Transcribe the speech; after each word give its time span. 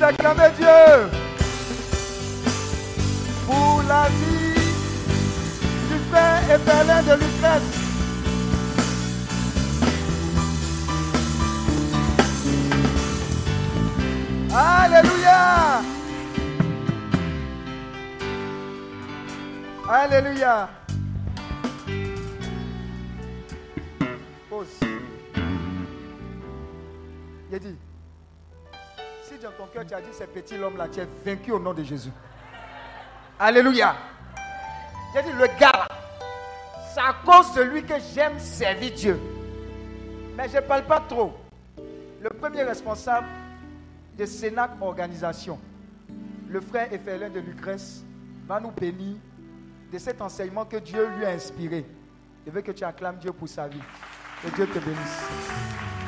D'acclamer 0.00 0.48
Dieu 0.56 1.10
pour 3.46 3.82
la 3.86 4.08
vie 4.08 4.54
du 5.90 5.98
frère 6.10 6.42
et 6.54 6.58
Berlin 6.64 7.02
de 7.02 7.12
Lucrèce. 7.20 7.80
Alléluia. 14.54 15.82
Alléluia. 19.86 20.69
Cœur 29.72 29.86
tu 29.86 29.94
as 29.94 30.00
dit 30.00 30.12
ce 30.12 30.24
petit 30.24 30.56
homme-là, 30.58 30.88
tu 30.88 31.00
es 31.00 31.08
vaincu 31.24 31.52
au 31.52 31.58
nom 31.58 31.72
de 31.72 31.82
Jésus. 31.82 32.10
Alléluia. 33.38 33.94
J'ai 35.14 35.22
dit, 35.22 35.32
le 35.32 35.46
gars, 35.58 35.88
c'est 36.92 37.00
à 37.00 37.14
cause 37.24 37.54
de 37.54 37.62
lui 37.62 37.82
que 37.82 37.94
j'aime 38.14 38.38
servir 38.38 38.92
Dieu. 38.92 39.20
Mais 40.36 40.48
je 40.48 40.56
ne 40.56 40.62
parle 40.62 40.84
pas 40.84 41.00
trop. 41.00 41.32
Le 42.20 42.30
premier 42.30 42.62
responsable 42.62 43.26
de 44.16 44.26
Sénac 44.26 44.70
Organisation, 44.80 45.58
le 46.48 46.60
frère 46.60 46.92
Ephelin 46.92 47.30
de 47.30 47.40
Lucrèce, 47.40 48.04
va 48.46 48.60
nous 48.60 48.72
bénir 48.72 49.16
de 49.92 49.98
cet 49.98 50.20
enseignement 50.20 50.64
que 50.64 50.76
Dieu 50.76 51.08
lui 51.16 51.24
a 51.24 51.30
inspiré. 51.30 51.86
Je 52.46 52.50
veux 52.50 52.60
que 52.60 52.72
tu 52.72 52.84
acclames 52.84 53.18
Dieu 53.18 53.32
pour 53.32 53.48
sa 53.48 53.68
vie. 53.68 53.80
Que 54.42 54.54
Dieu 54.54 54.66
te 54.66 54.78
bénisse. 54.78 55.99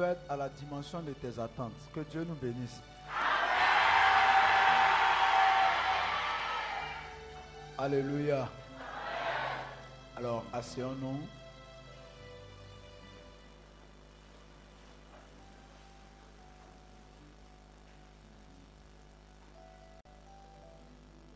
Être 0.00 0.20
à 0.30 0.36
la 0.36 0.48
dimension 0.48 1.00
de 1.02 1.12
tes 1.12 1.40
attentes. 1.40 1.72
Que 1.92 2.00
Dieu 2.00 2.24
nous 2.24 2.34
bénisse. 2.36 2.80
Alléluia. 7.76 8.48
Alors, 10.16 10.44
asseyons-nous. 10.52 11.20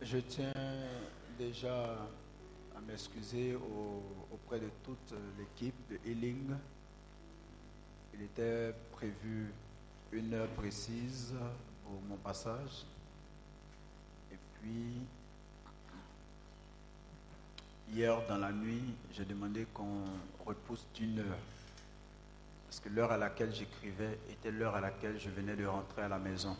Je 0.01 0.19
tiens 0.19 0.53
déjà 1.39 1.97
à 2.77 2.81
m'excuser 2.81 3.55
au- 3.55 4.03
auprès 4.33 4.59
de 4.59 4.69
toute 4.83 5.15
l'équipe 5.39 5.75
de 5.89 5.99
Healing. 6.09 6.55
Il 8.15 8.23
était 8.23 8.75
prévu 8.93 9.53
une 10.13 10.35
heure 10.35 10.49
précise 10.49 11.35
pour 11.85 12.01
mon 12.09 12.17
passage. 12.17 12.85
Et 14.31 14.37
puis, 14.55 15.01
hier 17.93 18.21
dans 18.29 18.39
la 18.39 18.53
nuit, 18.53 18.95
j'ai 19.13 19.25
demandé 19.25 19.67
qu'on 19.73 20.05
repousse 20.45 20.87
d'une 20.95 21.21
heure. 21.21 21.39
Parce 22.67 22.81
que 22.81 22.89
l'heure 22.89 23.13
à 23.13 23.17
laquelle 23.17 23.55
j'écrivais 23.55 24.19
était 24.31 24.51
l'heure 24.51 24.75
à 24.75 24.81
laquelle 24.81 25.19
je 25.19 25.31
venais 25.31 25.57
de 25.57 25.67
rentrer 25.67 26.03
à 26.03 26.09
la 26.09 26.19
maison 26.19 26.57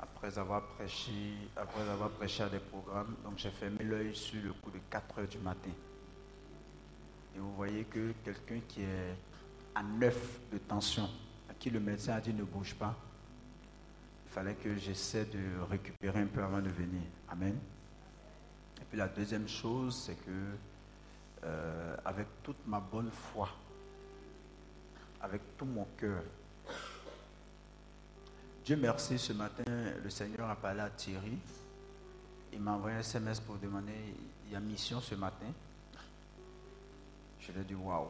après 0.00 0.38
avoir 0.38 0.62
prêché, 0.62 1.10
après 1.56 1.88
avoir 1.88 2.10
prêché 2.10 2.42
à 2.44 2.48
des 2.48 2.60
programmes, 2.60 3.16
donc 3.24 3.34
j'ai 3.36 3.50
fermé 3.50 3.82
l'œil 3.82 4.14
sur 4.14 4.40
le 4.42 4.52
coup 4.52 4.70
de 4.70 4.78
4 4.90 5.18
heures 5.18 5.28
du 5.28 5.38
matin. 5.38 5.70
Et 7.34 7.38
vous 7.38 7.52
voyez 7.54 7.84
que 7.84 8.12
quelqu'un 8.24 8.60
qui 8.68 8.82
est 8.82 9.16
à 9.78 9.82
9 9.84 10.40
de 10.52 10.58
tension, 10.58 11.08
à 11.48 11.54
qui 11.54 11.70
le 11.70 11.78
médecin 11.78 12.14
a 12.14 12.20
dit 12.20 12.34
ne 12.34 12.42
bouge 12.42 12.74
pas, 12.74 12.96
il 14.26 14.32
fallait 14.32 14.54
que 14.54 14.74
j'essaie 14.76 15.24
de 15.26 15.60
récupérer 15.70 16.20
un 16.20 16.26
peu 16.26 16.42
avant 16.42 16.60
de 16.60 16.68
venir. 16.68 17.02
Amen. 17.28 17.56
Et 18.80 18.84
puis 18.84 18.98
la 18.98 19.06
deuxième 19.06 19.46
chose, 19.48 19.96
c'est 20.04 20.16
que 20.16 20.30
euh, 21.44 21.96
avec 22.04 22.26
toute 22.42 22.66
ma 22.66 22.80
bonne 22.80 23.10
foi, 23.10 23.50
avec 25.20 25.56
tout 25.56 25.64
mon 25.64 25.86
cœur, 25.96 26.22
Dieu 28.64 28.76
merci, 28.76 29.16
ce 29.16 29.32
matin, 29.32 29.62
le 30.02 30.10
Seigneur 30.10 30.50
a 30.50 30.56
parlé 30.56 30.80
à 30.80 30.90
Thierry. 30.90 31.38
Il 32.52 32.60
m'a 32.60 32.72
envoyé 32.72 32.96
un 32.96 33.00
SMS 33.00 33.38
pour 33.38 33.56
demander, 33.56 33.94
il 34.46 34.52
y 34.52 34.56
a 34.56 34.60
mission 34.60 35.00
ce 35.00 35.14
matin. 35.14 35.46
Je 37.38 37.52
lui 37.52 37.60
ai 37.60 37.64
dit, 37.64 37.74
waouh. 37.76 38.08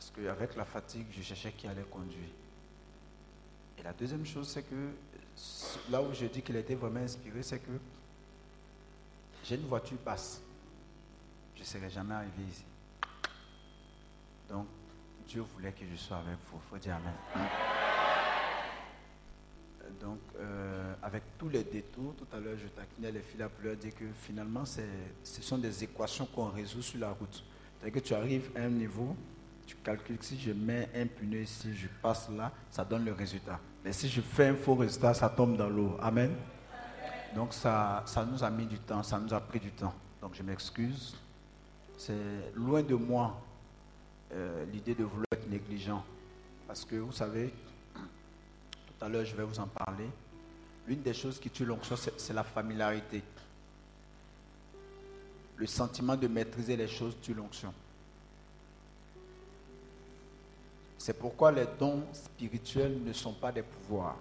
Parce 0.00 0.12
qu'avec 0.12 0.56
la 0.56 0.64
fatigue, 0.64 1.08
je 1.12 1.20
cherchais 1.20 1.52
qui 1.52 1.66
allait 1.66 1.82
conduire. 1.82 2.30
Et 3.76 3.82
la 3.82 3.92
deuxième 3.92 4.24
chose, 4.24 4.48
c'est 4.48 4.62
que 4.62 4.92
là 5.90 6.00
où 6.00 6.14
je 6.14 6.24
dis 6.24 6.40
qu'il 6.40 6.56
était 6.56 6.74
vraiment 6.74 7.00
inspiré, 7.00 7.42
c'est 7.42 7.58
que 7.58 7.72
j'ai 9.44 9.56
une 9.56 9.66
voiture 9.66 9.98
basse. 10.02 10.40
Je 11.54 11.60
ne 11.60 11.66
serais 11.66 11.90
jamais 11.90 12.14
arrivé 12.14 12.44
ici. 12.48 12.64
Donc, 14.48 14.68
Dieu 15.28 15.42
voulait 15.42 15.72
que 15.72 15.84
je 15.84 15.96
sois 15.96 16.16
avec 16.16 16.38
vous. 16.50 16.58
Il 16.64 16.70
faut 16.70 16.78
dire 16.78 16.96
Amen. 16.96 17.48
Donc, 20.00 20.20
euh, 20.38 20.94
avec 21.02 21.24
tous 21.36 21.50
les 21.50 21.64
détours, 21.64 22.14
tout 22.16 22.34
à 22.34 22.40
l'heure, 22.40 22.56
je 22.56 22.68
taquinais 22.68 23.12
les 23.12 23.20
filles 23.20 23.44
pour 23.54 23.66
leur 23.66 23.76
dire 23.76 23.94
que 23.94 24.06
finalement, 24.22 24.64
ce 24.64 25.42
sont 25.42 25.58
des 25.58 25.84
équations 25.84 26.24
qu'on 26.24 26.48
résout 26.48 26.80
sur 26.80 27.00
la 27.00 27.10
route. 27.10 27.44
C'est-à-dire 27.78 28.00
que 28.00 28.06
tu 28.08 28.14
arrives 28.14 28.50
à 28.56 28.60
un 28.60 28.70
niveau, 28.70 29.14
tu 29.70 29.76
calcules 29.76 30.18
que 30.18 30.24
si 30.24 30.36
je 30.36 30.50
mets 30.50 30.88
un 30.96 31.06
pneu 31.06 31.42
ici, 31.42 31.72
je 31.76 31.86
passe 32.02 32.28
là, 32.30 32.50
ça 32.72 32.84
donne 32.84 33.04
le 33.04 33.12
résultat. 33.12 33.60
Mais 33.84 33.92
si 33.92 34.08
je 34.08 34.20
fais 34.20 34.48
un 34.48 34.56
faux 34.56 34.74
résultat, 34.74 35.14
ça 35.14 35.28
tombe 35.28 35.56
dans 35.56 35.68
l'eau. 35.68 35.96
Amen. 36.02 36.34
Donc 37.36 37.54
ça, 37.54 38.04
nous 38.28 38.42
a 38.42 38.50
mis 38.50 38.66
du 38.66 38.80
temps, 38.80 39.04
ça 39.04 39.20
nous 39.20 39.32
a 39.32 39.40
pris 39.40 39.60
du 39.60 39.70
temps. 39.70 39.94
Donc 40.20 40.34
je 40.34 40.42
m'excuse. 40.42 41.14
C'est 41.96 42.52
loin 42.56 42.82
de 42.82 42.96
moi 42.96 43.40
euh, 44.32 44.64
l'idée 44.72 44.96
de 44.96 45.04
vouloir 45.04 45.26
être 45.30 45.48
négligent. 45.48 46.02
Parce 46.66 46.84
que 46.84 46.96
vous 46.96 47.12
savez, 47.12 47.54
tout 47.94 49.04
à 49.04 49.08
l'heure 49.08 49.24
je 49.24 49.36
vais 49.36 49.44
vous 49.44 49.60
en 49.60 49.68
parler. 49.68 50.10
L'une 50.88 51.02
des 51.02 51.14
choses 51.14 51.38
qui 51.38 51.48
tue 51.48 51.64
l'onction, 51.64 51.94
c'est 51.94 52.34
la 52.34 52.42
familiarité. 52.42 53.22
Le 55.54 55.66
sentiment 55.66 56.16
de 56.16 56.26
maîtriser 56.26 56.76
les 56.76 56.88
choses 56.88 57.16
tue 57.22 57.34
l'onction. 57.34 57.72
C'est 61.00 61.14
pourquoi 61.14 61.50
les 61.50 61.64
dons 61.78 62.02
spirituels 62.12 63.02
ne 63.02 63.14
sont 63.14 63.32
pas 63.32 63.50
des 63.50 63.62
pouvoirs. 63.62 64.18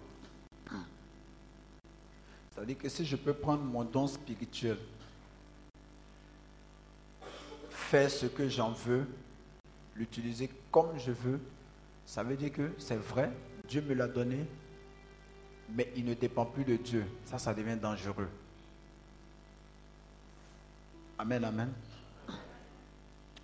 C'est-à-dire 2.50 2.78
que 2.78 2.88
si 2.88 3.04
je 3.04 3.18
peux 3.18 3.34
prendre 3.34 3.64
mon 3.64 3.84
don 3.84 4.08
spirituel, 4.08 4.78
faire 7.70 8.10
ce 8.10 8.28
que 8.28 8.48
j'en 8.48 8.72
veux, 8.72 9.06
l'utiliser 9.94 10.50
comme 10.72 10.98
je 10.98 11.12
veux, 11.12 11.42
ça 12.06 12.24
veut 12.24 12.38
dire 12.38 12.54
que 12.54 12.72
c'est 12.78 12.96
vrai, 12.96 13.30
Dieu 13.68 13.82
me 13.82 13.94
l'a 13.94 14.08
donné, 14.08 14.46
mais 15.76 15.92
il 15.98 16.06
ne 16.06 16.14
dépend 16.14 16.46
plus 16.46 16.64
de 16.64 16.78
Dieu. 16.78 17.06
Ça, 17.26 17.38
ça 17.38 17.54
devient 17.54 17.76
dangereux. 17.76 18.30
Amen, 21.18 21.44
amen. 21.44 21.74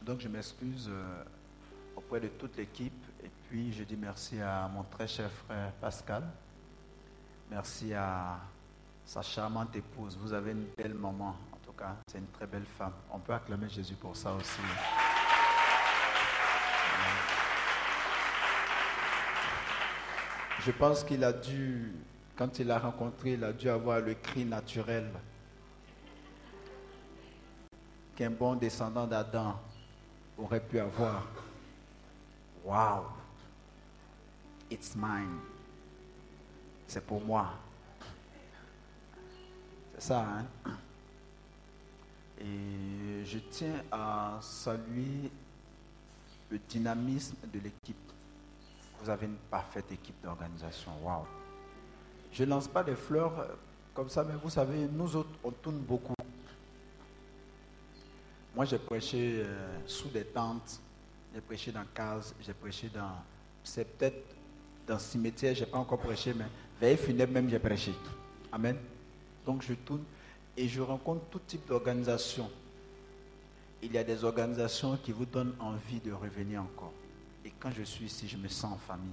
Donc 0.03 0.21
je 0.21 0.29
m'excuse 0.29 0.87
euh, 0.89 1.23
auprès 1.97 2.21
de 2.21 2.29
toute 2.29 2.55
l'équipe 2.55 3.04
je 3.55 3.83
dis 3.83 3.95
merci 3.95 4.41
à 4.41 4.67
mon 4.67 4.83
très 4.83 5.07
cher 5.07 5.31
frère 5.31 5.71
Pascal. 5.79 6.23
Merci 7.49 7.93
à 7.93 8.37
sa 9.05 9.21
charmante 9.21 9.75
épouse. 9.75 10.17
Vous 10.17 10.33
avez 10.33 10.51
une 10.51 10.65
belle 10.77 10.93
maman, 10.93 11.35
en 11.53 11.57
tout 11.65 11.71
cas, 11.71 11.95
c'est 12.07 12.17
une 12.17 12.27
très 12.27 12.47
belle 12.47 12.65
femme. 12.77 12.93
On 13.11 13.19
peut 13.19 13.33
acclamer 13.33 13.69
Jésus 13.69 13.93
pour 13.95 14.15
ça 14.15 14.33
aussi. 14.33 14.59
Je 20.65 20.71
pense 20.71 21.03
qu'il 21.03 21.23
a 21.23 21.31
dû, 21.31 21.93
quand 22.35 22.59
il 22.59 22.67
l'a 22.67 22.79
rencontré, 22.79 23.33
il 23.33 23.43
a 23.43 23.53
dû 23.53 23.69
avoir 23.69 23.99
le 23.99 24.15
cri 24.15 24.43
naturel 24.43 25.09
qu'un 28.15 28.31
bon 28.31 28.55
descendant 28.55 29.05
d'Adam 29.07 29.59
aurait 30.37 30.61
pu 30.61 30.79
avoir. 30.79 31.23
Wow, 32.65 33.05
it's 34.75 34.93
mine. 34.95 35.39
C'est 36.85 37.03
pour 37.05 37.21
moi. 37.21 37.53
C'est 39.95 40.09
ça, 40.09 40.27
hein? 40.65 40.77
Et 42.41 43.23
je 43.23 43.39
tiens 43.49 43.81
à 43.89 44.37
saluer 44.41 45.31
le 46.49 46.59
dynamisme 46.59 47.37
de 47.51 47.59
l'équipe. 47.59 48.11
Vous 49.01 49.09
avez 49.09 49.25
une 49.27 49.37
parfaite 49.49 49.89
équipe 49.91 50.21
d'organisation. 50.21 50.91
Waouh! 51.01 51.25
Je 52.33 52.43
ne 52.43 52.49
lance 52.49 52.67
pas 52.67 52.83
des 52.83 52.95
fleurs 52.95 53.39
euh, 53.39 53.47
comme 53.93 54.09
ça, 54.09 54.25
mais 54.25 54.35
vous 54.35 54.49
savez, 54.49 54.87
nous 54.91 55.15
autres, 55.15 55.29
on 55.41 55.51
tourne 55.51 55.79
beaucoup. 55.79 56.13
Moi, 58.53 58.65
j'ai 58.65 58.79
prêché 58.79 59.43
euh, 59.45 59.87
sous 59.87 60.09
des 60.09 60.25
tentes, 60.25 60.81
j'ai 61.33 61.41
prêché 61.41 61.71
dans 61.71 61.85
cases, 61.93 62.35
j'ai 62.41 62.53
prêché 62.53 62.89
dans. 62.89 63.23
C'est 63.63 63.85
peut-être 63.97 64.34
dans 64.87 64.99
cimetière, 64.99 65.55
je 65.55 65.61
n'ai 65.61 65.65
pas 65.65 65.77
encore 65.77 65.99
prêché, 65.99 66.33
mais 66.33 66.45
veille 66.79 66.97
funèbre 66.97 67.33
même, 67.33 67.49
j'ai 67.49 67.59
prêché. 67.59 67.93
Amen. 68.51 68.77
Donc 69.45 69.61
je 69.61 69.73
tourne 69.73 70.03
et 70.57 70.67
je 70.67 70.81
rencontre 70.81 71.25
tout 71.29 71.39
type 71.39 71.67
d'organisation. 71.67 72.49
Il 73.81 73.93
y 73.93 73.97
a 73.97 74.03
des 74.03 74.23
organisations 74.23 74.97
qui 75.03 75.11
vous 75.11 75.25
donnent 75.25 75.55
envie 75.59 75.99
de 75.99 76.11
revenir 76.11 76.61
encore. 76.61 76.93
Et 77.43 77.51
quand 77.59 77.71
je 77.71 77.83
suis 77.83 78.05
ici, 78.05 78.27
je 78.27 78.37
me 78.37 78.47
sens 78.47 78.73
en 78.73 78.77
famille. 78.77 79.11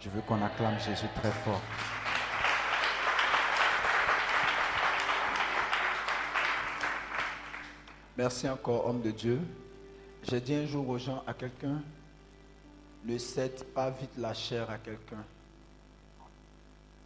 Je 0.00 0.08
veux 0.10 0.20
qu'on 0.22 0.42
acclame 0.42 0.78
Jésus 0.80 1.06
très 1.14 1.30
fort. 1.30 1.60
Merci 8.16 8.48
encore, 8.48 8.86
homme 8.86 9.00
de 9.02 9.12
Dieu. 9.12 9.40
J'ai 10.24 10.40
dit 10.40 10.54
un 10.54 10.66
jour 10.66 10.88
aux 10.88 10.98
gens, 10.98 11.22
à 11.26 11.34
quelqu'un, 11.34 11.80
ne 13.04 13.18
cède 13.18 13.64
pas 13.64 13.90
vite 13.90 14.16
la 14.18 14.34
chair 14.34 14.68
à 14.70 14.78
quelqu'un. 14.78 15.24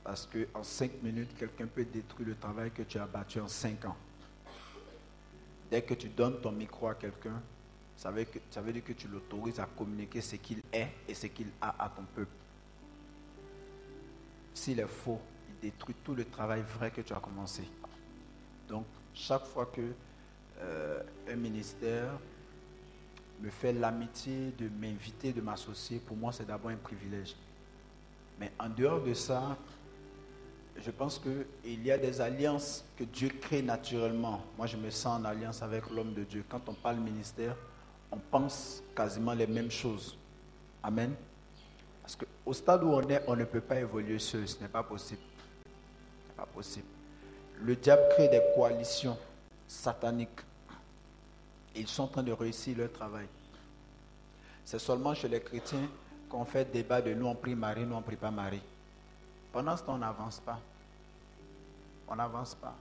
Parce 0.04 0.26
qu'en 0.26 0.62
cinq 0.62 0.90
minutes, 1.02 1.36
quelqu'un 1.38 1.66
peut 1.66 1.84
détruire 1.84 2.28
le 2.28 2.34
travail 2.34 2.70
que 2.70 2.82
tu 2.82 2.98
as 2.98 3.06
battu 3.06 3.40
en 3.40 3.48
cinq 3.48 3.84
ans. 3.84 3.96
Dès 5.70 5.82
que 5.82 5.94
tu 5.94 6.08
donnes 6.08 6.40
ton 6.40 6.52
micro 6.52 6.88
à 6.88 6.94
quelqu'un, 6.94 7.40
ça 7.96 8.10
veut, 8.10 8.24
dire 8.72 8.84
que 8.84 8.92
tu 8.92 9.06
l'autorises 9.06 9.60
à 9.60 9.66
communiquer 9.66 10.20
ce 10.20 10.36
qu'il 10.36 10.60
est 10.72 10.88
et 11.08 11.14
ce 11.14 11.28
qu'il 11.28 11.46
a 11.60 11.84
à 11.84 11.88
ton 11.88 12.02
peuple. 12.02 12.32
S'il 14.54 14.80
est 14.80 14.88
faux, 14.88 15.20
il 15.48 15.70
détruit 15.70 15.94
tout 16.02 16.14
le 16.14 16.24
travail 16.24 16.62
vrai 16.76 16.90
que 16.90 17.00
tu 17.00 17.12
as 17.12 17.20
commencé. 17.20 17.62
Donc, 18.68 18.86
chaque 19.14 19.44
fois 19.44 19.66
que 19.66 19.92
euh, 20.60 21.02
un 21.28 21.36
ministère 21.36 22.10
me 23.42 23.50
fait 23.50 23.72
l'amitié 23.72 24.52
de 24.56 24.68
m'inviter, 24.68 25.32
de 25.32 25.40
m'associer, 25.40 25.98
pour 25.98 26.16
moi, 26.16 26.32
c'est 26.32 26.46
d'abord 26.46 26.70
un 26.70 26.76
privilège. 26.76 27.34
Mais 28.38 28.52
en 28.58 28.68
dehors 28.68 29.02
de 29.02 29.14
ça, 29.14 29.56
je 30.76 30.90
pense 30.90 31.18
qu'il 31.18 31.84
y 31.84 31.90
a 31.90 31.98
des 31.98 32.20
alliances 32.20 32.84
que 32.96 33.04
Dieu 33.04 33.28
crée 33.40 33.62
naturellement. 33.62 34.42
Moi, 34.56 34.66
je 34.66 34.76
me 34.76 34.90
sens 34.90 35.20
en 35.20 35.24
alliance 35.24 35.60
avec 35.62 35.90
l'homme 35.90 36.14
de 36.14 36.22
Dieu. 36.22 36.44
Quand 36.48 36.68
on 36.68 36.74
parle 36.74 36.98
ministère, 36.98 37.56
on 38.10 38.18
pense 38.18 38.82
quasiment 38.94 39.34
les 39.34 39.46
mêmes 39.46 39.70
choses. 39.70 40.16
Amen. 40.82 41.14
Parce 42.00 42.16
qu'au 42.16 42.52
stade 42.52 42.84
où 42.84 42.88
on 42.88 43.08
est, 43.08 43.22
on 43.26 43.36
ne 43.36 43.44
peut 43.44 43.60
pas 43.60 43.80
évoluer 43.80 44.18
seul. 44.18 44.48
Ce 44.48 44.60
n'est 44.60 44.68
pas 44.68 44.82
possible. 44.82 45.20
Ce 46.24 46.28
n'est 46.28 46.36
pas 46.36 46.46
possible. 46.46 46.86
Le 47.60 47.76
diable 47.76 48.02
crée 48.10 48.28
des 48.28 48.42
coalitions 48.54 49.16
sataniques. 49.66 50.40
Ils 51.74 51.88
sont 51.88 52.04
en 52.04 52.08
train 52.08 52.22
de 52.22 52.32
réussir 52.32 52.76
leur 52.76 52.92
travail. 52.92 53.26
C'est 54.64 54.78
seulement 54.78 55.14
chez 55.14 55.28
les 55.28 55.40
chrétiens 55.40 55.88
qu'on 56.28 56.44
fait 56.44 56.70
débat 56.70 57.02
de 57.02 57.12
nous 57.12 57.26
on 57.26 57.34
prie 57.34 57.54
Marie, 57.54 57.84
nous 57.84 57.94
on 57.94 58.02
prie 58.02 58.16
pas 58.16 58.30
Marie. 58.30 58.62
Pendant 59.52 59.76
ce 59.76 59.82
temps, 59.82 59.94
on 59.94 59.98
n'avance 59.98 60.40
pas. 60.40 60.58
On 62.08 62.16
n'avance 62.16 62.54
pas. 62.54 62.74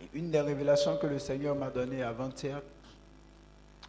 Et 0.00 0.18
une 0.18 0.30
des 0.30 0.40
révélations 0.40 0.96
que 0.98 1.06
le 1.06 1.18
Seigneur 1.18 1.54
m'a 1.54 1.70
données 1.70 2.02
avant-hier, 2.02 2.60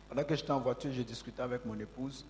pendant 0.07 0.23
que 0.23 0.35
j'étais 0.35 0.51
en 0.51 0.59
voiture, 0.59 0.91
j'ai 0.93 1.03
discuté 1.03 1.41
avec 1.41 1.65
mon 1.65 1.77
épouse. 1.79 2.25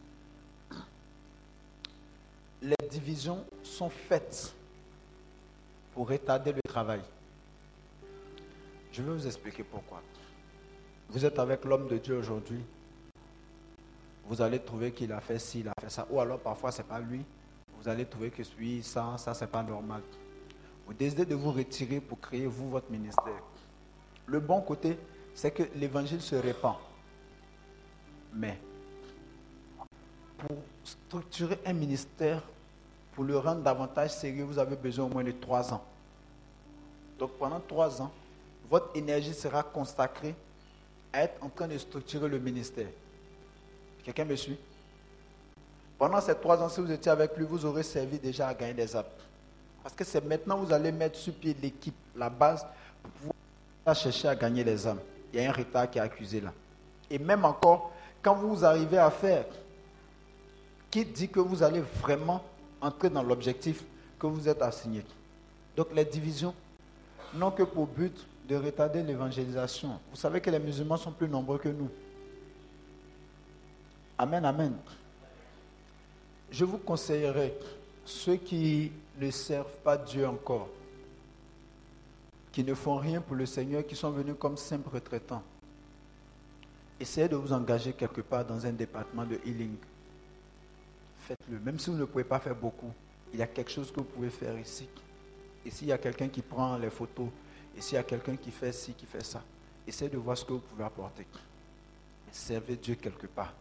Les 2.62 2.76
divisions 2.90 3.46
sont 3.64 3.90
faites 3.90 4.54
pour 5.94 6.10
retarder 6.10 6.54
le 6.54 6.62
travail. 6.62 7.02
Je 8.92 9.04
vais 9.04 9.12
vous 9.12 9.28
expliquer 9.28 9.64
pourquoi. 9.64 10.02
Vous 11.10 11.26
êtes 11.26 11.40
avec 11.40 11.66
l'homme 11.66 11.88
de 11.88 11.98
Dieu 11.98 12.18
aujourd'hui. 12.18 12.64
Vous 14.28 14.42
allez 14.42 14.60
trouver 14.60 14.92
qu'il 14.92 15.12
a 15.12 15.22
fait 15.22 15.40
ci, 15.40 15.60
il 15.60 15.68
a 15.68 15.74
fait 15.80 15.90
ça. 15.90 16.08
Ou 16.10 16.20
alors 16.20 16.40
parfois 16.40 16.72
ce 16.72 16.80
n'est 16.80 16.88
pas 16.88 17.00
lui 17.00 17.24
vous 17.86 17.92
allez 17.92 18.06
trouver 18.06 18.32
que 18.32 18.42
oui, 18.58 18.82
ça, 18.82 19.16
ça, 19.18 19.36
c'est 19.36 19.46
pas 19.46 19.62
normal. 19.62 20.02
Vous 20.88 20.94
décidez 20.96 21.24
de 21.24 21.36
vous 21.36 21.52
retirer 21.52 22.00
pour 22.00 22.20
créer, 22.20 22.48
vous, 22.48 22.70
votre 22.70 22.90
ministère. 22.90 23.44
Le 24.26 24.40
bon 24.40 24.60
côté, 24.62 24.98
c'est 25.36 25.52
que 25.52 25.64
l'évangile 25.76 26.22
se 26.22 26.36
répand. 26.36 26.78
Mais, 28.34 28.60
pour 30.40 30.58
structurer 30.84 31.60
un 31.64 31.74
ministère, 31.74 32.42
pour 33.14 33.24
le 33.24 33.38
rendre 33.38 33.62
davantage 33.62 34.12
sérieux, 34.16 34.46
vous 34.46 34.58
avez 34.58 34.76
besoin 34.76 35.06
au 35.06 35.10
moins 35.10 35.24
de 35.24 35.32
trois 35.32 35.72
ans. 35.72 35.84
Donc, 37.20 37.34
pendant 37.38 37.60
trois 37.60 38.02
ans, 38.02 38.12
votre 38.68 38.98
énergie 38.98 39.36
sera 39.36 39.62
consacrée 39.62 40.34
être 41.24 41.44
en 41.44 41.50
train 41.50 41.68
de 41.68 41.78
structurer 41.78 42.28
le 42.28 42.40
ministère. 42.40 42.88
Quelqu'un 44.04 44.26
me 44.26 44.36
suit? 44.36 44.58
Pendant 45.98 46.20
ces 46.22 46.36
trois 46.36 46.62
ans, 46.62 46.70
si 46.70 46.82
vous 46.82 46.92
étiez 46.92 47.12
avec 47.12 47.38
lui, 47.38 47.46
vous 47.46 47.66
aurez 47.66 47.84
servi 47.84 48.20
déjà 48.20 48.50
à 48.50 48.54
gagner 48.54 48.74
des 48.74 48.96
âmes. 48.96 49.06
Parce 49.82 49.96
que 49.96 50.04
c'est 50.04 50.24
maintenant 50.26 50.60
que 50.60 50.66
vous 50.66 50.74
allez 50.74 50.92
mettre 50.92 51.18
sur 51.18 51.34
pied 51.34 51.56
l'équipe, 51.62 51.96
la 52.16 52.30
base, 52.30 52.66
pour 53.02 53.34
pouvoir 53.82 53.96
chercher 53.96 54.28
à 54.28 54.36
gagner 54.36 54.64
les 54.64 54.86
âmes. 54.86 55.00
Il 55.32 55.40
y 55.40 55.46
a 55.46 55.50
un 55.50 55.54
retard 55.54 55.90
qui 55.90 55.98
est 55.98 56.02
accusé 56.02 56.42
là. 56.42 56.52
Et 57.10 57.20
même 57.20 57.46
encore, 57.46 57.92
quand 58.22 58.36
vous 58.36 58.66
arrivez 58.66 58.98
à 58.98 59.12
faire, 59.12 59.46
qui 60.90 61.06
dit 61.06 61.30
que 61.30 61.40
vous 61.40 61.62
allez 61.62 61.82
vraiment 62.02 62.44
entrer 62.82 63.10
dans 63.10 63.24
l'objectif 63.24 63.84
que 64.20 64.28
vous 64.28 64.48
êtes 64.50 64.62
assigné? 64.62 65.04
Donc 65.78 65.88
les 65.94 66.06
divisions 66.06 66.54
n'ont 67.34 67.52
que 67.52 67.64
pour 67.64 67.86
but 67.86 68.26
de 68.48 68.56
retarder 68.56 69.02
l'évangélisation. 69.04 70.00
Vous 70.12 70.18
savez 70.18 70.40
que 70.42 70.50
les 70.50 70.60
musulmans 70.60 70.98
sont 70.98 71.12
plus 71.12 71.28
nombreux 71.28 71.58
que 71.58 71.70
nous. 71.70 71.90
Amen, 74.18 74.46
amen. 74.46 74.74
Je 76.52 76.64
vous 76.64 76.78
conseillerais, 76.78 77.54
ceux 78.06 78.36
qui 78.36 78.92
ne 79.20 79.32
servent 79.32 79.78
pas 79.84 79.98
Dieu 79.98 80.28
encore, 80.28 80.70
qui 82.52 82.64
ne 82.64 82.74
font 82.74 82.98
rien 82.98 83.20
pour 83.20 83.36
le 83.36 83.46
Seigneur, 83.46 83.86
qui 83.86 83.96
sont 83.96 84.12
venus 84.12 84.36
comme 84.40 84.58
simples 84.58 84.90
retraitants, 84.94 85.44
essayez 87.00 87.28
de 87.28 87.36
vous 87.36 87.52
engager 87.52 87.94
quelque 87.94 88.22
part 88.22 88.46
dans 88.46 88.66
un 88.66 88.72
département 88.72 89.26
de 89.26 89.40
healing. 89.46 89.76
Faites-le. 91.20 91.60
Même 91.60 91.80
si 91.80 91.90
vous 91.90 91.98
ne 91.98 92.06
pouvez 92.06 92.24
pas 92.24 92.40
faire 92.40 92.56
beaucoup, 92.56 92.92
il 93.34 93.40
y 93.40 93.42
a 93.42 93.48
quelque 93.48 93.72
chose 93.72 93.92
que 93.92 93.98
vous 93.98 94.06
pouvez 94.06 94.30
faire 94.30 94.58
ici. 94.58 94.88
Ici, 95.66 95.86
il 95.86 95.88
y 95.88 95.92
a 95.92 95.98
quelqu'un 95.98 96.28
qui 96.28 96.42
prend 96.42 96.78
les 96.78 96.92
photos. 96.92 97.28
Ici, 97.78 97.94
il 97.94 97.96
y 97.96 97.98
a 97.98 98.04
quelqu'un 98.04 98.36
qui 98.36 98.52
fait 98.52 98.72
ci, 98.72 98.94
qui 98.94 99.06
fait 99.06 99.24
ça. 99.24 99.44
Essayez 99.88 100.10
de 100.10 100.18
voir 100.18 100.38
ce 100.38 100.46
que 100.46 100.54
vous 100.54 100.60
pouvez 100.60 100.84
apporter. 100.84 101.28
Servez 102.32 102.76
Dieu 102.76 102.96
quelque 102.96 103.28
part. 103.28 103.54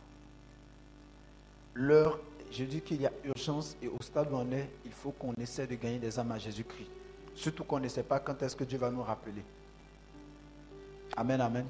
L'heure, 1.74 2.18
je 2.50 2.64
dis 2.64 2.80
qu'il 2.80 3.02
y 3.02 3.06
a 3.06 3.12
urgence 3.24 3.76
et 3.82 3.88
au 3.88 4.00
stade 4.00 4.30
où 4.30 4.36
on 4.36 4.50
est, 4.52 4.68
il 4.84 4.92
faut 4.92 5.10
qu'on 5.10 5.34
essaie 5.34 5.66
de 5.66 5.74
gagner 5.74 5.98
des 5.98 6.18
âmes 6.18 6.32
à 6.32 6.38
Jésus-Christ. 6.38 6.88
Surtout 7.34 7.64
qu'on 7.64 7.80
ne 7.80 7.88
sait 7.88 8.04
pas 8.04 8.20
quand 8.20 8.40
est-ce 8.42 8.54
que 8.54 8.64
Dieu 8.64 8.78
va 8.78 8.90
nous 8.90 9.02
rappeler. 9.02 9.42
Amen, 11.16 11.40
amen. 11.40 11.66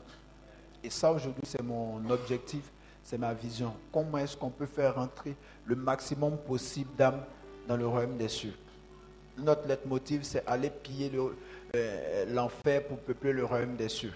Et 0.82 0.90
ça, 0.90 1.10
aujourd'hui, 1.10 1.42
c'est 1.44 1.62
mon 1.62 2.08
objectif, 2.10 2.70
c'est 3.02 3.16
ma 3.16 3.32
vision. 3.32 3.74
Comment 3.90 4.18
est-ce 4.18 4.36
qu'on 4.36 4.50
peut 4.50 4.66
faire 4.66 4.94
rentrer 4.96 5.34
le 5.64 5.74
maximum 5.74 6.36
possible 6.36 6.90
d'âmes 6.96 7.24
dans 7.66 7.76
le 7.76 7.86
royaume 7.86 8.18
des 8.18 8.28
cieux? 8.28 8.54
Notre 9.38 9.66
leitmotiv, 9.66 10.22
c'est 10.22 10.46
aller 10.46 10.70
piller 10.70 11.10
euh, 11.74 12.24
l'enfer 12.34 12.86
pour 12.86 12.98
peupler 12.98 13.32
le 13.32 13.44
royaume 13.44 13.76
des 13.76 13.88
cieux. 13.88 14.12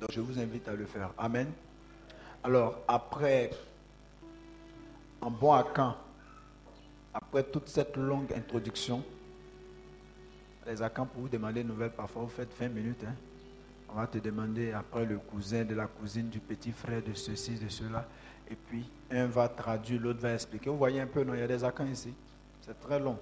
Donc, 0.00 0.10
je 0.12 0.20
vous 0.20 0.38
invite 0.38 0.68
à 0.68 0.74
le 0.74 0.86
faire. 0.86 1.10
Amen. 1.16 1.50
Alors, 2.44 2.78
après, 2.86 3.50
en 5.20 5.30
bon 5.30 5.52
à 5.52 5.64
après 7.14 7.42
toute 7.44 7.68
cette 7.68 7.96
longue 7.96 8.32
introduction, 8.34 9.02
les 10.66 10.82
Akans, 10.82 11.06
pour 11.06 11.22
vous 11.22 11.28
demander 11.28 11.62
une 11.62 11.68
nouvelle, 11.68 11.90
parfois 11.90 12.22
vous 12.22 12.28
faites 12.28 12.52
20 12.58 12.68
minutes. 12.68 13.04
Hein. 13.06 13.14
On 13.88 13.94
va 13.94 14.06
te 14.06 14.18
demander 14.18 14.72
après 14.72 15.06
le 15.06 15.18
cousin 15.18 15.64
de 15.64 15.74
la 15.74 15.86
cousine, 15.86 16.28
du 16.28 16.40
petit 16.40 16.72
frère, 16.72 17.02
de 17.02 17.14
ceci, 17.14 17.54
de 17.54 17.68
cela. 17.68 18.06
Et 18.50 18.56
puis, 18.56 18.84
un 19.10 19.26
va 19.26 19.48
traduire, 19.48 20.00
l'autre 20.00 20.20
va 20.20 20.34
expliquer. 20.34 20.68
Vous 20.68 20.76
voyez 20.76 21.00
un 21.00 21.06
peu, 21.06 21.24
non, 21.24 21.34
il 21.34 21.40
y 21.40 21.42
a 21.42 21.46
des 21.46 21.64
acans 21.64 21.86
ici. 21.86 22.12
C'est 22.60 22.78
très 22.80 22.98
long. 22.98 23.18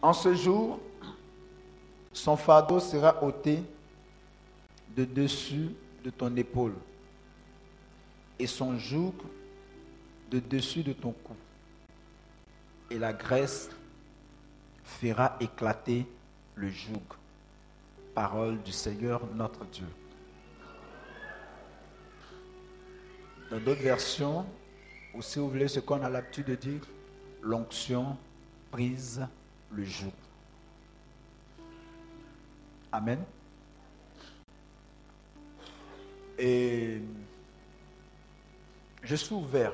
En 0.00 0.12
ce 0.12 0.34
jour, 0.34 0.80
son 2.12 2.36
fardeau 2.36 2.80
sera 2.80 3.22
ôté 3.22 3.62
de 4.96 5.04
dessus 5.04 5.70
de 6.04 6.10
ton 6.10 6.34
épaule 6.36 6.74
et 8.38 8.46
son 8.46 8.76
joug 8.78 9.14
de 10.30 10.40
dessus 10.40 10.82
de 10.82 10.92
ton 10.92 11.12
cou. 11.12 11.36
Et 12.90 12.98
la 12.98 13.12
graisse 13.12 13.70
fera 14.84 15.36
éclater 15.40 16.06
le 16.54 16.68
joug 16.68 17.00
parole 18.14 18.62
du 18.62 18.72
Seigneur 18.72 19.22
notre 19.34 19.64
Dieu. 19.66 19.86
Dans 23.50 23.58
d'autres 23.60 23.82
versions, 23.82 24.46
ou 25.14 25.22
si 25.22 25.38
vous 25.38 25.48
voulez 25.48 25.68
ce 25.68 25.80
qu'on 25.80 26.02
a 26.02 26.08
l'habitude 26.08 26.46
de 26.46 26.54
dire, 26.54 26.80
l'onction 27.42 28.16
prise 28.70 29.26
le 29.70 29.84
joug. 29.84 30.12
Amen. 32.92 33.24
Et 36.38 37.00
je 39.02 39.16
suis 39.16 39.34
ouvert. 39.34 39.72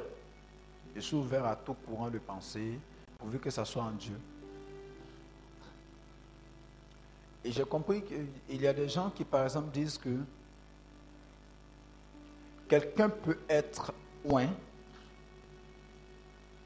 Je 0.94 1.00
suis 1.00 1.16
ouvert 1.16 1.44
à 1.44 1.56
tout 1.56 1.74
courant 1.74 2.10
de 2.10 2.18
pensée, 2.18 2.78
pourvu 3.18 3.38
que 3.38 3.50
ça 3.50 3.64
soit 3.64 3.82
en 3.82 3.90
Dieu. 3.90 4.18
Et 7.44 7.52
j'ai 7.52 7.64
compris 7.64 8.02
qu'il 8.02 8.60
y 8.60 8.66
a 8.66 8.72
des 8.72 8.88
gens 8.88 9.10
qui, 9.10 9.24
par 9.24 9.44
exemple, 9.44 9.70
disent 9.70 9.98
que 9.98 10.18
quelqu'un 12.68 13.08
peut 13.08 13.38
être 13.48 13.92
oint, 14.24 14.50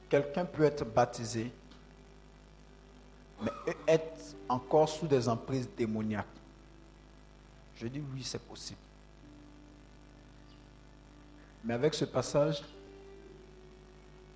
quelqu'un 0.09 0.45
peut 0.45 0.65
être 0.65 0.85
baptisé, 0.85 1.53
mais 3.43 3.51
être 3.87 4.37
encore 4.49 4.89
sous 4.89 5.07
des 5.07 5.29
emprises 5.29 5.69
démoniaques. 5.77 6.42
Je 7.83 7.89
dis 7.89 8.01
oui, 8.15 8.23
c'est 8.23 8.41
possible. 8.41 8.79
Mais 11.65 11.75
avec 11.75 11.95
ce 11.95 12.05
passage, 12.05 12.63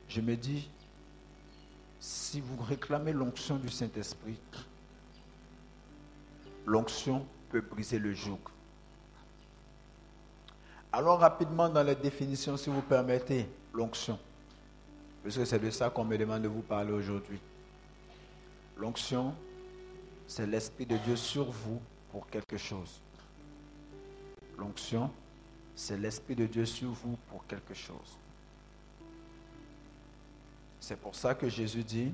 je 0.09 0.21
me 0.21 0.35
dis, 0.35 0.69
si 2.00 2.41
vous 2.41 2.61
réclamez 2.65 3.12
l'onction 3.12 3.55
du 3.57 3.69
Saint-Esprit, 3.69 4.37
l'onction 6.67 7.25
peut 7.50 7.61
briser 7.61 8.00
le 8.00 8.12
joug. 8.15 8.41
Allons 10.91 11.17
rapidement 11.17 11.69
dans 11.69 11.85
les 11.85 11.95
définitions, 11.95 12.57
si 12.57 12.69
vous 12.69 12.83
permettez, 12.83 13.49
l'onction. 13.73 14.19
Parce 15.23 15.37
que 15.37 15.45
c'est 15.45 15.61
de 15.61 15.71
ça 15.71 15.88
qu'on 15.88 16.05
me 16.05 16.19
demande 16.19 16.43
de 16.43 16.49
vous 16.49 16.62
parler 16.62 16.93
aujourd'hui. 16.93 17.38
L'onction, 18.76 19.37
c'est 20.26 20.49
l'Esprit 20.49 20.87
de 20.87 20.97
Dieu 20.97 21.15
sur 21.15 21.45
vous 21.45 21.81
pour 22.11 22.26
quelque 22.26 22.57
chose. 22.57 23.00
L'onction, 24.58 25.10
c'est 25.75 25.98
l'Esprit 25.98 26.34
de 26.34 26.46
Dieu 26.46 26.64
sur 26.64 26.90
vous 26.90 27.16
pour 27.28 27.46
quelque 27.46 27.75
chose. 27.75 28.18
C'est 30.80 30.98
pour 30.98 31.14
ça 31.14 31.34
que 31.34 31.48
Jésus 31.48 31.82
dit, 31.82 32.12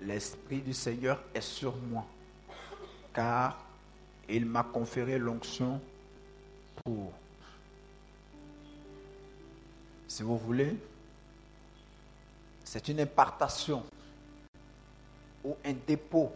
l'Esprit 0.00 0.60
du 0.60 0.72
Seigneur 0.72 1.22
est 1.34 1.40
sur 1.40 1.76
moi 1.76 2.06
car 3.12 3.58
il 4.28 4.46
m'a 4.46 4.62
conféré 4.62 5.18
l'onction 5.18 5.80
pour. 6.84 7.12
Si 10.08 10.22
vous 10.22 10.38
voulez, 10.38 10.76
c'est 12.64 12.88
une 12.88 13.00
impartation 13.00 13.84
ou 15.44 15.56
un 15.64 15.74
dépôt 15.86 16.32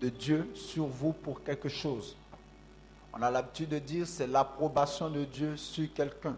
de 0.00 0.08
Dieu 0.08 0.50
sur 0.54 0.86
vous 0.86 1.12
pour 1.12 1.42
quelque 1.42 1.68
chose. 1.68 2.16
On 3.12 3.22
a 3.22 3.30
l'habitude 3.30 3.68
de 3.68 3.78
dire 3.78 4.06
c'est 4.06 4.26
l'approbation 4.26 5.10
de 5.10 5.24
Dieu 5.24 5.56
sur 5.56 5.92
quelqu'un. 5.92 6.36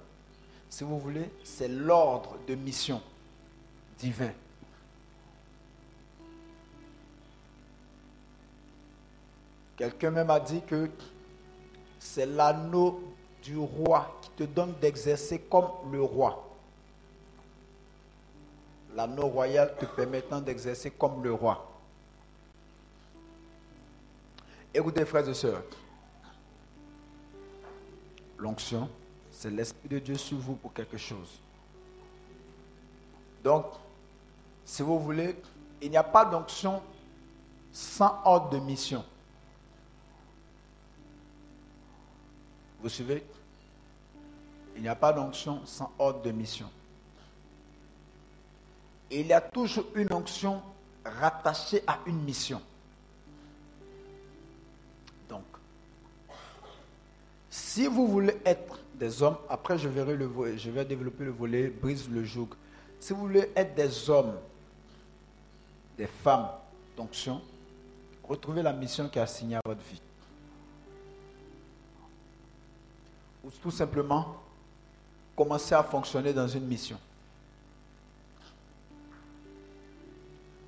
Si 0.68 0.82
vous 0.82 0.98
voulez, 0.98 1.30
c'est 1.44 1.68
l'ordre 1.68 2.36
de 2.48 2.54
mission 2.54 3.00
divin. 3.98 4.32
Quelqu'un 9.76 10.10
même 10.10 10.30
a 10.30 10.40
dit 10.40 10.62
que 10.62 10.90
c'est 11.98 12.26
l'anneau 12.26 13.02
du 13.42 13.56
roi 13.56 14.18
qui 14.22 14.30
te 14.30 14.42
donne 14.44 14.74
d'exercer 14.80 15.40
comme 15.40 15.68
le 15.92 16.02
roi. 16.02 16.48
L'anneau 18.96 19.26
royal 19.26 19.74
te 19.78 19.84
permettant 19.84 20.40
d'exercer 20.40 20.90
comme 20.90 21.22
le 21.22 21.32
roi. 21.32 21.70
Écoutez, 24.72 25.04
frères 25.04 25.28
et 25.28 25.34
sœurs, 25.34 25.62
l'onction, 28.44 28.90
c'est 29.30 29.50
l'Esprit 29.50 29.88
de 29.88 29.98
Dieu 29.98 30.16
sur 30.16 30.36
vous 30.36 30.54
pour 30.54 30.72
quelque 30.74 30.98
chose. 30.98 31.40
Donc, 33.42 33.64
si 34.64 34.82
vous 34.82 35.00
voulez, 35.00 35.34
il 35.80 35.90
n'y 35.90 35.96
a 35.96 36.04
pas 36.04 36.26
d'onction 36.26 36.82
sans 37.72 38.20
ordre 38.24 38.50
de 38.50 38.58
mission. 38.58 39.02
Vous 42.80 42.88
suivez? 42.90 43.24
Il 44.76 44.82
n'y 44.82 44.88
a 44.88 44.94
pas 44.94 45.12
d'onction 45.12 45.64
sans 45.64 45.90
ordre 45.98 46.20
de 46.22 46.30
mission. 46.30 46.68
Il 49.10 49.26
y 49.26 49.32
a 49.32 49.40
toujours 49.40 49.86
une 49.94 50.12
onction 50.12 50.60
rattachée 51.04 51.82
à 51.86 51.98
une 52.06 52.22
mission. 52.22 52.60
Si 57.56 57.86
vous 57.86 58.08
voulez 58.08 58.36
être 58.44 58.80
des 58.96 59.22
hommes, 59.22 59.36
après 59.48 59.78
je, 59.78 59.88
vais 59.88 60.84
développer 60.84 61.24
le 61.24 61.30
volet 61.30 61.68
brise 61.68 62.08
le 62.10 62.24
joug. 62.24 62.48
Si 62.98 63.12
vous 63.12 63.20
voulez 63.20 63.48
être 63.54 63.76
des 63.76 64.10
hommes, 64.10 64.34
des 65.96 66.08
femmes 66.08 66.48
d'onction, 66.96 67.40
retrouvez 68.24 68.60
la 68.60 68.72
mission 68.72 69.08
qui 69.08 69.20
a 69.20 69.26
signé 69.28 69.54
à 69.54 69.60
votre 69.64 69.82
vie. 69.82 70.00
ou 73.44 73.50
tout 73.62 73.70
simplement 73.70 74.36
commencer 75.36 75.74
à 75.74 75.82
fonctionner 75.82 76.32
dans 76.32 76.48
une 76.48 76.64
mission. 76.64 76.98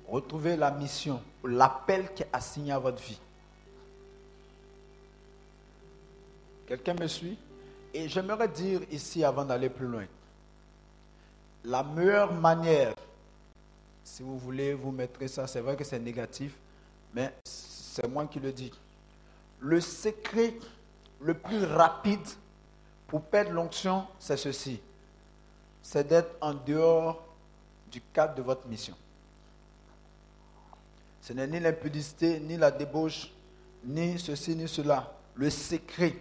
Retrouver 0.07 0.55
la 0.55 0.71
mission, 0.71 1.19
l'appel 1.43 2.13
qui 2.13 2.23
est 2.23 2.29
assigné 2.31 2.71
à 2.71 2.79
votre 2.79 3.01
vie. 3.01 3.19
Quelqu'un 6.67 6.93
me 6.95 7.07
suit? 7.07 7.37
Et 7.93 8.09
j'aimerais 8.09 8.49
dire 8.49 8.81
ici, 8.91 9.23
avant 9.23 9.45
d'aller 9.45 9.69
plus 9.69 9.87
loin, 9.87 10.05
la 11.63 11.81
meilleure 11.81 12.33
manière, 12.33 12.93
si 14.03 14.21
vous 14.21 14.37
voulez, 14.37 14.73
vous 14.73 14.91
mettrez 14.91 15.27
ça, 15.27 15.47
c'est 15.47 15.61
vrai 15.61 15.75
que 15.75 15.83
c'est 15.83 15.99
négatif, 15.99 16.53
mais 17.13 17.33
c'est 17.45 18.07
moi 18.07 18.27
qui 18.27 18.39
le 18.39 18.51
dis. 18.51 18.71
Le 19.59 19.81
secret 19.81 20.53
le 21.21 21.33
plus 21.33 21.63
rapide 21.63 22.27
pour 23.07 23.23
perdre 23.23 23.51
l'onction, 23.51 24.05
c'est 24.19 24.37
ceci. 24.37 24.79
C'est 25.81 26.07
d'être 26.07 26.35
en 26.41 26.53
dehors 26.53 27.25
du 27.89 28.01
cadre 28.13 28.35
de 28.35 28.41
votre 28.41 28.67
mission. 28.67 28.95
Ce 31.21 31.33
n'est 31.33 31.47
ni 31.47 31.59
l'impudicité, 31.59 32.39
ni 32.39 32.57
la 32.57 32.71
débauche, 32.71 33.31
ni 33.85 34.19
ceci, 34.19 34.55
ni 34.55 34.67
cela. 34.67 35.13
Le 35.35 35.49
secret 35.49 36.15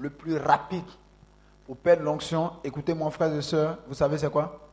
le 0.00 0.10
plus 0.10 0.36
rapide 0.38 0.84
pour 1.66 1.76
perdre 1.76 2.02
l'onction, 2.02 2.52
écoutez 2.64 2.94
mon 2.94 3.10
frère 3.10 3.32
et 3.32 3.42
soeur, 3.42 3.78
vous 3.86 3.94
savez 3.94 4.18
c'est 4.18 4.30
quoi? 4.30 4.68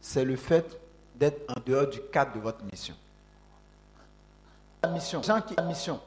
C'est 0.00 0.24
le 0.24 0.36
fait 0.36 0.78
d'être 1.14 1.42
en 1.50 1.60
dehors 1.64 1.86
du 1.86 2.00
cadre 2.12 2.32
de 2.34 2.40
votre 2.40 2.64
mission. 2.64 2.94
La 4.82 4.90
mission, 4.90 5.22
gens 5.22 5.40
qui 5.40 5.54
mission, 5.62 6.00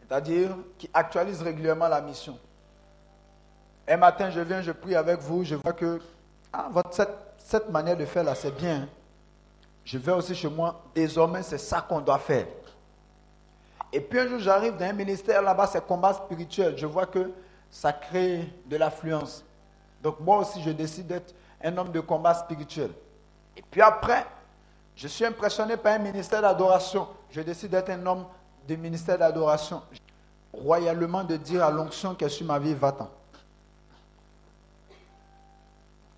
c'est-à-dire 0.00 0.56
qui 0.78 0.90
actualisent 0.92 1.42
régulièrement 1.42 1.88
la 1.88 2.00
mission. 2.00 2.38
Un 3.88 3.96
matin, 3.96 4.30
je 4.30 4.40
viens, 4.40 4.62
je 4.62 4.72
prie 4.72 4.94
avec 4.94 5.20
vous, 5.20 5.44
je 5.44 5.54
vois 5.54 5.72
que 5.72 6.00
ah, 6.52 6.68
votre, 6.70 6.92
cette, 6.94 7.16
cette 7.38 7.70
manière 7.70 7.96
de 7.96 8.04
faire 8.04 8.24
là, 8.24 8.34
c'est 8.34 8.54
bien. 8.56 8.88
Je 9.84 9.98
vais 9.98 10.12
aussi 10.12 10.34
chez 10.34 10.48
moi, 10.48 10.82
désormais, 10.94 11.42
c'est 11.42 11.58
ça 11.58 11.80
qu'on 11.80 12.00
doit 12.00 12.18
faire. 12.18 12.46
Et 13.92 14.00
puis 14.00 14.18
un 14.18 14.28
jour, 14.28 14.38
j'arrive 14.38 14.76
dans 14.76 14.86
un 14.86 14.92
ministère 14.92 15.42
là-bas, 15.42 15.66
c'est 15.66 15.86
combat 15.86 16.14
spirituel. 16.14 16.78
Je 16.78 16.86
vois 16.86 17.06
que 17.06 17.30
ça 17.70 17.92
crée 17.92 18.48
de 18.66 18.76
l'affluence. 18.76 19.44
Donc 20.02 20.18
moi 20.20 20.38
aussi, 20.38 20.62
je 20.62 20.70
décide 20.70 21.06
d'être 21.06 21.34
un 21.62 21.76
homme 21.76 21.92
de 21.92 22.00
combat 22.00 22.34
spirituel. 22.34 22.90
Et 23.56 23.62
puis 23.62 23.82
après, 23.82 24.26
je 24.96 25.08
suis 25.08 25.24
impressionné 25.24 25.76
par 25.76 25.94
un 25.94 25.98
ministère 25.98 26.42
d'adoration. 26.42 27.06
Je 27.30 27.40
décide 27.42 27.70
d'être 27.70 27.90
un 27.90 28.04
homme 28.06 28.24
de 28.66 28.76
ministère 28.76 29.18
d'adoration. 29.18 29.82
Royalement 30.52 31.24
de 31.24 31.36
dire 31.36 31.64
à 31.64 31.70
l'onction 31.70 32.14
qui 32.14 32.24
est 32.24 32.28
sur 32.28 32.46
ma 32.46 32.58
vie, 32.58 32.74
va-t'en. 32.74 33.10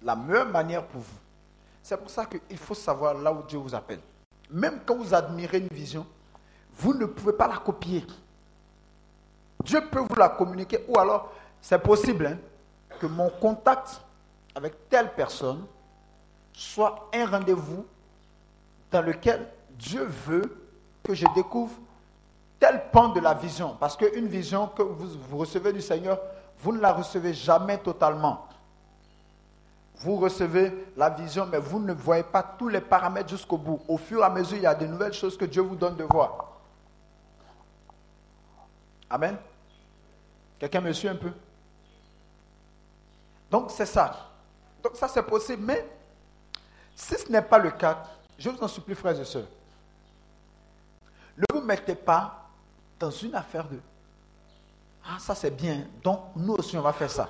La 0.02 0.14
meilleure 0.14 0.46
manière 0.46 0.84
pour 0.86 1.00
vous. 1.00 1.18
C'est 1.82 1.96
pour 1.96 2.10
ça 2.10 2.26
qu'il 2.26 2.58
faut 2.58 2.74
savoir 2.74 3.14
là 3.14 3.32
où 3.32 3.42
Dieu 3.42 3.58
vous 3.58 3.74
appelle. 3.74 4.00
Même 4.50 4.80
quand 4.84 4.96
vous 4.96 5.14
admirez 5.14 5.58
une 5.58 5.68
vision, 5.68 6.06
vous 6.76 6.94
ne 6.94 7.06
pouvez 7.06 7.32
pas 7.32 7.48
la 7.48 7.56
copier. 7.56 8.04
Dieu 9.62 9.80
peut 9.90 10.00
vous 10.00 10.16
la 10.16 10.28
communiquer 10.28 10.84
ou 10.88 10.98
alors 10.98 11.32
c'est 11.60 11.78
possible 11.78 12.26
hein, 12.26 12.38
que 13.00 13.06
mon 13.06 13.30
contact 13.30 14.02
avec 14.54 14.88
telle 14.88 15.12
personne 15.14 15.64
soit 16.52 17.08
un 17.12 17.26
rendez-vous 17.26 17.86
dans 18.90 19.02
lequel 19.02 19.46
Dieu 19.70 20.04
veut 20.26 20.42
que 21.02 21.14
je 21.14 21.26
découvre 21.34 21.74
tel 22.60 22.82
pan 22.92 23.08
de 23.08 23.20
la 23.20 23.34
vision. 23.34 23.76
Parce 23.78 23.96
qu'une 23.96 24.28
vision 24.28 24.68
que 24.68 24.82
vous, 24.82 25.18
vous 25.28 25.38
recevez 25.38 25.72
du 25.72 25.80
Seigneur, 25.80 26.20
vous 26.58 26.72
ne 26.72 26.80
la 26.80 26.92
recevez 26.92 27.34
jamais 27.34 27.78
totalement. 27.78 28.46
Vous 29.96 30.16
recevez 30.16 30.72
la 30.96 31.10
vision, 31.10 31.46
mais 31.46 31.58
vous 31.58 31.78
ne 31.78 31.92
voyez 31.92 32.22
pas 32.22 32.42
tous 32.42 32.68
les 32.68 32.80
paramètres 32.80 33.28
jusqu'au 33.28 33.58
bout. 33.58 33.80
Au 33.88 33.96
fur 33.96 34.20
et 34.20 34.24
à 34.24 34.30
mesure, 34.30 34.56
il 34.58 34.62
y 34.62 34.66
a 34.66 34.74
de 34.74 34.86
nouvelles 34.86 35.12
choses 35.12 35.36
que 35.36 35.44
Dieu 35.44 35.62
vous 35.62 35.76
donne 35.76 35.96
de 35.96 36.04
voir. 36.04 36.53
Amen. 39.10 39.36
Quelqu'un 40.58 40.80
me 40.80 40.92
suit 40.92 41.08
un 41.08 41.16
peu? 41.16 41.32
Donc 43.50 43.70
c'est 43.70 43.86
ça. 43.86 44.30
Donc 44.82 44.96
ça 44.96 45.08
c'est 45.08 45.22
possible, 45.22 45.62
mais 45.62 45.86
si 46.94 47.14
ce 47.14 47.30
n'est 47.30 47.42
pas 47.42 47.58
le 47.58 47.70
cas, 47.70 48.02
je 48.38 48.50
vous 48.50 48.62
en 48.62 48.68
supplie 48.68 48.94
frères 48.94 49.18
et 49.18 49.24
sœurs, 49.24 49.46
ne 51.36 51.44
vous 51.52 51.64
mettez 51.64 51.94
pas 51.94 52.48
dans 52.98 53.10
une 53.10 53.34
affaire 53.34 53.68
de 53.68 53.78
Ah 55.06 55.18
ça 55.18 55.34
c'est 55.34 55.50
bien, 55.50 55.86
donc 56.02 56.20
nous 56.36 56.54
aussi 56.54 56.76
on 56.76 56.82
va 56.82 56.92
faire 56.92 57.10
ça. 57.10 57.28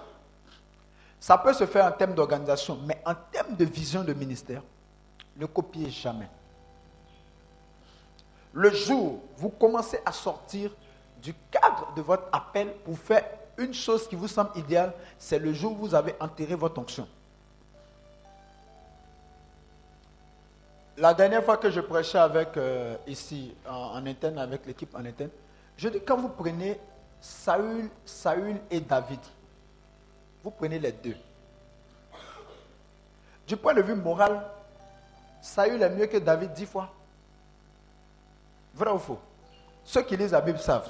Ça 1.21 1.39
peut 1.39 1.53
se 1.55 1.67
faire 1.67 1.87
en 1.87 1.93
termes 1.93 2.15
d'organisation, 2.15 2.79
mais 2.85 3.03
en 3.05 3.15
termes 3.15 3.57
de 3.57 3.65
vision 3.65 4.05
de 4.05 4.13
ministère, 4.13 4.63
ne 5.37 5.47
copiez 5.47 5.91
jamais. 5.91 6.29
Le 8.53 8.71
jour 8.71 9.15
où 9.15 9.23
vous 9.37 9.49
commencez 9.49 9.99
à 10.05 10.13
sortir 10.13 10.71
du 11.25 11.35
cadre 11.51 11.93
de 11.97 12.03
votre 12.03 12.29
appel 12.31 12.71
pour 12.85 12.99
faire 12.99 13.25
une 13.57 13.73
chose 13.73 14.07
qui 14.07 14.15
vous 14.15 14.29
semble 14.29 14.51
idéale, 14.57 14.93
c'est 15.19 15.39
le 15.39 15.53
jour 15.55 15.73
où 15.73 15.77
vous 15.77 15.95
avez 15.95 16.15
enterré 16.21 16.55
votre 16.55 16.79
onction. 16.79 17.09
La 20.99 21.15
dernière 21.15 21.43
fois 21.43 21.57
que 21.57 21.71
je 21.71 21.81
prêchais 21.81 22.19
avec 22.19 22.57
euh, 22.57 22.97
ici 23.07 23.53
en, 23.69 24.05
interne 24.07 24.39
avec 24.39 24.67
l'équipe 24.67 24.95
en 24.95 25.05
interne, 25.05 25.31
je 25.77 25.89
dis 25.89 26.01
quand 26.01 26.19
vous 26.19 26.29
prenez 26.29 26.79
Saül, 27.21 27.89
Saül 28.05 28.61
et 28.71 28.81
David, 28.81 29.19
vous 30.43 30.51
prenez 30.51 30.79
les 30.79 30.93
deux. 30.93 31.17
Du 33.49 33.57
point 33.57 33.75
de 33.75 33.83
vue 33.83 33.95
moral, 33.95 34.45
Saül 35.41 35.83
est 35.83 35.91
mieux 35.91 36.07
que 36.07 36.19
David 36.19 36.53
dix 36.53 36.67
fois. 36.67 36.91
Vrai 38.75 38.91
ou 38.91 38.99
faux? 38.99 39.19
Ceux 39.85 40.03
qui 40.03 40.17
lisent 40.17 40.33
la 40.33 40.41
Bible 40.41 40.59
savent. 40.59 40.89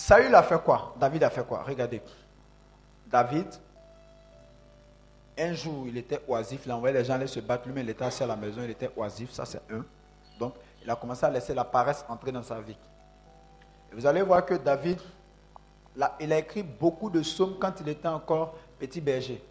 Saül 0.00 0.34
a 0.34 0.42
fait 0.42 0.60
quoi? 0.62 0.94
David 0.98 1.22
a 1.24 1.30
fait 1.30 1.46
quoi? 1.46 1.62
Regardez. 1.62 2.00
David, 3.06 3.46
un 5.38 5.52
jour, 5.52 5.86
il 5.86 5.98
était 5.98 6.22
oisif, 6.26 6.62
il 6.64 6.70
a 6.70 6.76
envoyé 6.76 6.94
les 6.94 7.04
gens 7.04 7.14
aller 7.14 7.26
se 7.26 7.38
battre, 7.40 7.66
lui-même 7.66 7.84
il 7.84 7.90
était 7.90 8.04
assis 8.04 8.22
à 8.22 8.26
la 8.26 8.36
maison, 8.36 8.62
il 8.64 8.70
était 8.70 8.90
oisif, 8.96 9.30
ça 9.30 9.44
c'est 9.44 9.60
un. 9.70 9.84
Donc, 10.38 10.54
il 10.82 10.90
a 10.90 10.96
commencé 10.96 11.26
à 11.26 11.30
laisser 11.30 11.52
la 11.52 11.64
paresse 11.64 12.04
entrer 12.08 12.32
dans 12.32 12.42
sa 12.42 12.60
vie. 12.60 12.76
Et 13.92 13.94
vous 13.94 14.06
allez 14.06 14.22
voir 14.22 14.44
que 14.46 14.54
David, 14.54 14.98
il 16.18 16.32
a 16.32 16.38
écrit 16.38 16.62
beaucoup 16.62 17.10
de 17.10 17.20
psaumes 17.20 17.56
quand 17.60 17.78
il 17.80 17.88
était 17.90 18.08
encore 18.08 18.54
petit 18.78 19.02
berger. 19.02 19.44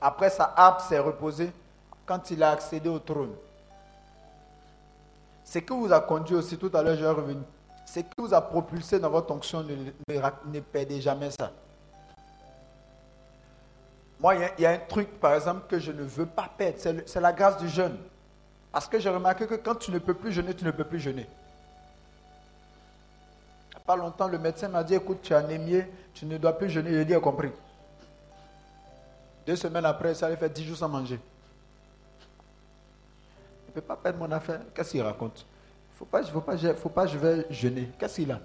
Après, 0.00 0.28
sa 0.28 0.52
harpe 0.54 0.82
s'est 0.82 0.98
reposée 0.98 1.50
quand 2.04 2.30
il 2.30 2.42
a 2.42 2.50
accédé 2.50 2.90
au 2.90 2.98
trône. 2.98 3.34
Ce 5.44 5.58
qui 5.60 5.72
vous 5.72 5.90
a 5.90 6.00
conduit 6.00 6.36
aussi, 6.36 6.58
tout 6.58 6.70
à 6.74 6.82
l'heure, 6.82 6.94
je 6.94 7.00
vais 7.02 7.10
revenir. 7.10 7.42
Ce 7.92 8.00
qui 8.00 8.14
vous 8.18 8.34
a 8.34 8.40
propulsé 8.40 8.98
dans 9.00 9.10
votre 9.10 9.32
onction, 9.32 9.62
ne, 9.62 10.60
perdez 10.60 11.00
jamais 11.00 11.30
ça. 11.30 11.50
Moi, 14.20 14.34
il 14.34 14.62
y, 14.62 14.66
a 14.66 14.70
un 14.70 14.78
truc, 14.78 15.20
par 15.20 15.34
exemple, 15.34 15.62
que 15.68 15.78
je 15.78 15.92
ne 15.92 16.02
veux 16.02 16.26
pas 16.26 16.50
perdre. 16.56 16.78
C'est 16.78 17.20
la 17.20 17.32
grâce 17.32 17.58
du 17.58 17.68
jeûne. 17.68 17.96
Parce 18.72 18.88
que 18.88 18.98
j'ai 18.98 19.08
remarqué 19.08 19.46
que 19.46 19.54
quand 19.54 19.76
tu 19.76 19.90
ne 19.90 19.98
peux 19.98 20.14
plus 20.14 20.32
jeûner, 20.32 20.54
tu 20.54 20.64
ne 20.64 20.70
peux 20.70 20.84
plus 20.84 21.00
jeûner 21.00 21.26
pas 23.88 23.96
longtemps, 23.96 24.28
le 24.28 24.38
médecin 24.38 24.68
m'a 24.68 24.84
dit, 24.84 24.94
écoute, 24.94 25.22
tu 25.22 25.32
es 25.32 25.36
anémié, 25.36 25.86
tu 26.12 26.26
ne 26.26 26.36
dois 26.36 26.52
plus 26.52 26.68
jeûner. 26.68 26.90
J'ai 26.90 27.06
dit, 27.06 27.14
compris. 27.22 27.50
Deux 29.46 29.56
semaines 29.56 29.86
après, 29.86 30.12
ça 30.12 30.26
allait 30.26 30.36
faire 30.36 30.50
dix 30.50 30.62
jours 30.62 30.76
sans 30.76 30.90
manger. 30.90 31.18
Il 33.64 33.68
ne 33.68 33.72
peut 33.72 33.80
pas 33.80 33.96
perdre 33.96 34.18
mon 34.18 34.30
affaire. 34.30 34.60
Qu'est-ce 34.74 34.90
qu'il 34.90 35.00
raconte? 35.00 35.38
Il 35.38 35.57
faut 35.98 36.04
pas, 36.04 36.22
faut 36.22 36.40
pas, 36.40 36.56
faut 36.74 36.88
pas, 36.88 37.06
je 37.06 37.18
vais 37.18 37.46
jeûner. 37.50 37.90
Qu'est-ce 37.98 38.16
qu'il 38.16 38.30
a? 38.30 38.38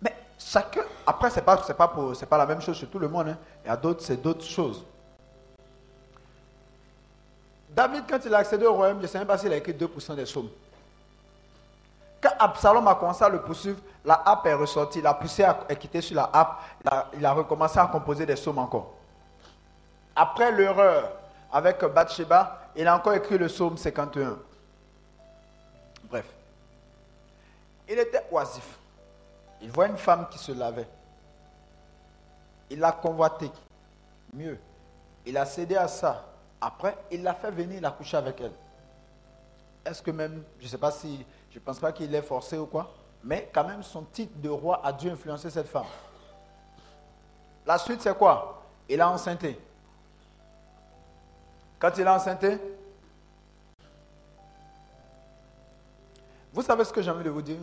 Mais 0.00 0.14
chacun, 0.38 0.82
après, 1.04 1.28
ce 1.30 1.36
n'est 1.36 1.42
pas, 1.42 1.56
pas, 1.56 1.92
pas 2.28 2.38
la 2.38 2.46
même 2.46 2.60
chose 2.60 2.76
chez 2.76 2.86
tout 2.86 3.00
le 3.00 3.08
monde. 3.08 3.28
Hein. 3.30 3.38
Il 3.64 3.68
y 3.68 3.70
a 3.70 3.76
d'autres, 3.76 4.02
c'est 4.02 4.22
d'autres 4.22 4.44
choses. 4.44 4.84
David, 7.70 8.04
quand 8.08 8.18
il 8.24 8.32
a 8.34 8.38
accédé 8.38 8.66
au 8.66 8.74
royaume, 8.74 8.98
je 8.98 9.02
ne 9.02 9.06
sais 9.08 9.18
même 9.18 9.26
pas 9.26 9.38
s'il 9.38 9.52
a 9.52 9.56
écrit 9.56 9.72
2% 9.72 10.14
des 10.14 10.26
sommes. 10.26 10.50
Quand 12.20 12.32
Absalom 12.38 12.86
a 12.86 12.94
commencé 12.94 13.24
à 13.24 13.28
le 13.28 13.40
poursuivre, 13.40 13.80
la 14.04 14.22
harpe 14.24 14.46
est 14.46 14.54
ressortie, 14.54 15.00
la 15.00 15.14
poussière 15.14 15.56
est 15.68 15.76
quittée 15.76 16.00
sur 16.00 16.16
la 16.16 16.28
harpe, 16.32 16.60
il 17.16 17.24
a, 17.24 17.32
recommencé 17.32 17.78
à 17.78 17.86
composer 17.86 18.26
des 18.26 18.34
psaumes 18.34 18.58
encore. 18.58 18.94
Après 20.14 20.52
l'erreur 20.52 21.12
avec 21.52 21.82
Bathsheba, 21.84 22.58
il 22.76 22.86
a 22.86 22.94
encore 22.94 23.14
écrit 23.14 23.38
le 23.38 23.46
psaume 23.46 23.76
51. 23.76 24.36
Il 27.90 27.98
était 27.98 28.24
oisif. 28.30 28.78
Il 29.60 29.70
voit 29.70 29.88
une 29.88 29.96
femme 29.96 30.28
qui 30.30 30.38
se 30.38 30.52
lavait. 30.52 30.88
Il 32.70 32.78
l'a 32.78 32.92
convoitée. 32.92 33.50
Mieux, 34.32 34.58
il 35.26 35.36
a 35.36 35.44
cédé 35.44 35.76
à 35.76 35.88
ça. 35.88 36.24
Après, 36.60 36.96
il 37.10 37.24
l'a 37.24 37.34
fait 37.34 37.50
venir, 37.50 37.78
il 37.78 37.84
a 37.84 37.90
couché 37.90 38.16
avec 38.16 38.40
elle. 38.40 38.52
Est-ce 39.84 40.00
que 40.00 40.12
même, 40.12 40.44
je 40.60 40.64
ne 40.64 40.68
sais 40.68 40.78
pas 40.78 40.92
si 40.92 41.26
je 41.50 41.58
ne 41.58 41.64
pense 41.64 41.80
pas 41.80 41.90
qu'il 41.90 42.14
est 42.14 42.22
forcé 42.22 42.56
ou 42.56 42.66
quoi. 42.66 42.94
Mais 43.24 43.50
quand 43.52 43.64
même, 43.64 43.82
son 43.82 44.02
titre 44.02 44.38
de 44.38 44.48
roi 44.48 44.80
a 44.84 44.92
dû 44.92 45.10
influencer 45.10 45.50
cette 45.50 45.68
femme. 45.68 45.86
La 47.66 47.76
suite, 47.76 48.00
c'est 48.02 48.16
quoi? 48.16 48.62
Il 48.88 49.00
a 49.00 49.10
enceinté. 49.10 49.58
Quand 51.78 51.96
il 51.98 52.06
a 52.06 52.14
enceinté, 52.14 52.58
vous 56.52 56.62
savez 56.62 56.84
ce 56.84 56.92
que 56.92 57.02
j'ai 57.02 57.10
envie 57.10 57.24
de 57.24 57.30
vous 57.30 57.42
dire? 57.42 57.58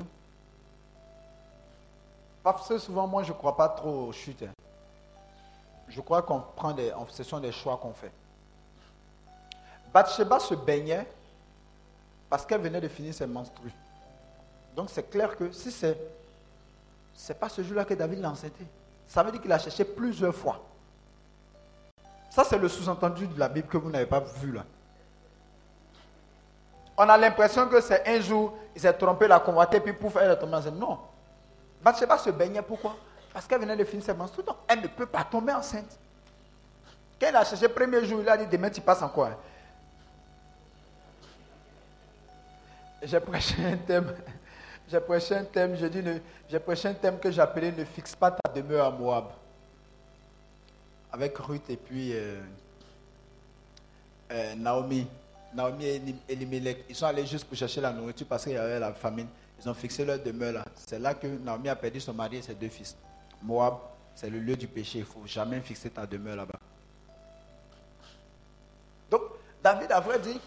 Parce 2.54 2.78
souvent, 2.78 3.06
moi, 3.06 3.24
je 3.24 3.34
ne 3.34 3.38
crois 3.38 3.58
pas 3.58 3.68
trop 3.68 4.08
aux 4.08 4.12
chutes. 4.14 4.42
Hein. 4.44 4.54
Je 5.90 6.00
crois 6.00 6.22
qu'on 6.22 6.40
prend 6.40 6.72
des, 6.72 6.94
ce 7.10 7.24
sont 7.24 7.42
des 7.42 7.52
choix 7.52 7.76
qu'on 7.76 7.92
fait. 7.92 8.12
Bathsheba 9.94 10.40
se 10.40 10.54
baignait 10.54 11.06
parce 12.30 12.46
qu'elle 12.46 12.62
venait 12.62 12.80
de 12.80 12.88
finir 12.88 13.14
ses 13.14 13.28
menstrues. 13.28 13.74
Donc 14.78 14.90
c'est 14.90 15.10
clair 15.10 15.36
que 15.36 15.52
si 15.52 15.72
c'est 15.72 15.98
c'est 17.14 17.38
pas 17.38 17.50
ce 17.50 17.62
jour-là 17.64 17.84
que 17.84 17.96
David 17.96 18.20
l'a 18.20 18.30
enceinté. 18.30 18.66
Ça 19.08 19.24
veut 19.24 19.32
dire 19.32 19.42
qu'il 19.42 19.52
a 19.52 19.60
cherché 19.60 19.84
plusieurs 19.84 20.36
fois. 20.36 20.62
Ça, 22.30 22.46
c'est 22.46 22.58
le 22.58 22.70
sous-entendu 22.70 23.28
de 23.28 23.38
la 23.38 23.50
Bible 23.50 23.68
que 23.68 23.78
vous 23.78 23.90
n'avez 23.90 24.06
pas 24.06 24.22
vu 24.22 24.54
là. 24.54 24.64
On 26.98 27.10
a 27.10 27.18
l'impression 27.18 27.68
que 27.68 27.82
c'est 27.82 28.08
un 28.08 28.22
jour, 28.22 28.58
il 28.74 28.82
s'est 28.82 28.94
trompé, 28.94 29.28
la 29.28 29.40
convoité, 29.40 29.82
puis 29.82 29.92
pouf, 29.92 30.16
elle 30.16 30.32
est 30.32 30.40
tombée 30.40 30.56
enceinte. 30.56 30.76
Non. 30.76 30.98
Bathsheba 31.82 32.18
se 32.18 32.30
baignait, 32.30 32.62
pourquoi? 32.62 32.96
Parce 33.34 33.46
qu'elle 33.48 33.62
venait 33.62 33.78
de 33.78 33.84
finir 33.84 34.04
ses 34.04 34.14
menstrues. 34.14 34.44
Donc, 34.44 34.58
elle 34.68 34.82
ne 34.82 34.88
peut 34.88 35.06
pas 35.06 35.24
tomber 35.24 35.54
enceinte. 35.54 35.98
Quand 37.20 37.30
il 37.30 37.36
a 37.36 37.44
cherché 37.44 37.68
le 37.68 37.74
premier 37.74 38.04
jour, 38.06 38.22
il 38.22 38.30
a 38.30 38.38
dit, 38.38 38.48
demain 38.48 38.70
tu 38.70 38.82
passes 38.82 39.02
en 39.02 39.10
quoi 39.10 39.40
J'ai 43.02 43.20
prêché 43.20 43.56
un 43.66 43.78
thème. 43.78 44.14
J'ai 44.90 45.00
prêché 45.00 45.36
un 45.36 45.44
thème, 45.44 45.76
je 45.76 45.86
dis, 45.86 46.02
j'ai 46.50 46.60
prêché 46.60 46.88
un 46.88 46.94
thème 46.94 47.20
que 47.20 47.30
j'appelais 47.30 47.72
Ne 47.72 47.84
fixe 47.84 48.16
pas 48.16 48.32
ta 48.32 48.52
demeure 48.52 48.86
à 48.86 48.92
Moab. 48.92 49.26
Avec 51.12 51.38
Ruth 51.38 51.70
et 51.70 51.78
puis 51.78 52.14
euh, 52.14 52.42
euh, 54.32 54.56
Naomi. 54.56 55.08
Naomi 55.54 55.86
et 55.86 56.02
Elimelech. 56.30 56.86
Ils 56.90 56.96
sont 56.96 57.06
allés 57.06 57.26
juste 57.26 57.46
pour 57.46 57.58
chercher 57.58 57.82
la 57.82 57.92
nourriture 57.92 58.28
parce 58.28 58.44
qu'il 58.44 58.54
y 58.54 58.58
avait 58.58 58.80
la 58.80 58.94
famine. 58.94 59.28
Ils 59.60 59.70
ont 59.70 59.74
fixé 59.74 60.06
leur 60.06 60.20
demeure 60.20 60.54
là. 60.54 60.66
C'est 60.76 61.00
là 61.00 61.14
que 61.14 61.28
Naomi 61.28 61.70
a 61.70 61.76
perdu 61.76 62.00
son 62.00 62.14
mari 62.14 62.38
et 62.38 62.42
ses 62.42 62.56
deux 62.56 62.70
fils. 62.70 62.96
Moab, 63.42 63.76
c'est 64.16 64.30
le 64.30 64.40
lieu 64.40 64.56
du 64.56 64.68
péché. 64.68 65.00
Il 65.00 65.02
ne 65.02 65.06
faut 65.06 65.26
jamais 65.26 65.60
fixer 65.62 65.90
ta 65.90 66.06
demeure 66.06 66.36
là-bas. 66.36 66.60
Donc, 69.10 69.22
David 69.64 69.92
a 69.92 70.00
vrai 70.00 70.20
dit, 70.20 70.40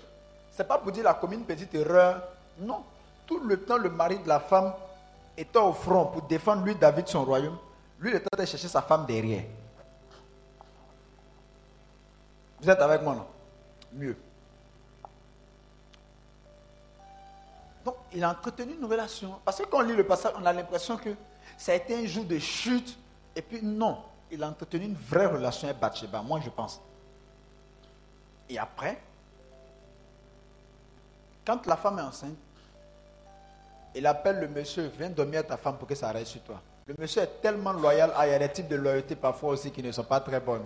c'est 0.51 0.67
pas 0.67 0.79
pour 0.79 0.93
dire 0.93 1.05
la 1.05 1.15
commune 1.15 1.45
petite 1.45 1.75
erreur. 1.75 2.23
Non 2.59 2.85
tout 3.31 3.39
le 3.39 3.61
temps, 3.61 3.79
le 3.79 3.89
mari 3.89 4.19
de 4.19 4.27
la 4.27 4.41
femme 4.41 4.73
était 5.37 5.61
au 5.61 5.73
front 5.73 6.07
pour 6.07 6.23
défendre 6.23 6.65
lui, 6.65 6.75
David, 6.75 7.07
son 7.07 7.25
royaume. 7.25 7.57
Lui, 8.01 8.11
il 8.11 8.17
était 8.17 8.27
en 8.27 8.37
train 8.37 8.43
de 8.43 8.49
chercher 8.49 8.67
sa 8.67 8.83
femme 8.83 9.07
derrière. 9.07 9.45
Vous 12.61 12.69
êtes 12.69 12.81
avec 12.81 13.03
moi, 13.03 13.15
non? 13.15 13.27
Mieux. 13.93 14.17
Donc, 17.85 17.97
il 18.13 18.23
a 18.25 18.31
entretenu 18.31 18.75
une 18.75 18.85
relation. 18.85 19.37
Parce 19.45 19.59
que 19.59 19.65
quand 19.65 19.79
on 19.79 19.83
lit 19.83 19.97
le 19.97 20.05
passage, 20.07 20.33
on 20.41 20.45
a 20.45 20.53
l'impression 20.53 20.97
que 20.97 21.11
ça 21.57 21.73
a 21.73 21.75
été 21.77 21.95
un 21.95 22.07
jour 22.07 22.25
de 22.25 22.39
chute. 22.39 22.99
Et 23.35 23.43
puis, 23.43 23.61
non, 23.63 23.99
il 24.31 24.43
a 24.43 24.49
entretenu 24.49 24.85
une 24.85 24.95
vraie 24.95 25.27
relation 25.27 25.69
avec 25.69 25.81
Bathsheba, 25.81 26.23
moi 26.23 26.41
je 26.45 26.51
pense. 26.51 26.81
Et 28.49 28.59
après, 28.59 29.01
quand 31.47 31.65
la 31.67 31.77
femme 31.77 31.99
est 31.99 32.03
enceinte, 32.03 32.37
il 33.95 34.07
appelle 34.07 34.41
le 34.41 34.49
monsieur, 34.49 34.91
viens 34.97 35.11
dormir 35.11 35.41
à 35.41 35.43
ta 35.43 35.57
femme 35.57 35.77
pour 35.77 35.89
que 35.89 35.95
ça 35.95 36.11
reste 36.11 36.33
sur 36.33 36.43
toi. 36.43 36.61
Le 36.87 36.95
monsieur 36.99 37.23
est 37.23 37.41
tellement 37.41 37.73
loyal. 37.73 38.13
Ah, 38.17 38.27
il 38.27 38.31
y 38.31 38.35
a 38.35 38.39
des 38.39 38.49
types 38.49 38.69
de 38.69 38.77
loyauté 38.77 39.17
parfois 39.17 39.51
aussi 39.51 39.71
qui 39.71 39.83
ne 39.83 39.91
sont 39.93 40.05
pas 40.05 40.21
très 40.21 40.41
bonnes. 40.41 40.65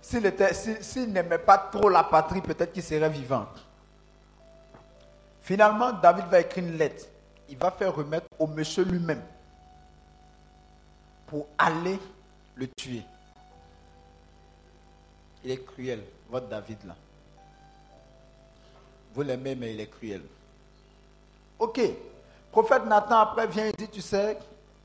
S'il 0.00 1.12
n'aimait 1.12 1.38
pas 1.38 1.58
trop 1.58 1.88
la 1.88 2.04
patrie, 2.04 2.40
peut-être 2.40 2.72
qu'il 2.72 2.82
serait 2.82 3.08
vivant. 3.08 3.46
Finalement, 5.42 5.92
David 5.92 6.26
va 6.26 6.40
écrire 6.40 6.64
une 6.64 6.76
lettre. 6.78 7.04
Il 7.48 7.58
va 7.58 7.70
faire 7.70 7.94
remettre 7.94 8.26
au 8.38 8.46
monsieur 8.46 8.84
lui-même 8.84 9.22
pour 11.26 11.46
aller 11.58 11.98
le 12.54 12.68
tuer. 12.68 13.02
Il 15.44 15.50
est 15.50 15.64
cruel, 15.64 16.04
votre 16.30 16.46
David 16.46 16.78
là. 16.86 16.94
Vous 19.12 19.22
l'aimez, 19.22 19.54
mais 19.56 19.74
il 19.74 19.80
est 19.80 19.90
cruel. 19.90 20.22
Ok, 21.58 21.80
prophète 22.50 22.86
Nathan 22.86 23.18
après 23.18 23.46
vient 23.48 23.66
et 23.66 23.72
dit, 23.72 23.88
tu 23.88 24.00
sais, 24.00 24.38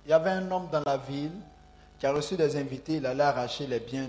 il 0.06 0.10
y 0.10 0.14
avait 0.14 0.32
un 0.32 0.52
homme 0.52 0.68
dans 0.72 0.82
la 0.86 0.98
ville 0.98 1.32
qui 2.00 2.06
a 2.06 2.12
reçu 2.12 2.36
des 2.36 2.56
invités, 2.56 2.96
il 2.96 3.06
allait 3.06 3.24
arracher 3.24 3.68
les 3.68 3.80
biens 3.80 4.08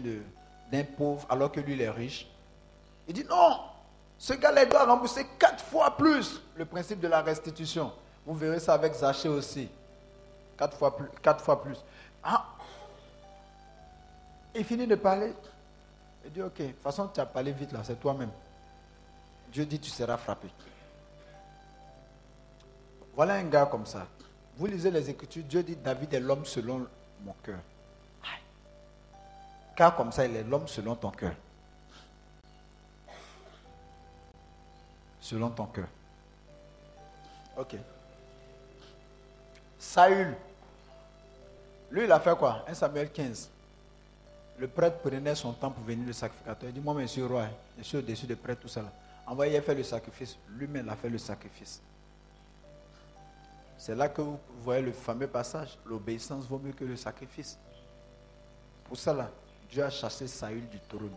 d'un 0.73 0.85
pauvre 0.85 1.27
alors 1.29 1.53
que 1.53 1.61
lui 1.61 1.75
il 1.75 1.83
est 1.83 1.91
riche. 1.91 2.27
Il 3.07 3.15
dit, 3.15 3.25
non, 3.25 3.59
ce 4.19 4.35
gars-là 4.35 4.67
doit 4.67 4.85
rembourser 4.85 5.27
quatre 5.39 5.65
fois 5.65 5.97
plus 5.97 6.43
le 6.57 6.65
principe 6.65 7.01
de 7.01 7.09
la 7.09 7.23
restitution. 7.23 7.93
Vous 8.27 8.35
verrez 8.35 8.59
ça 8.59 8.75
avec 8.75 8.93
Zaché 8.95 9.29
aussi. 9.29 9.69
Quatre 10.57 10.77
fois 10.77 10.97
plus. 10.97 11.07
Quatre 11.23 11.45
fois 11.45 11.63
plus. 11.63 11.79
Ah. 12.23 12.45
Il 14.55 14.65
finit 14.65 14.87
de 14.87 14.97
parler. 14.97 15.33
Il 16.25 16.33
dit, 16.33 16.43
ok, 16.43 16.59
de 16.59 16.67
toute 16.67 16.83
façon, 16.83 17.09
tu 17.09 17.21
as 17.21 17.27
parlé 17.27 17.53
vite 17.53 17.73
là, 17.73 17.81
c'est 17.85 17.99
toi-même. 17.99 18.31
Dieu 19.53 19.65
dit, 19.65 19.79
tu 19.79 19.89
seras 19.89 20.17
frappé. 20.17 20.49
Voilà 23.15 23.35
un 23.35 23.45
gars 23.45 23.67
comme 23.67 23.87
ça. 23.87 24.07
Vous 24.57 24.67
lisez 24.67 24.91
les 24.91 25.09
Écritures, 25.09 25.45
Dieu 25.45 25.63
dit 25.63 25.77
David 25.77 26.13
est 26.15 26.21
l'homme 26.21 26.45
selon 26.45 26.87
mon 27.25 27.35
cœur. 27.45 27.61
Car 29.77 29.95
comme 29.95 30.11
ça, 30.11 30.27
il 30.27 30.35
est 30.35 30.43
l'homme 30.43 30.67
selon 30.67 30.97
ton 30.97 31.11
cœur. 31.11 31.35
Selon 35.29 35.51
ton 35.51 35.67
cœur. 35.67 35.89
Ok. 37.55 37.77
Saül. 39.79 40.35
Lui, 41.91 42.05
il 42.05 42.13
a 42.13 42.19
fait 42.19 42.35
quoi? 42.35 42.65
1 42.67 42.73
Samuel 42.73 43.13
15. 43.13 43.51
Le 44.57 44.69
prêtre 44.69 45.01
prenait 45.01 45.35
son 45.35 45.53
temps 45.53 45.71
pour 45.71 45.85
venir 45.85 46.07
le 46.07 46.15
sacrificateur. 46.15 46.71
Il 46.71 46.73
dit 46.73 46.81
Moi, 46.81 46.95
monsieur 46.95 47.27
roi, 47.27 47.45
je 47.77 47.83
suis 47.83 47.99
au-dessus 47.99 48.25
des 48.25 48.37
prêtres, 48.37 48.63
tout 48.63 48.69
ça. 48.69 48.83
Envoyez 49.27 49.61
faire 49.61 49.75
le 49.75 49.83
sacrifice. 49.83 50.39
Lui-même 50.49 50.89
a 50.89 50.97
fait 50.97 51.11
le 51.11 51.19
sacrifice. 51.19 51.83
C'est 53.77 53.95
là 53.95 54.09
que 54.09 54.23
vous 54.23 54.39
voyez 54.63 54.81
le 54.81 54.93
fameux 54.93 55.29
passage, 55.29 55.77
l'obéissance 55.85 56.47
vaut 56.47 56.59
mieux 56.59 56.73
que 56.73 56.87
le 56.87 56.97
sacrifice. 56.97 57.59
Pour 58.85 58.97
cela, 58.97 59.31
Dieu 59.71 59.85
a 59.85 59.91
chassé 59.91 60.27
Saül 60.27 60.67
du 60.71 60.81
trône. 60.89 61.13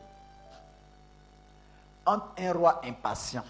Entre 2.06 2.28
un 2.40 2.52
roi 2.52 2.82
impatient 2.84 3.46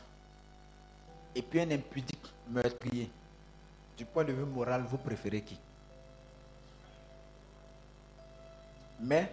et 1.36 1.42
puis 1.42 1.62
un 1.62 1.72
impudique 1.72 2.34
meurtrier, 2.50 3.10
du 3.98 4.06
point 4.06 4.24
de 4.24 4.34
vue 4.34 4.46
moral, 4.46 4.84
vous 4.90 4.98
préférez 4.98 5.42
qui? 5.42 5.58
Mais 9.00 9.32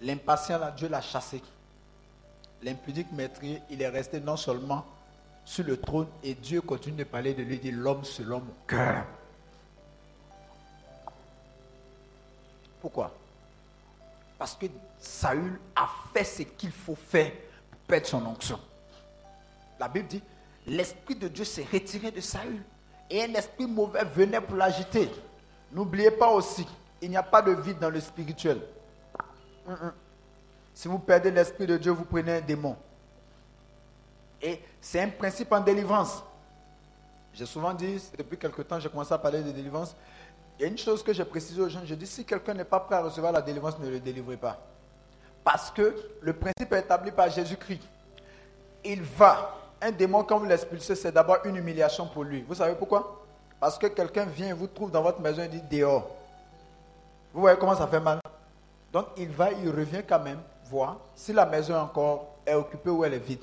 l'impatient, 0.00 0.58
là, 0.58 0.70
Dieu 0.70 0.88
l'a 0.88 1.00
chassé. 1.00 1.42
L'impudique 2.62 3.12
meurtrier, 3.12 3.60
il 3.70 3.82
est 3.82 3.88
resté 3.88 4.20
non 4.20 4.36
seulement 4.36 4.84
sur 5.44 5.64
le 5.64 5.78
trône 5.78 6.08
et 6.22 6.34
Dieu 6.34 6.60
continue 6.62 6.96
de 6.96 7.04
parler 7.04 7.34
de 7.34 7.42
lui, 7.42 7.58
dit 7.58 7.70
l'homme 7.70 8.04
selon 8.04 8.40
mon 8.40 8.54
cœur. 8.66 9.04
Pourquoi? 12.80 13.14
Parce 14.38 14.54
que 14.54 14.66
Saül 14.98 15.58
a 15.76 15.88
fait 16.12 16.24
ce 16.24 16.42
qu'il 16.42 16.70
faut 16.70 16.94
faire 16.94 17.32
pour 17.70 17.80
perdre 17.80 18.06
son 18.06 18.24
onction. 18.26 18.58
La 19.78 19.88
Bible 19.88 20.08
dit, 20.08 20.22
l'Esprit 20.66 21.14
de 21.14 21.28
Dieu 21.28 21.44
s'est 21.44 21.66
retiré 21.70 22.10
de 22.10 22.20
Saül 22.20 22.62
et 23.10 23.22
un 23.22 23.34
esprit 23.34 23.66
mauvais 23.66 24.04
venait 24.04 24.40
pour 24.40 24.56
l'agiter. 24.56 25.10
N'oubliez 25.72 26.10
pas 26.10 26.28
aussi, 26.30 26.66
il 27.02 27.10
n'y 27.10 27.16
a 27.16 27.22
pas 27.22 27.42
de 27.42 27.52
vide 27.52 27.78
dans 27.78 27.90
le 27.90 28.00
spirituel. 28.00 28.60
Si 30.74 30.88
vous 30.88 30.98
perdez 30.98 31.30
l'Esprit 31.30 31.66
de 31.66 31.76
Dieu, 31.76 31.92
vous 31.92 32.04
prenez 32.04 32.36
un 32.36 32.40
démon. 32.40 32.76
Et 34.40 34.60
c'est 34.80 35.00
un 35.00 35.08
principe 35.08 35.52
en 35.52 35.60
délivrance. 35.60 36.22
J'ai 37.32 37.46
souvent 37.46 37.72
dit, 37.74 38.00
depuis 38.16 38.38
quelque 38.38 38.62
temps, 38.62 38.78
j'ai 38.78 38.88
commencé 38.88 39.12
à 39.12 39.18
parler 39.18 39.42
de 39.42 39.50
délivrance. 39.50 39.94
Il 40.58 40.62
y 40.62 40.64
a 40.66 40.68
une 40.68 40.78
chose 40.78 41.02
que 41.02 41.12
j'ai 41.12 41.24
précisé 41.24 41.60
aux 41.60 41.68
gens, 41.68 41.80
je 41.84 41.94
dis, 41.94 42.06
si 42.06 42.24
quelqu'un 42.24 42.54
n'est 42.54 42.64
pas 42.64 42.78
prêt 42.78 42.94
à 42.96 43.02
recevoir 43.02 43.32
la 43.32 43.42
délivrance, 43.42 43.78
ne 43.78 43.88
le 43.88 43.98
délivrez 43.98 44.36
pas. 44.36 44.60
Parce 45.42 45.70
que 45.70 45.94
le 46.20 46.32
principe 46.32 46.72
est 46.72 46.80
établi 46.80 47.10
par 47.10 47.28
Jésus-Christ. 47.30 47.82
Il 48.84 49.02
va. 49.02 49.56
Un 49.84 49.92
démon, 49.92 50.24
quand 50.24 50.38
vous 50.38 50.46
l'expulsez, 50.46 50.94
c'est 50.94 51.12
d'abord 51.12 51.38
une 51.44 51.56
humiliation 51.56 52.06
pour 52.06 52.24
lui. 52.24 52.42
Vous 52.48 52.54
savez 52.54 52.74
pourquoi? 52.74 53.22
Parce 53.60 53.76
que 53.76 53.86
quelqu'un 53.88 54.24
vient, 54.24 54.54
vous 54.54 54.66
trouve 54.66 54.90
dans 54.90 55.02
votre 55.02 55.20
maison 55.20 55.42
et 55.42 55.48
dit 55.48 55.60
dehors. 55.60 56.08
Vous 57.34 57.42
voyez 57.42 57.58
comment 57.58 57.76
ça 57.76 57.86
fait 57.86 58.00
mal? 58.00 58.18
Donc 58.90 59.08
il 59.18 59.28
va, 59.28 59.52
il 59.52 59.68
revient 59.68 60.02
quand 60.08 60.20
même 60.20 60.40
voir 60.70 60.96
si 61.14 61.34
la 61.34 61.44
maison 61.44 61.76
encore 61.76 62.36
est 62.46 62.54
occupée 62.54 62.88
ou 62.88 63.04
elle 63.04 63.12
est 63.12 63.18
vide. 63.18 63.42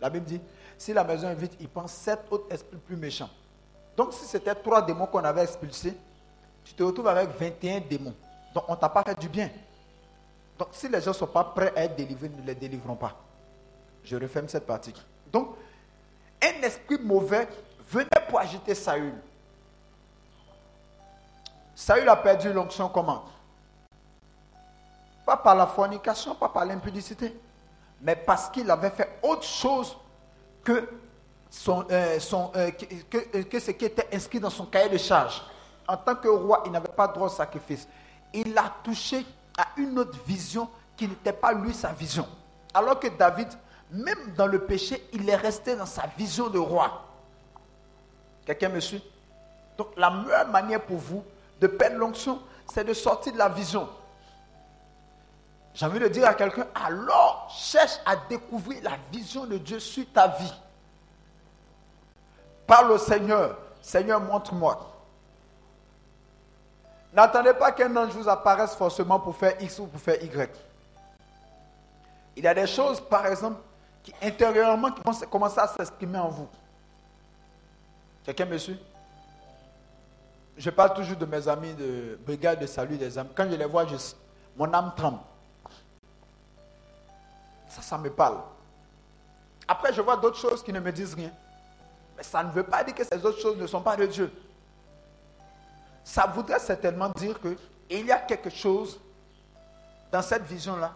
La 0.00 0.08
Bible 0.08 0.24
dit, 0.24 0.40
si 0.78 0.94
la 0.94 1.04
maison 1.04 1.28
est 1.28 1.34
vide, 1.34 1.52
il 1.60 1.68
pense 1.68 1.92
sept 1.92 2.20
autres 2.30 2.46
esprits 2.50 2.78
plus 2.78 2.96
méchants. 2.96 3.30
Donc 3.98 4.14
si 4.14 4.24
c'était 4.24 4.54
trois 4.54 4.80
démons 4.80 5.06
qu'on 5.06 5.24
avait 5.24 5.42
expulsés, 5.42 5.94
tu 6.64 6.72
te 6.72 6.82
retrouves 6.82 7.08
avec 7.08 7.28
21 7.38 7.80
démons. 7.80 8.14
Donc 8.54 8.64
on 8.66 8.72
ne 8.72 8.78
t'a 8.78 8.88
pas 8.88 9.02
fait 9.02 9.18
du 9.20 9.28
bien. 9.28 9.50
Donc, 10.58 10.68
si 10.72 10.88
les 10.88 11.00
gens 11.00 11.10
ne 11.10 11.16
sont 11.16 11.26
pas 11.26 11.44
prêts 11.44 11.72
à 11.76 11.84
être 11.84 11.96
délivrés, 11.96 12.30
ne 12.30 12.46
les 12.46 12.54
délivrons 12.54 12.96
pas. 12.96 13.14
Je 14.02 14.16
referme 14.16 14.48
cette 14.48 14.66
partie. 14.66 14.94
Donc, 15.30 15.54
un 16.46 16.62
esprit 16.62 16.98
mauvais 16.98 17.48
venait 17.90 18.08
pour 18.28 18.38
agiter 18.40 18.74
Saül. 18.74 19.14
Saül 21.74 22.08
a 22.08 22.16
perdu 22.16 22.52
l'onction 22.52 22.88
comment? 22.88 23.24
Pas 25.24 25.36
par 25.36 25.54
la 25.54 25.66
fornication, 25.66 26.34
pas 26.34 26.48
par 26.48 26.64
l'impudicité, 26.64 27.36
mais 28.00 28.16
parce 28.16 28.48
qu'il 28.48 28.70
avait 28.70 28.90
fait 28.90 29.18
autre 29.22 29.42
chose 29.42 29.96
euh, 30.68 30.82
euh, 31.68 32.70
que, 33.10 33.42
que, 33.42 33.60
ce 33.60 33.70
qui 33.72 33.84
était 33.84 34.08
inscrit 34.12 34.40
dans 34.40 34.50
son 34.50 34.66
cahier 34.66 34.88
de 34.88 34.98
charge. 34.98 35.42
En 35.88 35.96
tant 35.96 36.16
que 36.16 36.28
roi, 36.28 36.62
il 36.66 36.72
n'avait 36.72 36.88
pas 36.88 37.06
droit 37.08 37.26
au 37.26 37.30
sacrifice. 37.30 37.88
Il 38.32 38.56
a 38.58 38.72
touché 38.82 39.24
à 39.56 39.68
une 39.76 39.98
autre 39.98 40.18
vision 40.24 40.68
qui 40.96 41.08
n'était 41.08 41.32
pas 41.32 41.52
lui 41.52 41.72
sa 41.72 41.92
vision. 41.92 42.26
Alors 42.74 42.98
que 42.98 43.08
David, 43.08 43.48
même 43.90 44.34
dans 44.36 44.46
le 44.46 44.64
péché, 44.64 45.08
il 45.12 45.28
est 45.28 45.36
resté 45.36 45.76
dans 45.76 45.86
sa 45.86 46.06
vision 46.18 46.48
de 46.48 46.58
roi. 46.58 47.04
Quelqu'un 48.44 48.68
me 48.68 48.80
suit? 48.80 49.02
Donc 49.76 49.88
la 49.96 50.10
meilleure 50.10 50.48
manière 50.48 50.82
pour 50.82 50.98
vous 50.98 51.24
de 51.60 51.66
perdre 51.66 51.96
l'onction, 51.96 52.40
c'est 52.72 52.84
de 52.84 52.94
sortir 52.94 53.32
de 53.32 53.38
la 53.38 53.48
vision. 53.48 53.88
J'ai 55.74 55.84
envie 55.84 55.98
de 55.98 56.08
dire 56.08 56.26
à 56.26 56.34
quelqu'un, 56.34 56.66
alors 56.74 57.54
cherche 57.54 57.98
à 58.06 58.16
découvrir 58.16 58.82
la 58.82 58.96
vision 59.12 59.44
de 59.44 59.58
Dieu 59.58 59.78
sur 59.78 60.04
ta 60.12 60.28
vie. 60.28 60.54
Parle 62.66 62.92
au 62.92 62.98
Seigneur. 62.98 63.58
Seigneur, 63.82 64.20
montre-moi. 64.20 64.94
N'attendez 67.12 67.54
pas 67.54 67.72
qu'un 67.72 67.94
ange 67.96 68.12
vous 68.12 68.28
apparaisse 68.28 68.74
forcément 68.74 69.20
pour 69.20 69.36
faire 69.36 69.60
X 69.60 69.78
ou 69.78 69.86
pour 69.86 70.00
faire 70.00 70.22
Y. 70.22 70.50
Il 72.36 72.44
y 72.44 72.48
a 72.48 72.54
des 72.54 72.66
choses, 72.66 73.00
par 73.00 73.26
exemple, 73.26 73.60
qui 74.06 74.14
intérieurement 74.22 74.92
qui 74.92 75.02
vont 75.04 75.26
commencer 75.26 75.58
à 75.58 75.66
s'exprimer 75.66 76.18
en 76.18 76.28
vous. 76.28 76.48
Quelqu'un 78.24 78.44
me 78.44 78.56
suit? 78.56 78.78
Je 80.56 80.70
parle 80.70 80.94
toujours 80.94 81.16
de 81.16 81.26
mes 81.26 81.48
amis 81.48 81.74
de 81.74 82.16
brigade 82.24 82.60
de 82.60 82.66
salut 82.66 82.96
des 82.96 83.18
âmes. 83.18 83.28
Quand 83.34 83.50
je 83.50 83.56
les 83.56 83.64
vois, 83.64 83.84
mon 84.56 84.72
âme 84.72 84.92
tremble. 84.96 85.18
Ça, 87.68 87.82
ça 87.82 87.98
me 87.98 88.08
parle. 88.08 88.38
Après, 89.66 89.92
je 89.92 90.00
vois 90.00 90.16
d'autres 90.16 90.38
choses 90.38 90.62
qui 90.62 90.72
ne 90.72 90.78
me 90.78 90.92
disent 90.92 91.14
rien. 91.14 91.32
Mais 92.16 92.22
ça 92.22 92.44
ne 92.44 92.50
veut 92.52 92.62
pas 92.62 92.84
dire 92.84 92.94
que 92.94 93.02
ces 93.04 93.26
autres 93.26 93.40
choses 93.40 93.58
ne 93.58 93.66
sont 93.66 93.82
pas 93.82 93.96
de 93.96 94.06
Dieu. 94.06 94.32
Ça 96.04 96.26
voudrait 96.28 96.60
certainement 96.60 97.08
dire 97.08 97.38
qu'il 97.40 98.06
y 98.06 98.12
a 98.12 98.18
quelque 98.20 98.50
chose 98.50 99.00
dans 100.12 100.22
cette 100.22 100.44
vision-là 100.44 100.94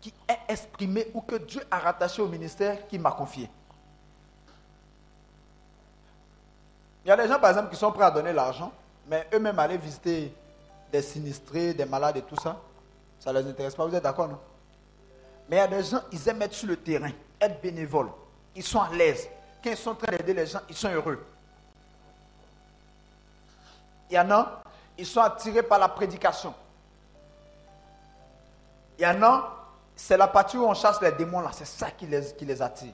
qui 0.00 0.12
est 0.28 0.38
exprimé 0.48 1.08
ou 1.14 1.20
que 1.20 1.36
Dieu 1.36 1.62
a 1.70 1.78
rattaché 1.78 2.22
au 2.22 2.28
ministère 2.28 2.86
qui 2.86 2.98
m'a 2.98 3.10
confié. 3.12 3.50
Il 7.04 7.08
y 7.08 7.10
a 7.10 7.16
des 7.16 7.26
gens, 7.26 7.38
par 7.38 7.50
exemple, 7.50 7.70
qui 7.70 7.76
sont 7.76 7.90
prêts 7.90 8.04
à 8.04 8.10
donner 8.10 8.32
l'argent, 8.32 8.72
mais 9.06 9.26
eux-mêmes 9.32 9.58
aller 9.58 9.78
visiter 9.78 10.32
des 10.92 11.02
sinistrés, 11.02 11.74
des 11.74 11.84
malades 11.84 12.18
et 12.18 12.22
tout 12.22 12.36
ça, 12.36 12.60
ça 13.18 13.32
ne 13.32 13.40
les 13.40 13.50
intéresse 13.50 13.74
pas. 13.74 13.86
Vous 13.86 13.94
êtes 13.94 14.02
d'accord, 14.02 14.28
non? 14.28 14.38
Mais 15.48 15.56
il 15.56 15.60
y 15.60 15.62
a 15.62 15.66
des 15.68 15.82
gens, 15.82 16.02
ils 16.12 16.28
aiment 16.28 16.42
être 16.42 16.52
sur 16.52 16.68
le 16.68 16.76
terrain, 16.76 17.10
être 17.40 17.60
bénévoles. 17.62 18.10
Ils 18.54 18.62
sont 18.62 18.80
à 18.80 18.90
l'aise. 18.90 19.28
Quand 19.64 19.70
ils 19.70 19.76
sont 19.76 19.90
en 19.90 19.94
train 19.94 20.16
d'aider 20.16 20.34
les 20.34 20.46
gens, 20.46 20.60
ils 20.68 20.76
sont 20.76 20.90
heureux. 20.90 21.24
Il 24.10 24.14
y 24.14 24.18
en 24.18 24.30
a, 24.30 24.62
ils 24.96 25.06
sont 25.06 25.20
attirés 25.20 25.62
par 25.62 25.78
la 25.78 25.88
prédication. 25.88 26.54
Il 28.98 29.02
y 29.02 29.06
en 29.06 29.22
a, 29.22 29.57
c'est 30.00 30.16
la 30.16 30.28
partie 30.28 30.56
où 30.56 30.64
on 30.64 30.74
chasse 30.74 31.02
les 31.02 31.10
démons 31.10 31.40
là, 31.40 31.50
c'est 31.52 31.66
ça 31.66 31.90
qui 31.90 32.06
les, 32.06 32.32
qui 32.34 32.44
les 32.44 32.62
attire. 32.62 32.92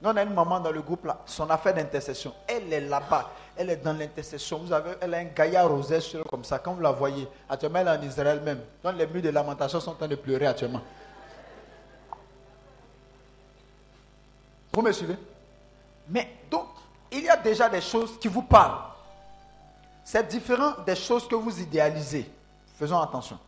Nous, 0.00 0.08
on 0.08 0.16
a 0.16 0.22
une 0.22 0.32
maman 0.32 0.60
dans 0.60 0.70
le 0.70 0.80
groupe 0.80 1.04
là, 1.06 1.18
son 1.26 1.50
affaire 1.50 1.74
d'intercession. 1.74 2.32
Elle 2.46 2.72
est 2.72 2.82
là-bas, 2.82 3.30
elle 3.56 3.70
est 3.70 3.76
dans 3.76 3.92
l'intercession. 3.92 4.58
Vous 4.58 4.72
avez, 4.72 4.92
elle 5.00 5.12
a 5.12 5.18
un 5.18 5.24
gaillard 5.24 5.68
rosé 5.68 6.00
sur 6.00 6.24
comme 6.24 6.44
ça. 6.44 6.60
Quand 6.60 6.74
vous 6.74 6.82
la 6.82 6.92
voyez, 6.92 7.26
actuellement 7.48 7.80
elle 7.80 7.88
est 7.88 7.98
en 7.98 8.02
Israël 8.02 8.40
même. 8.42 8.60
Donc 8.82 8.94
les 8.96 9.08
murs 9.08 9.22
de 9.22 9.30
lamentation 9.30 9.80
sont 9.80 9.90
en 9.90 9.94
train 9.94 10.06
de 10.06 10.14
pleurer 10.14 10.46
actuellement. 10.46 10.82
Vous 14.72 14.82
me 14.82 14.92
suivez? 14.92 15.16
Mais 16.08 16.28
donc, 16.48 16.68
il 17.10 17.24
y 17.24 17.28
a 17.28 17.36
déjà 17.36 17.68
des 17.68 17.80
choses 17.80 18.18
qui 18.20 18.28
vous 18.28 18.42
parlent. 18.42 18.82
C'est 20.04 20.28
différent 20.28 20.74
des 20.86 20.96
choses 20.96 21.26
que 21.26 21.34
vous 21.34 21.60
idéalisez. 21.60 22.30
Faisons 22.78 23.00
attention. 23.00 23.38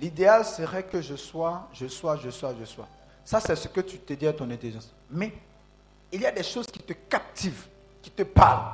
L'idéal 0.00 0.44
serait 0.44 0.84
que 0.84 1.00
je 1.00 1.16
sois, 1.16 1.68
je 1.72 1.86
sois, 1.86 2.16
je 2.16 2.30
sois, 2.30 2.54
je 2.58 2.64
sois. 2.64 2.86
Ça, 3.24 3.40
c'est 3.40 3.56
ce 3.56 3.68
que 3.68 3.80
tu 3.80 3.98
te 3.98 4.12
dis 4.12 4.26
à 4.26 4.32
ton 4.32 4.50
intelligence. 4.50 4.90
Mais 5.10 5.32
il 6.12 6.20
y 6.20 6.26
a 6.26 6.30
des 6.30 6.42
choses 6.42 6.66
qui 6.66 6.78
te 6.78 6.92
captivent, 6.92 7.66
qui 8.00 8.10
te 8.10 8.22
parlent. 8.22 8.72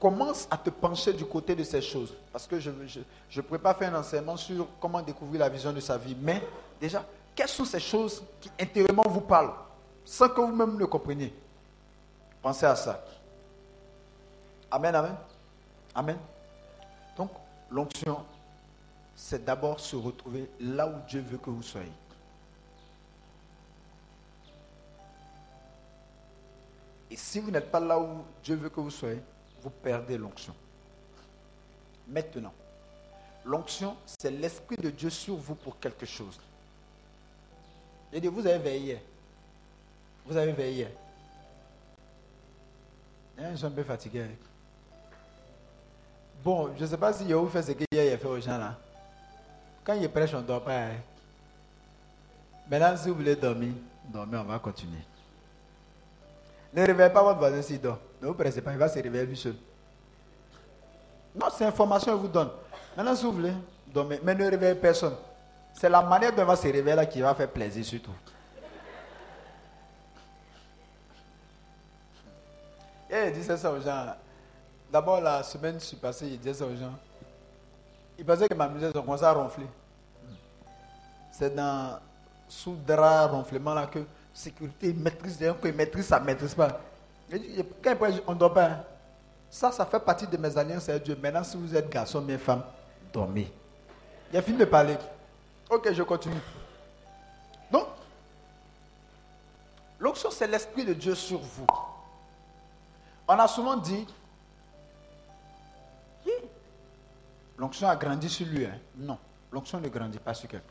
Commence 0.00 0.46
à 0.50 0.58
te 0.58 0.68
pencher 0.68 1.12
du 1.12 1.24
côté 1.24 1.54
de 1.54 1.64
ces 1.64 1.80
choses. 1.80 2.12
Parce 2.32 2.46
que 2.46 2.60
je 2.60 2.70
ne 2.70 3.40
pourrais 3.42 3.58
pas 3.58 3.72
faire 3.74 3.94
un 3.94 4.00
enseignement 4.00 4.36
sur 4.36 4.66
comment 4.80 5.00
découvrir 5.00 5.40
la 5.40 5.48
vision 5.48 5.72
de 5.72 5.80
sa 5.80 5.96
vie. 5.96 6.16
Mais 6.20 6.42
déjà, 6.80 7.04
quelles 7.34 7.48
sont 7.48 7.64
ces 7.64 7.80
choses 7.80 8.22
qui 8.40 8.50
intérieurement 8.60 9.04
vous 9.08 9.22
parlent, 9.22 9.54
sans 10.04 10.28
que 10.28 10.40
vous-même 10.40 10.78
le 10.78 10.86
compreniez 10.86 11.32
Pensez 12.42 12.66
à 12.66 12.76
ça. 12.76 13.02
Amen, 14.70 14.94
amen. 14.94 15.16
Amen. 15.94 16.18
Donc, 17.16 17.30
l'onction, 17.70 18.22
c'est 19.16 19.44
d'abord 19.44 19.80
se 19.80 19.96
retrouver 19.96 20.48
là 20.60 20.86
où 20.86 20.94
Dieu 21.08 21.20
veut 21.20 21.38
que 21.38 21.50
vous 21.50 21.62
soyez. 21.62 21.92
Et 27.10 27.16
si 27.16 27.38
vous 27.38 27.50
n'êtes 27.50 27.70
pas 27.70 27.80
là 27.80 27.98
où 27.98 28.24
Dieu 28.42 28.56
veut 28.56 28.68
que 28.68 28.80
vous 28.80 28.90
soyez, 28.90 29.20
vous 29.62 29.70
perdez 29.70 30.18
l'onction. 30.18 30.54
Maintenant, 32.08 32.52
l'onction, 33.44 33.96
c'est 34.04 34.30
l'Esprit 34.30 34.76
de 34.76 34.90
Dieu 34.90 35.10
sur 35.10 35.36
vous 35.36 35.54
pour 35.54 35.78
quelque 35.78 36.06
chose. 36.06 36.38
J'ai 38.12 38.20
dit, 38.20 38.28
vous 38.28 38.46
avez 38.46 38.58
veillé. 38.58 39.00
Vous 40.26 40.36
avez 40.36 40.52
veillé. 40.52 40.88
Hein, 43.38 43.50
je 43.52 43.56
suis 43.56 43.66
un 43.66 43.70
peu 43.70 43.84
fatigué. 43.84 44.26
Bon, 46.42 46.74
je 46.76 46.82
ne 46.82 46.86
sais 46.86 46.98
pas 46.98 47.12
si 47.12 47.24
Yahoo 47.24 47.48
fait 47.48 47.62
ce 47.62 47.72
qu'il 47.72 47.98
a 47.98 48.18
fait 48.18 48.26
aux 48.26 48.40
gens 48.40 48.58
là. 48.58 48.78
Quand 49.84 49.94
il 49.94 50.08
prêche, 50.08 50.32
on 50.34 50.40
ne 50.40 50.46
dort 50.46 50.62
pas. 50.62 50.76
Hein. 50.76 50.92
Maintenant, 52.70 52.96
si 52.96 53.08
vous 53.08 53.16
voulez 53.16 53.36
dormir, 53.36 53.74
dormez, 54.08 54.38
on 54.38 54.44
va 54.44 54.58
continuer. 54.58 55.04
Ne 56.72 56.86
réveillez 56.86 57.10
pas 57.10 57.22
votre 57.22 57.38
voisin 57.38 57.60
s'il 57.60 57.80
dort. 57.80 57.98
Ne 58.20 58.28
vous 58.28 58.34
pressez 58.34 58.62
pas, 58.62 58.72
il 58.72 58.78
va 58.78 58.88
se 58.88 58.94
réveiller 58.94 59.26
lui 59.26 59.36
seul. 59.36 59.54
Non, 61.36 61.46
c'est 61.56 61.66
information 61.66 62.12
qu'il 62.12 62.22
vous 62.22 62.28
donne. 62.28 62.50
Maintenant, 62.96 63.14
si 63.14 63.24
vous 63.24 63.32
voulez, 63.32 63.52
dormez. 63.86 64.18
Mais 64.22 64.34
ne 64.34 64.50
réveillez 64.50 64.74
personne. 64.74 65.14
C'est 65.74 65.90
la 65.90 66.02
manière 66.02 66.32
dont 66.32 66.42
il 66.42 66.46
va 66.46 66.56
se 66.56 66.62
réveiller 66.62 66.96
là 66.96 67.04
qui 67.04 67.20
va 67.20 67.34
faire 67.34 67.50
plaisir 67.50 67.84
surtout. 67.84 68.14
Et 73.10 73.26
il 73.28 73.32
disait 73.32 73.56
ça 73.56 73.70
aux 73.70 73.80
gens. 73.80 74.14
D'abord, 74.90 75.20
la 75.20 75.42
semaine 75.42 75.78
je 75.78 75.84
suis 75.84 75.96
passé, 75.96 76.26
il 76.26 76.38
disait 76.38 76.54
ça 76.54 76.64
aux 76.64 76.74
gens. 76.74 76.94
Il 78.18 78.24
pensait 78.24 78.48
que 78.48 78.54
ma 78.54 78.68
musique 78.68 78.94
a 78.94 79.00
commencé 79.00 79.24
à 79.24 79.32
ronfler. 79.32 79.66
C'est 81.30 81.54
dans 81.54 81.98
sous 82.48 82.76
drap 82.86 83.26
ronflement 83.26 83.74
là 83.74 83.86
que 83.86 84.00
sécurité 84.32 84.92
maîtrise 84.92 85.38
des 85.38 85.46
gens, 85.46 85.54
qu'il 85.54 85.72
maîtrise, 85.72 86.06
ça 86.06 86.20
ne 86.20 86.24
maîtrise 86.24 86.54
pas. 86.54 86.80
Quand 87.82 87.96
on 88.26 88.34
ne 88.34 88.38
dort 88.38 88.52
pas, 88.52 88.64
hein. 88.66 88.84
ça, 89.50 89.72
ça 89.72 89.86
fait 89.86 90.00
partie 90.00 90.26
de 90.26 90.36
mes 90.36 90.56
alliances 90.56 90.88
avec 90.88 91.04
Dieu. 91.04 91.18
Maintenant, 91.20 91.42
si 91.42 91.56
vous 91.56 91.74
êtes 91.74 91.88
garçon, 91.88 92.20
bien 92.20 92.38
femme, 92.38 92.62
dormez. 93.12 93.50
Il 94.32 94.36
a 94.36 94.42
fini 94.42 94.58
de 94.58 94.64
parler. 94.64 94.96
Ok, 95.70 95.92
je 95.92 96.02
continue. 96.02 96.40
Donc, 97.70 97.86
l'onction, 99.98 100.30
c'est 100.30 100.46
l'Esprit 100.46 100.84
de 100.84 100.92
Dieu 100.92 101.14
sur 101.14 101.38
vous. 101.38 101.66
On 103.26 103.38
a 103.38 103.48
souvent 103.48 103.76
dit, 103.76 104.06
L'onction 107.56 107.88
a 107.88 107.96
grandi 107.96 108.28
sur 108.28 108.46
lui. 108.46 108.64
Hein? 108.64 108.78
Non, 108.96 109.18
l'onction 109.52 109.80
ne 109.80 109.88
grandit 109.88 110.18
pas 110.18 110.34
sur 110.34 110.48
quelqu'un. 110.48 110.66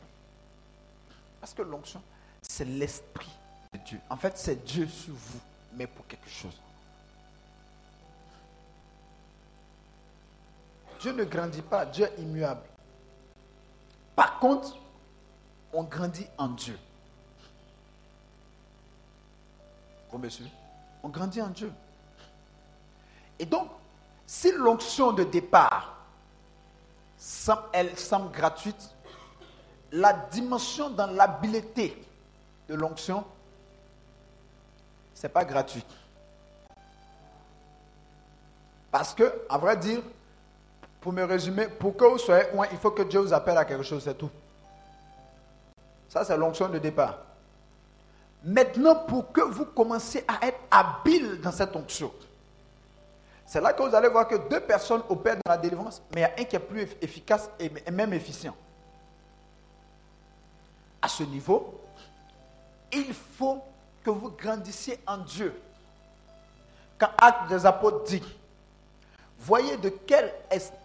Parce 1.40 1.54
que 1.54 1.62
l'onction, 1.62 2.02
c'est 2.42 2.64
l'esprit 2.64 3.30
de 3.72 3.78
Dieu. 3.78 4.00
En 4.10 4.16
fait, 4.16 4.36
c'est 4.36 4.64
Dieu 4.64 4.86
sur 4.86 5.14
vous, 5.14 5.40
mais 5.74 5.86
pour 5.86 6.06
quelque 6.06 6.28
chose. 6.28 6.58
Dieu 11.00 11.12
ne 11.12 11.24
grandit 11.24 11.62
pas, 11.62 11.84
Dieu 11.84 12.06
est 12.06 12.22
immuable. 12.22 12.62
Par 14.16 14.38
contre, 14.38 14.76
on 15.72 15.82
grandit 15.82 16.26
en 16.38 16.48
Dieu. 16.48 16.78
Vous 20.10 20.18
monsieur, 20.18 20.46
On 21.02 21.08
grandit 21.08 21.42
en 21.42 21.48
Dieu. 21.48 21.72
Et 23.38 23.44
donc, 23.44 23.68
si 24.26 24.52
l'onction 24.52 25.12
de 25.12 25.24
départ 25.24 25.93
elle 27.72 27.96
semble 27.98 28.30
gratuite, 28.30 28.90
la 29.92 30.12
dimension 30.12 30.90
dans 30.90 31.06
l'habileté 31.06 31.96
de 32.68 32.74
l'onction, 32.74 33.24
ce 35.14 35.22
n'est 35.22 35.32
pas 35.32 35.44
gratuit. 35.44 35.84
Parce 38.90 39.14
que, 39.14 39.42
à 39.48 39.58
vrai 39.58 39.76
dire, 39.76 40.00
pour 41.00 41.12
me 41.12 41.24
résumer, 41.24 41.68
pour 41.68 41.96
que 41.96 42.04
vous 42.04 42.18
soyez 42.18 42.50
loin, 42.52 42.66
il 42.72 42.78
faut 42.78 42.90
que 42.90 43.02
Dieu 43.02 43.20
vous 43.20 43.32
appelle 43.32 43.58
à 43.58 43.64
quelque 43.64 43.82
chose, 43.82 44.04
c'est 44.04 44.16
tout. 44.16 44.30
Ça, 46.08 46.24
c'est 46.24 46.36
l'onction 46.36 46.68
de 46.68 46.78
départ. 46.78 47.18
Maintenant, 48.44 48.94
pour 48.94 49.32
que 49.32 49.40
vous 49.40 49.64
commenciez 49.64 50.24
à 50.28 50.46
être 50.46 50.60
habile 50.70 51.40
dans 51.40 51.50
cette 51.52 51.74
onction, 51.74 52.12
c'est 53.46 53.60
là 53.60 53.72
que 53.72 53.82
vous 53.82 53.94
allez 53.94 54.08
voir 54.08 54.26
que 54.26 54.36
deux 54.48 54.60
personnes 54.60 55.02
opèrent 55.08 55.36
dans 55.44 55.52
la 55.52 55.58
délivrance, 55.58 56.02
mais 56.14 56.20
il 56.20 56.24
y 56.24 56.24
a 56.24 56.32
un 56.38 56.44
qui 56.44 56.56
est 56.56 56.60
plus 56.60 56.88
efficace 57.00 57.50
et 57.58 57.70
même 57.90 58.12
efficient. 58.12 58.54
À 61.02 61.08
ce 61.08 61.22
niveau, 61.22 61.80
il 62.92 63.12
faut 63.12 63.62
que 64.02 64.10
vous 64.10 64.30
grandissiez 64.30 64.98
en 65.06 65.18
Dieu. 65.18 65.60
Quand 66.98 67.10
Acte 67.18 67.48
des 67.48 67.66
Apôtres 67.66 68.04
dit, 68.04 68.22
voyez 69.38 69.76
de 69.76 69.90
quel, 69.90 70.32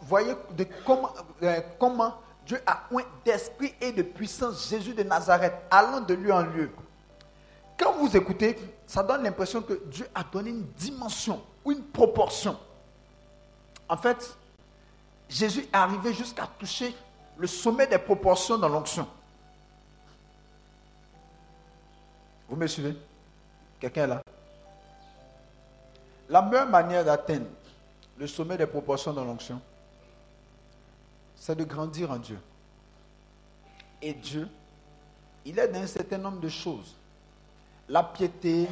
voyez 0.02 0.34
de 0.52 0.65
comment, 0.86 1.13
euh, 1.43 1.62
comment 1.80 2.15
Dieu 2.45 2.62
a 2.65 2.76
point 2.89 3.04
d'esprit 3.24 3.74
et 3.80 3.91
de 3.91 4.02
puissance 4.02 4.69
Jésus 4.69 4.93
de 4.93 5.04
Nazareth, 5.04 5.54
allant 5.69 6.02
de 6.02 6.13
lieu 6.13 6.34
en 6.34 6.41
lieu. 6.41 6.72
Quand 7.80 7.94
vous 7.94 8.18
écoutez, 8.18 8.58
ça 8.86 9.02
donne 9.02 9.24
l'impression 9.24 9.62
que 9.62 9.82
Dieu 9.86 10.06
a 10.13 10.22
donné 10.22 10.50
une 10.50 10.65
dimension 10.74 11.42
ou 11.63 11.72
une 11.72 11.84
proportion. 11.84 12.60
En 13.88 13.96
fait, 13.96 14.36
Jésus 15.30 15.62
est 15.62 15.76
arrivé 15.76 16.13
jusqu'à 16.13 16.46
toucher 16.46 16.94
le 17.38 17.48
sommet 17.48 17.88
des 17.88 17.98
proportions 17.98 18.58
dans 18.58 18.68
l'onction. 18.68 19.08
Vous 22.50 22.58
me 22.58 22.68
suivez? 22.68 22.98
Quelqu'un 23.80 24.08
là? 24.08 24.22
La 26.28 26.42
meilleure 26.42 26.68
manière 26.68 27.06
d'atteindre 27.06 27.48
le 28.18 28.28
sommet 28.28 28.58
des 28.58 28.68
proportions 28.68 29.13
dans 29.13 29.24
l'onction, 29.24 29.62
c'est 31.34 31.56
de 31.56 31.63
grandir 31.63 32.12
en 32.12 32.18
Dieu. 32.18 32.39
Et 34.02 34.13
Dieu, 34.13 34.50
il 35.46 35.58
est 35.58 35.74
un 35.74 35.88
certain 35.88 36.18
nombre 36.18 36.42
de 36.42 36.50
choses. 36.50 36.99
La 37.89 38.04
piété, 38.04 38.69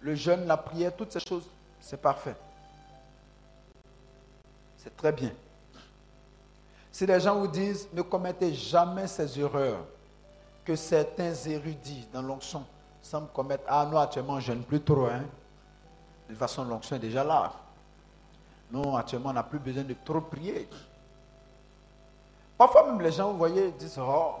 le 0.00 0.14
jeûne, 0.14 0.46
la 0.46 0.56
prière, 0.56 0.94
toutes 0.96 1.12
ces 1.12 1.20
choses, 1.20 1.48
c'est 1.78 2.00
parfait. 2.00 2.34
C'est 4.78 4.96
très 4.96 5.12
bien. 5.12 5.30
Si 6.90 7.04
les 7.04 7.20
gens 7.20 7.38
vous 7.38 7.48
disent 7.48 7.88
ne 7.92 8.00
commettez 8.00 8.54
jamais 8.54 9.06
ces 9.06 9.38
erreurs 9.38 9.84
que 10.64 10.74
certains 10.74 11.34
érudits 11.34 12.08
dans 12.12 12.22
l'onction 12.22 12.64
semblent 13.02 13.28
commettre, 13.28 13.64
ah 13.68 13.86
non, 13.90 13.98
actuellement, 13.98 14.40
je 14.40 14.52
ne 14.52 14.62
plus 14.62 14.80
trop. 14.80 15.06
Hein. 15.06 15.24
De 16.26 16.32
toute 16.32 16.38
façon, 16.38 16.64
l'onction 16.64 16.96
est 16.96 17.00
déjà 17.00 17.22
là. 17.22 17.52
Non, 18.72 18.96
actuellement, 18.96 19.30
on 19.30 19.34
n'a 19.34 19.42
plus 19.42 19.58
besoin 19.58 19.84
de 19.84 19.94
trop 20.04 20.20
prier. 20.20 20.68
Parfois 22.56 22.86
même 22.86 23.00
les 23.00 23.12
gens, 23.12 23.30
vous 23.30 23.38
voyez, 23.38 23.70
disent, 23.72 23.98
oh, 24.00 24.36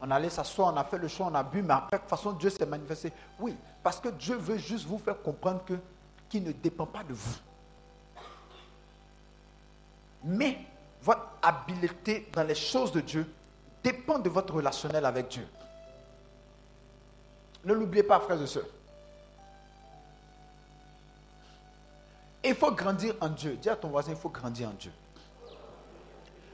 on 0.00 0.10
allait 0.10 0.30
s'asseoir, 0.30 0.72
on 0.72 0.76
a 0.76 0.84
fait 0.84 0.98
le 0.98 1.08
choix, 1.08 1.28
on 1.30 1.34
a 1.34 1.42
bu, 1.42 1.62
mais 1.62 1.74
après, 1.74 1.96
de 1.96 2.02
toute 2.02 2.10
façon, 2.10 2.32
Dieu 2.32 2.50
s'est 2.50 2.66
manifesté. 2.66 3.12
Oui, 3.38 3.56
parce 3.82 3.98
que 3.98 4.08
Dieu 4.08 4.36
veut 4.36 4.58
juste 4.58 4.86
vous 4.86 4.98
faire 4.98 5.20
comprendre 5.22 5.64
que 5.64 5.74
qui 6.28 6.40
ne 6.40 6.52
dépend 6.52 6.86
pas 6.86 7.04
de 7.04 7.12
vous. 7.12 7.36
Mais 10.24 10.58
votre 11.02 11.28
habileté 11.40 12.28
dans 12.32 12.42
les 12.42 12.54
choses 12.54 12.92
de 12.92 13.00
Dieu 13.00 13.32
dépend 13.82 14.18
de 14.18 14.28
votre 14.28 14.54
relationnel 14.54 15.04
avec 15.04 15.28
Dieu. 15.28 15.46
Ne 17.64 17.72
l'oubliez 17.72 18.02
pas, 18.02 18.18
frères 18.20 18.40
et 18.40 18.46
sœurs. 18.46 18.66
Il 22.44 22.54
faut 22.54 22.72
grandir 22.72 23.14
en 23.20 23.28
Dieu. 23.28 23.56
Dis 23.60 23.68
à 23.68 23.76
ton 23.76 23.88
voisin, 23.88 24.12
il 24.12 24.16
faut 24.16 24.28
grandir 24.28 24.68
en 24.68 24.72
Dieu. 24.72 24.92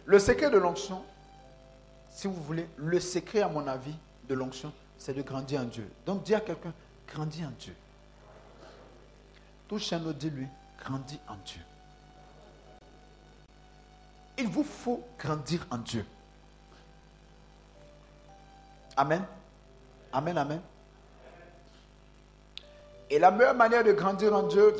Le 0.05 0.19
secret 0.19 0.51
de 0.51 0.59
l'onction, 0.59 1.03
si 2.13 2.27
vous 2.27 2.41
voulez, 2.43 2.69
le 2.77 3.01
secret, 3.01 3.41
à 3.41 3.49
mon 3.49 3.67
avis, 3.67 3.95
de 4.29 4.35
l'onction, 4.35 4.73
c'est 4.99 5.15
de 5.15 5.23
grandir 5.23 5.63
en 5.63 5.65
Dieu. 5.65 5.91
Donc, 6.07 6.23
dis 6.23 6.35
à 6.35 6.41
quelqu'un, 6.41 6.73
grandis 7.09 7.45
en 7.45 7.51
Dieu. 7.59 7.75
Touche 9.67 9.93
un 9.93 10.05
autre, 10.05 10.19
dis-lui, 10.19 10.47
grandis 10.79 11.19
en 11.27 11.37
Dieu. 11.45 11.61
Il 14.39 14.47
vous 14.47 14.63
faut 14.63 15.03
grandir 15.19 15.67
en 15.71 15.79
Dieu. 15.79 16.05
Amen. 18.97 19.25
Amen, 20.13 20.37
amen. 20.37 20.61
Et 23.09 23.19
la 23.19 23.31
meilleure 23.31 23.55
manière 23.55 23.85
de 23.85 23.93
grandir 23.93 24.35
en 24.35 24.43
Dieu, 24.43 24.75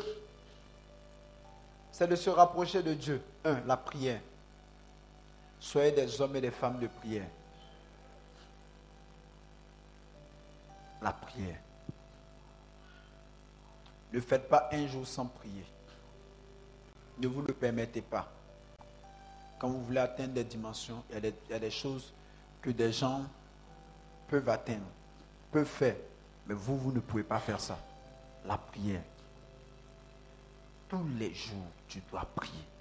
c'est 1.91 2.07
de 2.07 2.15
se 2.15 2.29
rapprocher 2.29 2.83
de 2.83 2.93
Dieu. 2.93 3.21
Un, 3.43 3.59
la 3.65 3.77
prière. 3.77 4.21
Soyez 5.63 5.93
des 5.93 6.19
hommes 6.19 6.35
et 6.35 6.41
des 6.41 6.51
femmes 6.51 6.77
de 6.77 6.87
prière. 6.87 7.25
La 11.01 11.13
prière. 11.13 11.57
Ne 14.11 14.19
faites 14.19 14.49
pas 14.49 14.67
un 14.73 14.85
jour 14.87 15.07
sans 15.07 15.25
prier. 15.25 15.65
Ne 17.17 17.27
vous 17.27 17.41
le 17.41 17.53
permettez 17.53 18.01
pas. 18.01 18.29
Quand 19.57 19.69
vous 19.69 19.81
voulez 19.85 20.01
atteindre 20.01 20.33
des 20.33 20.43
dimensions, 20.43 21.01
il 21.09 21.33
y, 21.49 21.53
a 21.53 21.59
des, 21.59 21.71
choses 21.71 22.13
que 22.61 22.69
des 22.69 22.91
gens 22.91 23.23
peuvent 24.27 24.49
atteindre, 24.49 24.85
peuvent 25.49 25.65
faire. 25.65 25.95
Mais 26.45 26.55
vous, 26.55 26.77
vous 26.77 26.91
ne 26.91 26.99
pouvez 26.99 27.23
pas 27.23 27.39
faire 27.39 27.61
ça. 27.61 27.79
La 28.45 28.57
prière. 28.57 29.01
Tous 30.89 31.07
les 31.17 31.33
jours, 31.33 31.71
tu 31.87 32.01
dois 32.11 32.27
prier. 32.35 32.72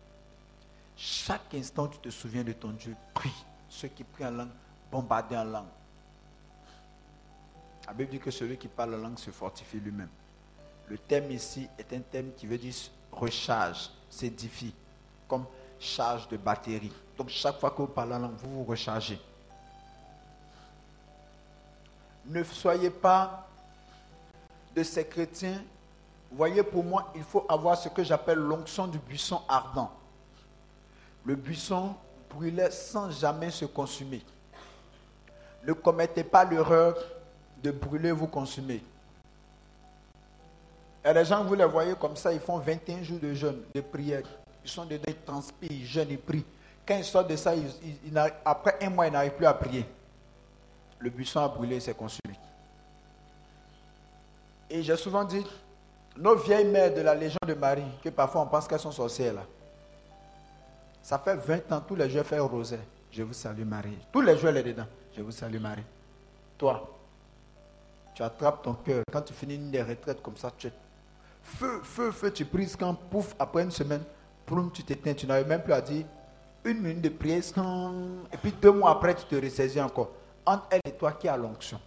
Chaque 1.04 1.52
instant, 1.54 1.88
tu 1.88 1.98
te 1.98 2.10
souviens 2.10 2.44
de 2.44 2.52
ton 2.52 2.68
Dieu, 2.68 2.94
prie. 3.12 3.34
Ceux 3.68 3.88
qui 3.88 4.04
prient 4.04 4.26
en 4.26 4.30
langue, 4.30 4.52
bombardez 4.88 5.36
en 5.36 5.42
langue. 5.42 5.66
La 7.88 7.92
Bible 7.92 8.12
dit 8.12 8.20
que 8.20 8.30
celui 8.30 8.56
qui 8.56 8.68
parle 8.68 8.94
en 8.94 8.98
langue 8.98 9.18
se 9.18 9.32
fortifie 9.32 9.80
lui-même. 9.80 10.08
Le 10.86 10.96
thème 10.96 11.28
ici 11.32 11.68
est 11.76 11.92
un 11.92 11.98
thème 11.98 12.30
qui 12.36 12.46
veut 12.46 12.56
dire 12.56 12.72
recharge, 13.10 13.90
s'édifie, 14.08 14.72
comme 15.26 15.44
charge 15.80 16.28
de 16.28 16.36
batterie. 16.36 16.92
Donc 17.18 17.30
chaque 17.30 17.58
fois 17.58 17.72
que 17.72 17.78
vous 17.78 17.88
parlez 17.88 18.14
en 18.14 18.20
langue, 18.20 18.36
vous 18.36 18.58
vous 18.58 18.64
rechargez. 18.64 19.20
Ne 22.26 22.44
soyez 22.44 22.90
pas 22.90 23.48
de 24.72 24.84
ces 24.84 25.04
chrétiens 25.04 25.60
voyez, 26.30 26.62
pour 26.62 26.84
moi, 26.84 27.10
il 27.16 27.24
faut 27.24 27.44
avoir 27.48 27.76
ce 27.76 27.88
que 27.88 28.04
j'appelle 28.04 28.38
l'onction 28.38 28.86
du 28.86 28.98
buisson 28.98 29.42
ardent. 29.48 29.90
Le 31.24 31.34
buisson 31.36 31.94
brûlait 32.28 32.70
sans 32.70 33.10
jamais 33.10 33.50
se 33.50 33.64
consumer. 33.64 34.22
Ne 35.64 35.72
commettez 35.72 36.24
pas 36.24 36.44
l'erreur 36.44 36.96
de 37.62 37.70
brûler, 37.70 38.10
vous 38.10 38.26
consumer. 38.26 38.82
Et 41.04 41.12
les 41.12 41.24
gens, 41.24 41.44
vous 41.44 41.54
les 41.54 41.64
voyez 41.64 41.94
comme 41.94 42.16
ça, 42.16 42.32
ils 42.32 42.40
font 42.40 42.58
21 42.58 43.02
jours 43.02 43.18
de 43.20 43.34
jeûne, 43.34 43.62
de 43.74 43.80
prière. 43.80 44.22
Ils 44.64 44.70
sont 44.70 44.84
dedans, 44.84 45.04
ils 45.08 45.16
transpirent, 45.16 45.70
ils 45.70 45.86
jeûnent, 45.86 46.10
ils 46.10 46.18
prient. 46.18 46.44
Quand 46.86 46.96
ils 46.96 47.04
sortent 47.04 47.30
de 47.30 47.36
ça, 47.36 47.52
après 48.44 48.78
un 48.82 48.90
mois, 48.90 49.06
ils 49.06 49.12
n'arrivent 49.12 49.34
plus 49.34 49.46
à 49.46 49.54
prier. 49.54 49.86
Le 50.98 51.10
buisson 51.10 51.40
a 51.40 51.48
brûlé, 51.48 51.80
s'est 51.80 51.94
consumé. 51.94 52.34
Et 54.70 54.82
j'ai 54.82 54.96
souvent 54.96 55.24
dit, 55.24 55.44
nos 56.16 56.36
vieilles 56.36 56.66
mères 56.66 56.94
de 56.94 57.00
la 57.00 57.14
Légion 57.14 57.38
de 57.46 57.54
Marie, 57.54 57.84
que 58.02 58.08
parfois 58.08 58.42
on 58.42 58.46
pense 58.46 58.66
qu'elles 58.66 58.80
sont 58.80 58.92
sorcières 58.92 59.34
là. 59.34 59.42
Ça 61.02 61.18
fait 61.18 61.34
20 61.34 61.72
ans, 61.72 61.80
tous 61.86 61.96
les 61.96 62.08
jours, 62.08 62.24
faire 62.24 62.46
rosaire. 62.46 62.78
Je 63.10 63.22
vous 63.22 63.32
salue 63.32 63.64
Marie. 63.64 63.98
Tous 64.12 64.20
les 64.20 64.38
jours, 64.38 64.50
elle 64.50 64.58
est 64.58 64.62
dedans. 64.62 64.86
Je 65.16 65.20
vous 65.20 65.32
salue 65.32 65.58
Marie. 65.58 65.84
Toi, 66.56 66.88
tu 68.14 68.22
attrapes 68.22 68.62
ton 68.62 68.74
cœur. 68.74 69.02
Quand 69.12 69.22
tu 69.22 69.34
finis 69.34 69.56
une 69.56 69.70
des 69.70 69.82
retraites 69.82 70.22
comme 70.22 70.36
ça, 70.36 70.50
tu 70.56 70.70
feu, 71.42 71.80
feu, 71.82 72.12
feu, 72.12 72.32
tu 72.32 72.44
prises 72.44 72.76
quand, 72.76 72.94
pouf, 72.94 73.34
après 73.38 73.64
une 73.64 73.70
semaine, 73.70 74.02
poum, 74.46 74.70
tu 74.72 74.84
t'éteins. 74.84 75.14
Tu 75.14 75.26
n'arrives 75.26 75.48
même 75.48 75.62
plus 75.62 75.72
à 75.72 75.80
dire 75.80 76.06
une 76.64 76.80
minute 76.80 77.00
de 77.00 77.08
prière, 77.08 77.42
et 78.32 78.36
puis 78.36 78.52
deux 78.52 78.70
mois 78.70 78.92
après, 78.92 79.14
tu 79.14 79.24
te 79.24 79.34
ressaisis 79.34 79.80
encore. 79.80 80.10
Entre 80.46 80.66
elle 80.70 80.80
et 80.84 80.92
toi 80.92 81.12
qui 81.12 81.26
a 81.28 81.36
l'onction? 81.36 81.80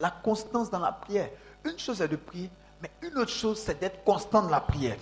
La 0.00 0.10
constance 0.10 0.70
dans 0.70 0.78
la 0.78 0.92
prière. 0.92 1.28
Une 1.64 1.78
chose 1.78 2.00
est 2.00 2.08
de 2.08 2.16
prier, 2.16 2.50
mais 2.80 2.90
une 3.02 3.18
autre 3.18 3.30
chose, 3.30 3.58
c'est 3.58 3.78
d'être 3.78 4.02
constant 4.04 4.42
dans 4.42 4.48
la 4.48 4.60
prière. 4.60 4.96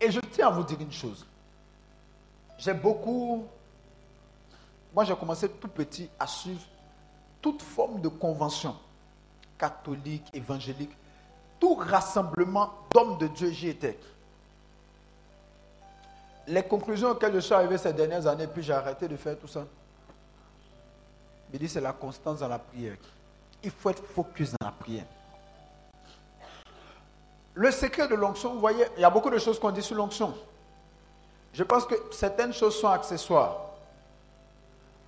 Et 0.00 0.10
je 0.10 0.20
tiens 0.20 0.48
à 0.48 0.50
vous 0.50 0.62
dire 0.62 0.80
une 0.80 0.92
chose. 0.92 1.26
J'ai 2.58 2.74
beaucoup... 2.74 3.46
Moi, 4.94 5.04
j'ai 5.04 5.14
commencé 5.16 5.48
tout 5.48 5.68
petit 5.68 6.08
à 6.18 6.26
suivre 6.26 6.62
toute 7.40 7.62
forme 7.62 8.00
de 8.00 8.08
convention, 8.08 8.76
catholique, 9.58 10.28
évangélique. 10.34 10.90
tout 11.60 11.74
rassemblement 11.74 12.72
d'hommes 12.92 13.18
de 13.18 13.26
Dieu, 13.28 13.50
j'y 13.50 13.68
étais. 13.68 13.98
Les 16.46 16.62
conclusions 16.62 17.10
auxquelles 17.10 17.34
je 17.34 17.40
suis 17.40 17.54
arrivé 17.54 17.76
ces 17.78 17.92
dernières 17.92 18.26
années, 18.26 18.46
puis 18.46 18.62
j'ai 18.62 18.72
arrêté 18.72 19.08
de 19.08 19.16
faire 19.16 19.38
tout 19.38 19.48
ça. 19.48 19.66
Il 21.52 21.58
dit 21.58 21.68
c'est 21.68 21.80
la 21.80 21.92
constance 21.92 22.40
dans 22.40 22.48
la 22.48 22.58
prière. 22.58 22.96
Il 23.62 23.70
faut 23.70 23.90
être 23.90 24.02
focus 24.04 24.50
dans 24.52 24.66
la 24.66 24.72
prière. 24.72 25.06
Le 27.54 27.70
secret 27.70 28.08
de 28.08 28.14
l'onction, 28.14 28.54
vous 28.54 28.60
voyez, 28.60 28.84
il 28.96 29.00
y 29.00 29.04
a 29.04 29.10
beaucoup 29.10 29.30
de 29.30 29.38
choses 29.38 29.58
qu'on 29.58 29.70
dit 29.70 29.82
sur 29.82 29.96
l'onction. 29.96 30.34
Je 31.52 31.64
pense 31.64 31.84
que 31.84 31.94
certaines 32.12 32.52
choses 32.52 32.78
sont 32.78 32.88
accessoires. 32.88 33.56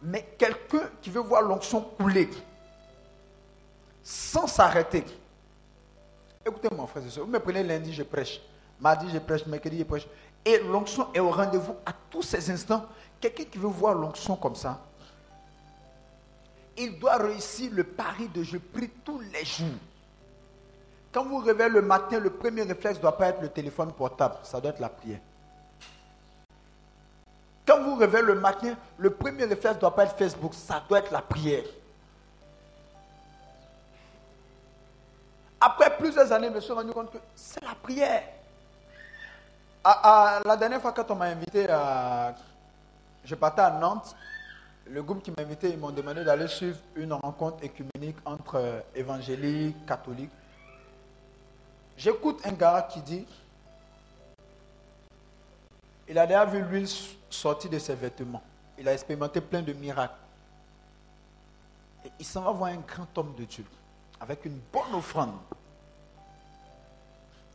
Mais 0.03 0.35
quelqu'un 0.39 0.91
qui 1.01 1.11
veut 1.11 1.21
voir 1.21 1.43
l'onction 1.43 1.81
couler 1.81 2.29
sans 4.03 4.47
s'arrêter. 4.47 5.05
Écoutez 6.45 6.69
mon 6.75 6.87
frère 6.87 7.03
vous 7.19 7.27
me 7.27 7.39
prenez 7.39 7.63
lundi, 7.63 7.93
je 7.93 8.03
prêche. 8.03 8.41
Mardi, 8.81 9.11
je 9.13 9.19
prêche. 9.19 9.47
Mercredi, 9.47 9.79
je 9.79 9.85
prêche. 9.85 10.09
Et 10.45 10.59
l'onction 10.59 11.09
est 11.13 11.21
au 11.21 11.31
rendez-vous 11.31 11.77
à 11.85 11.93
tous 12.09 12.23
ces 12.23 12.51
instants. 12.51 12.87
Quelqu'un 13.21 13.45
qui 13.45 13.59
veut 13.59 13.69
voir 13.69 13.95
l'onction 13.95 14.37
comme 14.37 14.57
ça, 14.57 14.81
il 16.79 16.99
doit 16.99 17.17
réussir 17.17 17.71
le 17.75 17.85
pari 17.85 18.29
de 18.29 18.43
je 18.43 18.57
prie 18.57 18.89
tous 19.05 19.21
les 19.21 19.45
jours. 19.45 19.67
Quand 21.13 21.25
vous 21.25 21.39
réveillez 21.39 21.71
le 21.71 21.83
matin, 21.83 22.21
le 22.21 22.31
premier 22.31 22.63
réflexe 22.63 22.97
ne 22.99 23.03
doit 23.03 23.17
pas 23.17 23.29
être 23.29 23.43
le 23.43 23.49
téléphone 23.49 23.93
portable, 23.93 24.37
ça 24.43 24.61
doit 24.61 24.71
être 24.71 24.81
la 24.81 24.89
prière. 24.89 25.19
Quand 27.67 27.83
vous 27.83 27.97
réveillez 27.97 28.25
le 28.25 28.35
matin, 28.37 28.75
le 28.99 29.11
premier 29.11 29.45
réflexe 29.45 29.77
ne 29.77 29.81
doit 29.81 29.95
pas 29.95 30.05
être 30.05 30.17
Facebook, 30.17 30.55
ça 30.55 30.83
doit 30.89 31.01
être 31.01 31.11
la 31.11 31.23
prière. 31.23 31.65
Après 35.61 35.97
plusieurs 35.97 36.33
années, 36.33 36.49
je 36.49 36.55
me 36.55 36.61
suis 36.61 36.73
rendu 36.73 36.93
compte 36.93 37.13
que 37.13 37.19
c'est 37.35 37.63
la 37.63 37.75
prière. 37.75 38.23
la 39.85 40.57
dernière 40.57 40.81
fois 40.81 40.93
quand 40.93 41.11
on 41.11 41.17
m'a 41.17 41.27
invité 41.27 41.69
à... 41.69 42.35
Je 43.25 43.35
partais 43.35 43.63
à 43.63 43.71
Nantes, 43.71 44.17
le 44.87 45.03
groupe 45.03 45.23
qui 45.23 45.31
m'a 45.31 45.43
invité, 45.43 45.69
ils 45.71 45.79
m'ont 45.79 45.91
demandé 45.91 46.25
d'aller 46.25 46.49
suivre 46.49 46.79
une 46.97 47.13
rencontre 47.13 47.63
écuménique 47.63 48.17
entre 48.25 48.83
évangéliques, 48.95 49.85
catholiques. 49.87 50.31
J'écoute 52.01 52.41
un 52.47 52.53
gars 52.53 52.89
qui 52.91 53.03
dit, 53.03 53.27
il 56.09 56.17
a 56.17 56.27
déjà 56.27 56.47
vu 56.47 56.63
l'huile 56.63 56.89
sortir 57.29 57.71
de 57.71 57.79
ses 57.79 57.95
vêtements. 57.95 58.43
Il 58.79 58.89
a 58.89 58.95
expérimenté 58.95 59.43
plein 59.43 59.61
de 59.61 59.75
miracles. 59.75 60.15
Et 62.07 62.11
il 62.19 62.25
s'en 62.25 62.41
va 62.41 62.53
voir 62.53 62.71
un 62.71 62.79
grand 62.79 63.19
homme 63.19 63.35
de 63.37 63.45
Dieu, 63.45 63.67
avec 64.19 64.47
une 64.47 64.59
bonne 64.73 64.95
offrande. 64.95 65.35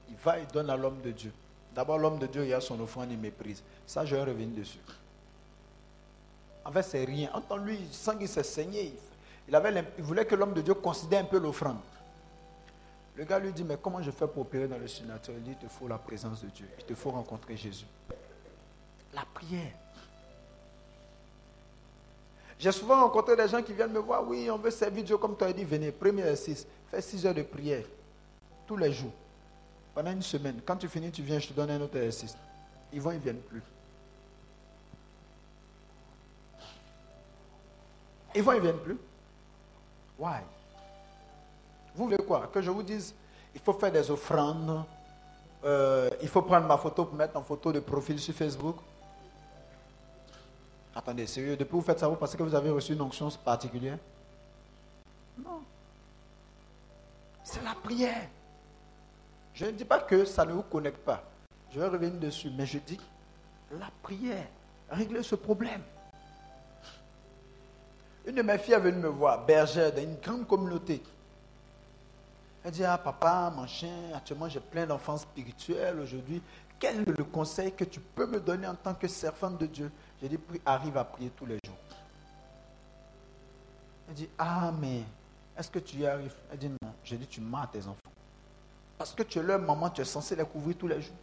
Il 0.09 0.15
va 0.17 0.37
et 0.37 0.45
donne 0.45 0.69
à 0.69 0.77
l'homme 0.77 1.01
de 1.01 1.09
Dieu. 1.09 1.33
D'abord, 1.73 1.97
l'homme 1.97 2.19
de 2.19 2.27
Dieu, 2.27 2.45
il 2.45 2.53
a 2.53 2.61
son 2.61 2.79
offrande, 2.81 3.09
il 3.09 3.17
méprise. 3.17 3.63
Ça, 3.87 4.05
je 4.05 4.15
vais 4.15 4.21
revenir 4.21 4.55
dessus. 4.59 4.77
En 6.63 6.71
fait, 6.71 6.83
c'est 6.83 7.03
rien. 7.03 7.31
En 7.49 7.57
lui, 7.57 7.79
il 7.81 7.91
sent 7.91 8.15
qu'il 8.19 8.29
s'est 8.29 8.43
saigné. 8.43 8.93
Il 9.47 10.03
voulait 10.03 10.25
que 10.25 10.35
l'homme 10.35 10.53
de 10.53 10.61
Dieu 10.61 10.75
considère 10.75 11.21
un 11.21 11.25
peu 11.25 11.39
l'offrande. 11.39 11.79
Le 13.15 13.23
gars 13.23 13.39
lui 13.39 13.53
dit, 13.53 13.63
mais 13.63 13.77
comment 13.81 14.01
je 14.01 14.11
fais 14.11 14.27
pour 14.27 14.41
opérer 14.41 14.67
dans 14.67 14.77
le 14.77 14.87
sénateur? 14.87 15.35
Il 15.37 15.43
dit, 15.43 15.51
il 15.51 15.57
te 15.57 15.71
faut 15.71 15.87
la 15.87 15.97
présence 15.97 16.41
de 16.41 16.49
Dieu. 16.49 16.67
Il 16.79 16.85
te 16.85 16.95
faut 16.95 17.11
rencontrer 17.11 17.55
Jésus. 17.55 17.85
La 19.13 19.23
prière. 19.33 19.71
J'ai 22.59 22.71
souvent 22.71 23.01
rencontré 23.01 23.35
des 23.35 23.47
gens 23.47 23.61
qui 23.61 23.73
viennent 23.73 23.91
me 23.91 23.99
voir, 23.99 24.27
oui, 24.27 24.49
on 24.49 24.57
veut 24.57 24.71
servir 24.71 25.03
Dieu 25.03 25.17
comme 25.17 25.37
tu 25.37 25.43
as 25.43 25.53
dit, 25.53 25.63
venez, 25.65 25.91
premier 25.91 26.21
exercice, 26.21 26.65
fais 26.89 27.01
six 27.01 27.25
heures 27.25 27.33
de 27.33 27.43
prière, 27.43 27.85
tous 28.65 28.77
les 28.77 28.91
jours, 28.93 29.11
pendant 29.93 30.11
une 30.11 30.21
semaine. 30.21 30.61
Quand 30.65 30.77
tu 30.77 30.87
finis, 30.87 31.11
tu 31.11 31.21
viens, 31.21 31.39
je 31.39 31.49
te 31.49 31.53
donne 31.53 31.69
un 31.71 31.81
autre 31.81 31.97
exercice. 31.97 32.37
Ils 32.93 33.01
vont, 33.01 33.11
ils 33.11 33.17
ne 33.17 33.23
viennent 33.23 33.41
plus. 33.41 33.61
Ils 38.35 38.43
vont, 38.43 38.53
ils 38.53 38.57
ne 38.57 38.61
viennent 38.61 38.79
plus. 38.79 38.97
Why? 40.17 40.39
Vous 41.95 42.05
voulez 42.05 42.17
quoi? 42.17 42.49
Que 42.51 42.61
je 42.61 42.69
vous 42.69 42.83
dise, 42.83 43.13
il 43.53 43.61
faut 43.61 43.73
faire 43.73 43.91
des 43.91 44.11
offrandes, 44.11 44.83
euh, 45.63 46.09
il 46.21 46.27
faut 46.27 46.41
prendre 46.41 46.67
ma 46.67 46.77
photo 46.77 47.05
pour 47.05 47.15
mettre 47.15 47.37
en 47.37 47.43
photo 47.43 47.71
de 47.71 47.79
profil 47.79 48.19
sur 48.19 48.33
Facebook. 48.33 48.75
Attendez, 50.93 51.25
sérieux, 51.25 51.55
depuis 51.55 51.73
vous 51.73 51.81
faites 51.81 51.99
ça, 51.99 52.07
vous 52.07 52.15
pensez 52.15 52.37
que 52.37 52.43
vous 52.43 52.55
avez 52.55 52.69
reçu 52.69 52.93
une 52.93 53.01
onction 53.01 53.29
particulière? 53.43 53.97
Non. 55.37 55.61
C'est 57.43 57.63
la 57.63 57.75
prière. 57.75 58.27
Je 59.53 59.65
ne 59.65 59.71
dis 59.71 59.85
pas 59.85 59.99
que 59.99 60.25
ça 60.25 60.45
ne 60.45 60.51
vous 60.51 60.63
connecte 60.63 60.99
pas. 60.99 61.23
Je 61.71 61.79
vais 61.79 61.87
revenir 61.87 62.19
dessus, 62.19 62.51
mais 62.57 62.65
je 62.65 62.79
dis 62.79 62.99
la 63.71 63.89
prière. 64.03 64.47
Régler 64.89 65.23
ce 65.23 65.35
problème. 65.35 65.81
Une 68.25 68.35
de 68.35 68.41
mes 68.41 68.57
filles 68.57 68.73
est 68.73 68.79
venue 68.79 68.97
me 68.97 69.07
voir, 69.07 69.45
bergère 69.45 69.93
d'une 69.93 70.15
grande 70.15 70.45
communauté. 70.45 71.01
Elle 72.65 72.71
dit, 72.71 72.83
ah 72.83 72.97
papa, 72.97 73.53
mon 73.55 73.67
chien, 73.67 73.93
actuellement 74.15 74.49
j'ai 74.49 74.59
plein 74.59 74.87
d'enfants 74.87 75.17
spirituels 75.17 75.99
aujourd'hui. 75.99 76.41
Quel 76.79 77.01
est 77.01 77.17
le 77.17 77.23
conseil 77.23 77.71
que 77.71 77.83
tu 77.83 77.99
peux 77.99 78.25
me 78.25 78.39
donner 78.39 78.65
en 78.65 78.73
tant 78.73 78.95
que 78.95 79.07
servante 79.07 79.59
de 79.59 79.67
Dieu? 79.67 79.91
J'ai 80.19 80.29
dit, 80.29 80.39
arrive 80.65 80.97
à 80.97 81.03
prier 81.03 81.29
tous 81.29 81.45
les 81.45 81.59
jours. 81.63 81.77
Elle 84.09 84.15
dit, 84.15 84.29
ah 84.39 84.71
mais 84.81 85.03
est-ce 85.55 85.69
que 85.69 85.77
tu 85.77 85.97
y 85.97 86.07
arrives? 86.07 86.33
Elle 86.51 86.57
dit, 86.57 86.69
non. 86.69 86.91
J'ai 87.03 87.17
dit, 87.17 87.27
tu 87.27 87.39
mens 87.39 87.61
à 87.61 87.67
tes 87.67 87.85
enfants. 87.85 87.99
Parce 88.97 89.13
que 89.13 89.21
tu 89.21 89.37
es 89.37 89.43
leur 89.43 89.59
maman, 89.59 89.91
tu 89.91 90.01
es 90.01 90.05
censé 90.05 90.35
les 90.35 90.43
couvrir 90.43 90.75
tous 90.75 90.87
les 90.87 91.03
jours. 91.03 91.15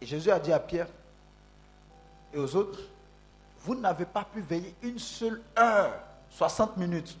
Et 0.00 0.06
Jésus 0.06 0.30
a 0.30 0.38
dit 0.38 0.52
à 0.52 0.60
Pierre 0.60 0.86
et 2.32 2.38
aux 2.38 2.54
autres, 2.54 2.78
vous 3.62 3.74
n'avez 3.74 4.04
pas 4.04 4.24
pu 4.24 4.40
veiller 4.40 4.76
une 4.80 4.98
seule 5.00 5.42
heure, 5.58 5.98
60 6.30 6.76
minutes. 6.76 7.18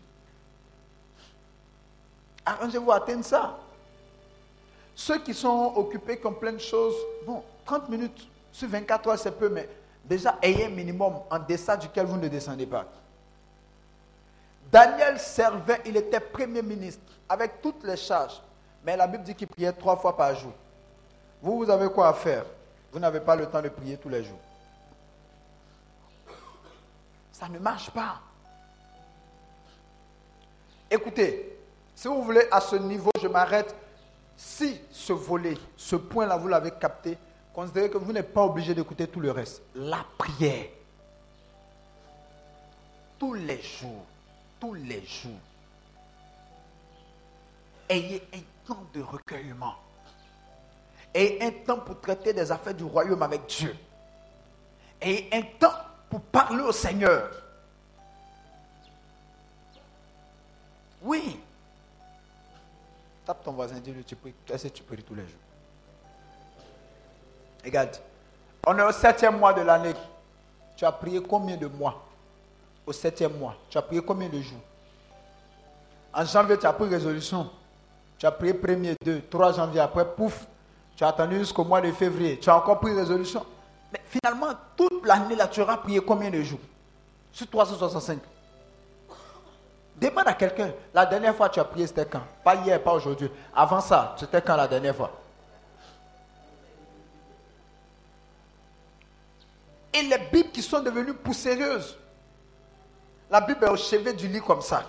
Arrangez-vous 2.44 2.90
à 2.92 2.96
atteindre 2.96 3.24
ça. 3.24 3.58
Ceux 4.94 5.18
qui 5.18 5.34
sont 5.34 5.72
occupés 5.76 6.18
comme 6.18 6.36
plein 6.36 6.52
de 6.52 6.58
choses, 6.58 6.94
bon, 7.26 7.42
30 7.64 7.88
minutes 7.88 8.28
sur 8.52 8.68
24 8.68 9.08
heures, 9.08 9.18
c'est 9.18 9.36
peu, 9.36 9.48
mais 9.48 9.68
déjà 10.04 10.38
ayez 10.40 10.66
un 10.66 10.70
minimum 10.70 11.14
en 11.30 11.38
deçà 11.38 11.76
duquel 11.76 12.06
vous 12.06 12.16
ne 12.16 12.28
descendez 12.28 12.66
pas. 12.66 12.84
Daniel 14.70 15.18
servait, 15.18 15.80
il 15.86 15.96
était 15.96 16.20
premier 16.20 16.62
ministre, 16.62 17.02
avec 17.28 17.60
toutes 17.60 17.82
les 17.84 17.96
charges. 17.96 18.40
Mais 18.84 18.96
la 18.96 19.06
Bible 19.06 19.24
dit 19.24 19.34
qu'il 19.34 19.48
priait 19.48 19.72
trois 19.72 19.96
fois 19.96 20.16
par 20.16 20.34
jour. 20.34 20.52
Vous, 21.40 21.58
vous 21.58 21.70
avez 21.70 21.88
quoi 21.88 22.08
à 22.08 22.12
faire? 22.12 22.44
Vous 22.92 22.98
n'avez 22.98 23.20
pas 23.20 23.34
le 23.34 23.46
temps 23.46 23.62
de 23.62 23.68
prier 23.68 23.96
tous 23.96 24.08
les 24.08 24.22
jours. 24.22 24.38
Ça 27.32 27.48
ne 27.48 27.58
marche 27.58 27.90
pas. 27.90 28.20
Écoutez, 30.90 31.53
si 31.94 32.08
vous 32.08 32.22
voulez, 32.22 32.46
à 32.50 32.60
ce 32.60 32.76
niveau, 32.76 33.10
je 33.20 33.28
m'arrête. 33.28 33.74
Si 34.36 34.80
ce 34.90 35.12
volet, 35.12 35.54
ce 35.76 35.96
point-là, 35.96 36.36
vous 36.36 36.48
l'avez 36.48 36.72
capté, 36.72 37.16
considérez 37.52 37.88
que 37.88 37.98
vous 37.98 38.12
n'êtes 38.12 38.32
pas 38.32 38.42
obligé 38.42 38.74
d'écouter 38.74 39.06
tout 39.06 39.20
le 39.20 39.30
reste. 39.30 39.62
La 39.74 40.04
prière. 40.18 40.66
Tous 43.18 43.34
les 43.34 43.62
jours, 43.62 44.04
tous 44.58 44.74
les 44.74 45.04
jours. 45.04 45.30
Ayez 47.88 48.22
un 48.34 48.40
temps 48.66 48.84
de 48.92 49.02
recueillement. 49.02 49.74
Ayez 51.14 51.42
un 51.42 51.50
temps 51.64 51.78
pour 51.78 52.00
traiter 52.00 52.32
des 52.32 52.50
affaires 52.50 52.74
du 52.74 52.84
royaume 52.84 53.22
avec 53.22 53.46
Dieu. 53.46 53.76
Ayez 55.00 55.28
un 55.32 55.42
temps 55.60 55.78
pour 56.10 56.20
parler 56.20 56.62
au 56.62 56.72
Seigneur. 56.72 57.30
Oui. 61.02 61.38
Tape 63.24 63.42
ton 63.42 63.52
voisin, 63.52 63.78
dis-lui, 63.80 64.04
tu 64.04 64.16
pries, 64.16 64.34
tu 64.46 64.82
pries 64.82 65.02
tous 65.02 65.14
les 65.14 65.22
jours? 65.22 65.40
Regarde, 67.64 67.96
on 68.66 68.78
est 68.78 68.82
au 68.82 68.92
septième 68.92 69.38
mois 69.38 69.54
de 69.54 69.62
l'année. 69.62 69.94
Tu 70.76 70.84
as 70.84 70.92
prié 70.92 71.22
combien 71.22 71.56
de 71.56 71.66
mois? 71.66 72.04
Au 72.86 72.92
septième 72.92 73.38
mois. 73.38 73.56
Tu 73.70 73.78
as 73.78 73.82
prié 73.82 74.02
combien 74.02 74.28
de 74.28 74.40
jours? 74.40 74.60
En 76.12 76.24
janvier, 76.24 76.58
tu 76.58 76.66
as 76.66 76.72
pris 76.72 76.88
résolution. 76.88 77.50
Tu 78.18 78.26
as 78.26 78.30
prié 78.30 78.52
premier, 78.52 78.94
deux, 79.02 79.22
trois 79.30 79.52
janvier. 79.52 79.80
Après, 79.80 80.04
pouf, 80.14 80.46
tu 80.94 81.02
as 81.02 81.08
attendu 81.08 81.38
jusqu'au 81.38 81.64
mois 81.64 81.80
de 81.80 81.90
février. 81.92 82.38
Tu 82.38 82.50
as 82.50 82.56
encore 82.56 82.78
pris 82.78 82.94
résolution. 82.94 83.44
Mais 83.92 84.00
finalement, 84.04 84.52
toute 84.76 85.06
l'année, 85.06 85.34
là, 85.34 85.48
tu 85.48 85.62
auras 85.62 85.78
prié 85.78 86.00
combien 86.00 86.30
de 86.30 86.42
jours? 86.42 86.60
Sur 87.32 87.48
365. 87.48 88.18
Demande 90.04 90.28
à 90.28 90.34
quelqu'un, 90.34 90.70
la 90.92 91.06
dernière 91.06 91.34
fois 91.34 91.48
tu 91.48 91.58
as 91.60 91.64
prié, 91.64 91.86
c'était 91.86 92.04
quand? 92.04 92.20
Pas 92.44 92.56
hier, 92.56 92.82
pas 92.82 92.92
aujourd'hui. 92.92 93.30
Avant 93.54 93.80
ça, 93.80 94.14
c'était 94.18 94.42
quand 94.42 94.54
la 94.54 94.68
dernière 94.68 94.94
fois? 94.94 95.10
Et 99.94 100.02
les 100.02 100.18
Bibles 100.30 100.50
qui 100.50 100.60
sont 100.60 100.80
devenues 100.80 101.14
poussiéreuses. 101.14 101.96
La 103.30 103.40
Bible 103.40 103.64
est 103.64 103.70
au 103.70 103.76
chevet 103.76 104.12
du 104.12 104.28
lit 104.28 104.42
comme 104.42 104.60
ça. 104.60 104.82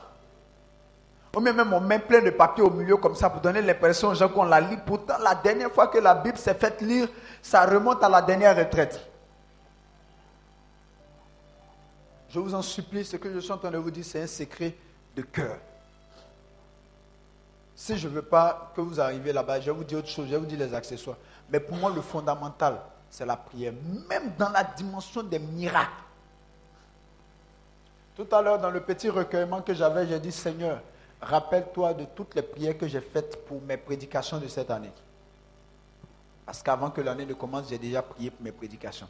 On 1.34 1.40
met 1.40 1.54
même 1.54 1.70
mon 1.70 1.80
main 1.80 2.00
plein 2.00 2.22
de 2.22 2.32
papier 2.32 2.64
au 2.64 2.70
milieu 2.70 2.98
comme 2.98 3.16
ça 3.16 3.30
pour 3.30 3.40
donner 3.40 3.62
l'impression 3.62 4.10
aux 4.10 4.16
gens 4.16 4.28
qu'on 4.28 4.44
la 4.44 4.60
lit. 4.60 4.78
Pourtant, 4.86 5.18
la 5.20 5.34
dernière 5.34 5.72
fois 5.72 5.88
que 5.88 5.98
la 5.98 6.14
Bible 6.14 6.38
s'est 6.38 6.56
faite 6.56 6.82
lire, 6.82 7.08
ça 7.42 7.66
remonte 7.66 8.04
à 8.04 8.10
la 8.10 8.22
dernière 8.22 8.58
retraite. 8.58 9.00
Je 12.28 12.38
vous 12.38 12.54
en 12.54 12.62
supplie, 12.62 13.06
ce 13.06 13.16
que 13.16 13.32
je 13.34 13.40
suis 13.40 13.52
en 13.54 13.58
train 13.58 13.72
de 13.72 13.78
vous 13.78 13.92
dire, 13.92 14.04
c'est 14.04 14.22
un 14.22 14.28
secret 14.28 14.76
de 15.16 15.22
cœur. 15.22 15.58
Si 17.76 17.98
je 17.98 18.08
ne 18.08 18.14
veux 18.14 18.22
pas 18.22 18.72
que 18.76 18.82
vous 18.82 19.00
arriviez 19.00 19.34
là-bas, 19.34 19.60
je 19.60 19.66
vais 19.66 19.78
vous 19.78 19.84
dire 19.84 20.00
autre 20.00 20.08
chose, 20.08 20.26
je 20.28 20.32
vais 20.32 20.38
vous 20.38 20.46
dire 20.46 20.60
les 20.60 20.74
accessoires. 20.74 21.18
Mais 21.50 21.60
pour 21.60 21.78
moi, 21.78 21.92
le 21.94 22.02
fondamental, 22.02 22.80
c'est 23.10 23.26
la 23.26 23.36
prière, 23.36 23.74
même 24.10 24.34
dans 24.38 24.50
la 24.50 24.64
dimension 24.64 25.24
des 25.24 25.40
miracles. 25.40 25.92
Tout 28.16 28.28
à 28.32 28.42
l'heure, 28.42 28.60
dans 28.60 28.72
le 28.72 28.80
petit 28.80 29.10
recueillement 29.10 29.62
que 29.62 29.74
j'avais, 29.74 30.08
j'ai 30.08 30.20
dit, 30.20 30.32
Seigneur, 30.32 30.82
rappelle-toi 31.22 31.94
de 31.94 32.06
toutes 32.06 32.34
les 32.36 32.42
prières 32.42 32.78
que 32.78 32.88
j'ai 32.88 33.02
faites 33.02 33.46
pour 33.46 33.62
mes 33.62 33.78
prédications 33.78 34.40
de 34.40 34.48
cette 34.48 34.72
année. 34.72 34.92
Parce 36.46 36.62
qu'avant 36.64 36.92
que 36.92 37.02
l'année 37.02 37.26
ne 37.26 37.34
commence, 37.34 37.68
j'ai 37.70 37.78
déjà 37.78 38.02
prié 38.02 38.30
pour 38.30 38.42
mes 38.44 38.52
prédications. 38.52 39.10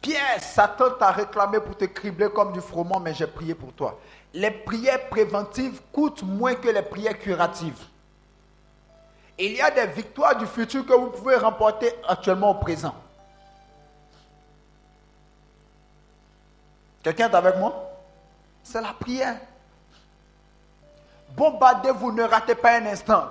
Pierre, 0.00 0.40
Satan 0.40 0.90
t'a 0.98 1.10
réclamé 1.10 1.58
pour 1.58 1.76
te 1.76 1.86
cribler 1.86 2.28
comme 2.30 2.52
du 2.52 2.60
froment, 2.60 3.00
mais 3.00 3.14
j'ai 3.14 3.26
prié 3.26 3.54
pour 3.54 3.72
toi. 3.72 3.98
Les 4.36 4.50
prières 4.50 5.08
préventives 5.08 5.80
coûtent 5.90 6.22
moins 6.22 6.54
que 6.54 6.68
les 6.68 6.82
prières 6.82 7.18
curatives. 7.18 7.82
Il 9.38 9.52
y 9.52 9.62
a 9.62 9.70
des 9.70 9.86
victoires 9.86 10.36
du 10.36 10.46
futur 10.46 10.84
que 10.84 10.92
vous 10.92 11.08
pouvez 11.08 11.36
remporter 11.36 11.94
actuellement 12.06 12.50
au 12.50 12.54
présent. 12.56 12.94
Quelqu'un 17.02 17.30
est 17.30 17.34
avec 17.34 17.56
moi? 17.56 17.98
C'est 18.62 18.82
la 18.82 18.92
prière. 18.92 19.40
Bombardez-vous, 21.30 22.12
ne 22.12 22.24
ratez 22.24 22.56
pas 22.56 22.76
un 22.76 22.84
instant. 22.84 23.30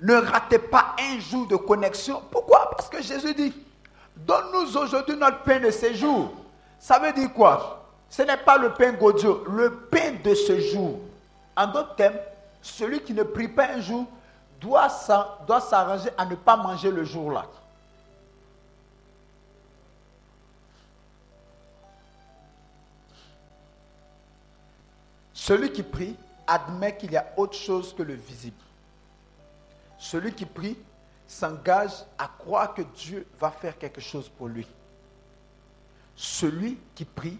Ne 0.00 0.16
ratez 0.16 0.58
pas 0.58 0.96
un 0.98 1.20
jour 1.20 1.46
de 1.46 1.54
connexion. 1.54 2.20
Pourquoi? 2.32 2.68
Parce 2.72 2.88
que 2.88 3.00
Jésus 3.00 3.32
dit, 3.32 3.54
donne-nous 4.16 4.76
aujourd'hui 4.76 5.14
notre 5.14 5.44
pain 5.44 5.60
de 5.60 5.70
séjour. 5.70 6.32
Ça 6.80 6.98
veut 6.98 7.12
dire 7.12 7.32
quoi? 7.32 7.79
Ce 8.10 8.22
n'est 8.22 8.36
pas 8.36 8.58
le 8.58 8.74
pain 8.74 8.92
Godio, 8.92 9.44
le 9.44 9.72
pain 9.88 10.14
de 10.22 10.34
ce 10.34 10.58
jour. 10.60 10.98
En 11.56 11.68
d'autres 11.68 11.94
termes, 11.94 12.18
celui 12.60 13.00
qui 13.00 13.14
ne 13.14 13.22
prie 13.22 13.48
pas 13.48 13.68
un 13.68 13.80
jour 13.80 14.06
doit 14.60 14.88
s'arranger 14.90 16.10
à 16.18 16.26
ne 16.26 16.34
pas 16.34 16.56
manger 16.56 16.90
le 16.90 17.04
jour-là. 17.04 17.46
Celui 25.32 25.72
qui 25.72 25.82
prie 25.82 26.16
admet 26.46 26.96
qu'il 26.96 27.12
y 27.12 27.16
a 27.16 27.32
autre 27.36 27.56
chose 27.56 27.94
que 27.94 28.02
le 28.02 28.14
visible. 28.14 28.56
Celui 29.98 30.32
qui 30.32 30.44
prie 30.44 30.76
s'engage 31.26 32.04
à 32.18 32.28
croire 32.38 32.74
que 32.74 32.82
Dieu 32.82 33.26
va 33.38 33.50
faire 33.50 33.78
quelque 33.78 34.00
chose 34.00 34.28
pour 34.28 34.48
lui. 34.48 34.66
Celui 36.16 36.78
qui 36.94 37.04
prie 37.04 37.38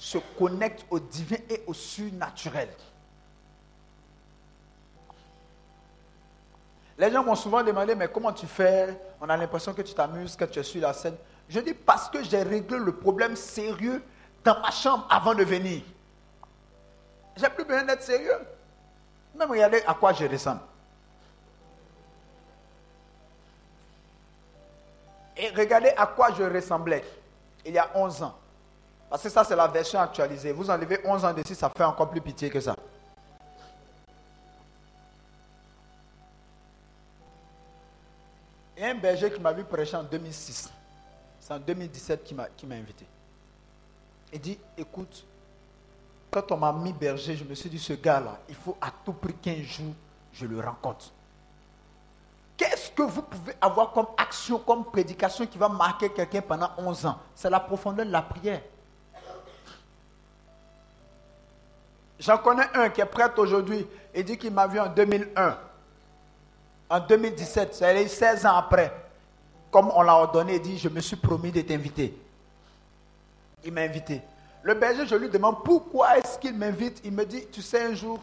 se 0.00 0.16
connecte 0.38 0.86
au 0.88 0.98
divin 0.98 1.36
et 1.50 1.62
au 1.66 1.74
surnaturel. 1.74 2.70
Les 6.96 7.12
gens 7.12 7.22
m'ont 7.22 7.34
souvent 7.34 7.62
demandé, 7.62 7.94
mais 7.94 8.08
comment 8.08 8.32
tu 8.32 8.46
fais? 8.46 8.98
On 9.20 9.28
a 9.28 9.36
l'impression 9.36 9.74
que 9.74 9.82
tu 9.82 9.92
t'amuses, 9.92 10.36
que 10.36 10.46
tu 10.46 10.58
es 10.58 10.62
sur 10.62 10.80
la 10.80 10.94
scène. 10.94 11.16
Je 11.50 11.60
dis, 11.60 11.74
parce 11.74 12.08
que 12.08 12.22
j'ai 12.24 12.42
réglé 12.42 12.78
le 12.78 12.96
problème 12.96 13.36
sérieux 13.36 14.02
dans 14.42 14.58
ma 14.60 14.70
chambre 14.70 15.06
avant 15.10 15.34
de 15.34 15.44
venir. 15.44 15.82
J'ai 17.36 17.50
plus 17.50 17.66
besoin 17.66 17.84
d'être 17.84 18.02
sérieux. 18.02 18.40
Même 19.34 19.50
regardez 19.50 19.82
à 19.86 19.92
quoi 19.92 20.14
je 20.14 20.24
ressemble. 20.24 20.60
Et 25.36 25.50
regardez 25.50 25.90
à 25.90 26.06
quoi 26.06 26.32
je 26.32 26.42
ressemblais 26.42 27.04
il 27.66 27.74
y 27.74 27.78
a 27.78 27.90
11 27.94 28.22
ans. 28.22 28.34
Parce 29.10 29.24
que 29.24 29.28
ça, 29.28 29.42
c'est 29.42 29.56
la 29.56 29.66
version 29.66 29.98
actualisée. 29.98 30.52
Vous 30.52 30.70
enlevez 30.70 31.00
11 31.04 31.24
ans 31.24 31.34
dessus, 31.34 31.56
ça 31.56 31.68
fait 31.68 31.82
encore 31.82 32.08
plus 32.08 32.20
pitié 32.20 32.48
que 32.48 32.60
ça. 32.60 32.76
Il 38.76 38.84
y 38.84 38.86
a 38.86 38.90
un 38.90 38.94
berger 38.94 39.30
qui 39.32 39.40
m'a 39.40 39.52
vu 39.52 39.64
prêcher 39.64 39.96
en 39.96 40.04
2006. 40.04 40.70
C'est 41.40 41.52
en 41.52 41.58
2017 41.58 42.24
qui 42.24 42.34
m'a 42.66 42.74
invité. 42.76 43.04
Il 44.32 44.40
dit, 44.40 44.58
écoute, 44.78 45.24
quand 46.30 46.52
on 46.52 46.56
m'a 46.56 46.72
mis 46.72 46.92
berger, 46.92 47.36
je 47.36 47.42
me 47.42 47.54
suis 47.54 47.68
dit, 47.68 47.80
ce 47.80 47.94
gars-là, 47.94 48.38
il 48.48 48.54
faut 48.54 48.76
à 48.80 48.92
tout 49.04 49.12
prix 49.12 49.34
qu'un 49.34 49.60
jour, 49.64 49.92
je 50.32 50.46
le 50.46 50.60
rencontre. 50.60 51.06
Qu'est-ce 52.56 52.92
que 52.92 53.02
vous 53.02 53.22
pouvez 53.22 53.54
avoir 53.60 53.90
comme 53.90 54.06
action, 54.16 54.60
comme 54.60 54.84
prédication 54.84 55.46
qui 55.46 55.58
va 55.58 55.68
marquer 55.68 56.10
quelqu'un 56.10 56.42
pendant 56.42 56.70
11 56.78 57.06
ans? 57.06 57.18
C'est 57.34 57.50
la 57.50 57.58
profondeur 57.58 58.06
de 58.06 58.12
la 58.12 58.22
prière. 58.22 58.62
J'en 62.20 62.36
connais 62.36 62.66
un 62.74 62.90
qui 62.90 63.00
est 63.00 63.06
prêt 63.06 63.30
aujourd'hui 63.38 63.86
et 64.14 64.22
dit 64.22 64.36
qu'il 64.36 64.52
m'a 64.52 64.66
vu 64.66 64.78
en 64.78 64.88
2001. 64.88 65.56
En 66.90 67.00
2017, 67.00 67.74
c'est 67.74 68.08
16 68.08 68.46
ans 68.46 68.56
après. 68.56 68.92
Comme 69.70 69.90
on 69.94 70.02
l'a 70.02 70.14
ordonné, 70.14 70.56
il 70.56 70.60
dit, 70.62 70.78
je 70.78 70.88
me 70.88 71.00
suis 71.00 71.16
promis 71.16 71.50
de 71.50 71.62
t'inviter. 71.62 72.14
Il 73.64 73.72
m'a 73.72 73.82
invité. 73.82 74.20
Le 74.62 74.74
berger, 74.74 75.06
je 75.06 75.14
lui 75.14 75.30
demande 75.30 75.64
pourquoi 75.64 76.18
est-ce 76.18 76.38
qu'il 76.38 76.54
m'invite? 76.54 77.00
Il 77.04 77.12
me 77.12 77.24
dit, 77.24 77.46
tu 77.50 77.62
sais, 77.62 77.84
un 77.84 77.94
jour, 77.94 78.20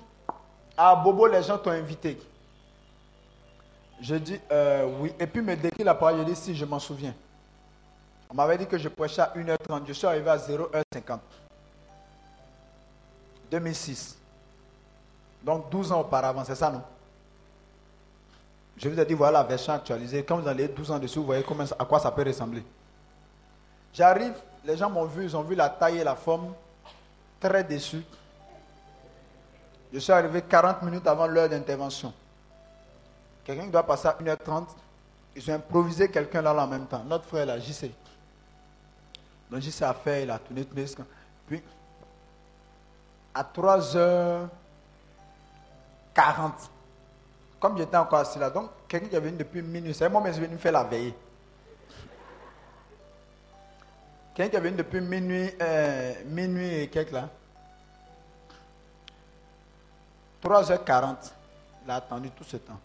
à 0.78 0.96
Bobo, 0.96 1.26
les 1.26 1.42
gens 1.42 1.58
t'ont 1.58 1.72
invité. 1.72 2.20
Je 4.00 4.16
dis, 4.16 4.40
euh, 4.52 4.88
oui. 5.00 5.12
Et 5.20 5.26
puis, 5.26 5.42
il 5.42 5.48
me 5.48 5.56
décrit 5.56 5.84
la 5.84 5.96
parole. 5.96 6.20
Je 6.20 6.24
dis, 6.24 6.36
si, 6.36 6.56
je 6.56 6.66
m'en 6.66 6.80
souviens. 6.80 7.16
On 8.30 8.36
m'avait 8.36 8.58
dit 8.58 8.68
que 8.68 8.78
je 8.78 8.90
prêchais 8.90 9.22
à 9.22 9.34
1h30. 9.36 9.84
Je 9.88 9.94
suis 9.94 10.06
arrivé 10.06 10.30
à 10.30 10.38
0h50. 10.38 11.20
2006. 13.52 14.18
Donc, 15.44 15.70
12 15.70 15.92
ans 15.92 16.02
auparavant, 16.02 16.44
c'est 16.44 16.56
ça, 16.56 16.70
non? 16.70 16.82
Je 18.78 18.90
vous 18.90 19.00
ai 19.00 19.06
dit, 19.06 19.14
voilà 19.14 19.40
la 19.40 19.44
version 19.44 19.74
actualisée. 19.74 20.24
Quand 20.24 20.38
vous 20.38 20.48
allez 20.48 20.68
12 20.68 20.92
ans 20.92 21.00
dessus, 21.00 21.20
vous 21.20 21.26
voyez 21.26 21.44
à 21.80 21.86
quoi 21.86 22.00
ça 22.00 22.12
peut 22.12 22.24
ressembler. 22.24 22.64
J'arrive, 23.94 24.34
les 24.64 24.78
gens 24.78 24.90
m'ont 24.90 25.06
vu, 25.06 25.24
ils 25.24 25.36
ont 25.36 25.42
vu 25.42 25.56
la 25.56 25.70
taille 25.70 25.98
et 25.98 26.04
la 26.04 26.16
forme, 26.16 26.54
très 27.40 27.64
déçus. 27.64 28.04
Je 29.92 30.00
suis 30.00 30.12
arrivé 30.12 30.42
40 30.42 30.84
minutes 30.84 31.08
avant 31.08 31.26
l'heure 31.26 31.50
d'intervention. 31.50 32.14
Quelqu'un 33.44 33.68
doit 33.68 33.84
passer 33.84 34.08
à 34.10 34.18
1h30, 34.22 34.66
ils 35.36 35.50
ont 35.50 35.54
improvisé 35.56 36.12
quelqu'un 36.12 36.42
là, 36.42 36.54
en 36.54 36.68
même 36.68 36.86
temps. 36.86 37.04
Notre 37.06 37.26
frère 37.26 37.46
là, 37.46 37.58
JC. 37.60 37.92
Donc 39.50 39.62
JC 39.62 39.82
a 39.84 39.94
fait, 39.94 40.24
il 40.24 40.30
a 40.30 40.38
tourné, 40.38 40.66
tourné. 40.66 40.86
Puis, 41.48 41.64
à 43.38 43.44
3h40, 43.44 44.50
comme 47.60 47.78
j'étais 47.78 47.98
encore 47.98 48.20
assis 48.20 48.40
là, 48.40 48.50
donc 48.50 48.72
quelqu'un 48.88 49.08
qui 49.10 49.16
est 49.16 49.20
venu 49.20 49.38
depuis 49.38 49.62
minuit, 49.62 49.94
c'est 49.94 50.10
moi, 50.10 50.22
mais 50.24 50.30
je 50.30 50.38
suis 50.38 50.46
venu 50.46 50.58
faire 50.58 50.72
la 50.72 50.84
veille. 50.84 51.14
Quelqu'un 54.34 54.50
qui 54.50 54.56
est 54.56 54.62
venu 54.62 54.78
depuis 54.78 55.02
minuit, 55.02 55.52
euh, 55.62 56.14
minuit 56.26 56.74
et 56.80 56.88
quelques 56.90 57.12
là. 57.12 57.30
3h40. 60.44 61.34
Il 61.86 61.92
a 61.92 61.96
attendu 61.96 62.32
tout 62.32 62.44
ce 62.44 62.58
temps. 62.58 62.80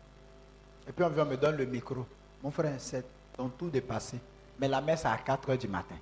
Et 0.87 0.93
puis 0.93 1.05
on 1.05 1.09
vient 1.09 1.25
me 1.25 1.37
donne 1.37 1.57
le 1.57 1.67
micro. 1.67 2.07
Mon 2.43 2.51
frère, 2.51 2.75
c'est 2.79 3.05
ton 3.37 3.49
tout 3.49 3.71
dépassé. 3.71 4.19
Mais 4.59 4.69
la 4.69 4.81
messe 4.81 5.05
à 5.05 5.17
4h 5.17 5.57
du 5.59 5.69
matin. 5.69 5.97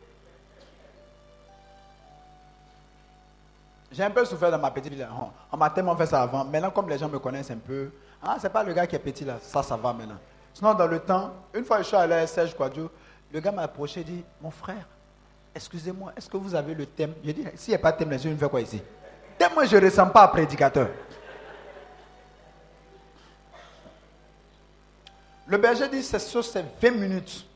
J'ai 3.92 4.04
un 4.04 4.10
peu 4.10 4.24
souffert 4.24 4.50
dans 4.50 4.58
ma 4.58 4.70
petite 4.70 4.92
vie. 4.92 5.04
On 5.50 5.56
m'a 5.56 5.70
tellement 5.70 5.96
fait 5.96 6.06
ça 6.06 6.22
avant. 6.22 6.44
Maintenant, 6.44 6.70
comme 6.70 6.88
les 6.88 6.98
gens 6.98 7.08
me 7.08 7.18
connaissent 7.18 7.50
un 7.50 7.56
peu, 7.58 7.90
ah, 8.22 8.36
c'est 8.40 8.50
pas 8.52 8.62
le 8.62 8.72
gars 8.72 8.86
qui 8.86 8.94
est 8.94 9.00
petit 9.00 9.24
là. 9.24 9.38
Ça, 9.42 9.62
ça 9.62 9.76
va 9.76 9.92
maintenant. 9.92 10.18
Sinon, 10.54 10.74
dans 10.74 10.86
le 10.86 11.00
temps, 11.00 11.32
une 11.54 11.64
fois 11.64 11.78
je 11.78 11.84
suis 11.84 11.96
allé 11.96 12.14
à 12.14 12.26
Serge 12.26 12.56
Quadio, 12.56 12.90
le 13.32 13.40
gars 13.40 13.52
m'a 13.52 13.62
approché 13.62 14.00
et 14.00 14.04
dit 14.04 14.24
Mon 14.40 14.50
frère, 14.50 14.86
excusez-moi, 15.54 16.12
est-ce 16.16 16.28
que 16.28 16.36
vous 16.36 16.54
avez 16.54 16.74
le 16.74 16.86
thème? 16.86 17.14
Je 17.24 17.32
dis, 17.32 17.44
s'il 17.56 17.72
n'y 17.72 17.76
a 17.76 17.78
pas 17.78 17.92
de 17.92 17.98
thème, 17.98 18.18
je 18.18 18.28
ne 18.28 18.36
fais 18.36 18.48
quoi 18.48 18.60
ici? 18.60 18.80
Moi, 19.54 19.64
je 19.64 19.76
ne 19.76 19.84
ressemble 19.84 20.12
pas 20.12 20.22
à 20.22 20.28
prédicateur. 20.28 20.88
Le 25.46 25.58
berger 25.58 25.88
dit, 25.88 26.02
c'est 26.02 26.18
sur 26.18 26.44
ces 26.44 26.62
20 26.80 26.90
minutes. 26.92 27.46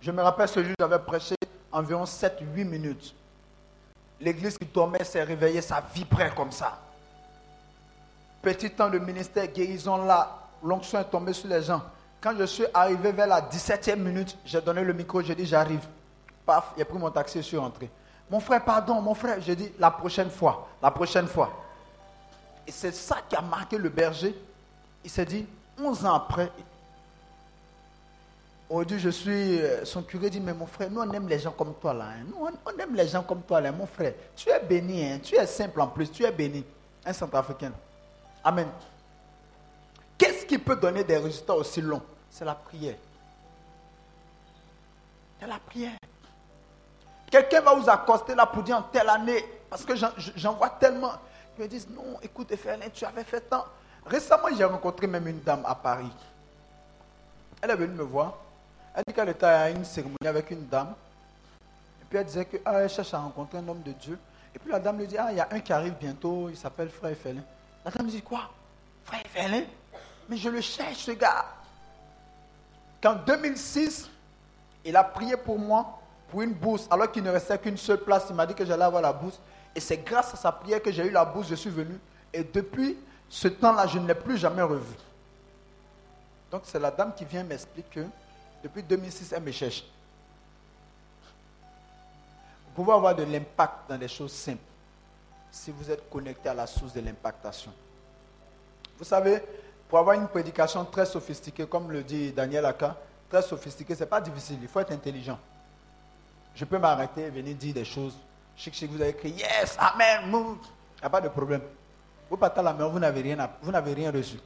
Je 0.00 0.10
me 0.10 0.22
rappelle 0.22 0.48
ce 0.48 0.62
jour, 0.62 0.74
j'avais 0.78 0.98
prêché 0.98 1.34
environ 1.70 2.04
7-8 2.04 2.64
minutes. 2.64 3.14
L'église 4.22 4.56
qui 4.56 4.66
dormait 4.66 5.02
s'est 5.02 5.24
réveillée, 5.24 5.60
ça 5.60 5.82
vibrait 5.92 6.32
comme 6.34 6.52
ça. 6.52 6.78
Petit 8.40 8.70
temps 8.70 8.88
de 8.88 8.98
ministère, 8.98 9.48
guérison 9.48 10.04
là, 10.04 10.38
l'onction 10.62 11.00
est 11.00 11.10
tombée 11.10 11.32
sur 11.32 11.48
les 11.48 11.60
gens. 11.60 11.82
Quand 12.20 12.32
je 12.38 12.44
suis 12.44 12.64
arrivé 12.72 13.10
vers 13.10 13.26
la 13.26 13.40
17e 13.40 13.96
minute, 13.96 14.38
j'ai 14.44 14.60
donné 14.60 14.82
le 14.82 14.92
micro, 14.92 15.22
j'ai 15.22 15.34
dit 15.34 15.44
j'arrive. 15.44 15.84
Paf, 16.46 16.72
a 16.80 16.84
pris 16.84 16.98
mon 16.98 17.10
taxi, 17.10 17.38
je 17.38 17.42
suis 17.42 17.56
rentré. 17.56 17.90
Mon 18.30 18.38
frère, 18.38 18.64
pardon, 18.64 19.00
mon 19.00 19.14
frère, 19.14 19.40
j'ai 19.40 19.56
dit 19.56 19.72
la 19.76 19.90
prochaine 19.90 20.30
fois, 20.30 20.68
la 20.80 20.92
prochaine 20.92 21.26
fois. 21.26 21.50
Et 22.64 22.70
c'est 22.70 22.94
ça 22.94 23.16
qui 23.28 23.34
a 23.34 23.40
marqué 23.40 23.76
le 23.76 23.88
berger. 23.88 24.36
Il 25.04 25.10
s'est 25.10 25.24
dit, 25.26 25.44
11 25.80 26.06
ans 26.06 26.14
après, 26.14 26.52
aujourd'hui 28.72 28.98
je 28.98 29.10
suis, 29.10 29.60
euh, 29.60 29.84
son 29.84 30.02
curé 30.02 30.30
dit, 30.30 30.40
mais 30.40 30.54
mon 30.54 30.66
frère, 30.66 30.90
nous 30.90 31.00
on 31.00 31.12
aime 31.12 31.28
les 31.28 31.38
gens 31.38 31.52
comme 31.52 31.74
toi 31.74 31.92
là. 31.92 32.06
Hein. 32.06 32.24
Nous 32.28 32.36
on, 32.40 32.78
aime 32.78 32.94
les 32.94 33.06
gens 33.06 33.22
comme 33.22 33.42
toi 33.42 33.60
là, 33.60 33.70
mon 33.70 33.86
frère. 33.86 34.14
Tu 34.34 34.48
es 34.48 34.60
béni, 34.60 35.04
hein. 35.04 35.20
tu 35.22 35.36
es 35.36 35.46
simple 35.46 35.80
en 35.80 35.88
plus, 35.88 36.10
tu 36.10 36.24
es 36.24 36.32
béni. 36.32 36.64
Un 37.04 37.12
centrafricain. 37.12 37.72
Amen. 38.42 38.68
Qu'est-ce 40.16 40.46
qui 40.46 40.58
peut 40.58 40.76
donner 40.76 41.04
des 41.04 41.16
résultats 41.16 41.54
aussi 41.54 41.80
longs? 41.80 42.02
C'est 42.30 42.44
la 42.44 42.54
prière. 42.54 42.96
C'est 45.40 45.46
la 45.46 45.58
prière. 45.58 45.98
Quelqu'un 47.30 47.60
va 47.60 47.74
vous 47.74 47.88
accoster 47.88 48.34
là 48.34 48.46
pour 48.46 48.62
dire 48.62 48.76
en 48.76 48.82
telle 48.82 49.08
année, 49.08 49.44
parce 49.68 49.84
que 49.84 49.94
j'en 49.96 50.54
vois 50.54 50.70
tellement. 50.70 51.12
Ils 51.58 51.62
me 51.64 51.68
disent, 51.68 51.88
non, 51.88 52.18
écoute, 52.22 52.54
Ferlin, 52.56 52.88
tu 52.92 53.04
avais 53.04 53.24
fait 53.24 53.40
tant. 53.40 53.64
Récemment, 54.06 54.48
j'ai 54.56 54.64
rencontré 54.64 55.06
même 55.06 55.26
une 55.26 55.40
dame 55.40 55.62
à 55.66 55.74
Paris. 55.74 56.10
Elle 57.60 57.70
est 57.70 57.76
venue 57.76 57.94
me 57.94 58.02
voir. 58.02 58.34
Elle 58.94 59.04
dit 59.06 59.14
qu'elle 59.14 59.28
était 59.30 59.46
à 59.46 59.70
une 59.70 59.84
cérémonie 59.84 60.26
avec 60.26 60.50
une 60.50 60.66
dame. 60.66 60.94
Et 62.02 62.04
puis 62.08 62.18
elle 62.18 62.26
disait 62.26 62.44
qu'elle 62.44 62.60
ah, 62.64 62.86
cherche 62.88 63.14
à 63.14 63.18
rencontrer 63.18 63.58
un 63.58 63.68
homme 63.68 63.82
de 63.82 63.92
Dieu. 63.92 64.18
Et 64.54 64.58
puis 64.58 64.70
la 64.70 64.78
dame 64.78 64.98
lui 64.98 65.06
dit, 65.06 65.16
ah, 65.16 65.28
il 65.30 65.38
y 65.38 65.40
a 65.40 65.48
un 65.50 65.60
qui 65.60 65.72
arrive 65.72 65.94
bientôt, 65.94 66.48
il 66.50 66.56
s'appelle 66.56 66.90
Frère 66.90 67.16
Ferlin. 67.16 67.42
La 67.84 67.90
dame 67.90 68.06
dit, 68.08 68.20
quoi? 68.20 68.50
Frère 69.04 69.22
Ferlin 69.28 69.62
Mais 70.28 70.36
je 70.36 70.48
le 70.48 70.60
cherche, 70.60 70.98
ce 70.98 71.12
gars. 71.12 71.46
Qu'en 73.02 73.14
2006, 73.14 74.10
il 74.84 74.94
a 74.94 75.04
prié 75.04 75.36
pour 75.36 75.58
moi, 75.58 75.98
pour 76.28 76.42
une 76.42 76.52
bourse, 76.52 76.86
alors 76.90 77.10
qu'il 77.10 77.22
ne 77.22 77.30
restait 77.30 77.58
qu'une 77.58 77.78
seule 77.78 78.00
place. 78.00 78.26
Il 78.28 78.36
m'a 78.36 78.46
dit 78.46 78.54
que 78.54 78.64
j'allais 78.64 78.84
avoir 78.84 79.02
la 79.02 79.12
bourse. 79.12 79.40
Et 79.74 79.80
c'est 79.80 79.98
grâce 79.98 80.34
à 80.34 80.36
sa 80.36 80.52
prière 80.52 80.82
que 80.82 80.92
j'ai 80.92 81.06
eu 81.06 81.10
la 81.10 81.24
bourse, 81.24 81.48
je 81.48 81.54
suis 81.54 81.70
venu. 81.70 81.98
Et 82.32 82.44
depuis 82.44 82.98
ce 83.28 83.48
temps-là, 83.48 83.86
je 83.86 83.98
ne 83.98 84.06
l'ai 84.06 84.14
plus 84.14 84.36
jamais 84.36 84.62
revu. 84.62 84.94
Donc 86.50 86.62
c'est 86.64 86.78
la 86.78 86.90
dame 86.90 87.14
qui 87.14 87.24
vient 87.24 87.42
m'expliquer 87.42 88.02
que 88.02 88.06
depuis 88.62 88.82
2006, 88.82 89.32
elle 89.32 89.42
me 89.42 89.50
cherche. 89.52 89.84
Vous 92.66 92.82
pouvez 92.82 92.92
avoir 92.96 93.14
de 93.14 93.22
l'impact 93.24 93.88
dans 93.88 93.98
des 93.98 94.08
choses 94.08 94.32
simples 94.32 94.60
si 95.50 95.70
vous 95.70 95.90
êtes 95.90 96.08
connecté 96.08 96.48
à 96.48 96.54
la 96.54 96.66
source 96.66 96.92
de 96.94 97.00
l'impactation. 97.00 97.72
Vous 98.98 99.04
savez, 99.04 99.42
pour 99.88 99.98
avoir 99.98 100.16
une 100.16 100.28
prédication 100.28 100.84
très 100.84 101.04
sophistiquée, 101.04 101.66
comme 101.66 101.90
le 101.90 102.02
dit 102.02 102.32
Daniel 102.32 102.64
Aka, 102.64 102.96
très 103.28 103.42
sophistiquée, 103.42 103.94
ce 103.94 104.00
n'est 104.00 104.06
pas 104.06 104.20
difficile, 104.20 104.58
il 104.62 104.68
faut 104.68 104.80
être 104.80 104.92
intelligent. 104.92 105.38
Je 106.54 106.64
peux 106.64 106.78
m'arrêter 106.78 107.22
et 107.22 107.30
venir 107.30 107.54
dire 107.56 107.74
des 107.74 107.84
choses 107.84 108.16
Chic, 108.56 108.74
chic, 108.74 108.90
vous 108.90 109.00
avez 109.00 109.10
écrit 109.10 109.30
Yes, 109.30 109.76
Amen. 109.78 110.20
Il 110.26 110.30
n'y 110.30 111.06
a 111.06 111.10
pas 111.10 111.20
de 111.20 111.28
problème. 111.28 111.62
Vous 112.30 112.36
partez 112.36 112.60
à 112.60 112.62
la 112.62 112.72
main, 112.72 112.86
vous 112.86 112.98
n'avez 112.98 113.22
rien, 113.22 113.50
vous 113.62 113.70
n'avez 113.72 113.94
rien 113.94 114.10
reçu. 114.12 114.38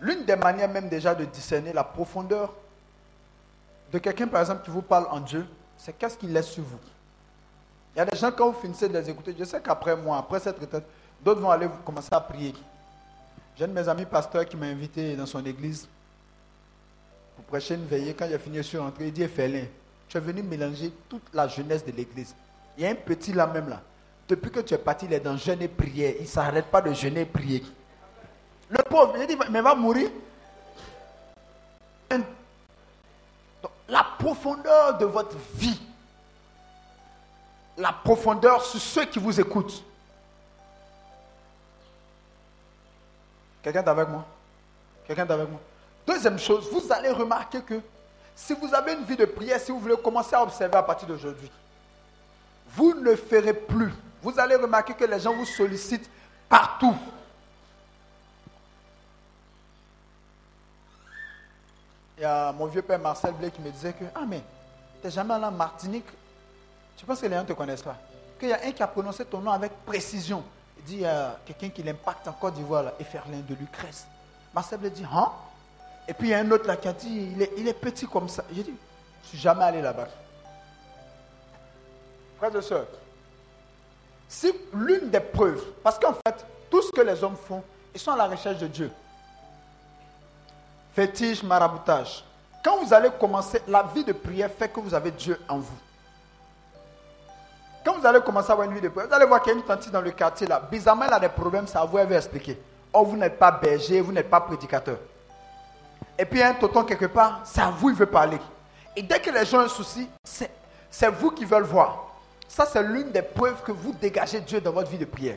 L'une 0.00 0.24
des 0.24 0.36
manières 0.36 0.68
même 0.68 0.88
déjà 0.88 1.14
de 1.14 1.24
discerner 1.24 1.72
la 1.72 1.84
profondeur 1.84 2.52
de 3.92 3.98
quelqu'un, 3.98 4.26
par 4.26 4.40
exemple, 4.40 4.64
qui 4.64 4.70
vous 4.70 4.82
parle 4.82 5.06
en 5.10 5.20
Dieu, 5.20 5.46
c'est 5.76 5.96
qu'est-ce 5.96 6.16
qu'il 6.18 6.32
laisse 6.32 6.48
sur 6.48 6.64
vous. 6.64 6.78
Il 7.94 7.98
y 7.98 8.02
a 8.02 8.04
des 8.04 8.16
gens, 8.16 8.30
quand 8.30 8.50
vous 8.50 8.60
finissez 8.60 8.88
de 8.88 8.98
les 8.98 9.08
écouter, 9.08 9.34
je 9.38 9.44
sais 9.44 9.60
qu'après 9.60 9.96
moi, 9.96 10.18
après 10.18 10.40
cette 10.40 10.58
retraite, 10.58 10.84
d'autres 11.24 11.40
vont 11.40 11.50
aller 11.50 11.68
commencer 11.84 12.10
à 12.12 12.20
prier. 12.20 12.52
J'ai 13.56 13.64
un 13.64 13.68
de 13.68 13.72
mes 13.72 13.88
amis 13.88 14.04
pasteurs 14.04 14.44
qui 14.44 14.56
m'a 14.56 14.66
invité 14.66 15.16
dans 15.16 15.24
son 15.24 15.44
église 15.46 15.88
pour 17.36 17.44
prêcher 17.46 17.74
une 17.74 17.86
veillée. 17.86 18.12
Quand 18.12 18.26
a 18.26 18.38
fini, 18.38 18.58
je 18.58 18.62
suis 18.62 18.78
rentré, 18.78 19.06
il 19.06 19.12
dit 19.12 19.26
Félin, 19.28 19.64
tu 20.08 20.18
es 20.18 20.20
venu 20.20 20.42
mélanger 20.42 20.92
toute 21.08 21.22
la 21.32 21.48
jeunesse 21.48 21.84
de 21.84 21.92
l'église. 21.92 22.34
Il 22.76 22.84
y 22.84 22.86
a 22.86 22.90
un 22.90 22.94
petit 22.94 23.32
là 23.32 23.46
même 23.46 23.68
là. 23.70 23.80
Depuis 24.28 24.50
que 24.50 24.60
tu 24.60 24.74
es 24.74 24.78
parti, 24.78 25.06
il 25.06 25.12
est 25.12 25.20
dans 25.20 25.36
jeûne 25.36 25.62
et 25.62 25.68
prière. 25.68 26.14
Il 26.18 26.22
ne 26.22 26.28
s'arrête 26.28 26.66
pas 26.66 26.82
de 26.82 26.92
jeûner 26.92 27.22
et 27.22 27.26
prier. 27.26 27.62
Le 28.68 28.82
pauvre, 28.82 29.14
il 29.18 29.26
dit, 29.26 29.36
mais 29.50 29.60
va 29.60 29.74
mourir. 29.74 30.10
la 33.88 34.04
profondeur 34.18 34.98
de 34.98 35.04
votre 35.04 35.36
vie, 35.54 35.80
la 37.76 37.92
profondeur 37.92 38.64
sur 38.64 38.80
ceux 38.80 39.04
qui 39.04 39.18
vous 39.18 39.40
écoutent. 39.40 39.84
Quelqu'un 43.62 43.82
est 43.82 43.88
avec 43.88 44.08
moi? 44.08 44.24
Quelqu'un 45.06 45.26
est 45.26 45.32
avec 45.32 45.48
moi? 45.48 45.60
Deuxième 46.06 46.38
chose, 46.38 46.68
vous 46.70 46.92
allez 46.92 47.10
remarquer 47.10 47.60
que 47.62 47.80
si 48.34 48.54
vous 48.54 48.72
avez 48.74 48.92
une 48.92 49.04
vie 49.04 49.16
de 49.16 49.24
prière, 49.24 49.60
si 49.60 49.72
vous 49.72 49.80
voulez 49.80 49.96
commencer 49.96 50.34
à 50.34 50.42
observer 50.42 50.76
à 50.76 50.82
partir 50.82 51.08
d'aujourd'hui, 51.08 51.50
vous 52.68 52.94
ne 52.94 53.14
ferez 53.16 53.54
plus. 53.54 53.92
Vous 54.22 54.38
allez 54.38 54.56
remarquer 54.56 54.94
que 54.94 55.04
les 55.04 55.20
gens 55.20 55.32
vous 55.32 55.46
sollicitent 55.46 56.10
partout. 56.48 56.94
Il 62.16 62.22
y 62.22 62.24
a 62.24 62.52
mon 62.52 62.66
vieux 62.66 62.82
père 62.82 62.98
Marcel 62.98 63.32
Blé 63.34 63.50
qui 63.50 63.60
me 63.60 63.70
disait 63.70 63.92
que, 63.92 64.04
ah 64.14 64.24
mais, 64.26 64.42
tu 65.00 65.06
n'es 65.06 65.10
jamais 65.10 65.34
allé 65.34 65.44
en 65.44 65.50
Martinique. 65.50 66.06
Tu 66.96 67.04
penses 67.04 67.20
que 67.20 67.26
les 67.26 67.34
gens 67.34 67.42
ne 67.42 67.48
te 67.48 67.52
connaissent 67.52 67.82
pas. 67.82 67.96
Qu'il 68.38 68.48
y 68.48 68.52
a 68.52 68.60
un 68.64 68.72
qui 68.72 68.82
a 68.82 68.86
prononcé 68.86 69.24
ton 69.26 69.40
nom 69.40 69.50
avec 69.50 69.72
précision. 69.84 70.42
Il 70.78 70.84
dit, 70.84 71.04
a 71.04 71.36
quelqu'un 71.44 71.68
qui 71.68 71.82
l'impacte 71.82 72.26
en 72.26 72.32
Côte 72.32 72.54
d'Ivoire, 72.54 72.92
Eferlin 72.98 73.40
de 73.46 73.54
Lucrèce. 73.54 74.06
Marcel 74.54 74.78
Blé 74.78 74.90
dit, 74.90 75.04
hein? 75.12 75.30
Et 76.08 76.14
puis 76.14 76.28
il 76.28 76.30
y 76.30 76.34
a 76.34 76.38
un 76.38 76.50
autre 76.50 76.66
là 76.66 76.76
qui 76.76 76.88
a 76.88 76.92
dit, 76.92 77.34
il 77.56 77.68
est, 77.68 77.74
petit 77.74 78.06
comme 78.06 78.28
ça. 78.28 78.44
J'ai 78.50 78.62
dit, 78.62 78.74
je 79.22 79.26
ne 79.26 79.28
suis 79.28 79.38
jamais 79.38 79.64
allé 79.64 79.82
là-bas. 79.82 80.08
Frères 82.38 82.54
et 82.54 82.62
sœurs, 82.62 82.86
si 84.28 84.52
l'une 84.72 85.10
des 85.10 85.20
preuves, 85.20 85.64
parce 85.82 85.98
qu'en 85.98 86.14
fait, 86.14 86.46
tout 86.70 86.82
ce 86.82 86.92
que 86.92 87.00
les 87.00 87.22
hommes 87.22 87.36
font, 87.36 87.62
ils 87.94 88.00
sont 88.00 88.12
à 88.12 88.16
la 88.16 88.26
recherche 88.26 88.58
de 88.58 88.66
Dieu. 88.66 88.90
Fétiche, 90.96 91.42
maraboutage. 91.42 92.24
Quand 92.64 92.82
vous 92.82 92.94
allez 92.94 93.10
commencer, 93.20 93.60
la 93.68 93.82
vie 93.82 94.02
de 94.02 94.14
prière 94.14 94.50
fait 94.50 94.70
que 94.70 94.80
vous 94.80 94.94
avez 94.94 95.10
Dieu 95.10 95.38
en 95.46 95.58
vous. 95.58 95.76
Quand 97.84 97.98
vous 97.98 98.06
allez 98.06 98.20
commencer 98.22 98.48
à 98.48 98.52
avoir 98.52 98.66
une 98.66 98.74
vie 98.74 98.80
de 98.80 98.88
prière, 98.88 99.06
vous 99.06 99.14
allez 99.14 99.26
voir 99.26 99.42
qu'il 99.42 99.52
y 99.52 99.56
a 99.56 99.58
une 99.58 99.64
tante 99.64 99.90
dans 99.90 100.00
le 100.00 100.10
quartier 100.12 100.46
là. 100.46 100.58
Bizarrement, 100.70 101.04
elle 101.06 101.12
a 101.12 101.20
des 101.20 101.28
problèmes, 101.28 101.66
ça 101.66 101.84
vous 101.84 101.98
avait 101.98 102.16
expliqué. 102.16 102.58
Oh, 102.94 103.04
vous 103.04 103.18
n'êtes 103.18 103.38
pas 103.38 103.50
berger, 103.50 104.00
vous 104.00 104.10
n'êtes 104.10 104.30
pas 104.30 104.40
prédicateur. 104.40 104.96
Et 106.18 106.24
puis 106.24 106.42
un 106.42 106.54
tonton 106.54 106.82
quelque 106.82 107.04
part, 107.04 107.42
c'est 107.44 107.60
à 107.60 107.68
vous 107.68 107.90
il 107.90 107.94
veut 107.94 108.06
parler. 108.06 108.38
Et 108.96 109.02
dès 109.02 109.20
que 109.20 109.30
les 109.30 109.44
gens 109.44 109.58
ont 109.58 109.66
un 109.66 109.68
souci, 109.68 110.08
c'est 110.24 111.10
vous 111.10 111.30
qui 111.30 111.44
veulent 111.44 111.64
voir. 111.64 112.06
Ça, 112.48 112.64
c'est 112.64 112.82
l'une 112.82 113.10
des 113.10 113.20
preuves 113.20 113.62
que 113.62 113.72
vous 113.72 113.92
dégagez 113.92 114.40
Dieu 114.40 114.62
dans 114.62 114.72
votre 114.72 114.88
vie 114.88 114.96
de 114.96 115.04
prière. 115.04 115.36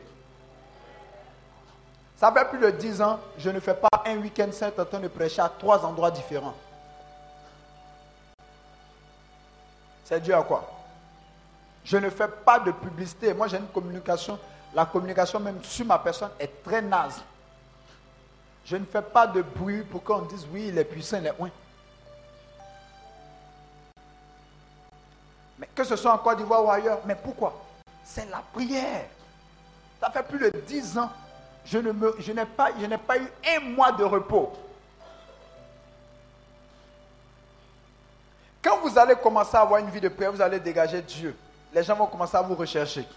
Ça 2.20 2.34
fait 2.34 2.44
plus 2.50 2.60
de 2.60 2.70
10 2.70 3.02
ans, 3.02 3.18
je 3.38 3.50
ne 3.50 3.62
fais 3.62 3.74
pas 3.74 3.88
un 4.06 4.18
week-end 4.18 4.52
saint 4.52 4.74
en 4.78 4.84
train 4.84 5.00
de 5.00 5.08
prêcher 5.08 5.42
à 5.42 5.48
trois 5.48 5.86
endroits 5.86 6.12
différents. 6.12 6.54
C'est 10.04 10.20
Dieu 10.20 10.36
à 10.36 10.44
quoi? 10.44 10.70
Je 11.86 11.96
ne 11.96 12.10
fais 12.10 12.28
pas 12.28 12.60
de 12.60 12.72
publicité. 12.74 13.34
Moi, 13.34 13.48
j'ai 13.48 13.56
une 13.56 13.68
communication. 13.68 14.38
La 14.74 14.86
communication, 14.86 15.40
même 15.40 15.64
sur 15.64 15.86
ma 15.86 15.98
personne, 15.98 16.32
est 16.38 16.62
très 16.62 16.82
naze. 16.82 17.22
Je 18.66 18.76
ne 18.76 18.84
fais 18.84 19.02
pas 19.02 19.26
de 19.26 19.42
bruit 19.42 19.84
pour 19.84 20.04
qu'on 20.04 20.24
dise 20.24 20.46
oui, 20.52 20.66
il 20.68 20.78
est 20.78 20.84
puissant, 20.84 21.20
il 21.20 21.28
est 21.28 21.38
loin. 21.40 21.50
Mais 25.58 25.70
que 25.74 25.86
ce 25.86 25.96
soit 25.96 26.12
en 26.12 26.18
Côte 26.18 26.40
d'Ivoire 26.40 26.66
ou 26.66 26.70
ailleurs, 26.70 27.00
mais 27.06 27.16
pourquoi? 27.16 27.54
C'est 28.04 28.30
la 28.30 28.44
prière. 28.52 29.06
Ça 30.02 30.12
fait 30.12 30.24
plus 30.24 30.52
de 30.52 30.60
dix 30.68 30.98
ans. 30.98 31.10
Je, 31.66 31.78
n'ai 31.78 32.46
pas, 32.46 32.72
n'ai 32.72 32.98
pas 32.98 33.18
eu 33.18 33.28
un 33.56 33.60
mois 33.70 33.92
de 33.92 34.04
repos. 34.04 34.54
Quand 38.62 38.80
vous 38.80 38.98
allez 38.98 39.16
commencer 39.16 39.56
à 39.56 39.62
avoir 39.62 39.80
une 39.80 39.90
vie 39.90 40.02
de 40.02 40.10
prière, 40.10 40.32
vous 40.32 40.42
allez 40.42 40.60
dégager 40.60 41.02
Dieu. 41.02 41.36
Les 41.74 41.84
gens 41.84 41.96
vont 41.96 42.08
commencer 42.08 42.36
à 42.36 42.42
vous 42.42 42.56
rechercher. 42.56 43.08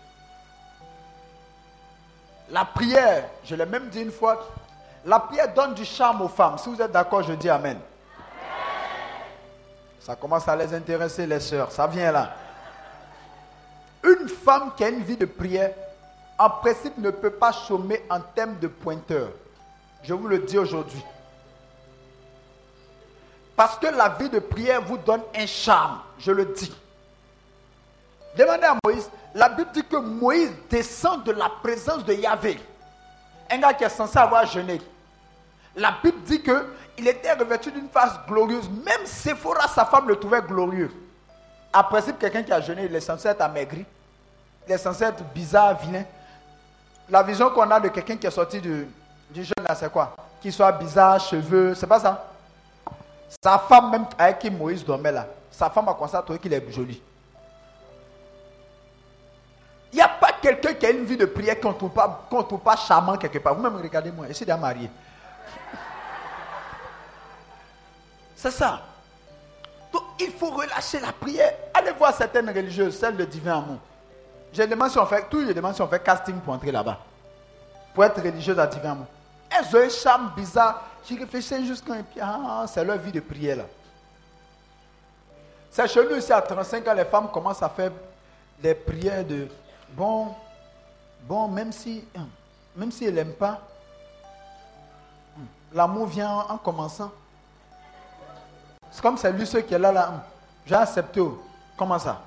La 2.50 2.64
prière, 2.64 3.24
je 3.44 3.54
l'ai 3.54 3.66
même 3.66 3.88
dit 3.88 4.02
une 4.02 4.12
fois, 4.12 4.46
la 5.04 5.18
prière 5.18 5.52
donne 5.52 5.74
du 5.74 5.84
charme 5.84 6.22
aux 6.22 6.28
femmes. 6.28 6.58
Si 6.58 6.68
vous 6.68 6.80
êtes 6.80 6.92
d'accord, 6.92 7.22
je 7.22 7.32
dis 7.32 7.48
Amen. 7.48 7.78
Ça 10.00 10.16
commence 10.16 10.46
à 10.48 10.56
les 10.56 10.74
intéresser, 10.74 11.26
les 11.26 11.40
sœurs. 11.40 11.70
Ça 11.70 11.86
vient 11.86 12.12
là. 12.12 12.34
Une 14.02 14.28
femme 14.28 14.72
qui 14.76 14.82
a 14.84 14.88
une 14.88 15.02
vie 15.02 15.16
de 15.16 15.26
prière, 15.26 15.72
en 16.38 16.50
principe, 16.50 16.98
ne 16.98 17.10
peut 17.10 17.30
pas 17.30 17.52
chômer 17.52 18.04
en 18.10 18.20
termes 18.20 18.58
de 18.58 18.68
pointeur. 18.68 19.30
Je 20.02 20.14
vous 20.14 20.26
le 20.26 20.38
dis 20.40 20.58
aujourd'hui. 20.58 21.02
Parce 23.54 23.78
que 23.78 23.86
la 23.86 24.08
vie 24.08 24.28
de 24.28 24.38
prière 24.38 24.82
vous 24.82 24.98
donne 24.98 25.22
un 25.36 25.46
charme. 25.46 26.00
Je 26.18 26.32
le 26.32 26.46
dis. 26.46 26.74
Demandez 28.36 28.64
à 28.64 28.76
Moïse. 28.84 29.10
La 29.34 29.48
Bible 29.48 29.70
dit 29.72 29.84
que 29.84 29.96
Moïse 29.96 30.52
descend 30.68 31.22
de 31.24 31.32
la 31.32 31.48
présence 31.62 32.04
de 32.04 32.14
Yahvé. 32.14 32.58
Un 33.50 33.58
gars 33.58 33.74
qui 33.74 33.84
est 33.84 33.88
censé 33.88 34.18
avoir 34.18 34.46
jeûné. 34.46 34.80
La 35.76 35.94
Bible 36.02 36.20
dit 36.22 36.42
qu'il 36.42 37.08
était 37.08 37.32
revêtu 37.32 37.70
d'une 37.70 37.88
face 37.88 38.18
glorieuse. 38.26 38.68
Même 38.84 39.06
Sephora, 39.06 39.68
sa 39.68 39.84
femme, 39.84 40.08
le 40.08 40.16
trouvait 40.16 40.42
glorieux. 40.42 40.90
Après, 41.72 41.98
principe, 41.98 42.18
quelqu'un 42.18 42.42
qui 42.42 42.52
a 42.52 42.60
jeûné, 42.60 42.84
il 42.84 42.94
est 42.94 43.00
censé 43.00 43.28
être 43.28 43.40
amaigri. 43.40 43.84
Il 44.66 44.72
est 44.72 44.78
censé 44.78 45.04
être 45.04 45.22
bizarre, 45.34 45.78
vilain. 45.78 46.04
La 47.08 47.22
vision 47.22 47.50
qu'on 47.50 47.70
a 47.70 47.80
de 47.80 47.88
quelqu'un 47.88 48.16
qui 48.16 48.26
est 48.26 48.30
sorti 48.30 48.60
du, 48.60 48.86
du 49.30 49.44
jeûne, 49.44 49.64
là, 49.66 49.74
c'est 49.74 49.90
quoi? 49.90 50.14
Qu'il 50.40 50.52
soit 50.52 50.72
bizarre, 50.72 51.20
cheveux, 51.20 51.74
c'est 51.74 51.86
pas 51.86 52.00
ça? 52.00 52.28
Sa 53.42 53.58
femme, 53.58 53.90
même 53.90 54.06
avec 54.18 54.38
qui 54.38 54.50
Moïse 54.50 54.84
dormait 54.84 55.12
là, 55.12 55.26
sa 55.50 55.70
femme 55.70 55.88
a 55.88 55.94
constaté 55.94 56.38
qu'il 56.38 56.52
est 56.52 56.70
joli. 56.70 57.02
Il 59.92 59.96
n'y 59.96 60.02
a 60.02 60.08
pas 60.08 60.32
quelqu'un 60.40 60.74
qui 60.74 60.86
a 60.86 60.90
une 60.90 61.04
vie 61.04 61.16
de 61.16 61.26
prière 61.26 61.60
qu'on 61.60 61.70
ne 61.70 61.74
trouve 61.74 61.90
pas, 61.90 62.26
qu'on 62.30 62.42
trouve 62.42 62.60
pas 62.60 62.76
charmant 62.76 63.16
quelque 63.16 63.38
part. 63.38 63.54
Vous-même, 63.54 63.76
regardez-moi, 63.76 64.26
suis 64.32 64.46
déjà 64.46 64.56
marié. 64.56 64.90
C'est 68.36 68.50
ça. 68.50 68.80
Donc, 69.92 70.02
il 70.18 70.30
faut 70.30 70.50
relâcher 70.50 71.00
la 71.00 71.12
prière. 71.12 71.52
Allez 71.74 71.92
voir 71.92 72.14
certaines 72.14 72.48
religieuses, 72.48 72.98
celles 72.98 73.16
de 73.16 73.26
divin 73.26 73.58
amour. 73.58 73.78
Je 74.52 74.62
demande 74.64 74.90
si 74.90 74.98
on 74.98 75.06
fait, 75.06 75.26
si 75.30 75.82
on 75.82 75.88
fait 75.88 76.02
casting 76.02 76.38
pour 76.40 76.52
entrer 76.54 76.70
là-bas. 76.70 76.98
Pour 77.94 78.04
être 78.04 78.22
religieuse 78.22 78.58
à 78.58 78.66
divin 78.66 78.92
amour. 78.92 79.06
Elles 79.50 79.76
ont 79.76 79.80
un 79.80 79.88
charme 79.88 80.32
bizarre. 80.36 80.82
J'y 81.06 81.18
réfléchis 81.18 81.66
jusqu'à 81.66 81.94
un. 81.94 82.04
Ah, 82.20 82.64
c'est 82.66 82.84
leur 82.84 82.98
vie 82.98 83.12
de 83.12 83.20
prière 83.20 83.58
là. 83.58 83.64
C'est 85.70 85.88
chez 85.88 86.04
nous 86.04 86.16
ici 86.16 86.30
à 86.32 86.42
35 86.42 86.86
ans, 86.86 86.94
les 86.94 87.06
femmes 87.06 87.30
commencent 87.30 87.62
à 87.62 87.68
faire 87.70 87.92
des 88.62 88.74
prières 88.74 89.24
de 89.24 89.48
bon, 89.96 90.34
bon, 91.22 91.48
même 91.48 91.72
si, 91.72 92.04
même 92.76 92.92
si 92.92 93.06
elle 93.06 93.14
n'aime 93.14 93.32
pas, 93.32 93.58
l'amour 95.72 96.06
vient 96.06 96.30
en 96.30 96.58
commençant. 96.58 97.10
C'est 98.90 99.00
comme 99.00 99.16
c'est 99.16 99.32
lui, 99.32 99.46
ceux 99.46 99.62
qui 99.62 99.72
est 99.72 99.78
là, 99.78 99.90
là. 99.90 100.24
J'ai 100.66 100.74
accepté. 100.74 101.20
Oh. 101.20 101.42
Comment 101.76 101.98
ça? 101.98 102.20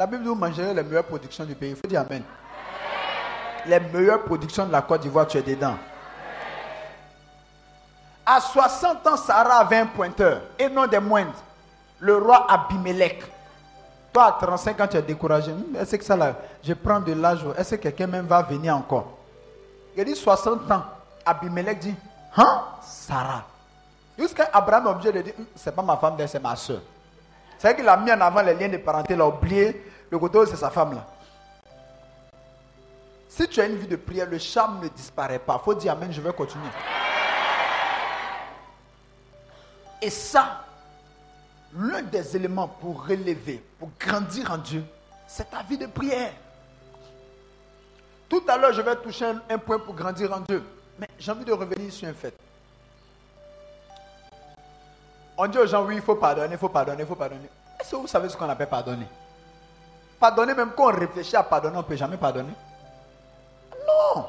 La 0.00 0.06
Bible 0.06 0.22
dit 0.22 0.28
vous 0.30 0.34
mangerez 0.34 0.72
les 0.72 0.82
meilleures 0.82 1.04
productions 1.04 1.44
du 1.44 1.54
pays. 1.54 1.72
Il 1.72 1.76
faut 1.76 1.86
dire 1.86 2.00
Amen. 2.00 2.22
Les 3.66 3.78
meilleures 3.78 4.22
productions 4.24 4.64
de 4.64 4.72
la 4.72 4.80
Côte 4.80 5.02
d'Ivoire, 5.02 5.26
tu 5.26 5.36
es 5.36 5.42
dedans. 5.42 5.74
À 8.24 8.40
60 8.40 9.06
ans, 9.06 9.16
Sarah 9.18 9.56
avait 9.56 9.76
un 9.76 9.84
pointeur, 9.86 10.40
et 10.58 10.70
non 10.70 10.86
des 10.86 11.00
moindres. 11.00 11.34
Le 11.98 12.16
roi 12.16 12.50
Abimelech. 12.50 13.22
Toi, 14.10 14.24
à 14.24 14.32
35 14.40 14.80
ans, 14.80 14.86
tu 14.86 14.96
es 14.96 15.02
découragé. 15.02 15.52
Hmm, 15.52 15.76
est-ce 15.76 15.96
que 15.96 16.04
ça 16.04 16.16
là, 16.16 16.34
je 16.64 16.72
prends 16.72 17.00
de 17.00 17.12
l'âge, 17.12 17.44
est-ce 17.58 17.74
que 17.74 17.82
quelqu'un 17.82 18.06
même 18.06 18.24
va 18.24 18.40
venir 18.40 18.74
encore? 18.74 19.18
Il 19.94 20.02
dit 20.06 20.16
60 20.16 20.70
ans. 20.72 20.84
Abimelech 21.26 21.78
dit, 21.78 21.94
hein, 22.38 22.62
Sarah. 22.80 23.44
Jusqu'à 24.18 24.48
Abraham 24.50 24.86
est 24.86 24.90
obligé 24.92 25.12
de 25.12 25.20
dire, 25.20 25.34
hmm, 25.36 25.44
c'est 25.54 25.76
pas 25.76 25.82
ma 25.82 25.98
femme, 25.98 26.16
c'est 26.26 26.42
ma 26.42 26.56
soeur. 26.56 26.80
C'est 27.58 27.76
qu'il 27.76 27.86
a 27.86 27.98
mis 27.98 28.10
en 28.10 28.20
avant 28.22 28.40
les 28.40 28.54
liens 28.54 28.70
de 28.70 28.78
parenté, 28.78 29.12
il 29.12 29.20
a 29.20 29.26
oublié 29.26 29.89
le 30.10 30.16
où 30.18 30.46
c'est 30.46 30.56
sa 30.56 30.70
femme 30.70 30.94
là. 30.94 31.06
Si 33.28 33.46
tu 33.48 33.60
as 33.60 33.66
une 33.66 33.76
vie 33.76 33.86
de 33.86 33.96
prière, 33.96 34.26
le 34.28 34.38
charme 34.38 34.82
ne 34.82 34.88
disparaît 34.88 35.38
pas. 35.38 35.58
Il 35.60 35.64
faut 35.64 35.74
dire 35.74 35.92
Amen, 35.92 36.12
je 36.12 36.20
vais 36.20 36.32
continuer. 36.32 36.66
Et 40.02 40.10
ça, 40.10 40.64
l'un 41.76 42.02
des 42.02 42.36
éléments 42.36 42.68
pour 42.68 43.06
relever, 43.06 43.62
pour 43.78 43.90
grandir 43.98 44.50
en 44.50 44.58
Dieu, 44.58 44.84
c'est 45.26 45.48
ta 45.48 45.62
vie 45.62 45.78
de 45.78 45.86
prière. 45.86 46.32
Tout 48.28 48.42
à 48.48 48.56
l'heure, 48.56 48.72
je 48.72 48.82
vais 48.82 48.96
toucher 48.96 49.32
un, 49.48 49.58
point 49.58 49.78
pour 49.78 49.94
grandir 49.94 50.32
en 50.32 50.40
Dieu. 50.40 50.62
Mais 50.98 51.08
j'ai 51.18 51.30
envie 51.30 51.44
de 51.44 51.52
revenir 51.52 51.92
sur 51.92 52.08
un 52.08 52.12
fait. 52.12 52.34
On 55.36 55.46
dit 55.46 55.58
aux 55.58 55.66
gens, 55.66 55.84
oui, 55.84 55.96
il 55.96 56.02
faut 56.02 56.16
pardonner, 56.16 56.52
il 56.52 56.58
faut 56.58 56.68
pardonner, 56.68 57.02
il 57.02 57.06
faut 57.06 57.14
pardonner. 57.14 57.48
Est-ce 57.80 57.92
que 57.92 57.96
vous 57.96 58.06
savez 58.06 58.28
ce 58.28 58.36
qu'on 58.36 58.48
appelle 58.48 58.68
pardonner? 58.68 59.06
Pardonner, 60.20 60.54
même 60.54 60.72
quand 60.76 60.92
on 60.92 60.96
réfléchit 60.98 61.34
à 61.34 61.42
pardonner, 61.42 61.76
on 61.76 61.80
ne 61.80 61.84
peut 61.84 61.96
jamais 61.96 62.18
pardonner. 62.18 62.52
Non. 63.86 64.26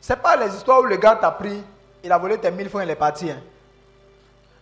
Ce 0.00 0.12
n'est 0.12 0.18
pas 0.18 0.36
les 0.36 0.54
histoires 0.56 0.80
où 0.80 0.84
le 0.84 0.96
gars 0.96 1.16
t'a 1.16 1.30
pris, 1.30 1.62
il 2.02 2.10
a 2.10 2.16
volé 2.16 2.38
tes 2.38 2.50
mille 2.50 2.70
francs 2.70 2.80
et 2.80 2.86
il 2.86 2.90
est 2.90 2.96
parti. 2.96 3.30
Hein. 3.30 3.40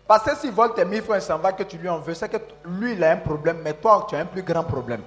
Parce 0.08 0.24
que 0.24 0.36
s'il 0.36 0.50
vole 0.50 0.74
tes 0.74 0.84
mille 0.84 1.02
francs 1.02 1.18
et 1.18 1.20
s'en 1.20 1.38
va, 1.38 1.52
que 1.52 1.62
tu 1.62 1.78
lui 1.78 1.88
en 1.88 2.00
veux, 2.00 2.14
c'est 2.14 2.28
que 2.28 2.36
lui, 2.64 2.94
il 2.94 3.04
a 3.04 3.12
un 3.12 3.16
problème, 3.18 3.60
mais 3.62 3.74
toi, 3.74 4.04
tu 4.08 4.16
as 4.16 4.18
un 4.18 4.26
plus 4.26 4.42
grand 4.42 4.64
problème. 4.64 5.02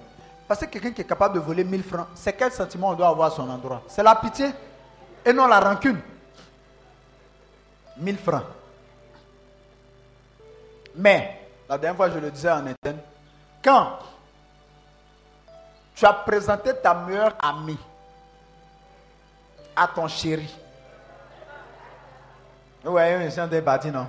Parce 0.47 0.61
que 0.61 0.65
quelqu'un 0.65 0.91
qui 0.91 1.01
est 1.01 1.05
capable 1.05 1.35
de 1.35 1.39
voler 1.39 1.65
mille 1.65 1.83
francs, 1.83 2.07
c'est 2.15 2.33
quel 2.33 2.51
sentiment 2.51 2.89
on 2.89 2.93
doit 2.93 3.09
avoir 3.09 3.33
à 3.33 3.35
son 3.35 3.49
endroit? 3.49 3.81
C'est 3.87 4.03
la 4.03 4.15
pitié 4.15 4.47
et 5.25 5.33
non 5.33 5.47
la 5.47 5.59
rancune. 5.59 5.99
Mille 7.97 8.17
francs. 8.17 8.43
Mais, 10.95 11.41
la 11.67 11.77
dernière 11.77 11.97
fois, 11.97 12.09
je 12.09 12.19
le 12.19 12.31
disais 12.31 12.51
en 12.51 12.65
interne, 12.65 12.99
quand 13.61 13.99
tu 15.95 16.05
as 16.05 16.13
présenté 16.13 16.75
ta 16.75 16.93
meilleure 16.93 17.33
amie 17.39 17.79
à 19.75 19.87
ton 19.87 20.07
chéri, 20.07 20.53
voyez, 22.91 23.25
je 23.25 23.29
suis 23.29 23.61
parti, 23.61 23.91
non? 23.91 24.07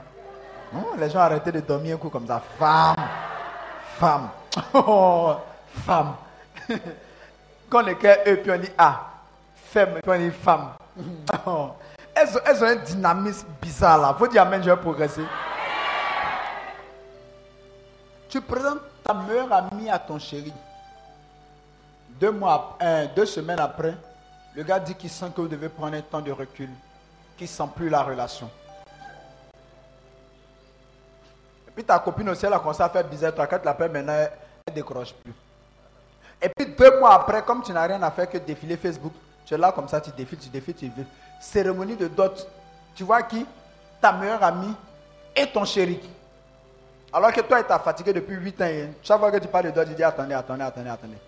Les 0.98 1.08
gens 1.10 1.20
arrêtaient 1.20 1.52
de 1.52 1.60
dormir 1.60 1.94
un 1.94 1.98
coup 1.98 2.10
comme 2.10 2.26
ça. 2.26 2.42
Femme, 2.58 2.96
femme, 3.98 4.28
oh, 4.74 5.34
femme. 5.84 6.14
Quand 7.70 7.82
les 7.82 7.96
cœurs, 7.96 8.18
eux, 8.26 8.36
puis 8.36 8.50
on 8.50 8.58
dit 8.58 8.70
ah, 8.76 9.06
femme, 9.54 9.94
puis 10.02 10.10
on 10.10 10.18
dit 10.18 10.30
femme. 10.30 10.70
Oh. 11.46 11.72
Elles, 12.14 12.28
ont, 12.28 12.40
elles, 12.46 12.64
ont, 12.64 12.66
un 12.68 12.76
dynamisme 12.76 13.46
bizarre 13.60 13.98
là. 13.98 14.16
Faut 14.18 14.26
dire 14.26 14.40
Amen, 14.40 14.62
je 14.62 14.70
vais 14.70 14.76
progresser. 14.78 15.24
Tu 18.30 18.40
présentes 18.40 18.80
ta 19.04 19.12
meilleure 19.12 19.52
amie 19.52 19.90
à 19.90 19.98
ton 19.98 20.18
chéri. 20.18 20.52
Deux, 22.18 22.30
mois, 22.30 22.78
deux 23.14 23.26
semaines 23.26 23.60
après, 23.60 23.94
le 24.54 24.62
gars 24.62 24.80
dit 24.80 24.94
qu'il 24.94 25.10
sent 25.10 25.26
que 25.34 25.42
vous 25.42 25.48
devez 25.48 25.68
prendre 25.68 25.96
un 25.96 26.00
temps 26.00 26.22
de 26.22 26.32
recul, 26.32 26.70
qu'il 27.36 27.44
ne 27.44 27.50
sent 27.50 27.68
plus 27.74 27.90
la 27.90 28.02
relation. 28.02 28.50
Et 31.68 31.70
puis 31.74 31.84
ta 31.84 31.98
copine 31.98 32.30
aussi, 32.30 32.46
elle 32.46 32.54
a 32.54 32.58
commencé 32.58 32.82
à 32.82 32.88
faire 32.88 33.04
bizarre. 33.04 33.34
Toi, 33.34 33.46
quand 33.46 33.58
tu 33.58 33.66
l'appelles 33.66 33.90
maintenant, 33.90 34.14
elle 34.14 34.30
ne 34.68 34.74
décroche 34.74 35.12
plus. 35.12 35.34
Et 36.40 36.48
puis 36.48 36.74
deux 36.74 36.98
mois 36.98 37.14
après, 37.14 37.42
comme 37.42 37.62
tu 37.62 37.72
n'as 37.72 37.86
rien 37.86 38.02
à 38.02 38.10
faire 38.10 38.30
que 38.30 38.38
défiler 38.38 38.78
Facebook, 38.78 39.12
tu 39.44 39.52
es 39.52 39.58
là 39.58 39.72
comme 39.72 39.88
ça, 39.88 40.00
tu 40.00 40.10
défiles, 40.10 40.38
tu 40.38 40.48
défiles, 40.48 40.74
tu 40.74 40.88
défiles. 40.88 41.06
Cérémonie 41.38 41.96
de 41.96 42.08
dot. 42.08 42.48
Tu 42.94 43.04
vois 43.04 43.22
qui? 43.24 43.44
Ta 44.00 44.12
meilleure 44.12 44.42
amie 44.42 44.74
et 45.34 45.46
ton 45.46 45.66
chéri. 45.66 46.00
Alors 47.12 47.30
que 47.30 47.42
toi, 47.42 47.62
tu 47.62 47.72
es 47.72 47.78
fatigué 47.78 48.14
depuis 48.14 48.36
8 48.36 48.62
ans. 48.62 48.92
chaque 49.02 49.18
fois 49.18 49.30
que 49.30 49.36
tu 49.36 49.48
parles 49.48 49.66
de 49.66 49.70
dot, 49.70 49.86
tu 49.86 49.94
dis 49.94 50.02
attendez, 50.02 50.32
attendez, 50.32 50.64
attendez, 50.64 50.88
attendez. 50.88 51.18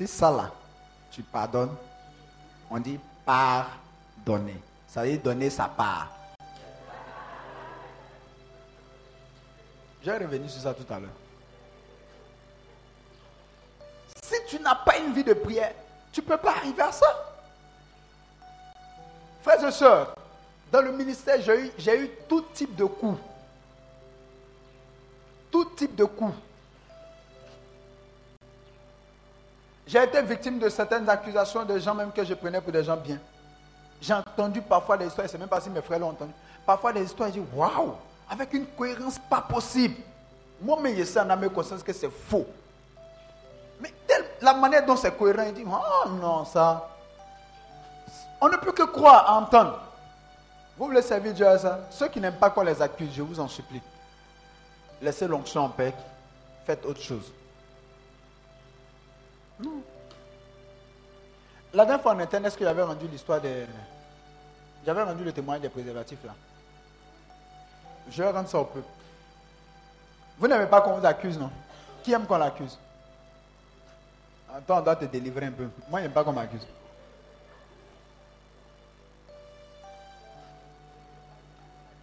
C'est 0.00 0.06
ça 0.06 0.30
là, 0.30 0.50
tu 1.10 1.22
pardonnes, 1.22 1.76
on 2.70 2.80
dit 2.80 2.98
pardonner. 3.22 4.56
Ça 4.88 5.02
veut 5.02 5.10
dire 5.10 5.20
donner 5.20 5.50
sa 5.50 5.68
part. 5.68 6.08
J'ai 10.02 10.12
revenu 10.12 10.48
sur 10.48 10.62
ça 10.62 10.72
tout 10.72 10.90
à 10.90 10.98
l'heure. 10.98 11.10
Si 14.22 14.36
tu 14.48 14.58
n'as 14.62 14.76
pas 14.76 14.96
une 14.96 15.12
vie 15.12 15.22
de 15.22 15.34
prière, 15.34 15.74
tu 16.10 16.22
ne 16.22 16.26
peux 16.26 16.38
pas 16.38 16.52
arriver 16.52 16.80
à 16.80 16.92
ça. 16.92 17.36
Frères 19.42 19.62
et 19.62 19.70
sœurs, 19.70 20.14
dans 20.72 20.80
le 20.80 20.92
ministère, 20.92 21.42
j'ai 21.42 21.60
eu, 21.60 22.04
eu 22.04 22.10
tout 22.26 22.40
type 22.54 22.74
de 22.74 22.86
coups. 22.86 23.20
Tout 25.50 25.66
type 25.76 25.94
de 25.94 26.06
coups. 26.06 26.32
J'ai 29.90 30.04
été 30.04 30.22
victime 30.22 30.60
de 30.60 30.68
certaines 30.68 31.08
accusations 31.10 31.64
de 31.64 31.76
gens 31.80 31.96
même 31.96 32.12
que 32.12 32.24
je 32.24 32.34
prenais 32.34 32.60
pour 32.60 32.70
des 32.70 32.84
gens 32.84 32.96
bien. 32.96 33.18
J'ai 34.00 34.14
entendu 34.14 34.62
parfois 34.62 34.96
des 34.96 35.06
histoires, 35.06 35.28
c'est 35.28 35.36
même 35.36 35.48
pas 35.48 35.60
si 35.60 35.68
mes 35.68 35.82
frères 35.82 35.98
l'ont 35.98 36.10
entendu. 36.10 36.30
Parfois 36.64 36.92
des 36.92 37.02
histoires, 37.02 37.28
je 37.30 37.40
dis 37.40 37.46
waouh, 37.52 37.94
avec 38.30 38.52
une 38.52 38.66
cohérence 38.66 39.18
pas 39.18 39.40
possible. 39.40 39.96
Moi-même, 40.62 40.96
je 40.96 41.02
sais 41.02 41.18
en 41.18 41.28
âme 41.28 41.50
conscience 41.50 41.82
que 41.82 41.92
c'est 41.92 42.08
faux. 42.08 42.46
Mais 43.80 43.92
la 44.40 44.54
manière 44.54 44.86
dont 44.86 44.94
c'est 44.94 45.10
cohérent, 45.10 45.42
il 45.48 45.54
dit 45.54 45.64
oh 45.66 46.08
non, 46.08 46.44
ça. 46.44 46.88
On 48.40 48.48
ne 48.48 48.58
peut 48.58 48.70
que 48.70 48.84
croire, 48.84 49.36
entendre. 49.42 49.80
Vous 50.78 50.86
voulez 50.86 51.02
servir 51.02 51.34
Dieu 51.34 51.48
à 51.48 51.58
ça? 51.58 51.80
Ceux 51.90 52.06
qui 52.06 52.20
n'aiment 52.20 52.38
pas 52.38 52.50
qu'on 52.50 52.62
les 52.62 52.80
accuse, 52.80 53.10
je 53.12 53.22
vous 53.22 53.40
en 53.40 53.48
supplie. 53.48 53.82
Laissez 55.02 55.26
l'onction 55.26 55.62
en 55.62 55.68
paix. 55.68 55.92
Faites 56.64 56.86
autre 56.86 57.00
chose. 57.00 57.32
La 61.72 61.84
dernière 61.84 62.02
fois 62.02 62.14
en 62.14 62.18
interne, 62.18 62.46
est-ce 62.46 62.56
que 62.56 62.64
j'avais 62.64 62.82
rendu 62.82 63.06
l'histoire 63.06 63.40
des. 63.40 63.66
J'avais 64.84 65.02
rendu 65.02 65.22
le 65.24 65.32
témoignage 65.32 65.62
des 65.62 65.68
préservatifs 65.68 66.24
là. 66.24 66.34
Je 68.10 68.22
rendre 68.22 68.48
ça 68.48 68.58
au 68.58 68.64
peuple. 68.64 68.88
Vous 70.38 70.48
n'aimez 70.48 70.66
pas 70.66 70.80
qu'on 70.80 70.98
vous 70.98 71.06
accuse, 71.06 71.38
non? 71.38 71.50
Qui 72.02 72.12
aime 72.12 72.26
qu'on 72.26 72.38
l'accuse? 72.38 72.78
Attends, 74.52 74.78
on 74.78 74.80
doit 74.80 74.96
te 74.96 75.04
délivrer 75.04 75.46
un 75.46 75.52
peu. 75.52 75.68
Moi, 75.88 76.00
je 76.00 76.04
n'aime 76.04 76.12
pas 76.12 76.24
qu'on 76.24 76.32
m'accuse. 76.32 76.66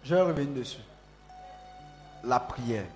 Je 0.04 0.14
vais 0.14 0.22
revenir 0.22 0.54
dessus. 0.54 0.80
La 2.24 2.40
prière. 2.40 2.86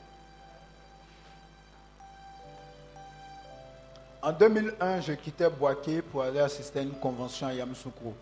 En 4.24 4.30
2001, 4.30 5.00
je 5.00 5.12
quittais 5.14 5.50
Boaké 5.50 6.00
pour 6.00 6.22
aller 6.22 6.38
assister 6.38 6.78
à 6.78 6.82
une 6.82 6.92
convention 6.92 7.48
à 7.48 7.54
Yamoussoukro. 7.54 8.14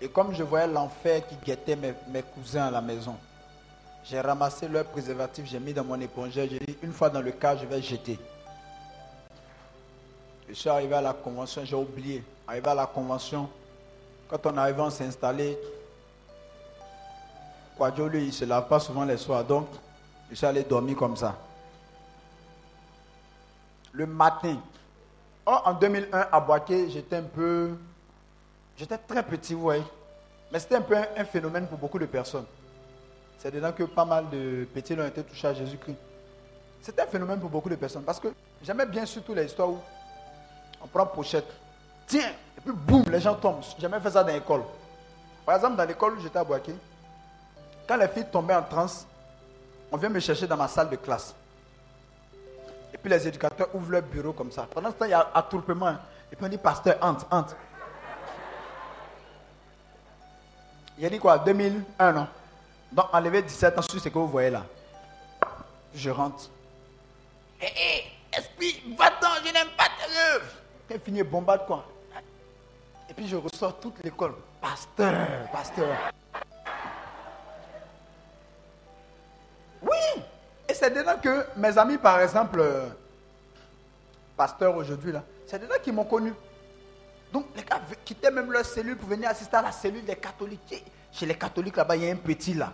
Et 0.00 0.08
comme 0.08 0.34
je 0.34 0.42
voyais 0.42 0.66
l'enfer 0.66 1.26
qui 1.26 1.36
guettait 1.44 1.76
mes, 1.76 2.22
cousins 2.22 2.64
à 2.64 2.70
la 2.70 2.80
maison, 2.80 3.16
j'ai 4.02 4.18
ramassé 4.18 4.66
leur 4.66 4.86
préservatif, 4.86 5.44
j'ai 5.44 5.60
mis 5.60 5.74
dans 5.74 5.84
mon 5.84 6.00
épongeur, 6.00 6.46
j'ai 6.50 6.58
dit 6.58 6.78
une 6.82 6.92
fois 6.92 7.10
dans 7.10 7.20
le 7.20 7.32
cas, 7.32 7.54
je 7.54 7.66
vais 7.66 7.82
jeter. 7.82 8.18
Je 10.48 10.54
suis 10.54 10.70
arrivé 10.70 10.94
à 10.94 11.02
la 11.02 11.12
convention, 11.12 11.66
j'ai 11.66 11.76
oublié. 11.76 12.24
Arrivé 12.48 12.68
à 12.68 12.74
la 12.74 12.86
convention, 12.86 13.50
quand 14.28 14.46
on 14.46 14.56
arrive, 14.56 14.80
on 14.80 14.88
s'est 14.90 15.04
installé. 15.04 15.58
Lui, 17.78 18.20
il 18.20 18.26
ne 18.26 18.30
se 18.30 18.44
lave 18.46 18.68
pas 18.68 18.80
souvent 18.80 19.04
les 19.04 19.18
soirs, 19.18 19.44
donc 19.44 19.66
je 20.30 20.34
suis 20.34 20.46
allé 20.46 20.62
dormir 20.62 20.96
comme 20.96 21.16
ça. 21.16 21.36
Le 23.94 24.06
matin, 24.06 24.56
oh, 25.46 25.56
en 25.64 25.74
2001, 25.74 26.26
à 26.32 26.40
Boaké, 26.40 26.90
j'étais 26.90 27.16
un 27.16 27.22
peu. 27.22 27.70
J'étais 28.76 28.98
très 28.98 29.22
petit, 29.22 29.54
vous 29.54 29.60
voyez. 29.60 29.84
Mais 30.52 30.58
c'était 30.58 30.74
un 30.76 30.80
peu 30.80 30.96
un, 30.96 31.24
phénomène 31.24 31.68
pour 31.68 31.78
beaucoup 31.78 31.98
de 31.98 32.06
personnes. 32.06 32.46
C'est 33.38 33.52
dedans 33.52 33.70
que 33.70 33.84
pas 33.84 34.04
mal 34.04 34.28
de 34.30 34.66
petits 34.74 34.94
ont 34.94 35.06
été 35.06 35.22
touchés 35.22 35.46
à 35.46 35.54
Jésus-Christ. 35.54 35.96
C'était 36.82 37.02
un 37.02 37.06
phénomène 37.06 37.38
pour 37.38 37.50
beaucoup 37.50 37.68
de 37.68 37.76
personnes. 37.76 38.02
Parce 38.02 38.18
que 38.18 38.28
j'aimais 38.62 38.86
bien 38.86 39.06
surtout 39.06 39.32
les 39.32 39.44
histoires 39.44 39.70
où 39.70 39.78
on 40.82 40.88
prend 40.88 41.06
pochette. 41.06 41.46
Tiens, 42.06 42.32
et 42.58 42.60
puis 42.60 42.72
boum, 42.72 43.04
les 43.08 43.20
gens 43.20 43.34
tombent. 43.36 43.62
J'ai 43.76 43.82
jamais 43.82 44.00
fait 44.00 44.10
ça 44.10 44.24
dans 44.24 44.32
l'école. 44.32 44.64
Par 45.46 45.54
exemple, 45.54 45.76
dans 45.76 45.84
l'école 45.84 46.14
où 46.14 46.20
j'étais 46.20 46.38
à 46.38 46.44
Boaké, 46.44 46.74
quand 47.86 47.96
les 47.96 48.08
filles 48.08 48.26
tombaient 48.30 48.56
en 48.56 48.62
transe, 48.62 49.06
on 49.92 49.96
vient 49.96 50.08
me 50.08 50.18
chercher 50.18 50.48
dans 50.48 50.56
ma 50.56 50.66
salle 50.66 50.90
de 50.90 50.96
classe. 50.96 51.34
Puis 53.04 53.12
les 53.12 53.28
éducateurs 53.28 53.68
ouvrent 53.74 53.90
leur 53.90 54.02
bureau 54.02 54.32
comme 54.32 54.50
ça. 54.50 54.66
Pendant 54.72 54.88
ce 54.90 54.94
temps, 54.94 55.04
il 55.04 55.10
y 55.10 55.12
a 55.12 55.30
attroupement. 55.34 55.94
Et 56.32 56.36
puis 56.36 56.42
on 56.42 56.48
dit, 56.48 56.56
pasteur, 56.56 56.96
entre, 57.02 57.26
entre. 57.30 57.54
Il 60.96 61.04
a 61.04 61.10
dit 61.10 61.18
quoi? 61.18 61.36
2001, 61.36 62.12
non 62.12 62.26
Donc 62.90 63.04
enlever 63.12 63.42
17 63.42 63.78
ans 63.78 63.82
sur 63.82 64.00
ce 64.00 64.08
que 64.08 64.14
vous 64.18 64.28
voyez 64.28 64.48
là. 64.48 64.64
Je 65.94 66.08
rentre. 66.08 66.48
Hé, 67.60 67.66
hé, 67.66 68.04
esprit, 68.38 68.82
va-t'en, 68.98 69.34
je 69.44 69.52
n'aime 69.52 69.68
pas 69.76 69.84
tes 69.84 70.34
œuvres. 70.34 70.52
Elle 70.88 71.00
finit 71.00 71.22
bombarde 71.22 71.66
quoi. 71.66 71.84
Et 73.10 73.12
puis 73.12 73.28
je 73.28 73.36
ressors 73.36 73.78
toute 73.80 74.02
l'école. 74.02 74.34
Pasteur, 74.62 75.50
pasteur. 75.52 75.94
Et 80.74 80.76
c'est 80.76 80.90
dedans 80.90 81.14
que 81.22 81.46
mes 81.56 81.78
amis, 81.78 81.98
par 81.98 82.20
exemple, 82.20 82.58
euh, 82.58 82.88
pasteur 84.36 84.76
aujourd'hui, 84.76 85.12
là, 85.12 85.22
c'est 85.46 85.60
dedans 85.60 85.76
qu'ils 85.80 85.92
m'ont 85.92 86.02
connu. 86.04 86.34
Donc 87.32 87.46
les 87.56 87.62
gars 87.62 87.80
quittaient 88.04 88.32
même 88.32 88.50
leur 88.50 88.64
cellule 88.64 88.96
pour 88.96 89.08
venir 89.08 89.28
assister 89.30 89.56
à 89.56 89.62
la 89.62 89.70
cellule 89.70 90.04
des 90.04 90.16
catholiques. 90.16 90.84
Chez 91.12 91.26
les 91.26 91.36
catholiques 91.36 91.76
là-bas, 91.76 91.94
il 91.94 92.02
y 92.04 92.08
a 92.08 92.12
un 92.12 92.16
petit 92.16 92.54
là. 92.54 92.72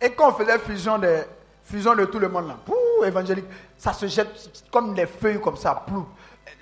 Et 0.00 0.10
quand 0.12 0.28
on 0.28 0.32
faisait 0.34 0.56
fusion 0.60 0.98
de, 0.98 1.24
fusion 1.64 1.96
de 1.96 2.04
tout 2.04 2.20
le 2.20 2.28
monde 2.28 2.46
là, 2.46 2.56
pou, 2.64 2.76
évangélique, 3.04 3.46
ça 3.76 3.92
se 3.92 4.06
jette 4.06 4.68
comme 4.70 4.94
des 4.94 5.06
feuilles 5.06 5.40
comme 5.40 5.56
ça. 5.56 5.84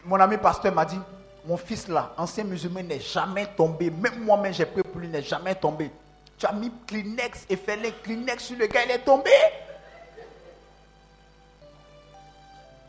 Mon 0.07 0.19
ami 0.19 0.39
pasteur 0.39 0.75
m'a 0.75 0.87
dit, 0.87 0.99
mon 1.45 1.59
fils 1.59 1.89
là, 1.89 2.15
ancien 2.17 2.45
musulman, 2.45 2.83
n'est 2.83 3.01
jamais 3.01 3.49
tombé. 3.55 3.91
Même 3.91 4.25
moi-même, 4.25 4.55
j'ai 4.55 4.65
pris 4.65 4.83
pour 4.83 4.99
lui, 4.99 5.09
n'est 5.09 5.21
jamais 5.21 5.55
tombé. 5.55 5.91
Tu 6.39 6.47
as 6.47 6.53
mis 6.53 6.73
Kleenex 6.87 7.47
et 7.49 7.57
fait 7.57 7.77
les 7.77 7.93
Kleenex 7.93 8.45
sur 8.45 8.57
le 8.57 8.67
gars, 8.67 8.85
il 8.85 8.91
est 8.91 9.05
tombé. 9.05 9.31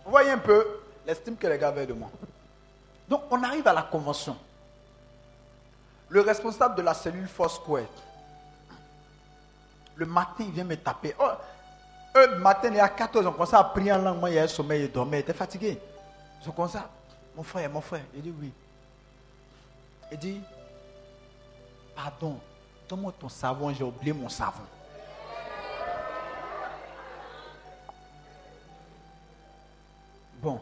Vous 0.04 0.12
voyez 0.12 0.32
un 0.32 0.38
peu 0.38 0.82
l'estime 1.06 1.36
que 1.36 1.48
les 1.48 1.58
gars 1.58 1.70
avaient 1.70 1.86
de 1.86 1.94
moi. 1.94 2.10
Donc 3.08 3.24
on 3.32 3.42
arrive 3.44 3.68
à 3.68 3.74
la 3.74 3.84
convention. 3.84 4.38
Le 6.10 6.22
responsable 6.22 6.76
de 6.76 6.82
la 6.82 6.94
cellule 6.94 7.28
Foursquare, 7.28 7.86
le 9.96 10.06
matin, 10.06 10.44
il 10.48 10.52
vient 10.52 10.64
me 10.64 10.76
taper. 10.76 11.16
Oh, 11.20 11.32
le 12.16 12.38
matin, 12.38 12.70
il 12.70 12.76
y 12.76 12.80
a 12.80 12.90
14 12.90 13.26
ans, 13.26 13.30
on 13.30 13.34
commence 13.34 13.54
à 13.54 13.64
prier 13.64 13.92
en 13.92 14.00
langue. 14.00 14.20
Moi, 14.20 14.30
il 14.30 14.36
y 14.36 14.40
a 14.40 14.44
un 14.44 14.48
sommeil, 14.48 14.84
il 14.84 14.92
dormait, 14.92 15.18
il 15.18 15.22
était 15.22 15.34
fatigué. 15.34 15.80
Je 16.46 16.52
commence 16.52 16.76
à, 16.76 16.90
mon 17.36 17.44
frère, 17.44 17.70
mon 17.70 17.82
frère. 17.82 18.04
Il 18.14 18.22
dit 18.22 18.34
oui. 18.40 18.52
Il 20.12 20.18
dit, 20.18 20.42
pardon, 21.96 22.40
donne-moi 22.88 23.14
ton 23.20 23.30
savon, 23.30 23.74
j'ai 23.74 23.84
oublié 23.84 24.14
mon 24.14 24.30
savon. 24.30 24.64
Bon, 30.42 30.60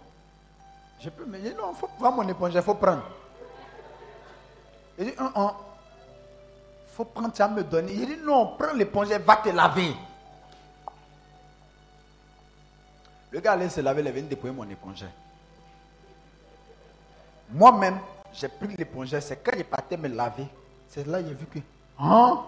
je 0.99 1.09
peux 1.09 1.25
me 1.25 1.37
dire, 1.39 1.55
non, 1.57 1.73
faut 1.73 1.89
voir 1.99 2.11
mon 2.13 2.27
éponge, 2.27 2.53
il 2.55 2.61
faut 2.61 2.75
prendre. 2.75 3.03
Il 4.97 5.05
dit, 5.05 5.13
il 5.17 5.49
faut 6.95 7.05
prendre, 7.05 7.35
ça 7.35 7.47
me 7.47 7.63
donner. 7.63 7.91
Il 7.91 8.05
dit, 8.05 8.17
non, 8.23 8.55
prends 8.57 8.73
l'éponge, 8.73 9.09
va 9.09 9.35
te 9.37 9.49
laver. 9.49 9.93
Le 13.31 13.39
gars 13.39 13.53
allait 13.53 13.67
se 13.67 13.81
laver, 13.81 14.03
il 14.03 14.11
vient 14.11 14.23
déployer 14.23 14.55
mon 14.55 14.69
éponge. 14.69 15.03
Moi-même, 17.49 17.99
j'ai 18.31 18.47
pris 18.47 18.75
l'éponge, 18.77 19.19
c'est 19.19 19.43
quand 19.43 19.57
il 19.57 19.65
partait 19.65 19.97
me 19.97 20.07
laver, 20.07 20.47
c'est 20.87 21.05
là 21.05 21.21
que 21.21 21.27
j'ai 21.27 21.33
vu 21.33 21.45
que, 21.47 21.59
hein? 21.99 22.43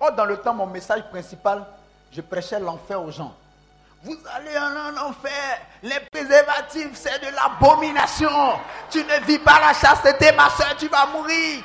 Oh, 0.00 0.10
dans 0.16 0.24
le 0.24 0.36
temps, 0.36 0.54
mon 0.54 0.66
message 0.66 1.02
principal, 1.10 1.64
je 2.12 2.20
prêchais 2.20 2.60
l'enfer 2.60 3.02
aux 3.02 3.10
gens. 3.10 3.34
Vous 4.02 4.16
allez 4.32 4.56
en 4.56 5.08
enfer. 5.08 5.60
Les 5.82 5.98
préservatifs, 6.12 6.94
c'est 6.94 7.18
de 7.18 7.34
l'abomination. 7.34 8.30
Tu 8.90 8.98
ne 8.98 9.24
vis 9.26 9.40
pas 9.40 9.60
la 9.60 9.72
chasteté, 9.74 10.30
ma 10.32 10.48
soeur, 10.50 10.76
tu 10.76 10.88
vas 10.88 11.06
mourir. 11.06 11.64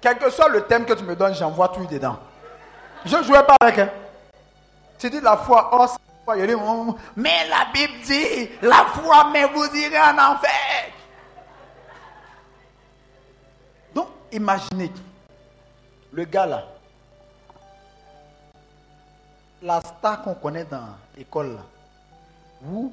Quel 0.00 0.18
que 0.18 0.30
soit 0.30 0.48
le 0.48 0.62
thème 0.62 0.84
que 0.84 0.92
tu 0.92 1.04
me 1.04 1.16
donnes, 1.16 1.34
j'envoie 1.34 1.68
tout 1.68 1.86
dedans. 1.86 2.18
Je 3.04 3.16
ne 3.16 3.22
jouais 3.22 3.42
pas 3.42 3.56
avec. 3.60 3.78
Hein. 3.78 3.90
Tu 4.98 5.08
dis 5.08 5.20
la 5.20 5.36
foi, 5.38 5.70
oh. 5.72 5.86
Mais 7.16 7.48
la 7.48 7.66
Bible 7.72 8.00
dit, 8.04 8.48
la 8.62 8.84
foi, 8.86 9.30
mais 9.32 9.46
vous 9.46 9.64
irez 9.74 9.98
en 9.98 10.32
enfer. 10.32 10.92
Donc, 13.94 14.08
imaginez, 14.30 14.92
le 16.12 16.24
gars 16.24 16.46
là, 16.46 16.64
la 19.62 19.80
star 19.80 20.22
qu'on 20.22 20.34
connaît 20.34 20.64
dans 20.64 20.96
l'école, 21.16 21.58
vous, 22.60 22.92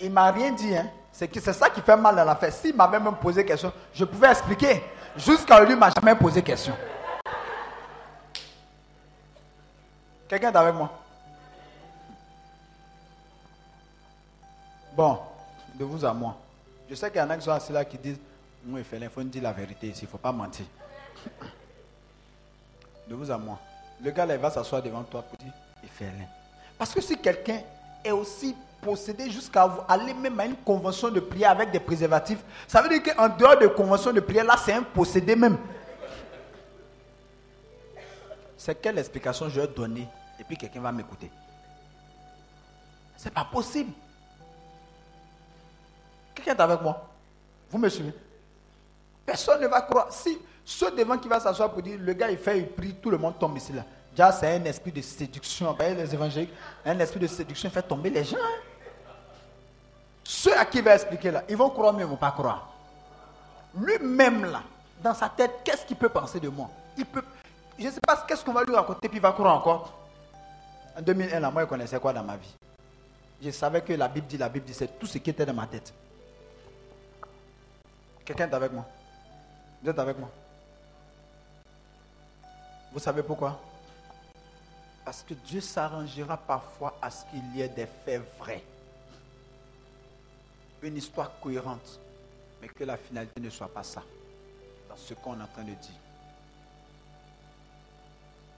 il 0.00 0.10
m'a 0.10 0.30
rien 0.30 0.52
dit. 0.52 0.76
Hein. 0.76 0.90
C'est 1.12 1.52
ça 1.52 1.68
qui 1.70 1.80
fait 1.80 1.96
mal 1.96 2.14
dans 2.14 2.24
l'affaire. 2.24 2.52
S'il 2.52 2.76
m'avait 2.76 3.00
même 3.00 3.16
posé 3.16 3.44
question, 3.44 3.72
je 3.92 4.04
pouvais 4.04 4.30
expliquer. 4.30 4.82
Jusqu'à 5.16 5.64
lui, 5.64 5.72
il 5.72 5.78
m'a 5.78 5.90
jamais 5.90 6.14
posé 6.14 6.42
question. 6.42 6.74
Quelqu'un 10.28 10.52
est 10.52 10.56
avec 10.56 10.74
moi 10.74 10.90
Bon, 14.94 15.18
de 15.74 15.84
vous 15.84 16.04
à 16.04 16.12
moi. 16.12 16.36
Je 16.90 16.94
sais 16.94 17.08
qu'il 17.10 17.20
y 17.20 17.22
en 17.22 17.30
a 17.30 17.36
qui 17.36 17.44
sont 17.44 17.52
assis 17.52 17.72
là 17.72 17.84
qui 17.84 17.96
disent, 17.96 18.18
moi, 18.64 18.80
il 18.80 19.08
faut 19.08 19.22
dire 19.22 19.42
la 19.42 19.52
vérité 19.52 19.86
ici, 19.86 20.00
il 20.02 20.06
ne 20.06 20.10
faut 20.10 20.18
pas 20.18 20.32
mentir 20.32 20.66
de 23.08 23.14
vous 23.14 23.30
à 23.30 23.38
moi. 23.38 23.58
Le 24.02 24.10
gars 24.10 24.26
là, 24.26 24.34
il 24.34 24.40
va 24.40 24.50
s'asseoir 24.50 24.82
devant 24.82 25.02
toi 25.04 25.22
pour 25.22 25.38
dire, 25.38 25.52
rien. 25.98 26.26
Parce 26.76 26.92
que 26.92 27.00
si 27.00 27.16
quelqu'un 27.16 27.60
est 28.04 28.10
aussi 28.10 28.54
possédé 28.82 29.30
jusqu'à 29.30 29.68
aller 29.88 30.14
même 30.14 30.38
à 30.38 30.46
une 30.46 30.56
convention 30.56 31.10
de 31.10 31.20
prière 31.20 31.50
avec 31.52 31.70
des 31.70 31.80
préservatifs, 31.80 32.38
ça 32.66 32.82
veut 32.82 32.88
dire 32.88 33.02
qu'en 33.02 33.28
dehors 33.28 33.58
de 33.58 33.66
convention 33.68 34.12
de 34.12 34.20
prière, 34.20 34.44
là, 34.44 34.56
c'est 34.56 34.72
un 34.72 34.82
possédé 34.82 35.34
même. 35.34 35.58
C'est 38.56 38.74
quelle 38.80 38.98
explication 38.98 39.48
je 39.48 39.60
vais 39.60 39.68
donner 39.68 40.06
et 40.38 40.44
puis 40.44 40.56
quelqu'un 40.56 40.80
va 40.80 40.92
m'écouter. 40.92 41.30
C'est 43.16 43.32
pas 43.32 43.44
possible. 43.44 43.92
Quelqu'un 46.34 46.54
est 46.54 46.60
avec 46.60 46.80
moi 46.80 47.08
Vous 47.70 47.78
me 47.78 47.88
suivez 47.88 48.14
Personne 49.26 49.60
ne 49.60 49.66
va 49.66 49.82
croire. 49.82 50.12
Si 50.12 50.38
ceux 50.64 50.90
devant 50.92 51.18
qui 51.18 51.28
va 51.28 51.40
s'asseoir 51.40 51.70
pour 51.72 51.82
dire, 51.82 51.98
le 51.98 52.12
gars 52.12 52.30
il 52.30 52.38
fait, 52.38 52.58
il 52.58 52.68
prie, 52.68 52.94
tout 52.94 53.10
le 53.10 53.18
monde 53.18 53.38
tombe 53.38 53.56
ici 53.56 53.72
là. 53.72 53.84
Déjà, 54.10 54.32
c'est 54.32 54.54
un 54.54 54.64
esprit 54.64 54.92
de 54.92 55.00
séduction. 55.00 55.76
les 55.78 56.14
évangéliques, 56.14 56.52
un 56.84 56.98
esprit 56.98 57.20
de 57.20 57.26
séduction 57.26 57.70
fait 57.70 57.82
tomber 57.82 58.10
les 58.10 58.24
gens. 58.24 58.36
Ceux 60.24 60.56
à 60.56 60.64
qui 60.64 60.78
il 60.78 60.84
va 60.84 60.94
expliquer 60.94 61.30
là, 61.30 61.42
ils 61.48 61.56
vont 61.56 61.70
croire 61.70 61.92
mais 61.92 62.02
ils 62.02 62.06
ne 62.06 62.10
vont 62.10 62.16
pas 62.16 62.32
croire. 62.32 62.70
Lui-même 63.74 64.44
là, 64.44 64.62
dans 65.02 65.14
sa 65.14 65.28
tête, 65.28 65.60
qu'est-ce 65.64 65.86
qu'il 65.86 65.96
peut 65.96 66.08
penser 66.08 66.40
de 66.40 66.48
moi? 66.48 66.68
Il 66.96 67.06
peut, 67.06 67.22
Je 67.78 67.86
ne 67.86 67.90
sais 67.90 68.00
pas 68.00 68.24
qu'est-ce 68.26 68.44
qu'on 68.44 68.52
va 68.52 68.64
lui 68.64 68.74
raconter, 68.74 69.08
puis 69.08 69.18
il 69.18 69.22
va 69.22 69.32
croire 69.32 69.56
encore. 69.56 69.97
En 70.98 71.02
2001, 71.02 71.38
là, 71.38 71.50
moi, 71.52 71.62
je 71.62 71.68
connaissais 71.68 72.00
quoi 72.00 72.12
dans 72.12 72.24
ma 72.24 72.36
vie? 72.36 72.56
Je 73.40 73.50
savais 73.50 73.82
que 73.82 73.92
la 73.92 74.08
Bible 74.08 74.26
dit, 74.26 74.36
la 74.36 74.48
Bible 74.48 74.66
dit, 74.66 74.74
c'est 74.74 74.98
tout 74.98 75.06
ce 75.06 75.18
qui 75.18 75.30
était 75.30 75.46
dans 75.46 75.54
ma 75.54 75.68
tête. 75.68 75.94
Quelqu'un 78.24 78.48
est 78.50 78.54
avec 78.54 78.72
moi? 78.72 78.84
Vous 79.80 79.90
êtes 79.90 79.98
avec 79.98 80.18
moi? 80.18 80.28
Vous 82.92 82.98
savez 82.98 83.22
pourquoi? 83.22 83.60
Parce 85.04 85.22
que 85.22 85.34
Dieu 85.34 85.60
s'arrangera 85.60 86.36
parfois 86.36 86.98
à 87.00 87.10
ce 87.10 87.24
qu'il 87.26 87.56
y 87.56 87.62
ait 87.62 87.68
des 87.68 87.86
faits 87.86 88.22
vrais. 88.36 88.64
Une 90.82 90.96
histoire 90.96 91.30
cohérente. 91.40 92.00
Mais 92.60 92.66
que 92.66 92.82
la 92.82 92.96
finalité 92.96 93.40
ne 93.40 93.50
soit 93.50 93.72
pas 93.72 93.84
ça. 93.84 94.02
Dans 94.88 94.96
ce 94.96 95.14
qu'on 95.14 95.38
est 95.38 95.42
en 95.44 95.46
train 95.46 95.62
de 95.62 95.74
dire. 95.74 96.07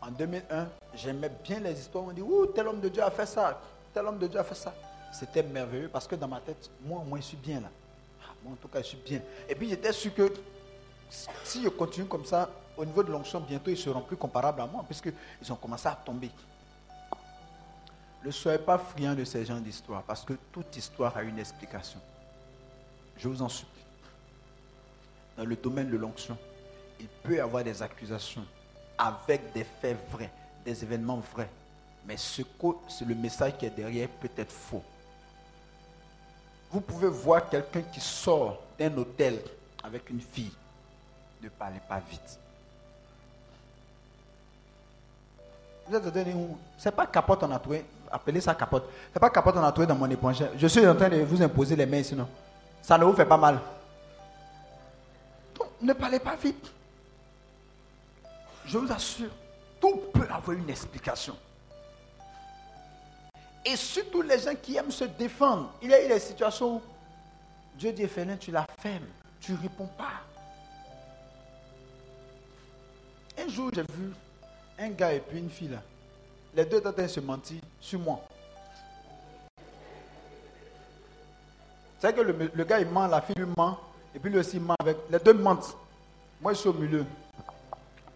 En 0.03 0.11
2001, 0.11 0.69
j'aimais 0.95 1.31
bien 1.45 1.61
les 1.61 1.79
histoires. 1.79 2.05
On 2.05 2.13
dit, 2.13 2.23
ouh, 2.23 2.47
tel 2.47 2.67
homme 2.67 2.81
de 2.81 2.89
Dieu 2.89 3.03
a 3.03 3.11
fait 3.11 3.27
ça. 3.27 3.61
Tel 3.93 4.07
homme 4.07 4.19
de 4.19 4.27
Dieu 4.27 4.41
a 4.41 4.45
fait 4.45 4.55
ça. 4.55 4.75
C'était 5.13 5.43
merveilleux 5.43 5.89
parce 5.89 6.07
que 6.07 6.15
dans 6.15 6.29
ma 6.29 6.41
tête, 6.41 6.71
moi, 6.83 7.03
moi, 7.07 7.19
je 7.19 7.25
suis 7.25 7.37
bien 7.37 7.61
là. 7.61 7.69
Ah, 8.23 8.33
moi, 8.43 8.53
en 8.55 8.57
tout 8.57 8.69
cas, 8.69 8.81
je 8.81 8.87
suis 8.89 8.99
bien. 8.99 9.21
Et 9.49 9.55
puis, 9.55 9.69
j'étais 9.69 9.93
sûr 9.93 10.15
que 10.15 10.33
si 11.45 11.63
je 11.63 11.69
continue 11.69 12.07
comme 12.07 12.25
ça, 12.25 12.49
au 12.77 12.85
niveau 12.85 13.03
de 13.03 13.11
l'onction, 13.11 13.41
bientôt, 13.41 13.71
ils 13.71 13.77
seront 13.77 14.01
plus 14.01 14.17
comparables 14.17 14.61
à 14.61 14.67
moi, 14.67 14.85
puisqu'ils 14.87 15.53
ont 15.53 15.57
commencé 15.57 15.89
à 15.89 15.99
tomber. 16.05 16.31
Ne 18.25 18.31
soyez 18.31 18.59
pas 18.59 18.79
friand 18.79 19.15
de 19.15 19.25
ces 19.25 19.45
gens 19.45 19.59
d'histoire, 19.59 20.03
parce 20.05 20.25
que 20.25 20.35
toute 20.53 20.77
histoire 20.77 21.17
a 21.17 21.23
une 21.23 21.39
explication. 21.39 22.01
Je 23.17 23.29
vous 23.29 23.43
en 23.43 23.49
supplie. 23.49 23.83
Dans 25.37 25.45
le 25.45 25.57
domaine 25.57 25.91
de 25.91 25.97
l'onction, 25.97 26.39
il 27.01 27.09
peut 27.09 27.37
y 27.37 27.41
avoir 27.41 27.65
des 27.65 27.83
accusations 27.83 28.47
avec 29.01 29.53
des 29.53 29.65
faits 29.65 29.97
vrais, 30.13 30.31
des 30.65 30.83
événements 30.85 31.23
vrais. 31.35 31.49
Mais 32.07 32.17
ce 32.17 32.43
que, 32.43 33.05
le 33.05 33.15
message 33.15 33.57
qui 33.59 33.67
est 33.67 33.71
derrière 33.71 34.09
peut 34.09 34.31
être 34.37 34.53
faux. 34.53 34.83
Vous 36.71 36.81
pouvez 36.81 37.09
voir 37.09 37.49
quelqu'un 37.49 37.83
qui 37.83 38.01
sort 38.01 38.63
d'un 38.79 38.97
hôtel 38.97 39.41
avec 39.83 40.09
une 40.11 40.21
fille 40.21 40.53
ne 41.43 41.49
parlez 41.49 41.81
pas 41.89 42.01
vite. 42.11 42.39
Vous 45.89 45.97
êtes 45.97 46.27
c'est 46.79 46.95
pas 46.95 47.07
capote 47.07 47.43
a 47.43 47.59
trouvé, 47.59 47.85
appelez 48.11 48.41
ça 48.41 48.55
capote. 48.55 48.89
C'est 49.13 49.19
pas 49.19 49.31
capote 49.31 49.57
a 49.57 49.73
trouvé 49.73 49.87
dans 49.87 49.95
mon 49.97 50.09
éponge. 50.09 50.45
Je 50.57 50.67
suis 50.67 50.87
en 50.87 50.95
train 50.95 51.09
de 51.09 51.23
vous 51.23 51.43
imposer 51.43 51.75
les 51.75 51.87
mains 51.87 52.03
sinon. 52.03 52.29
Ça 52.83 52.97
ne 52.97 53.05
vous 53.05 53.13
fait 53.15 53.25
pas 53.27 53.37
mal. 53.37 53.59
Donc, 55.59 55.69
ne 55.81 55.93
parlez 55.93 56.21
pas 56.21 56.37
vite. 56.37 56.71
Je 58.71 58.79
vous 58.79 58.93
assure, 58.93 59.31
tout 59.81 59.97
peut 60.15 60.29
avoir 60.31 60.53
une 60.53 60.71
explication. 60.71 61.37
Et 63.65 63.75
surtout 63.75 64.23
les 64.23 64.39
gens 64.39 64.55
qui 64.55 64.77
aiment 64.77 64.93
se 64.93 65.03
défendre. 65.03 65.73
Il 65.83 65.91
y 65.91 65.95
a 65.95 66.05
eu 66.05 66.07
des 66.07 66.21
situations 66.21 66.77
où 66.77 66.83
Dieu 67.75 67.93
dit, 67.93 68.07
Félin, 68.07 68.37
tu 68.37 68.53
la 68.53 68.65
fermes, 68.79 69.09
tu 69.41 69.53
ne 69.53 69.57
réponds 69.57 69.89
pas. 69.99 70.23
Un 73.43 73.49
jour, 73.49 73.73
j'ai 73.75 73.83
vu 73.83 74.13
un 74.79 74.91
gars 74.91 75.15
et 75.15 75.21
puis 75.21 75.41
une 75.41 75.51
fille 75.51 75.69
là. 75.69 75.83
Les 76.55 76.65
deux 76.65 76.81
se 77.09 77.19
mentir 77.19 77.61
sur 77.81 77.99
moi. 77.99 78.21
C'est 81.99 82.15
que 82.15 82.21
le, 82.21 82.65
gars 82.65 82.79
il 82.79 82.87
ment, 82.87 83.09
la 83.09 83.21
fille 83.21 83.35
lui 83.37 83.53
ment, 83.57 83.81
et 84.15 84.21
puis 84.21 84.31
lui 84.31 84.39
aussi 84.39 84.61
ment 84.61 84.77
avec. 84.79 84.97
Les 85.11 85.19
deux 85.19 85.35
mentent. 85.35 85.77
Moi 86.41 86.53
je 86.53 86.59
suis 86.59 86.69
au 86.69 86.73
milieu. 86.73 87.05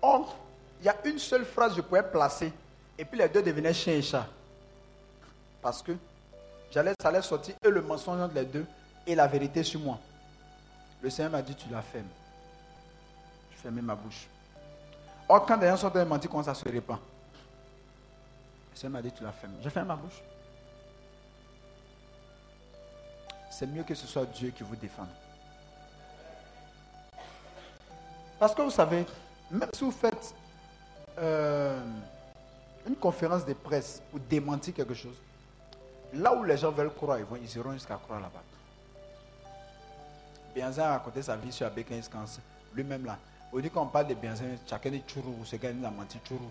Or, 0.00 0.43
il 0.84 0.88
y 0.88 0.90
a 0.90 0.96
une 1.06 1.18
seule 1.18 1.46
phrase 1.46 1.70
que 1.70 1.76
je 1.78 1.80
pouvais 1.80 2.02
placer, 2.02 2.52
et 2.98 3.06
puis 3.06 3.18
les 3.18 3.26
deux 3.26 3.42
devenaient 3.42 3.72
chien 3.72 3.94
et 3.94 4.02
chat. 4.02 4.26
Parce 5.62 5.82
que 5.82 5.92
j'allais, 6.70 6.92
ça 7.00 7.08
allait 7.08 7.22
sortir 7.22 7.54
et 7.64 7.70
le 7.70 7.80
mensonge 7.80 8.20
entre 8.20 8.34
les 8.34 8.44
deux 8.44 8.66
et 9.06 9.14
la 9.14 9.26
vérité 9.26 9.62
sur 9.62 9.80
moi. 9.80 9.98
Le 11.00 11.08
Seigneur 11.08 11.32
m'a 11.32 11.40
dit 11.40 11.54
Tu 11.54 11.70
la 11.70 11.80
fermes. 11.80 12.04
Je 13.50 13.56
fermais 13.62 13.80
ma 13.80 13.94
bouche. 13.94 14.26
Or, 15.26 15.46
quand 15.46 15.56
des 15.56 15.68
gens 15.68 15.78
sont 15.78 15.96
en 15.96 16.04
mentir, 16.04 16.28
comment 16.28 16.42
ça 16.42 16.52
se 16.52 16.68
répand? 16.68 16.98
Le 18.72 18.78
Seigneur 18.78 18.92
m'a 18.92 19.02
dit, 19.02 19.10
tu 19.10 19.24
la 19.24 19.32
fermes. 19.32 19.54
J'ai 19.62 19.70
fermé 19.70 19.88
ma 19.88 19.96
bouche. 19.96 20.20
C'est 23.50 23.66
mieux 23.66 23.84
que 23.84 23.94
ce 23.94 24.06
soit 24.06 24.26
Dieu 24.26 24.50
qui 24.50 24.62
vous 24.62 24.76
défende. 24.76 25.08
Parce 28.38 28.54
que 28.54 28.60
vous 28.60 28.70
savez, 28.70 29.06
même 29.50 29.70
si 29.72 29.82
vous 29.82 29.90
faites 29.90 30.34
euh, 31.18 31.80
une 32.86 32.96
conférence 32.96 33.44
de 33.44 33.52
presse 33.52 34.02
pour 34.10 34.20
démentir 34.20 34.74
quelque 34.74 34.94
chose, 34.94 35.16
là 36.12 36.34
où 36.34 36.44
les 36.44 36.56
gens 36.56 36.70
veulent 36.70 36.92
croire, 36.92 37.18
ils, 37.18 37.24
vont, 37.24 37.36
ils 37.36 37.56
iront 37.56 37.72
jusqu'à 37.72 37.96
croire 37.96 38.20
là-bas. 38.20 38.42
Bianzin 40.54 40.84
a 40.84 40.90
raconté 40.90 41.22
sa 41.22 41.36
vie 41.36 41.50
sur 41.52 41.66
Abékin 41.66 42.00
Lui-même 42.74 43.04
là, 43.04 43.18
on 43.56 43.60
dit 43.60 43.70
qu'on 43.70 43.86
parle 43.86 44.08
de 44.08 44.14
Bienzin, 44.14 44.46
chacun 44.66 44.92
est 44.92 45.08
chourou, 45.08 45.44
ce 45.44 45.54
gars 45.54 45.68
a 45.68 45.90
menti 45.90 46.18
chourou. 46.26 46.50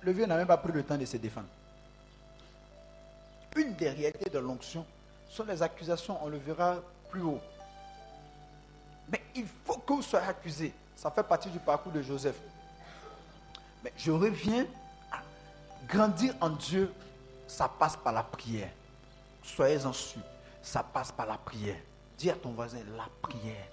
Le 0.00 0.12
vieux 0.12 0.24
n'a 0.24 0.34
même 0.34 0.46
pas 0.46 0.56
pris 0.56 0.72
le 0.72 0.82
temps 0.82 0.96
de 0.96 1.04
se 1.04 1.18
défendre. 1.18 1.48
Une 3.54 3.74
des 3.74 3.90
réalités 3.90 4.30
de 4.30 4.38
l'onction 4.38 4.86
sont 5.28 5.44
les 5.44 5.62
accusations, 5.62 6.16
on 6.24 6.28
le 6.28 6.38
verra 6.38 6.76
plus 7.10 7.20
haut. 7.20 7.40
Mais 9.12 9.20
il 9.34 9.46
faut 9.46 9.76
que 9.76 9.92
vous 9.92 10.00
soyez 10.00 10.26
accusé. 10.26 10.72
Ça 10.96 11.10
fait 11.10 11.22
partie 11.22 11.50
du 11.50 11.58
parcours 11.58 11.92
de 11.92 12.00
Joseph. 12.00 12.36
Mais 13.84 13.92
je 13.96 14.10
reviens 14.10 14.66
à 15.10 15.18
grandir 15.88 16.34
en 16.40 16.50
Dieu, 16.50 16.92
ça 17.46 17.68
passe 17.68 17.96
par 17.96 18.12
la 18.12 18.22
prière. 18.22 18.70
Soyez-en 19.42 19.92
sûrs, 19.92 20.22
ça 20.62 20.82
passe 20.82 21.10
par 21.12 21.26
la 21.26 21.38
prière. 21.38 21.76
Dis 22.18 22.30
à 22.30 22.34
ton 22.34 22.50
voisin, 22.50 22.78
la 22.96 23.08
prière. 23.22 23.66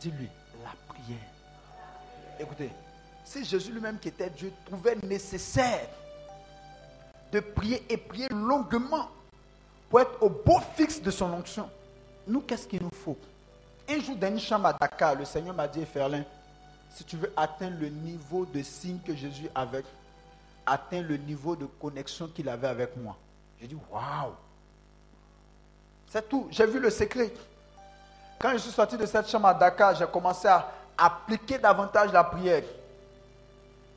Dis-lui, 0.00 0.28
la 0.62 0.72
prière. 0.86 1.18
Écoutez, 2.38 2.70
si 3.24 3.44
Jésus 3.44 3.72
lui-même 3.72 3.98
qui 3.98 4.08
était 4.08 4.28
Dieu 4.30 4.52
trouvait 4.66 4.96
nécessaire 5.02 5.88
de 7.30 7.40
prier 7.40 7.82
et 7.88 7.96
prier 7.96 8.28
longuement 8.28 9.08
pour 9.88 10.00
être 10.00 10.22
au 10.22 10.28
beau 10.28 10.58
fixe 10.76 11.00
de 11.00 11.10
son 11.10 11.32
onction, 11.32 11.70
nous, 12.26 12.40
qu'est-ce 12.40 12.66
qu'il 12.66 12.82
nous 12.82 12.90
faut? 12.90 13.16
Un 13.88 14.00
jour 14.00 14.16
dans 14.16 14.28
une 14.28 14.40
chambre 14.40 14.66
à 14.66 14.72
Dakar, 14.74 15.14
le 15.14 15.24
Seigneur 15.24 15.54
m'a 15.54 15.66
dit, 15.66 15.84
Ferlin, 15.86 16.24
si 16.94 17.04
tu 17.04 17.16
veux 17.16 17.32
atteindre 17.36 17.76
le 17.80 17.88
niveau 17.88 18.44
de 18.44 18.62
signe 18.62 18.98
que 19.04 19.14
Jésus 19.14 19.48
avait, 19.54 19.84
atteins 20.66 21.02
le 21.02 21.16
niveau 21.16 21.56
de 21.56 21.66
connexion 21.66 22.28
qu'il 22.28 22.48
avait 22.48 22.68
avec 22.68 22.96
moi. 22.96 23.16
J'ai 23.60 23.66
dit, 23.66 23.76
waouh! 23.90 24.32
C'est 26.08 26.28
tout. 26.28 26.46
J'ai 26.50 26.66
vu 26.66 26.78
le 26.78 26.90
secret. 26.90 27.32
Quand 28.38 28.52
je 28.52 28.58
suis 28.58 28.70
sorti 28.70 28.96
de 28.98 29.06
cette 29.06 29.28
chambre 29.28 29.46
à 29.46 29.54
Dakar, 29.54 29.94
j'ai 29.94 30.06
commencé 30.06 30.46
à 30.46 30.70
appliquer 30.98 31.58
davantage 31.58 32.12
la 32.12 32.24
prière. 32.24 32.64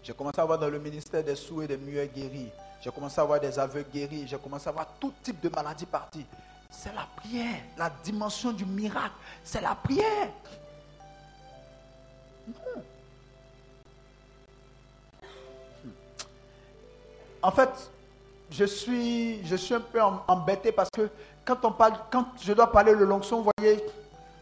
J'ai 0.01 0.13
commencé 0.13 0.39
à 0.39 0.45
voir 0.45 0.57
dans 0.57 0.69
le 0.69 0.79
ministère 0.79 1.23
des 1.23 1.35
sous 1.35 1.61
et 1.63 1.67
des 1.67 1.77
muets 1.77 2.07
guéris. 2.07 2.49
J'ai 2.79 2.91
commencé 2.91 3.19
à 3.19 3.23
voir 3.23 3.39
des 3.39 3.57
aveugles 3.59 3.89
guéris. 3.91 4.27
J'ai 4.27 4.37
commencé 4.37 4.69
à 4.69 4.71
voir 4.71 4.87
tout 4.99 5.11
type 5.23 5.41
de 5.41 5.49
maladies 5.49 5.87
parties. 5.87 6.25
C'est 6.69 6.93
la 6.93 7.07
prière. 7.17 7.59
La 7.77 7.91
dimension 8.03 8.51
du 8.51 8.65
miracle, 8.65 9.15
c'est 9.43 9.61
la 9.61 9.75
prière. 9.75 10.29
En 17.41 17.51
fait, 17.51 17.69
je 18.49 18.65
suis, 18.65 19.45
je 19.45 19.55
suis 19.55 19.75
un 19.75 19.79
peu 19.79 19.99
embêté 20.27 20.71
parce 20.71 20.89
que 20.89 21.09
quand 21.45 21.63
on 21.63 21.71
parle, 21.71 21.93
quand 22.11 22.25
je 22.41 22.53
dois 22.53 22.71
parler 22.71 22.93
le 22.93 23.05
l'onction, 23.05 23.41
vous 23.41 23.51
voyez, 23.57 23.85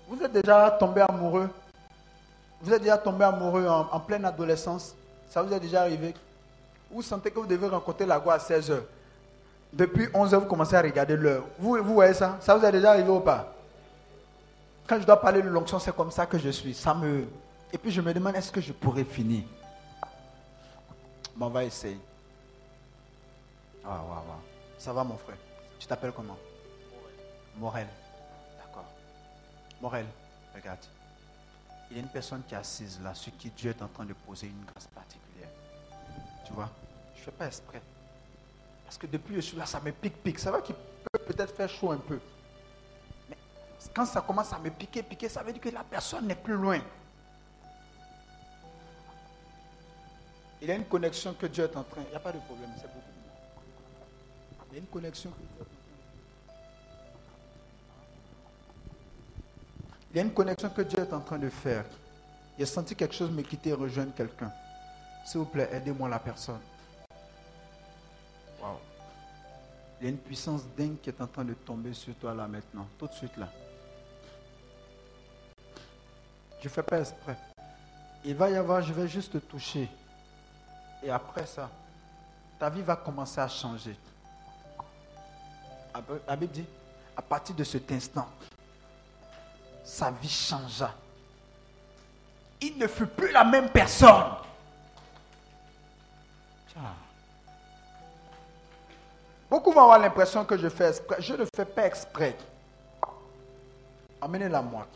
vous 0.08 0.24
êtes 0.24 0.32
déjà 0.32 0.72
tombé 0.72 1.02
amoureux. 1.02 1.50
Vous 2.62 2.72
êtes 2.74 2.82
déjà 2.82 2.98
tombé 2.98 3.26
amoureux 3.26 3.68
en, 3.68 4.00
pleine 4.00 4.24
adolescence. 4.24 4.96
Ça 5.30 5.42
vous 5.42 5.54
est 5.54 5.60
déjà 5.60 5.82
arrivé. 5.82 6.14
Vous 6.90 7.02
sentez 7.02 7.30
que 7.30 7.40
vous 7.40 7.46
devez 7.46 7.68
rencontrer 7.68 8.06
la 8.06 8.20
gloire 8.20 8.38
à 8.38 8.40
16 8.40 8.72
h 8.72 8.82
Depuis 9.74 10.08
11 10.14 10.34
h 10.34 10.38
vous 10.38 10.46
commencez 10.46 10.76
à 10.76 10.82
regarder 10.82 11.18
l'heure. 11.18 11.44
Vous, 11.60 11.76
vous 11.84 11.94
voyez 11.96 12.14
ça? 12.14 12.38
Ça 12.40 12.56
vous 12.56 12.66
est 12.66 12.72
déjà 12.72 12.92
arrivé 12.92 13.10
ou 13.10 13.20
pas? 13.20 13.54
Quand 14.88 14.98
je 15.00 15.06
dois 15.06 15.20
parler 15.20 15.42
de 15.42 15.50
l'onction, 15.50 15.78
c'est 15.80 15.94
comme 15.94 16.12
ça 16.12 16.26
que 16.26 16.38
je 16.38 16.50
suis. 16.50 16.74
Ça 16.74 16.94
me... 16.94 17.26
Et 17.74 17.78
puis 17.80 17.92
je 17.92 18.00
me 18.02 18.14
demande, 18.14 18.36
est-ce 18.36 18.52
que 18.52 18.62
je 18.62 18.72
pourrais 18.72 19.04
finir? 19.04 19.44
Bon, 21.36 21.48
on 21.48 21.50
va 21.50 21.64
essayer. 21.64 22.00
Ah, 23.84 24.00
ouais, 24.04 24.10
ouais. 24.12 24.42
Ça 24.78 24.94
va, 24.94 25.04
mon 25.04 25.18
frère 25.18 25.38
Tu 25.80 25.88
t'appelles 25.88 26.12
comment? 26.12 26.38
Morel. 27.58 27.88
Morel, 29.82 30.06
regarde. 30.56 30.80
Il 31.92 31.98
y 31.98 32.00
a 32.00 32.04
une 32.04 32.10
personne 32.10 32.42
qui 32.48 32.54
est 32.54 32.58
assise 32.58 33.02
là, 33.04 33.14
sur 33.14 33.36
qui 33.36 33.50
Dieu 33.50 33.72
est 33.72 33.82
en 33.82 33.90
train 33.90 34.06
de 34.06 34.14
poser 34.14 34.48
une 34.48 34.64
grâce 34.64 34.88
particulière. 34.88 35.50
Tu 36.46 36.54
vois? 36.54 36.70
Je 37.16 37.20
ne 37.20 37.26
fais 37.26 37.32
pas 37.32 37.48
exprès. 37.48 37.82
Parce 38.86 38.98
que 38.98 39.08
depuis 39.08 39.36
que 39.36 39.42
je 39.42 39.48
suis 39.48 39.58
là, 39.58 39.66
ça 39.66 39.82
me 39.82 39.92
pique-pique. 39.92 40.40
Ça 40.40 40.52
va 40.52 40.62
qu'il 40.62 40.76
peut 40.76 41.20
peut-être 41.20 41.54
faire 41.54 41.70
chaud 41.70 41.92
un 41.92 41.98
peu. 41.98 42.18
Mais 43.30 43.36
quand 43.94 44.06
ça 44.06 44.22
commence 44.22 44.54
à 44.54 44.60
me 44.60 44.70
piquer, 44.70 45.04
piquer, 45.04 45.28
ça 45.28 45.44
veut 45.44 45.52
dire 45.52 45.62
que 45.62 45.70
la 45.70 45.84
personne 45.84 46.28
n'est 46.28 46.36
plus 46.36 46.56
loin. 46.56 46.80
Il 50.64 50.70
y 50.70 50.72
a 50.72 50.76
une 50.76 50.86
connexion 50.86 51.34
que 51.34 51.46
Dieu 51.46 51.66
est 51.66 51.76
en 51.76 51.84
train. 51.84 52.02
Il 52.08 52.10
n'y 52.10 52.16
a 52.16 52.22
pas 52.22 52.32
de 52.32 52.40
problème. 52.40 52.70
Il 54.72 54.74
y 54.74 54.78
a 54.78 54.80
une 54.80 54.86
connexion 54.86 55.30
que 55.30 55.36
Dieu 55.36 55.60
est 55.60 55.62
en 55.62 55.66
train 55.66 55.74
Il 60.10 60.16
y 60.16 60.20
a 60.20 60.24
une 60.24 60.32
connexion 60.32 60.70
que 60.70 60.82
Dieu 60.84 61.00
est 61.00 61.12
en 61.12 61.20
train 61.20 61.38
de 61.38 61.50
faire. 61.50 61.84
J'ai 62.58 62.66
senti 62.66 62.96
quelque 62.96 63.14
chose 63.14 63.30
me 63.30 63.42
quitter 63.42 63.72
et 63.72 63.74
rejoindre 63.74 64.14
quelqu'un. 64.16 64.54
S'il 65.26 65.40
vous 65.40 65.46
plaît, 65.46 65.68
aidez-moi 65.70 66.08
la 66.08 66.20
personne. 66.20 66.62
Wow. 68.62 68.80
Il 70.00 70.06
y 70.06 70.08
a 70.08 70.10
une 70.12 70.18
puissance 70.18 70.62
dingue 70.78 70.96
qui 71.02 71.10
est 71.10 71.20
en 71.20 71.28
train 71.28 71.44
de 71.44 71.56
tomber 71.56 71.94
sur 71.94 72.16
toi 72.16 72.34
là 72.34 72.48
maintenant, 72.48 72.88
tout 72.98 73.08
de 73.08 73.14
suite 73.14 73.36
là. 73.36 73.50
Je 76.62 76.70
ne 76.70 76.70
fais 76.70 76.84
pas 76.84 77.02
exprès. 77.02 77.38
Il 78.24 78.36
va 78.36 78.50
y 78.50 78.56
avoir, 78.56 78.82
je 78.82 78.94
vais 78.94 79.10
juste 79.10 79.34
te 79.34 79.40
toucher. 79.40 79.90
Et 81.04 81.12
après 81.12 81.46
ça, 81.46 81.70
ta 82.58 82.70
vie 82.70 82.82
va 82.82 82.96
commencer 82.96 83.40
à 83.40 83.48
changer. 83.48 83.98
La 86.28 86.36
Bible 86.36 86.54
dit, 86.54 86.66
à 87.16 87.22
partir 87.22 87.56
de 87.56 87.64
cet 87.64 87.92
instant, 87.92 88.28
sa 89.84 90.12
vie 90.12 90.30
changea. 90.30 90.94
Il 92.62 92.78
ne 92.78 92.88
fut 92.88 93.06
plus 93.06 93.32
la 93.32 93.44
même 93.44 93.70
personne. 93.70 94.24
Beaucoup 99.50 99.72
vont 99.72 99.82
avoir 99.82 100.00
l'impression 100.00 100.46
que 100.46 100.58
je 100.58 100.70
fais 100.70 100.90
exprès. 100.90 101.22
Je 101.22 101.34
ne 101.34 101.46
fais 101.54 101.66
pas 101.66 101.86
exprès. 101.86 102.36
Amenez-la 104.22 104.62
moi. 104.62 104.88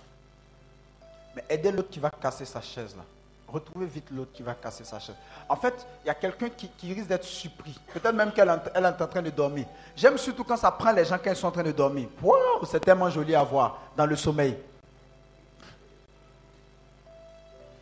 Mais 1.35 1.43
aidez 1.49 1.71
l'autre 1.71 1.89
qui 1.89 1.99
va 1.99 2.09
casser 2.09 2.45
sa 2.45 2.61
chaise 2.61 2.95
là. 2.95 3.03
Retrouvez 3.47 3.85
vite 3.85 4.09
l'autre 4.11 4.31
qui 4.33 4.43
va 4.43 4.53
casser 4.53 4.83
sa 4.83 4.99
chaise. 4.99 5.15
En 5.47 5.55
fait, 5.55 5.73
il 6.03 6.07
y 6.07 6.09
a 6.09 6.13
quelqu'un 6.13 6.49
qui, 6.49 6.93
risque 6.93 7.07
d'être 7.07 7.23
surpris. 7.23 7.79
Peut-être 7.93 8.13
même 8.13 8.31
qu'elle 8.33 8.49
est 8.49 9.01
en 9.01 9.07
train 9.07 9.21
de 9.21 9.29
dormir. 9.29 9.65
J'aime 9.95 10.17
surtout 10.17 10.43
quand 10.43 10.57
ça 10.57 10.69
prend 10.69 10.91
les 10.91 11.05
gens 11.05 11.17
quand 11.17 11.29
ils 11.29 11.35
sont 11.35 11.47
en 11.47 11.51
train 11.51 11.63
de 11.63 11.71
dormir. 11.71 12.09
Wow, 12.21 12.65
c'est 12.65 12.81
tellement 12.81 13.09
joli 13.09 13.35
à 13.35 13.43
voir 13.43 13.79
dans 13.95 14.05
le 14.05 14.17
sommeil. 14.17 14.57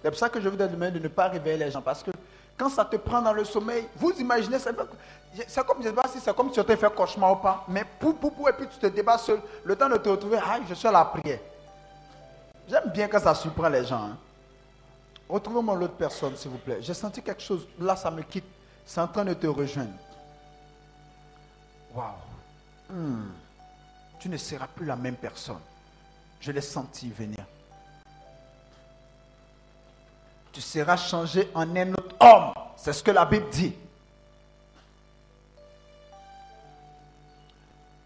C'est 0.03 0.11
pour 0.11 0.20
ça 0.20 0.30
que 0.30 0.39
je 0.39 0.47
vous 0.47 0.55
demande 0.55 0.93
de 0.93 0.99
ne 0.99 1.07
pas 1.07 1.30
réveiller 1.30 1.57
les 1.66 1.72
gens. 1.72 1.82
Parce 1.82 2.03
que 2.03 2.11
quand 2.55 2.70
ça 2.70 2.86
te 2.86 2.95
prend 2.97 3.24
dans 3.24 3.34
le 3.34 3.43
sommeil, 3.43 3.88
vous 3.95 4.11
imaginez, 4.20 4.59
c'est 4.59 4.76
comme, 5.66 5.84
je 5.84 5.89
pas 5.89 6.07
si 6.07 6.22
comme 6.34 6.51
tu 6.51 6.63
t'es 6.63 6.78
fait 6.78 6.93
cauchemar 6.93 7.32
ou 7.32 7.36
pas, 7.38 7.66
mais 7.68 7.84
pou, 7.99 8.13
pou, 8.13 8.30
pou, 8.30 8.47
et 8.47 8.53
puis 8.53 8.68
tu 8.68 8.78
te 8.78 8.86
débats 8.86 9.18
seul, 9.18 9.39
le 9.63 9.76
temps 9.76 9.89
de 9.89 9.97
te 9.97 10.07
retrouver, 10.07 10.38
ah, 10.45 10.59
je 10.70 10.76
suis 10.76 10.88
à 10.88 10.91
la 10.91 11.05
prière. 11.05 11.39
J'aime 12.70 12.91
bien 12.93 13.07
quand 13.07 13.20
ça 13.20 13.34
surprend 13.34 13.68
les 13.68 13.84
gens. 13.84 14.03
Hein. 14.03 14.18
Retrouvez-moi 15.28 15.76
l'autre 15.76 15.96
personne, 15.96 16.36
s'il 16.36 16.52
vous 16.52 16.58
plaît. 16.58 16.78
J'ai 16.82 16.94
senti 16.94 17.22
quelque 17.22 17.42
chose, 17.42 17.68
là, 17.80 17.96
ça 17.96 18.12
me 18.12 18.22
quitte. 18.22 18.46
C'est 18.86 19.02
en 19.02 19.08
train 19.08 19.26
de 19.26 19.34
te 19.34 19.48
rejoindre. 19.48 19.94
Waouh. 21.94 22.14
Hmm. 22.90 23.32
Tu 24.20 24.30
ne 24.30 24.38
seras 24.38 24.68
plus 24.68 24.86
la 24.86 24.96
même 24.96 25.16
personne. 25.16 25.62
Je 26.40 26.52
l'ai 26.52 26.62
senti 26.62 27.10
venir. 27.10 27.44
tu 30.56 30.62
seras 30.62 30.96
changé 30.96 31.52
en 31.54 31.76
un 31.76 31.92
autre 31.92 32.16
homme. 32.18 32.54
C'est 32.78 32.94
ce 32.94 33.04
que 33.04 33.12
la 33.12 33.26
Bible 33.26 33.50
dit. 33.50 33.76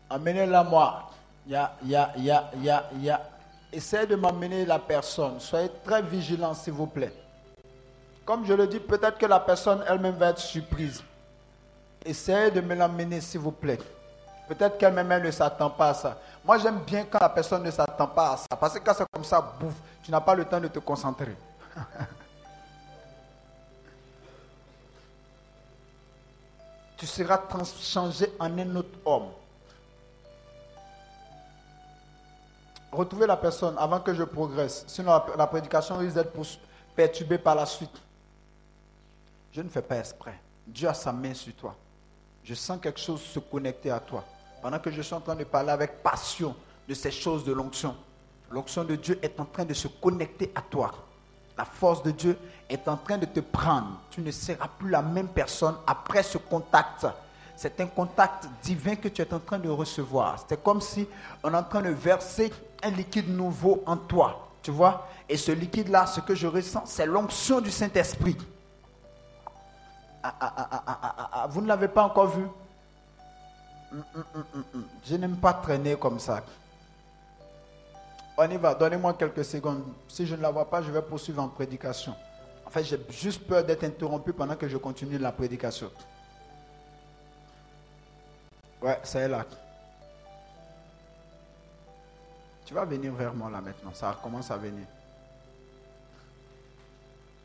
Amenez-la 0.09 0.63
moi. 0.63 1.11
Ya, 1.45 1.75
ya, 1.85 2.11
ya, 2.17 2.49
ya, 2.59 2.89
ya. 2.99 3.28
Essayez 3.71 4.07
de 4.07 4.15
m'amener 4.15 4.65
la 4.65 4.79
personne. 4.79 5.39
Soyez 5.39 5.69
très 5.83 6.01
vigilant, 6.01 6.53
s'il 6.53 6.73
vous 6.73 6.87
plaît. 6.87 7.13
Comme 8.25 8.45
je 8.45 8.53
le 8.53 8.67
dis, 8.67 8.79
peut-être 8.79 9.17
que 9.17 9.25
la 9.25 9.39
personne 9.39 9.83
elle-même 9.87 10.15
va 10.15 10.29
être 10.29 10.39
surprise. 10.39 11.03
Essayez 12.03 12.49
de 12.51 12.61
me 12.61 12.73
l'amener, 12.75 13.21
s'il 13.21 13.41
vous 13.41 13.51
plaît. 13.51 13.77
Peut-être 14.47 14.77
qu'elle-même 14.79 15.21
ne 15.21 15.31
s'attend 15.31 15.69
pas 15.69 15.89
à 15.89 15.93
ça. 15.93 16.17
Moi, 16.43 16.57
j'aime 16.57 16.79
bien 16.79 17.05
quand 17.05 17.19
la 17.19 17.29
personne 17.29 17.61
ne 17.61 17.69
s'attend 17.69 18.07
pas 18.07 18.31
à 18.31 18.37
ça. 18.37 18.47
Parce 18.59 18.73
que 18.73 18.79
quand 18.79 18.93
c'est 18.95 19.05
comme 19.11 19.23
ça, 19.23 19.39
bouffe, 19.59 19.75
tu 20.01 20.09
n'as 20.09 20.21
pas 20.21 20.33
le 20.33 20.45
temps 20.45 20.59
de 20.59 20.67
te 20.67 20.79
concentrer. 20.79 21.35
tu 26.97 27.05
seras 27.05 27.39
changé 27.81 28.33
en 28.39 28.57
un 28.57 28.75
autre 28.75 28.97
homme. 29.05 29.29
Retrouvez 32.91 33.27
la 33.27 33.37
personne 33.37 33.75
avant 33.77 33.99
que 33.99 34.13
je 34.13 34.23
progresse. 34.23 34.83
Sinon, 34.87 35.21
la, 35.37 35.47
prédication 35.47 35.97
risque 35.97 36.15
d'être 36.15 36.31
perturbée 36.95 37.37
par 37.37 37.55
la 37.55 37.65
suite. 37.65 38.01
Je 39.51 39.61
ne 39.61 39.69
fais 39.69 39.81
pas 39.81 39.97
exprès. 39.97 40.39
Dieu 40.65 40.87
a 40.87 40.93
sa 40.93 41.11
main 41.11 41.33
sur 41.33 41.53
toi. 41.53 41.75
Je 42.43 42.53
sens 42.53 42.79
quelque 42.81 42.99
chose 42.99 43.21
se 43.21 43.39
connecter 43.39 43.91
à 43.91 43.99
toi. 43.99 44.23
Pendant 44.61 44.79
que 44.79 44.91
je 44.91 45.01
suis 45.01 45.13
en 45.13 45.21
train 45.21 45.35
de 45.35 45.43
parler 45.43 45.69
avec 45.69 46.01
passion 46.01 46.55
de 46.87 46.93
ces 46.93 47.11
choses 47.11 47.43
de 47.43 47.53
l'onction, 47.53 47.95
l'onction 48.49 48.83
de 48.83 48.95
Dieu 48.95 49.19
est 49.21 49.39
en 49.39 49.45
train 49.45 49.65
de 49.65 49.73
se 49.73 49.87
connecter 49.87 50.51
à 50.55 50.61
toi. 50.61 50.91
La 51.57 51.65
force 51.65 52.01
de 52.03 52.11
Dieu 52.11 52.37
est 52.69 52.87
en 52.87 52.97
train 52.97 53.17
de 53.17 53.25
te 53.25 53.39
prendre. 53.39 53.99
Tu 54.09 54.21
ne 54.21 54.31
seras 54.31 54.67
plus 54.79 54.89
la 54.89 55.01
même 55.01 55.27
personne 55.27 55.75
après 55.85 56.23
ce 56.23 56.37
contact. 56.37 57.05
C'est 57.55 57.79
un 57.81 57.87
contact 57.87 58.47
divin 58.63 58.95
que 58.95 59.09
tu 59.09 59.21
es 59.21 59.33
en 59.33 59.39
train 59.39 59.59
de 59.59 59.69
recevoir. 59.69 60.43
C'est 60.47 60.63
comme 60.63 60.79
si 60.79 61.07
on 61.43 61.53
est 61.53 61.57
en 61.57 61.63
train 61.63 61.81
de 61.81 61.89
verser 61.89 62.51
un 62.83 62.91
liquide 62.91 63.29
nouveau 63.29 63.83
en 63.85 63.97
toi. 63.97 64.47
Tu 64.61 64.71
vois 64.71 65.07
Et 65.27 65.37
ce 65.37 65.51
liquide-là, 65.51 66.05
ce 66.05 66.19
que 66.19 66.35
je 66.35 66.47
ressens, 66.47 66.83
c'est 66.85 67.05
l'onction 67.05 67.61
du 67.61 67.71
Saint-Esprit. 67.71 68.37
Ah, 70.21 70.33
ah, 70.39 71.29
ah, 71.31 71.47
vous 71.49 71.61
ne 71.61 71.67
l'avez 71.67 71.87
pas 71.87 72.03
encore 72.03 72.27
vu? 72.27 72.43
Hum, 73.91 74.03
hum, 74.15 74.43
hum, 74.73 74.83
Je 75.05 75.15
n'aime 75.15 75.37
pas 75.37 75.53
traîner 75.53 75.95
comme 75.95 76.19
ça. 76.19 76.43
On 78.37 78.49
y 78.49 78.57
va, 78.57 78.75
donnez-moi 78.75 79.13
quelques 79.13 79.45
secondes. 79.45 79.83
Si 80.07 80.25
je 80.25 80.35
ne 80.35 80.41
la 80.41 80.51
vois 80.51 80.69
pas, 80.69 80.81
je 80.81 80.91
vais 80.91 81.01
poursuivre 81.01 81.41
en 81.41 81.47
prédication. 81.47 82.15
En 82.65 82.69
fait, 82.69 82.83
j'ai 82.83 82.99
juste 83.09 83.45
peur 83.47 83.63
d'être 83.63 83.83
interrompu 83.83 84.31
pendant 84.31 84.55
que 84.55 84.67
je 84.67 84.77
continue 84.77 85.17
la 85.17 85.31
prédication. 85.31 85.89
Ouais, 88.81 88.99
ça 89.03 89.21
est 89.21 89.27
là. 89.27 89.45
Tu 92.69 92.75
vas 92.75 92.85
venir 92.85 93.11
vers 93.13 93.33
moi 93.33 93.49
là 93.49 93.61
maintenant. 93.61 93.89
Ça 93.95 94.15
commence 94.21 94.51
à 94.51 94.57
venir. 94.57 94.85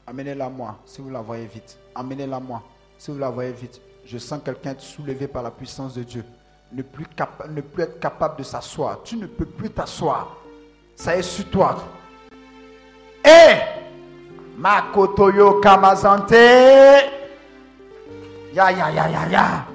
Amenez-la 0.06 0.50
moi, 0.50 0.76
si 0.84 1.00
vous 1.00 1.08
la 1.08 1.22
voyez 1.22 1.46
vite. 1.46 1.78
Amenez-la 1.94 2.38
moi, 2.38 2.62
si 2.98 3.10
vous 3.10 3.16
la 3.16 3.30
voyez 3.30 3.52
vite. 3.52 3.80
Je 4.04 4.18
sens 4.18 4.42
quelqu'un 4.44 4.72
être 4.72 4.82
soulevé 4.82 5.26
par 5.26 5.42
la 5.42 5.50
puissance 5.50 5.94
de 5.94 6.02
Dieu. 6.02 6.26
Ne 6.70 6.82
plus, 6.82 7.06
ne 7.48 7.62
plus 7.62 7.84
être 7.84 7.98
capable 8.00 8.36
de 8.36 8.42
s'asseoir. 8.42 9.02
Tu 9.02 9.16
ne 9.16 9.24
peux 9.24 9.46
plus 9.46 9.70
t'asseoir 9.70 10.36
ça 10.94 11.16
est 11.16 11.22
sur 11.22 11.48
toi. 11.48 11.82
Et 13.24 13.54
Makotoyo 14.58 15.58
Kamazante. 15.58 16.32
Ya 18.52 18.70
ya 18.70 18.90
ya 18.90 19.08
ya 19.08 19.28
ya. 19.30 19.66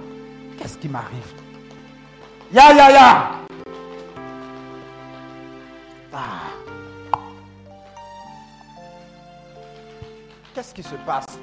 Qu'est-ce 0.59 0.77
qui 0.77 0.87
m'arrive? 0.87 1.33
Ya 2.53 2.71
ya 2.71 2.91
ya. 2.91 3.48
Qu'est-ce 10.59 10.73
qui 10.73 10.83
se 10.83 10.95
passe? 11.07 11.39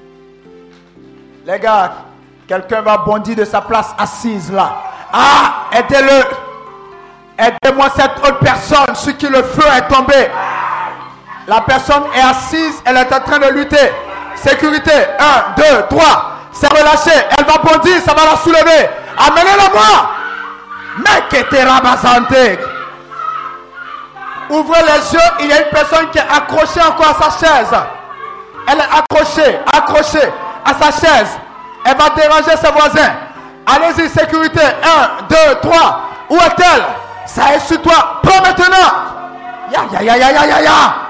Les 1.47 1.59
gars, 1.59 1.90
quelqu'un 2.47 2.82
va 2.82 2.98
bondir 2.98 3.34
de 3.34 3.47
sa 3.47 3.62
place 3.62 3.94
assise 3.97 4.52
là. 4.52 4.76
Ah, 5.10 5.68
aidez-le. 5.72 6.22
Aidez-moi 7.38 7.86
cette 7.97 8.18
autre 8.18 8.38
personne 8.40 8.94
sur 8.94 9.16
qui 9.16 9.26
le 9.28 9.43
feu 9.43 9.64
est 9.74 9.88
tombé. 9.88 10.28
La 11.47 11.62
personne 11.62 12.02
est 12.14 12.20
assise, 12.20 12.82
elle 12.84 12.98
est 12.98 13.10
en 13.10 13.20
train 13.20 13.38
de 13.38 13.55
lutter. 13.55 13.90
Sécurité, 14.34 14.93
1, 15.18 15.62
2, 15.62 15.64
3. 15.88 16.32
C'est 16.52 16.70
relâché, 16.70 17.18
elle 17.38 17.47
va 17.47 17.56
bondir, 17.56 17.98
ça 18.02 18.12
va 18.12 18.32
la 18.32 18.36
soulever. 18.36 18.90
Amenez-le 19.16 19.72
moi. 19.72 20.10
Mec, 20.98 21.47
santé. 22.02 22.59
Ouvrez 24.51 24.82
les 24.82 25.14
yeux, 25.14 25.30
il 25.40 25.47
y 25.47 25.52
a 25.55 25.62
une 25.62 25.70
personne 25.70 26.10
qui 26.10 26.18
est 26.18 26.20
accrochée 26.20 26.82
encore 26.82 27.18
à 27.18 27.30
sa 27.30 27.47
chaise. 27.47 27.74
Elle 28.68 28.78
est 28.78 28.82
accrochée, 28.82 29.59
accrochée 29.66 30.32
à 30.64 30.74
sa 30.74 30.90
chaise. 30.90 31.38
Elle 31.84 31.97
va 31.97 32.10
déranger 32.10 32.56
ses 32.56 32.72
voisins. 32.72 33.12
Allez-y, 33.66 34.09
sécurité. 34.09 34.60
1, 34.60 35.26
2, 35.28 35.36
3. 35.62 36.01
Où 36.30 36.36
est-elle? 36.36 36.82
Ça 37.26 37.55
est 37.55 37.60
sur 37.60 37.80
toi. 37.82 38.20
Prends 38.22 38.40
maintenant. 38.43 38.88
Ya, 39.72 39.80
ya, 39.93 40.02
ya, 40.02 40.16
ya, 40.16 40.32
ya, 40.32 40.47
ya, 40.47 40.62
ya. 40.62 41.06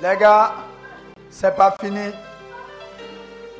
Les 0.00 0.16
gars, 0.16 0.52
c'est 1.30 1.54
pas 1.56 1.74
fini. 1.80 2.12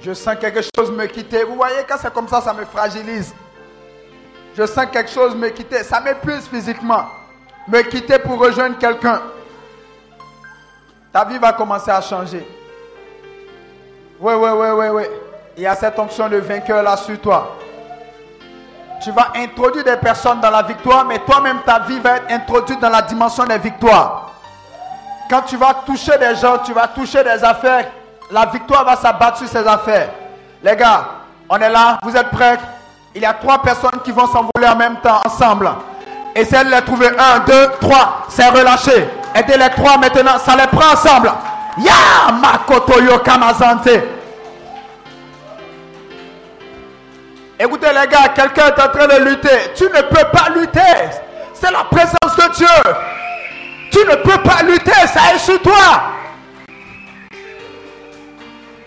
Je 0.01 0.13
sens 0.15 0.37
quelque 0.41 0.61
chose 0.77 0.91
me 0.93 1.07
quitter. 1.07 1.43
Vous 1.43 1.57
voyez, 1.57 1.79
quand 1.89 1.97
c'est 2.01 2.13
comme 2.13 2.29
ça, 2.29 2.41
ça 2.41 2.53
me 2.53 2.65
fragilise. 2.65 3.35
Je 4.57 4.65
sens 4.67 4.87
quelque 4.93 5.11
chose 5.11 5.35
me 5.35 5.49
quitter. 5.49 5.83
Ça 5.83 6.01
m'épuise 6.01 6.47
physiquement. 6.47 7.07
Me 7.67 7.83
quitter 7.83 8.19
pour 8.19 8.39
rejoindre 8.39 8.79
quelqu'un. 8.79 9.21
Ta 11.13 11.25
vie 11.25 11.39
va 11.39 11.53
commencer 11.53 11.91
à 11.91 12.01
changer. 12.01 12.47
Oui, 14.21 14.35
oui, 14.35 14.51
oui, 14.51 14.69
oui, 14.71 14.87
oui. 14.89 15.03
Il 15.57 15.65
y 15.65 15.67
a 15.67 15.75
cette 15.75 15.99
onction 15.99 16.29
de 16.29 16.37
vainqueur 16.37 16.83
là 16.83 16.97
sur 16.97 17.21
toi. 17.21 17.57
Tu 19.03 19.11
vas 19.11 19.33
introduire 19.35 19.85
des 19.85 19.97
personnes 19.97 20.41
dans 20.41 20.51
la 20.51 20.63
victoire, 20.63 21.05
mais 21.05 21.19
toi-même, 21.21 21.59
ta 21.65 21.81
vie 21.81 21.99
va 21.99 22.17
être 22.17 22.31
introduite 22.31 22.81
dans 22.81 22.91
la 22.91 23.03
dimension 23.03 23.45
des 23.45 23.59
victoires. 23.59 24.33
Quand 25.29 25.43
tu 25.43 25.57
vas 25.57 25.75
toucher 25.85 26.17
des 26.19 26.35
gens, 26.37 26.59
tu 26.65 26.73
vas 26.73 26.89
toucher 26.89 27.23
des 27.23 27.45
affaires, 27.45 27.87
la 28.31 28.47
victoire 28.47 28.85
va 28.85 28.97
s'abattre 28.97 29.39
sur 29.39 29.49
ces 29.49 29.67
affaires. 29.67 30.09
Les 30.63 30.75
gars, 30.75 31.05
on 31.49 31.57
est 31.59 31.69
là, 31.71 31.99
vous 32.03 32.17
êtes 32.17 32.31
prêts? 32.31 32.59
Il 33.15 33.23
y 33.23 33.27
a 33.27 33.35
trois 33.35 33.61
personnes 33.61 34.01
qui 34.05 34.11
vont 34.11 34.27
s'envoler 34.27 34.69
en 34.69 34.77
même 34.77 34.97
temps, 35.01 35.21
ensemble. 35.25 35.71
Essayez 36.35 36.65
de 36.65 36.71
les 36.71 36.83
trouver. 36.83 37.09
Un, 37.09 37.41
deux, 37.41 37.71
trois. 37.81 38.27
C'est 38.29 38.49
relâché. 38.49 39.09
Aidez 39.35 39.57
les 39.57 39.71
trois 39.71 39.97
maintenant. 39.99 40.39
Ça 40.39 40.55
les 40.57 40.67
prend 40.67 40.93
ensemble. 40.93 41.33
Ya 41.79 42.33
Makoto 42.33 43.01
Yokamazante. 43.01 43.89
Écoutez 47.59 47.89
les 47.89 48.07
gars, 48.09 48.29
quelqu'un 48.35 48.67
est 48.67 48.81
en 48.81 48.89
train 48.89 49.07
de 49.09 49.25
lutter. 49.25 49.73
Tu 49.75 49.85
ne 49.85 50.03
peux 50.03 50.25
pas 50.33 50.51
lutter. 50.55 50.81
C'est 51.55 51.73
la 51.73 51.85
présence 51.85 52.37
de 52.37 52.55
Dieu. 52.55 52.93
Tu 53.99 54.07
ne 54.07 54.15
peux 54.15 54.39
pas 54.43 54.63
lutter, 54.63 54.93
ça 55.07 55.35
est 55.35 55.39
sur 55.39 55.61
toi. 55.61 55.75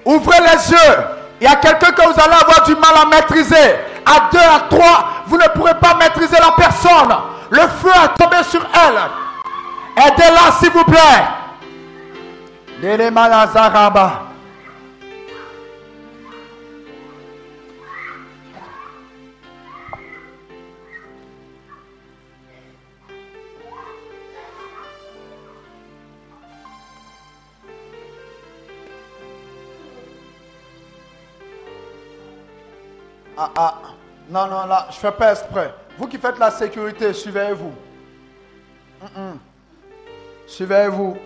Ouvrez 0.05 0.37
les 0.39 0.71
yeux. 0.71 0.97
Il 1.41 1.43
y 1.43 1.47
a 1.47 1.55
quelqu'un 1.55 1.91
que 1.91 2.01
vous 2.01 2.19
allez 2.19 2.41
avoir 2.41 2.63
du 2.65 2.75
mal 2.75 2.91
à 3.01 3.05
maîtriser. 3.07 3.75
À 4.05 4.29
deux, 4.31 4.39
à 4.39 4.59
trois, 4.69 5.09
vous 5.27 5.37
ne 5.37 5.47
pourrez 5.49 5.73
pas 5.75 5.95
maîtriser 5.95 6.37
la 6.39 6.51
personne. 6.51 7.13
Le 7.49 7.59
feu 7.59 7.91
a 7.93 8.07
tombé 8.09 8.37
sur 8.43 8.61
elle. 8.73 10.05
Aidez-la, 10.05 10.51
s'il 10.59 10.71
vous 10.71 10.85
plaît. 10.85 11.27
Ah, 33.43 33.49
ah. 33.55 33.73
Non, 34.29 34.45
non, 34.45 34.67
là, 34.67 34.85
je 34.91 34.97
ne 34.97 34.99
fais 34.99 35.11
pas 35.11 35.31
exprès. 35.31 35.73
Vous 35.97 36.07
qui 36.07 36.19
faites 36.19 36.37
la 36.37 36.51
sécurité, 36.51 37.11
suivez-vous. 37.11 37.73
Suivez-vous. 40.45 41.17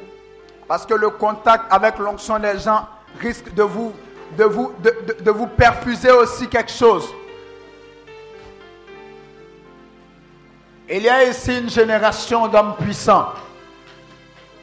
Parce 0.66 0.86
que 0.86 0.94
le 0.94 1.10
contact 1.10 1.66
avec 1.70 2.00
l'onction 2.00 2.40
des 2.40 2.58
gens 2.58 2.88
risque 3.20 3.54
de 3.54 3.64
vous, 3.64 3.94
de, 4.38 4.46
vous, 4.46 4.74
de 5.20 5.32
vous 5.32 5.48
perfuser 5.48 6.10
aussi 6.12 6.48
quelque 6.48 6.72
chose. 6.72 7.06
Il 10.90 11.02
y 11.02 11.10
a 11.10 11.26
ici 11.26 11.58
une 11.60 11.70
génération 11.70 12.48
d'hommes 12.48 12.76
puissants. 12.80 13.34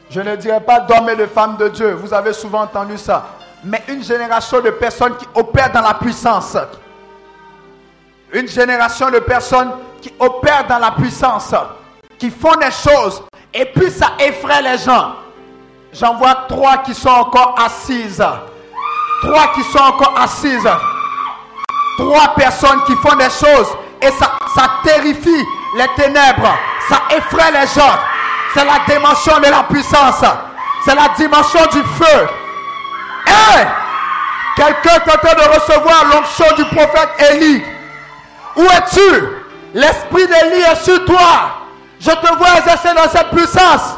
Je 0.09 0.21
ne 0.21 0.35
dirais 0.37 0.61
pas 0.61 0.79
d'hommes 0.79 1.09
et 1.09 1.15
de 1.15 1.27
femmes 1.27 1.57
de 1.57 1.69
Dieu. 1.69 1.93
Vous 1.93 2.15
avez 2.15 2.33
souvent 2.33 2.61
entendu 2.61 2.97
ça. 2.97 3.27
Mais 3.63 3.83
une 3.87 4.03
génération 4.03 4.59
de 4.59 4.71
personnes 4.71 5.15
qui 5.17 5.27
opèrent 5.35 5.71
dans 5.71 5.81
la 5.81 5.93
puissance. 5.93 6.57
Une 8.33 8.47
génération 8.47 9.11
de 9.11 9.19
personnes 9.19 9.71
qui 10.01 10.11
opèrent 10.19 10.65
dans 10.67 10.79
la 10.79 10.89
puissance, 10.91 11.53
qui 12.17 12.31
font 12.31 12.55
des 12.55 12.71
choses, 12.71 13.21
et 13.53 13.65
puis 13.65 13.91
ça 13.91 14.13
effraie 14.19 14.63
les 14.63 14.79
gens. 14.79 15.13
J'en 15.93 16.15
vois 16.15 16.33
trois 16.49 16.79
qui 16.79 16.95
sont 16.95 17.09
encore 17.09 17.53
assises. 17.63 18.23
Trois 19.21 19.53
qui 19.53 19.61
sont 19.65 19.83
encore 19.83 20.19
assises. 20.19 20.67
Trois 21.99 22.33
personnes 22.35 22.83
qui 22.85 22.95
font 22.95 23.15
des 23.15 23.29
choses, 23.29 23.67
et 24.01 24.09
ça, 24.09 24.31
terrifie 24.83 25.45
les 25.77 25.87
ténèbres. 25.95 26.57
Ça 26.89 27.01
effraie 27.15 27.51
les 27.51 27.67
gens. 27.67 27.99
C'est 28.55 28.65
la 28.65 28.79
dimension 28.87 29.37
de 29.39 29.45
la 29.45 29.63
puissance. 29.63 30.25
C'est 30.83 30.95
la 30.95 31.09
dimension 31.15 31.61
du 31.71 31.83
feu. 31.83 32.27
Hé! 33.27 33.67
Quelqu'un 34.55 34.95
est 34.95 35.11
en 35.11 35.17
train 35.17 35.35
de 35.35 35.55
recevoir 35.55 36.05
l'onction 36.11 36.45
du 36.55 36.65
prophète 36.65 37.09
Élie. 37.31 37.63
Où 38.55 38.61
es-tu? 38.61 39.43
L'esprit 39.73 40.27
d'Élie 40.27 40.61
est 40.61 40.83
sur 40.83 41.03
toi. 41.05 41.63
Je 41.99 42.11
te 42.11 42.37
vois 42.37 42.57
exercer 42.57 42.93
dans 42.93 43.09
cette 43.09 43.29
puissance. 43.29 43.97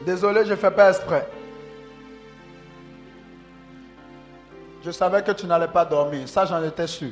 Désolé, 0.00 0.44
je 0.46 0.52
ne 0.52 0.56
fais 0.56 0.70
pas 0.70 0.88
exprès. 0.88 1.28
Je 4.82 4.90
savais 4.90 5.22
que 5.22 5.32
tu 5.32 5.46
n'allais 5.46 5.68
pas 5.68 5.84
dormir. 5.84 6.26
Ça, 6.26 6.46
j'en 6.46 6.64
étais 6.64 6.86
sûr. 6.86 7.10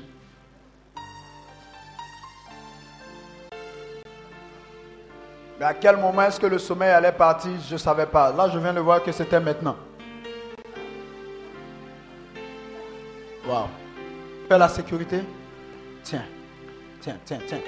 Mais 5.59 5.65
à 5.65 5.75
quel 5.75 5.97
moment 5.97 6.23
est-ce 6.23 6.39
que 6.39 6.47
le 6.47 6.59
sommeil 6.59 6.91
allait 6.91 7.13
partir 7.13 7.51
Je 7.67 7.75
ne 7.75 7.79
savais 7.79 8.07
pas. 8.07 8.31
Là, 8.33 8.49
je 8.53 8.59
viens 8.59 8.75
de 8.75 8.81
voir 8.81 9.03
que 9.03 9.11
c'était 9.11 9.41
maintenant. 9.41 9.77
Waouh. 13.47 13.67
Fais 14.49 14.59
la 14.59 14.69
sécurité. 14.69 15.23
Tiens, 16.03 16.25
tiens, 17.01 17.17
tiens, 17.25 17.39
tiens. 17.47 17.61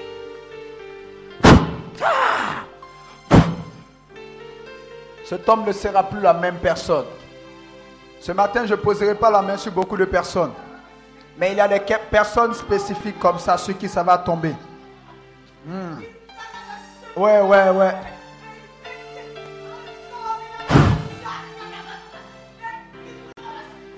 Cet 5.25 5.47
homme 5.47 5.65
ne 5.65 5.71
sera 5.71 6.03
plus 6.03 6.21
la 6.21 6.33
même 6.33 6.57
personne. 6.57 7.05
Ce 8.19 8.31
matin, 8.31 8.65
je 8.65 8.71
ne 8.71 8.79
poserai 8.79 9.15
pas 9.15 9.29
la 9.31 9.41
main 9.41 9.57
sur 9.57 9.71
beaucoup 9.71 9.97
de 9.97 10.05
personnes. 10.05 10.51
Mais 11.37 11.51
il 11.51 11.57
y 11.57 11.61
a 11.61 11.67
des 11.67 11.79
personnes 12.11 12.53
spécifiques 12.53 13.19
comme 13.19 13.39
ça 13.39 13.57
sur 13.57 13.77
qui 13.77 13.87
ça 13.87 14.03
va 14.03 14.17
tomber. 14.17 14.53
Hmm. 15.65 15.95
Ouais, 17.19 17.41
ouais, 17.41 17.69
ouais. 17.71 17.91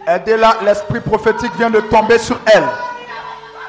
Aidez-la, 0.07 0.56
l'esprit 0.64 1.02
prophétique 1.02 1.52
vient 1.56 1.69
de 1.69 1.81
tomber 1.81 2.18
sur 2.18 2.39
elle. 2.52 2.64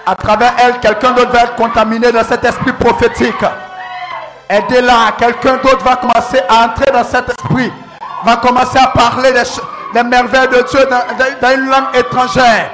À 0.07 0.15
travers 0.15 0.55
elle, 0.59 0.81
quelqu'un 0.81 1.11
d'autre 1.11 1.33
va 1.33 1.41
être 1.41 1.57
contaminé 1.57 2.11
dans 2.11 2.24
cet 2.24 2.43
esprit 2.47 2.73
prophétique. 2.73 3.45
Aidez-la, 4.49 5.12
quelqu'un 5.19 5.59
d'autre 5.59 5.85
va 5.85 5.97
commencer 5.97 6.41
à 6.49 6.65
entrer 6.65 6.91
dans 6.91 7.05
cet 7.05 7.29
esprit, 7.29 7.70
va 8.24 8.37
commencer 8.37 8.79
à 8.79 8.87
parler 8.87 9.33
des, 9.35 10.03
merveilles 10.03 10.49
de 10.49 10.62
Dieu 10.62 10.81
dans 11.43 11.51
une 11.51 11.69
langue 11.69 11.95
étrangère. 11.95 12.70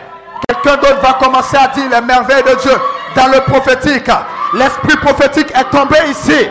Quelqu'un 0.46 0.76
d'autre 0.76 1.00
va 1.02 1.14
commencer 1.14 1.56
à 1.56 1.66
dire 1.74 1.90
les 1.90 2.00
merveilles 2.02 2.44
de 2.44 2.54
Dieu 2.54 2.78
dans 3.16 3.26
le 3.26 3.40
prophétique. 3.40 4.08
L'esprit 4.54 4.96
prophétique 4.98 5.50
est 5.56 5.70
tombé 5.76 5.96
ici. 6.08 6.48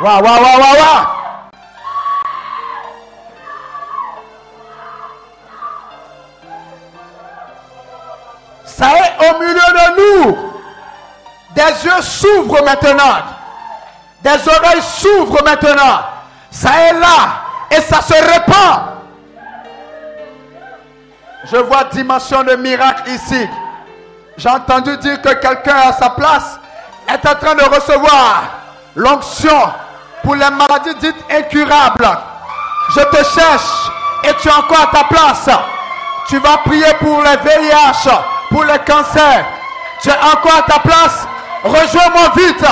Waouh, 0.00 0.22
waouh, 0.22 0.42
waouh, 0.42 0.60
waouh, 0.60 0.76
waouh. 0.78 1.06
Ça 8.64 8.86
est 8.96 9.28
au 9.28 9.38
milieu 9.40 9.54
de 9.54 9.86
nous. 9.98 10.38
Des 11.50 11.84
yeux 11.84 12.02
s'ouvrent 12.02 12.64
maintenant. 12.64 13.16
Des 14.22 14.48
oreilles 14.48 14.82
s'ouvrent 14.82 15.42
maintenant. 15.42 16.00
Ça 16.50 16.70
est 16.82 16.92
là 16.92 17.42
et 17.72 17.80
ça 17.80 18.00
se 18.00 18.14
répand. 18.14 18.82
Je 21.50 21.56
vois 21.56 21.84
dimension 21.84 22.44
de 22.44 22.54
miracle 22.54 23.10
ici. 23.10 23.48
J'ai 24.36 24.48
entendu 24.48 24.96
dire 24.98 25.20
que 25.20 25.34
quelqu'un 25.34 25.76
à 25.88 25.92
sa 25.92 26.10
place 26.10 26.60
est 27.08 27.26
en 27.28 27.34
train 27.34 27.56
de 27.56 27.64
recevoir 27.64 28.44
l'onction 28.94 29.72
pour 30.22 30.34
les 30.34 30.50
maladies 30.50 30.94
dites 31.00 31.24
incurables. 31.30 32.08
Je 32.90 33.00
te 33.00 33.24
cherche 33.24 33.90
et 34.24 34.34
tu 34.40 34.48
es 34.48 34.52
encore 34.52 34.80
à 34.80 34.86
ta 34.86 35.04
place. 35.04 35.48
Tu 36.28 36.38
vas 36.38 36.58
prier 36.58 36.92
pour 37.00 37.22
les 37.22 37.36
VIH, 37.36 38.10
pour 38.50 38.64
les 38.64 38.78
cancers. 38.80 39.46
Tu 40.02 40.08
es 40.08 40.18
encore 40.18 40.58
à 40.58 40.62
ta 40.62 40.78
place. 40.80 41.26
Rejoins-moi 41.64 42.32
vite. 42.36 42.64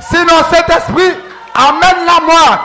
Sinon 0.00 0.44
cet 0.50 0.68
esprit, 0.70 1.14
amène-la 1.54 2.20
moi. 2.24 2.58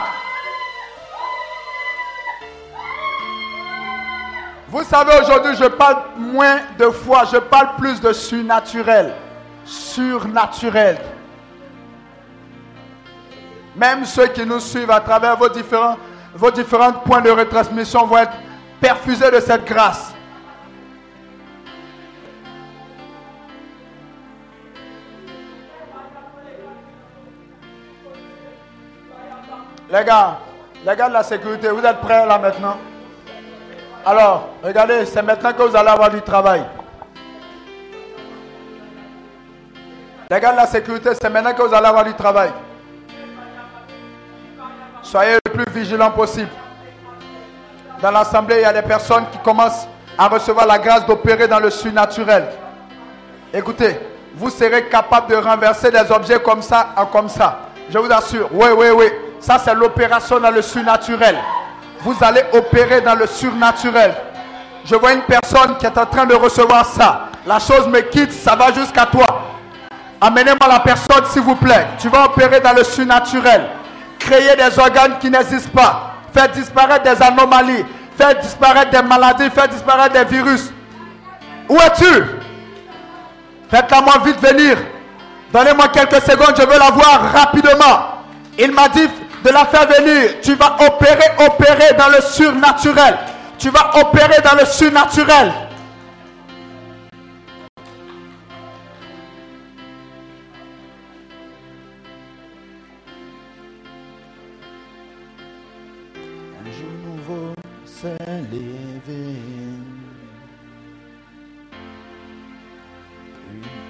Vous 4.68 4.82
savez, 4.82 5.12
aujourd'hui, 5.20 5.54
je 5.56 5.66
parle 5.66 5.98
moins 6.16 6.58
de 6.76 6.90
foi, 6.90 7.22
je 7.30 7.36
parle 7.36 7.76
plus 7.78 8.00
de 8.00 8.12
surnaturel. 8.12 9.14
Surnaturel. 9.64 10.98
Même 13.76 14.04
ceux 14.04 14.28
qui 14.28 14.46
nous 14.46 14.60
suivent 14.60 14.90
à 14.90 15.00
travers 15.00 15.36
vos 15.36 15.48
différents, 15.48 15.96
vos 16.34 16.50
différents 16.50 16.92
points 16.92 17.20
de 17.20 17.30
retransmission 17.30 18.06
vont 18.06 18.18
être 18.18 18.34
perfusés 18.80 19.30
de 19.30 19.40
cette 19.40 19.64
grâce. 19.64 20.12
Les 29.90 30.04
gars, 30.04 30.38
les 30.84 30.96
gars 30.96 31.08
de 31.08 31.12
la 31.12 31.22
sécurité, 31.22 31.68
vous 31.68 31.84
êtes 31.84 32.00
prêts 32.00 32.26
là 32.26 32.38
maintenant? 32.38 32.76
Alors, 34.04 34.48
regardez, 34.62 35.06
c'est 35.06 35.22
maintenant 35.22 35.52
que 35.52 35.62
vous 35.62 35.76
allez 35.76 35.88
avoir 35.88 36.10
du 36.10 36.20
travail. 36.20 36.64
Les 40.30 40.40
gars 40.40 40.52
de 40.52 40.56
la 40.56 40.66
sécurité, 40.66 41.10
c'est 41.14 41.30
maintenant 41.30 41.54
que 41.54 41.62
vous 41.62 41.74
allez 41.74 41.86
avoir 41.86 42.04
du 42.04 42.14
travail. 42.14 42.50
Soyez 45.14 45.38
le 45.46 45.52
plus 45.52 45.72
vigilant 45.72 46.10
possible. 46.10 46.48
Dans 48.02 48.10
l'assemblée, 48.10 48.56
il 48.56 48.62
y 48.62 48.64
a 48.64 48.72
des 48.72 48.82
personnes 48.82 49.24
qui 49.30 49.38
commencent 49.38 49.86
à 50.18 50.26
recevoir 50.26 50.66
la 50.66 50.76
grâce 50.76 51.06
d'opérer 51.06 51.46
dans 51.46 51.60
le 51.60 51.70
surnaturel. 51.70 52.46
Écoutez, 53.52 54.00
vous 54.34 54.50
serez 54.50 54.88
capable 54.88 55.28
de 55.30 55.36
renverser 55.36 55.92
des 55.92 56.10
objets 56.10 56.40
comme 56.40 56.62
ça 56.62 56.88
en 56.96 57.06
comme 57.06 57.28
ça. 57.28 57.60
Je 57.90 57.96
vous 57.96 58.10
assure. 58.10 58.48
Oui, 58.50 58.66
oui, 58.76 58.86
oui. 58.90 59.04
Ça, 59.38 59.56
c'est 59.64 59.76
l'opération 59.76 60.40
dans 60.40 60.50
le 60.50 60.62
surnaturel. 60.62 61.36
Vous 62.00 62.16
allez 62.20 62.42
opérer 62.52 63.00
dans 63.00 63.14
le 63.14 63.28
surnaturel. 63.28 64.16
Je 64.84 64.96
vois 64.96 65.12
une 65.12 65.22
personne 65.22 65.76
qui 65.78 65.86
est 65.86 65.96
en 65.96 66.06
train 66.06 66.26
de 66.26 66.34
recevoir 66.34 66.84
ça. 66.86 67.26
La 67.46 67.60
chose 67.60 67.86
me 67.86 68.00
quitte, 68.00 68.32
ça 68.32 68.56
va 68.56 68.72
jusqu'à 68.72 69.06
toi. 69.06 69.42
Amenez-moi 70.20 70.68
la 70.68 70.80
personne, 70.80 71.24
s'il 71.26 71.42
vous 71.42 71.54
plaît. 71.54 71.86
Tu 72.00 72.08
vas 72.08 72.24
opérer 72.24 72.58
dans 72.58 72.72
le 72.72 72.82
surnaturel. 72.82 73.64
Créer 74.26 74.56
des 74.56 74.78
organes 74.78 75.18
qui 75.18 75.30
n'existent 75.30 75.70
pas. 75.74 76.14
Faire 76.32 76.48
disparaître 76.50 77.04
des 77.04 77.22
anomalies. 77.22 77.84
Faire 78.16 78.34
disparaître 78.40 78.90
des 78.90 79.02
maladies. 79.02 79.50
Faire 79.50 79.68
disparaître 79.68 80.14
des 80.14 80.24
virus. 80.24 80.72
Où 81.68 81.76
es-tu? 81.76 82.24
Faites-la 83.70 84.00
moi 84.00 84.14
vite 84.24 84.40
venir. 84.40 84.76
Donnez-moi 85.52 85.88
quelques 85.88 86.22
secondes, 86.22 86.54
je 86.56 86.62
veux 86.62 86.78
la 86.78 86.90
voir 86.90 87.32
rapidement. 87.32 88.22
Il 88.58 88.72
m'a 88.72 88.88
dit, 88.88 89.08
de 89.44 89.50
la 89.50 89.64
faire 89.66 89.86
venir. 89.86 90.40
Tu 90.42 90.54
vas 90.54 90.76
opérer, 90.80 91.30
opérer 91.46 91.94
dans 91.96 92.08
le 92.08 92.20
surnaturel. 92.22 93.16
Tu 93.58 93.70
vas 93.70 93.90
opérer 94.00 94.40
dans 94.42 94.58
le 94.58 94.64
surnaturel. 94.66 95.52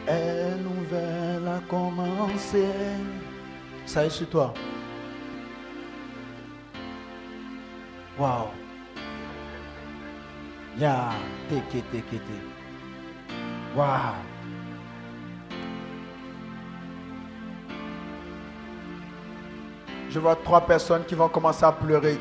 Une 0.07 0.62
nouvelle 0.62 1.49
a 1.49 1.59
commencé. 1.69 2.66
Ça 3.86 4.07
est 4.07 4.11
sur 4.11 4.28
toi. 4.28 4.55
Wow. 8.16 8.51
Ya, 10.78 11.11
teke, 11.49 11.82
teke, 11.91 12.20
te. 12.20 12.36
Wow. 13.77 14.15
Je 20.09 20.20
vois 20.20 20.36
trois 20.36 20.61
personnes 20.61 21.05
qui 21.05 21.16
vont 21.16 21.28
commencer 21.28 21.65
à 21.65 21.73
pleurer. 21.73 22.16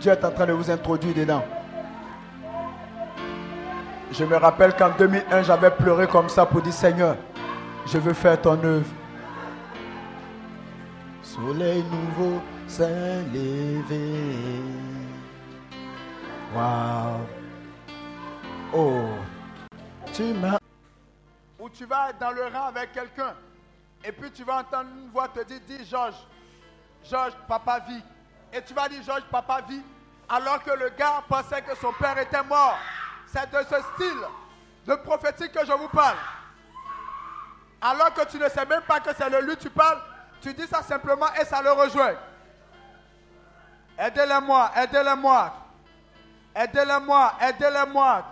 Dieu 0.00 0.12
est 0.12 0.24
en 0.24 0.30
train 0.30 0.46
de 0.46 0.52
vous 0.52 0.70
introduire 0.70 1.14
dedans. 1.14 1.44
Je 4.12 4.24
me 4.24 4.36
rappelle 4.36 4.74
qu'en 4.74 4.90
2001, 4.90 5.42
j'avais 5.42 5.70
pleuré 5.70 6.06
comme 6.06 6.28
ça 6.28 6.46
pour 6.46 6.62
dire 6.62 6.72
Seigneur, 6.72 7.16
je 7.86 7.98
veux 7.98 8.12
faire 8.12 8.40
ton 8.40 8.62
œuvre. 8.62 8.86
Soleil 11.22 11.82
nouveau 11.82 12.40
s'est 12.66 13.22
levé. 13.32 14.14
Wow. 16.54 17.20
Oh. 18.72 19.02
Tu 20.12 20.32
m'as. 20.34 20.58
Ou 21.58 21.68
tu 21.68 21.84
vas 21.84 22.10
être 22.10 22.18
dans 22.18 22.30
le 22.30 22.44
rang 22.44 22.68
avec 22.68 22.92
quelqu'un. 22.92 23.34
Et 24.04 24.12
puis 24.12 24.30
tu 24.30 24.44
vas 24.44 24.60
entendre 24.60 24.88
une 24.96 25.10
voix 25.10 25.28
te 25.28 25.42
dire 25.44 25.60
Dis 25.66 25.84
Georges. 25.84 26.26
Georges, 27.04 27.34
papa 27.48 27.80
vit. 27.88 28.02
Et 28.52 28.62
tu 28.62 28.74
vas 28.74 28.88
dire 28.88 29.02
Georges, 29.02 29.24
papa 29.30 29.60
vit. 29.68 29.82
Alors 30.28 30.62
que 30.62 30.70
le 30.70 30.90
gars 30.90 31.22
pensait 31.28 31.62
que 31.62 31.76
son 31.76 31.92
père 31.92 32.18
était 32.18 32.42
mort. 32.42 32.78
C'est 33.26 33.50
de 33.50 33.58
ce 33.58 33.76
style 33.94 34.22
de 34.86 34.94
prophétique 34.94 35.52
que 35.52 35.64
je 35.64 35.72
vous 35.72 35.88
parle. 35.88 36.16
Alors 37.80 38.12
que 38.14 38.24
tu 38.26 38.38
ne 38.38 38.48
sais 38.48 38.64
même 38.64 38.82
pas 38.82 39.00
que 39.00 39.10
c'est 39.16 39.30
de 39.30 39.36
lui 39.38 39.56
tu 39.56 39.70
parles, 39.70 40.00
tu 40.40 40.52
dis 40.54 40.66
ça 40.66 40.82
simplement 40.82 41.26
et 41.40 41.44
ça 41.44 41.62
le 41.62 41.72
rejoint. 41.72 42.14
Aidez-les-moi, 43.98 44.70
aidez-les-moi. 44.76 45.52
Aidez-les-moi, 46.54 47.34
aidez-les-moi. 47.40 48.24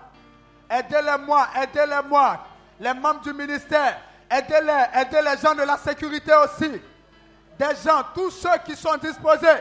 Aidez-les-moi, 0.71 1.49
aidez-les-moi. 1.57 2.39
Les 2.81 2.95
membres 2.95 3.21
du 3.21 3.33
ministère, 3.33 3.99
aidez-les, 4.31 4.85
aidez 4.95 5.23
les 5.23 5.37
gens 5.39 5.55
de 5.55 5.63
la 5.63 5.77
sécurité 5.77 6.33
aussi. 6.35 6.81
Des 7.59 7.77
gens, 7.85 8.03
tous 8.15 8.31
ceux 8.31 8.59
qui 8.65 8.75
sont 8.75 8.97
disposés. 8.97 9.61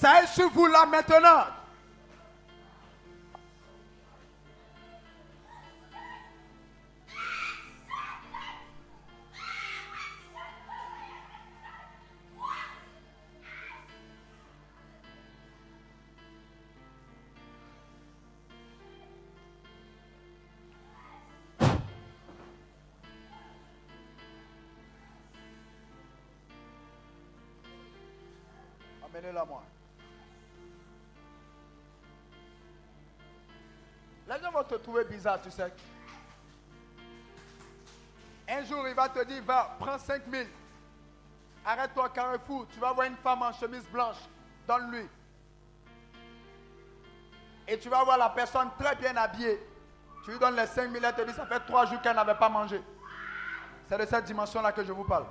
Ça 0.00 0.22
est 0.22 0.26
sur 0.26 0.50
vous 0.50 0.66
là 0.66 0.84
maintenant. 0.84 1.46
Amenez-la 29.02 29.44
moi. 29.46 29.62
Les 34.28 34.42
gens 34.42 34.50
vont 34.50 34.64
te 34.64 34.74
trouver 34.74 35.04
bizarre, 35.04 35.40
tu 35.40 35.50
sais. 35.50 35.72
Un 38.48 38.64
jour, 38.64 38.86
il 38.88 38.94
va 38.94 39.08
te 39.08 39.24
dire, 39.24 39.42
va, 39.44 39.76
prends 39.78 39.98
5 39.98 40.22
000. 40.30 40.44
Arrête-toi, 41.64 42.08
Carrefour. 42.10 42.66
Tu 42.72 42.78
vas 42.78 42.92
voir 42.92 43.06
une 43.06 43.16
femme 43.16 43.42
en 43.42 43.52
chemise 43.52 43.86
blanche. 43.88 44.16
Donne-lui. 44.66 45.08
Et 47.68 47.78
tu 47.78 47.88
vas 47.88 48.04
voir 48.04 48.18
la 48.18 48.30
personne 48.30 48.70
très 48.78 48.94
bien 48.96 49.16
habillée. 49.16 49.60
Tu 50.24 50.30
lui 50.32 50.38
donnes 50.38 50.56
les 50.56 50.66
5 50.66 50.90
000, 50.90 51.04
elle 51.04 51.14
te 51.14 51.22
dit, 51.22 51.32
ça 51.32 51.46
fait 51.46 51.60
3 51.60 51.86
jours 51.86 52.00
qu'elle 52.00 52.16
n'avait 52.16 52.34
pas 52.34 52.48
mangé. 52.48 52.80
C'est 53.88 53.98
de 53.98 54.06
cette 54.06 54.24
dimension-là 54.24 54.72
que 54.72 54.84
je 54.84 54.92
vous 54.92 55.04
parle. 55.04 55.26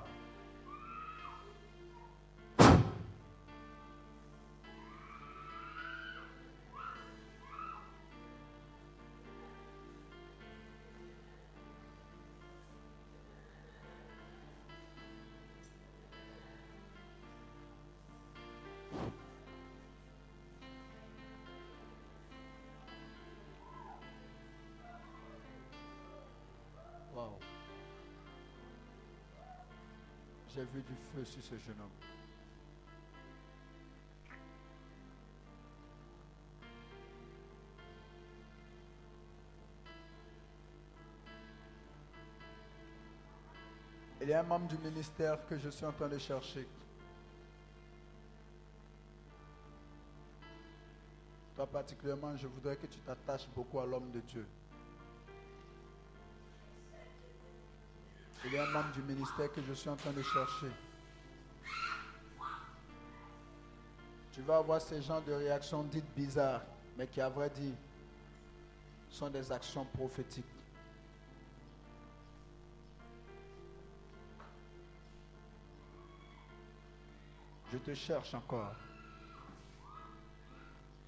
J'ai 30.55 30.63
vu 30.63 30.81
du 30.83 30.95
feu 31.13 31.25
sur 31.25 31.43
ce 31.43 31.57
jeune 31.57 31.75
homme. 31.81 31.89
Il 44.21 44.29
y 44.29 44.33
a 44.33 44.39
un 44.39 44.43
membre 44.43 44.69
du 44.69 44.77
ministère 44.77 45.45
que 45.45 45.57
je 45.57 45.69
suis 45.69 45.85
en 45.85 45.91
train 45.91 46.07
de 46.07 46.17
chercher. 46.17 46.65
Toi 51.57 51.67
particulièrement, 51.67 52.37
je 52.37 52.47
voudrais 52.47 52.77
que 52.77 52.87
tu 52.87 52.99
t'attaches 52.99 53.49
beaucoup 53.53 53.81
à 53.81 53.85
l'homme 53.85 54.09
de 54.11 54.21
Dieu. 54.21 54.45
Il 58.45 58.53
y 58.53 58.57
a 58.57 58.63
un 58.63 58.71
membre 58.71 58.91
du 58.91 59.01
ministère 59.01 59.51
que 59.51 59.61
je 59.61 59.73
suis 59.73 59.89
en 59.89 59.95
train 59.95 60.11
de 60.11 60.21
chercher. 60.21 60.71
Tu 64.31 64.41
vas 64.41 64.57
avoir 64.57 64.79
ces 64.79 65.01
genres 65.01 65.23
de 65.23 65.33
réactions 65.33 65.83
dites 65.83 66.13
bizarres, 66.15 66.61
mais 66.95 67.07
qui, 67.07 67.21
à 67.21 67.29
vrai 67.29 67.49
dire, 67.49 67.73
sont 69.09 69.29
des 69.29 69.51
actions 69.51 69.85
prophétiques. 69.85 70.45
Je 77.71 77.77
te 77.79 77.95
cherche 77.95 78.33
encore. 78.35 78.75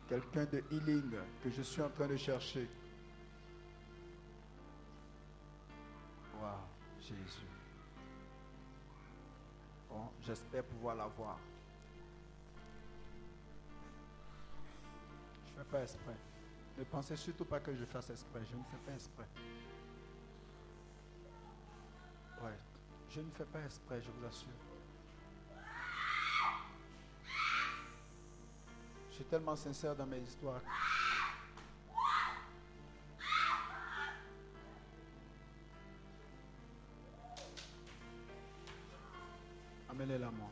Quelqu'un 0.09 0.45
de 0.45 0.64
healing 0.72 1.11
que 1.43 1.51
je 1.51 1.61
suis 1.61 1.81
en 1.81 1.89
train 1.89 2.07
de 2.07 2.18
chercher. 2.18 2.68
Jésus. 7.08 7.48
Bon, 9.90 10.10
j'espère 10.22 10.64
pouvoir 10.66 10.96
l'avoir. 10.96 11.40
Je 15.46 15.52
ne 15.52 15.64
fais 15.64 15.72
pas 15.72 15.82
exprès. 15.84 16.18
Ne 16.78 16.84
pensez 16.84 17.16
surtout 17.16 17.46
pas 17.46 17.60
que 17.60 17.74
je 17.74 17.86
fasse 17.86 18.10
exprès. 18.10 18.42
Je 18.52 18.58
ne 18.58 18.64
fais 18.64 18.78
pas 18.86 18.94
exprès. 18.94 19.28
Ouais, 22.44 22.60
je 23.10 23.22
ne 23.22 23.32
fais 23.32 23.46
pas 23.46 23.64
exprès, 23.64 24.02
je 24.02 24.12
vous 24.12 24.26
assure. 24.26 24.50
Je 29.10 29.16
suis 29.16 29.26
tellement 29.26 29.56
sincère 29.56 29.96
dans 29.96 30.06
mes 30.06 30.20
histoires. 30.20 30.62
Amenez-la 39.99 40.30
moi. 40.30 40.48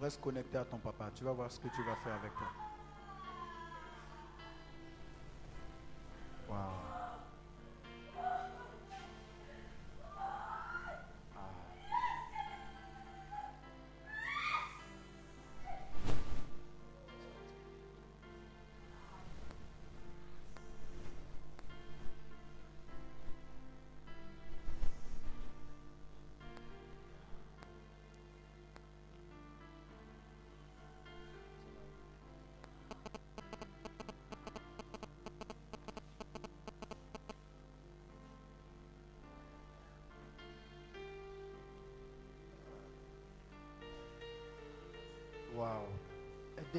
Reste 0.00 0.20
connecté 0.20 0.58
à 0.58 0.64
ton 0.64 0.78
papa. 0.78 1.10
Tu 1.16 1.24
vas 1.24 1.32
voir 1.32 1.50
ce 1.50 1.58
que 1.58 1.66
tu 1.66 1.82
vas 1.82 1.96
faire 1.96 2.14
avec 2.14 2.32
toi. 2.34 2.46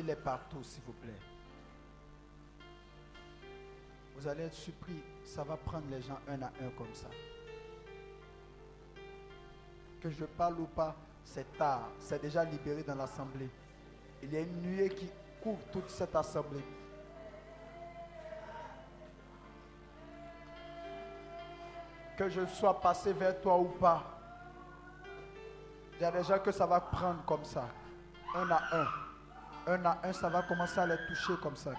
Aidez-les 0.03 0.15
partout, 0.15 0.61
s'il 0.63 0.83
vous 0.83 0.93
plaît. 0.93 1.19
Vous 4.15 4.27
allez 4.27 4.43
être 4.43 4.53
surpris. 4.53 5.01
Ça 5.23 5.43
va 5.43 5.55
prendre 5.55 5.85
les 5.89 6.01
gens 6.01 6.19
un 6.27 6.41
à 6.41 6.47
un 6.47 6.69
comme 6.77 6.93
ça. 6.93 7.07
Que 10.01 10.09
je 10.09 10.25
parle 10.25 10.59
ou 10.59 10.65
pas, 10.65 10.95
c'est 11.23 11.57
tard. 11.57 11.89
C'est 11.99 12.21
déjà 12.21 12.43
libéré 12.43 12.83
dans 12.83 12.95
l'assemblée. 12.95 13.49
Il 14.21 14.33
y 14.33 14.37
a 14.37 14.41
une 14.41 14.61
nuée 14.61 14.89
qui 14.89 15.09
couvre 15.41 15.63
toute 15.71 15.89
cette 15.89 16.15
assemblée. 16.15 16.65
Que 22.17 22.27
je 22.27 22.45
sois 22.47 22.79
passé 22.79 23.13
vers 23.13 23.39
toi 23.39 23.57
ou 23.57 23.69
pas. 23.69 24.03
Il 25.95 26.01
y 26.01 26.05
a 26.05 26.11
des 26.11 26.23
gens 26.23 26.39
que 26.39 26.51
ça 26.51 26.65
va 26.65 26.81
prendre 26.81 27.23
comme 27.25 27.45
ça 27.45 27.65
un 28.35 28.51
à 28.51 28.61
un. 28.73 29.02
Un 29.65 29.85
à 29.85 29.97
un, 30.03 30.13
ça 30.13 30.29
va 30.29 30.41
commencer 30.43 30.79
à 30.79 30.85
les 30.85 30.97
toucher 31.07 31.33
comme 31.41 31.55
ça. 31.55 31.71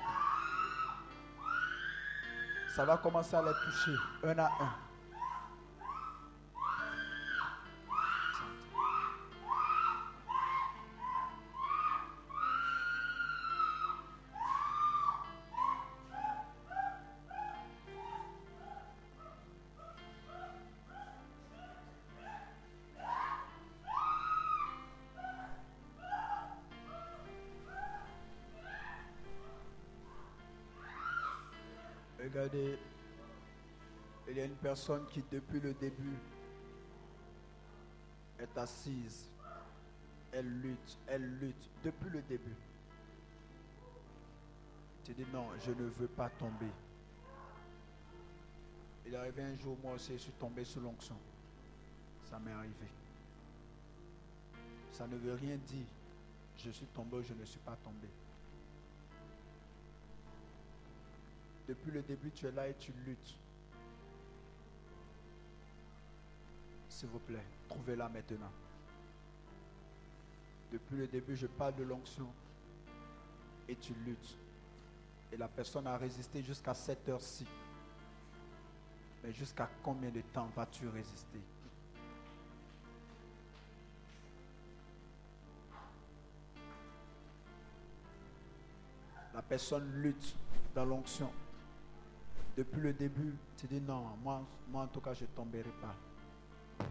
Ça 2.75 2.85
va 2.85 2.97
commencer 2.97 3.37
à 3.37 3.43
les 3.43 3.53
toucher, 3.65 3.95
un 4.25 4.39
à 4.39 4.47
un. 4.47 4.84
Il 34.29 34.37
y 34.37 34.41
a 34.41 34.45
une 34.45 34.57
personne 34.57 35.07
qui 35.07 35.23
depuis 35.31 35.61
le 35.61 35.75
début 35.75 36.17
est 38.39 38.59
assise. 38.59 39.31
Elle 40.33 40.61
lutte, 40.61 40.99
elle 41.07 41.39
lutte 41.39 41.71
depuis 41.85 42.11
le 42.11 42.23
début. 42.23 42.57
Tu 45.05 45.13
dis 45.13 45.27
non, 45.33 45.49
je 45.65 45.71
ne 45.71 45.85
veux 45.85 46.09
pas 46.09 46.31
tomber. 46.31 46.71
Il 49.07 49.13
est 49.13 49.17
arrivé 49.17 49.43
un 49.43 49.55
jour, 49.57 49.77
moi 49.83 49.95
aussi, 49.95 50.13
je 50.15 50.19
suis 50.19 50.33
tombé 50.33 50.65
sous 50.65 50.81
l'onction. 50.81 51.17
Ça 52.31 52.39
m'est 52.39 52.53
arrivé. 52.53 52.89
Ça 54.93 55.07
ne 55.07 55.17
veut 55.17 55.35
rien 55.35 55.57
dire. 55.57 55.87
Je 56.57 56.71
suis 56.71 56.87
tombé 56.87 57.23
je 57.23 57.35
ne 57.35 57.45
suis 57.45 57.59
pas 57.59 57.77
tombé. 57.85 58.09
Depuis 61.67 61.91
le 61.91 62.03
début, 62.03 62.31
tu 62.31 62.47
es 62.47 62.53
là 62.53 62.69
et 62.69 62.75
tu 62.75 62.93
luttes. 63.07 63.35
S'il 66.89 67.09
vous 67.09 67.19
plaît, 67.19 67.45
trouvez-la 67.69 68.09
maintenant. 68.09 68.53
Depuis 70.71 70.97
le 70.97 71.07
début, 71.07 71.37
je 71.37 71.47
parle 71.47 71.75
de 71.77 71.85
l'onction 71.85 72.27
et 73.69 73.77
tu 73.77 73.95
luttes. 74.05 74.37
Et 75.33 75.37
la 75.37 75.49
personne 75.49 75.87
a 75.87 75.97
résisté 75.97 76.43
jusqu'à 76.43 76.75
cette 76.75 77.09
heure-ci. 77.09 77.47
Mais 79.23 79.33
jusqu'à 79.33 79.69
combien 79.83 80.11
de 80.11 80.21
temps 80.21 80.49
vas-tu 80.55 80.87
résister? 80.89 81.41
La 89.33 89.43
personne 89.43 89.91
lutte 90.03 90.37
dans 90.75 90.85
l'onction. 90.85 91.33
Depuis 92.57 92.81
le 92.81 92.93
début, 92.93 93.35
tu 93.57 93.67
dis 93.67 93.81
non, 93.81 94.17
moi, 94.23 94.43
moi 94.69 94.83
en 94.83 94.87
tout 94.87 95.01
cas, 95.01 95.13
je 95.15 95.23
ne 95.25 95.29
tomberai 95.29 95.73
pas. 95.81 96.87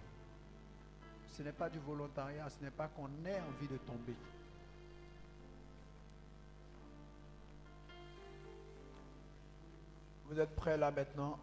Ce 1.27 1.41
n'est 1.41 1.51
pas 1.51 1.69
du 1.69 1.79
volontariat, 1.79 2.47
ce 2.49 2.63
n'est 2.63 2.71
pas 2.71 2.87
qu'on 2.87 3.07
ait 3.25 3.39
envie 3.39 3.67
de 3.67 3.77
tomber. 3.77 4.15
Vous 10.29 10.39
êtes 10.39 10.55
prêts 10.55 10.77
là 10.77 10.91
maintenant? 10.91 11.39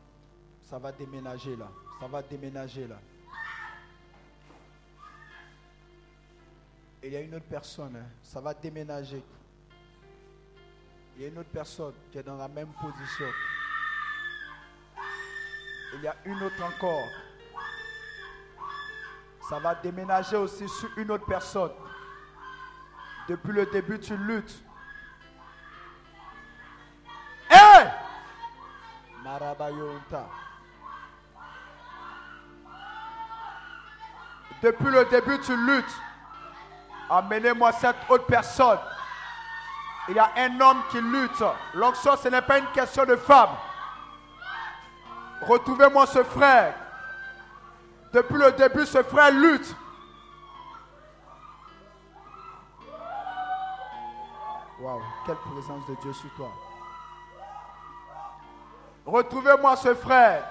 Ça 0.62 0.78
va 0.78 0.92
déménager 0.92 1.56
là. 1.56 1.68
Ça 1.98 2.06
va 2.06 2.22
déménager 2.22 2.86
là. 2.86 2.98
il 7.02 7.12
y 7.12 7.16
a 7.16 7.20
une 7.20 7.34
autre 7.34 7.47
personne, 7.47 7.97
hein, 7.97 8.06
ça 8.22 8.40
va 8.40 8.55
déménager. 8.55 9.22
Il 11.16 11.22
y 11.22 11.24
a 11.24 11.28
une 11.28 11.38
autre 11.38 11.48
personne 11.51 11.94
qui 12.10 12.18
est 12.18 12.22
dans 12.22 12.36
la 12.36 12.48
même 12.48 12.68
position. 12.80 13.26
Il 15.94 16.02
y 16.02 16.08
a 16.08 16.14
une 16.24 16.42
autre 16.42 16.62
encore. 16.62 17.08
Ça 19.48 19.58
va 19.58 19.74
déménager 19.74 20.36
aussi 20.36 20.68
sur 20.68 20.88
une 20.96 21.10
autre 21.10 21.26
personne. 21.26 21.72
Depuis 23.28 23.52
le 23.52 23.66
début, 23.66 23.98
tu 23.98 24.16
luttes. 24.16 24.62
Hé 27.50 27.86
Marabayonta. 29.24 30.28
Depuis 34.62 34.90
le 34.90 35.04
début, 35.06 35.40
tu 35.40 35.56
luttes. 35.56 35.96
Amenez-moi 37.08 37.72
cette 37.72 37.96
autre 38.08 38.26
personne. 38.26 38.78
Il 40.08 40.14
y 40.14 40.18
a 40.18 40.30
un 40.36 40.60
homme 40.60 40.82
qui 40.90 41.00
lutte. 41.00 41.42
L'onction, 41.74 42.16
ce 42.16 42.28
n'est 42.28 42.42
pas 42.42 42.58
une 42.58 42.70
question 42.72 43.04
de 43.04 43.16
femme. 43.16 43.50
Retrouvez-moi 45.42 46.06
ce 46.06 46.22
frère. 46.22 46.74
Depuis 48.12 48.34
le 48.34 48.52
début, 48.52 48.86
ce 48.86 49.02
frère 49.02 49.30
lutte. 49.30 49.74
Waouh, 54.80 55.00
quelle 55.26 55.36
présence 55.36 55.86
de 55.86 55.94
Dieu 56.02 56.12
sur 56.12 56.30
toi. 56.34 56.50
Retrouvez-moi 59.06 59.76
ce 59.76 59.94
frère. 59.94 60.44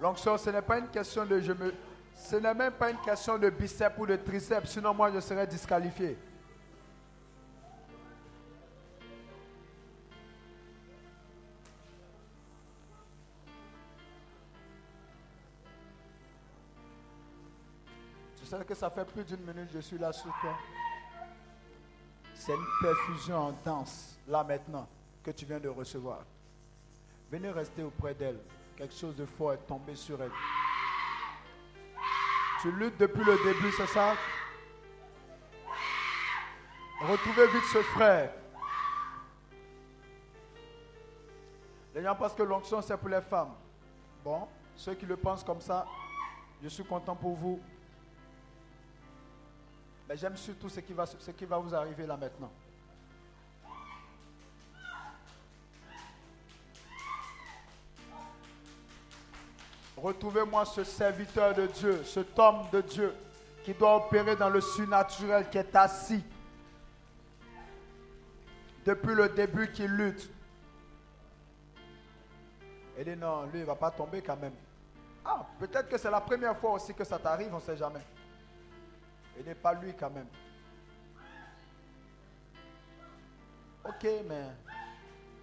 L'onction, 0.00 0.36
ce 0.36 0.50
n'est 0.50 0.62
pas 0.62 0.78
une 0.78 0.88
question 0.88 1.24
de 1.24 1.40
je 1.40 1.52
me. 1.52 1.74
Ce 2.14 2.36
n'est 2.36 2.54
même 2.54 2.72
pas 2.72 2.90
une 2.90 2.98
question 2.98 3.38
de 3.38 3.50
biceps 3.50 3.94
ou 3.98 4.06
de 4.06 4.16
triceps, 4.16 4.70
sinon 4.70 4.94
moi 4.94 5.10
je 5.12 5.20
serais 5.20 5.46
disqualifié. 5.46 6.18
Tu 18.46 18.50
sais 18.52 18.64
que 18.64 18.74
ça 18.76 18.88
fait 18.88 19.04
plus 19.04 19.24
d'une 19.24 19.40
minute 19.40 19.66
que 19.72 19.74
je 19.74 19.80
suis 19.80 19.98
là 19.98 20.12
sur 20.12 20.32
toi. 20.40 20.56
C'est 22.32 22.52
une 22.52 22.66
perfusion 22.80 23.36
en 23.36 23.52
danse, 23.64 24.20
là 24.28 24.44
maintenant, 24.44 24.86
que 25.24 25.32
tu 25.32 25.44
viens 25.44 25.58
de 25.58 25.68
recevoir. 25.68 26.20
Venez 27.28 27.50
rester 27.50 27.82
auprès 27.82 28.14
d'elle. 28.14 28.38
Quelque 28.76 28.94
chose 28.94 29.16
de 29.16 29.26
fort 29.26 29.54
est 29.54 29.66
tombé 29.66 29.96
sur 29.96 30.22
elle. 30.22 30.30
Tu 32.62 32.70
luttes 32.70 32.96
depuis 32.98 33.24
le 33.24 33.36
début, 33.52 33.72
c'est 33.72 33.88
ça? 33.88 34.14
Retrouvez 37.00 37.48
vite 37.48 37.64
ce 37.72 37.82
frère. 37.82 38.32
Les 41.96 42.02
gens 42.04 42.14
pensent 42.14 42.34
que 42.34 42.44
l'onction, 42.44 42.80
c'est 42.80 42.96
pour 42.96 43.08
les 43.08 43.22
femmes. 43.22 43.54
Bon, 44.22 44.46
ceux 44.76 44.94
qui 44.94 45.04
le 45.04 45.16
pensent 45.16 45.42
comme 45.42 45.60
ça, 45.60 45.84
je 46.62 46.68
suis 46.68 46.84
content 46.84 47.16
pour 47.16 47.34
vous. 47.34 47.60
Mais 50.08 50.16
j'aime 50.16 50.36
surtout 50.36 50.68
ce 50.68 50.80
qui, 50.80 50.92
va, 50.92 51.06
ce 51.06 51.30
qui 51.30 51.44
va 51.44 51.58
vous 51.58 51.74
arriver 51.74 52.06
là 52.06 52.16
maintenant. 52.16 52.50
Retrouvez-moi 59.96 60.64
ce 60.66 60.84
serviteur 60.84 61.54
de 61.54 61.66
Dieu, 61.66 62.04
cet 62.04 62.38
homme 62.38 62.68
de 62.70 62.80
Dieu 62.82 63.14
qui 63.64 63.74
doit 63.74 63.96
opérer 63.96 64.36
dans 64.36 64.50
le 64.50 64.60
surnaturel, 64.60 65.48
qui 65.50 65.58
est 65.58 65.74
assis 65.74 66.22
depuis 68.84 69.14
le 69.14 69.28
début, 69.30 69.72
qui 69.72 69.88
lutte. 69.88 70.30
Il 72.96 73.04
dit 73.04 73.16
non, 73.16 73.42
lui, 73.46 73.58
il 73.58 73.60
ne 73.62 73.64
va 73.64 73.74
pas 73.74 73.90
tomber 73.90 74.22
quand 74.22 74.36
même. 74.36 74.54
Ah, 75.24 75.44
peut-être 75.58 75.88
que 75.88 75.98
c'est 75.98 76.10
la 76.10 76.20
première 76.20 76.56
fois 76.56 76.74
aussi 76.74 76.94
que 76.94 77.02
ça 77.02 77.18
t'arrive, 77.18 77.52
on 77.52 77.56
ne 77.56 77.60
sait 77.60 77.76
jamais. 77.76 78.00
Il 79.38 79.44
n'est 79.44 79.54
pas 79.54 79.74
lui 79.74 79.94
quand 79.94 80.10
même. 80.10 80.28
Ok, 83.84 84.06
mais 84.28 84.46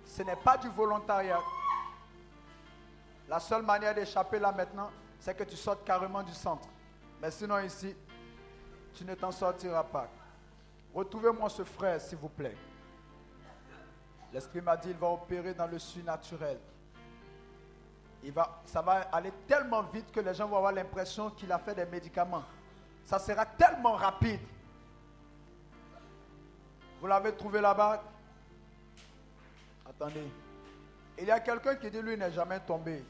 ce 0.06 0.22
n'est 0.24 0.36
pas 0.36 0.57
du 0.57 0.68
volontariat. 0.70 1.40
La 3.30 3.40
seule 3.40 3.64
manière 3.64 3.95
d'échapper 3.95 4.40
là 4.40 4.52
maintenant, 4.52 4.91
c'est 5.20 5.36
que 5.36 5.44
tu 5.44 5.56
sortes 5.56 5.86
carrément 5.86 6.22
du 6.22 6.34
centre. 6.34 6.68
Mais 7.22 7.32
sinon 7.32 7.60
ici, 7.60 7.95
tu 8.94 9.06
ne 9.06 9.15
t'en 9.15 9.32
sortiras 9.32 9.84
pas. 9.84 10.07
Retrouvez-moi 10.94 11.49
ce 11.49 11.64
frère, 11.64 11.99
s'il 12.02 12.18
vous 12.18 12.30
plaît. 12.30 12.56
L'Esprit 14.34 14.61
m'a 14.61 14.76
dit, 14.76 14.90
il 14.90 14.98
va 14.98 15.07
opérer 15.07 15.53
dans 15.53 15.68
le 15.68 15.80
surnaturel. 15.80 16.60
Il 18.24 18.32
va, 18.32 18.61
ça 18.65 18.82
va 18.82 19.02
aller 19.11 19.32
tellement 19.48 19.84
vite 19.84 20.11
que 20.11 20.20
les 20.20 20.34
gens 20.34 20.48
vont 20.48 20.57
avoir 20.57 20.72
l'impression 20.72 21.30
qu'il 21.30 21.52
a 21.52 21.60
fait 21.60 21.76
des 21.76 21.86
médicaments. 21.86 22.44
Ça 23.05 23.19
sera 23.19 23.45
tellement 23.45 23.93
rapide. 23.93 24.39
Vous 27.01 27.07
l'avez 27.07 27.35
trouvé 27.35 27.59
là-bas? 27.59 28.01
Attendez. 29.85 30.31
Il 31.19 31.25
y 31.25 31.31
a 31.31 31.39
quelqu'un 31.39 31.75
qui 31.75 31.91
dit 31.91 32.01
lui 32.01 32.17
n'est 32.17 32.31
jamais 32.31 32.59
tombé. 32.61 33.03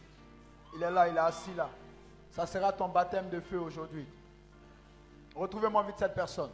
Il 0.76 0.82
est 0.82 0.92
là, 0.92 1.08
il 1.08 1.16
est 1.16 1.20
assis 1.20 1.54
là. 1.54 1.70
Ça 2.32 2.48
sera 2.48 2.74
ton 2.74 2.90
baptême 2.90 3.30
de 3.30 3.40
feu 3.40 3.60
aujourd'hui. 3.60 4.08
Retrouvez-moi 5.36 5.84
vite 5.84 6.00
cette 6.00 6.16
personne. 6.16 6.52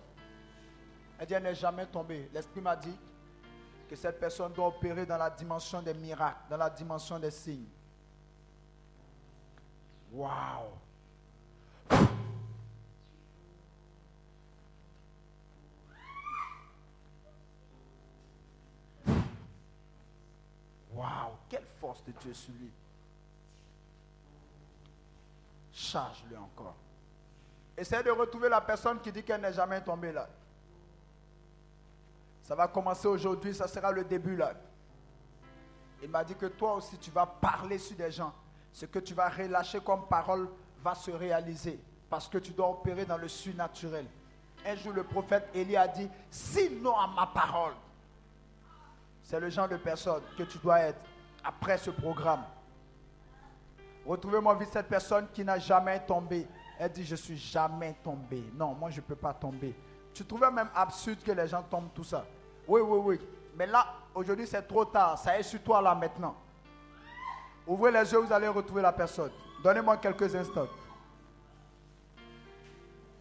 Elle 1.18 1.28
dit 1.28 1.34
elle 1.34 1.44
n'est 1.44 1.56
jamais 1.56 1.86
tombée. 1.86 2.30
L'Esprit 2.34 2.62
m'a 2.62 2.76
dit 2.76 2.98
que 3.90 3.96
cette 3.96 4.20
personne 4.20 4.54
doit 4.54 4.68
opérer 4.68 5.06
dans 5.06 5.18
la 5.18 5.30
dimension 5.30 5.82
des 5.82 5.94
miracles, 5.94 6.42
dans 6.50 6.58
la 6.58 6.70
dimension 6.70 7.18
des 7.18 7.32
signes. 7.32 7.68
Waouh! 10.12 10.72
Waouh, 21.00 21.32
quelle 21.48 21.64
force 21.80 22.04
de 22.04 22.12
Dieu 22.12 22.34
sur 22.34 22.54
lui. 22.60 22.70
Charge-le 25.72 26.38
encore. 26.38 26.76
Essaye 27.78 28.04
de 28.04 28.12
retrouver 28.12 28.50
la 28.50 28.60
personne 28.60 29.00
qui 29.00 29.10
dit 29.10 29.24
qu'elle 29.24 29.40
n'est 29.40 29.54
jamais 29.54 29.82
tombée 29.82 30.12
là. 30.12 30.28
Ça 32.42 32.54
va 32.54 32.68
commencer 32.68 33.08
aujourd'hui, 33.08 33.56
ça 33.56 33.70
sera 33.70 33.94
le 33.94 34.04
début 34.04 34.36
là. 34.36 34.52
Il 36.04 36.10
m'a 36.10 36.26
dit 36.26 36.36
que 36.36 36.48
toi 36.48 36.76
aussi 36.76 36.98
tu 36.98 37.12
vas 37.12 37.26
parler 37.26 37.78
sur 37.78 37.96
des 37.96 38.12
gens. 38.12 38.34
Ce 38.74 38.86
que 38.86 39.00
tu 39.00 39.14
vas 39.14 39.30
relâcher 39.30 39.80
comme 39.80 40.06
parole 40.06 40.50
va 40.84 40.96
se 40.96 41.12
réaliser. 41.12 41.80
Parce 42.10 42.28
que 42.28 42.40
tu 42.40 42.52
dois 42.52 42.72
opérer 42.72 43.06
dans 43.06 43.18
le 43.18 43.30
surnaturel. 43.30 44.06
Un 44.66 44.76
jour, 44.76 44.92
le 44.92 45.04
prophète 45.06 45.48
Élie 45.54 45.78
a 45.78 45.88
dit 45.88 46.10
Sinon 46.30 46.98
à 46.98 47.08
ma 47.08 47.28
parole. 47.28 47.74
C'est 49.30 49.40
le 49.40 49.52
genre 49.52 49.70
de 49.70 49.78
personne 49.78 50.24
que 50.36 50.42
tu 50.42 50.58
dois 50.58 50.80
être 50.80 51.00
après 51.44 51.78
ce 51.78 51.92
programme. 51.92 52.42
Retrouvez-moi 54.04 54.56
vite 54.56 54.70
cette 54.74 54.88
personne 54.88 55.28
qui 55.32 55.46
n'a 55.46 55.60
jamais 55.60 56.00
tombé. 56.00 56.48
Elle 56.80 56.92
dit, 56.92 57.06
je 57.06 57.16
suis 57.16 57.38
jamais 57.38 57.96
tombé. 58.04 58.44
Non, 58.56 58.74
moi, 58.74 58.90
je 58.90 58.96
ne 58.96 59.06
peux 59.06 59.16
pas 59.16 59.32
tomber. 59.32 59.76
Tu 60.16 60.26
trouvais 60.26 60.50
même 60.50 60.70
absurde 60.74 61.20
que 61.24 61.32
les 61.32 61.46
gens 61.46 61.62
tombent 61.62 61.94
tout 61.94 62.04
ça. 62.04 62.26
Oui, 62.68 62.82
oui, 62.82 62.98
oui. 63.04 63.20
Mais 63.56 63.68
là, 63.68 63.86
aujourd'hui, 64.16 64.48
c'est 64.48 64.64
trop 64.64 64.86
tard. 64.86 65.16
Ça 65.20 65.38
est 65.38 65.44
sur 65.44 65.62
toi 65.62 65.80
là 65.80 65.94
maintenant. 65.94 66.36
Ouvrez 67.68 67.92
les 67.92 68.12
yeux, 68.12 68.18
vous 68.18 68.34
allez 68.34 68.48
retrouver 68.48 68.82
la 68.82 68.92
personne. 68.92 69.32
Donnez-moi 69.64 69.98
quelques 69.98 70.34
instants. 70.34 70.66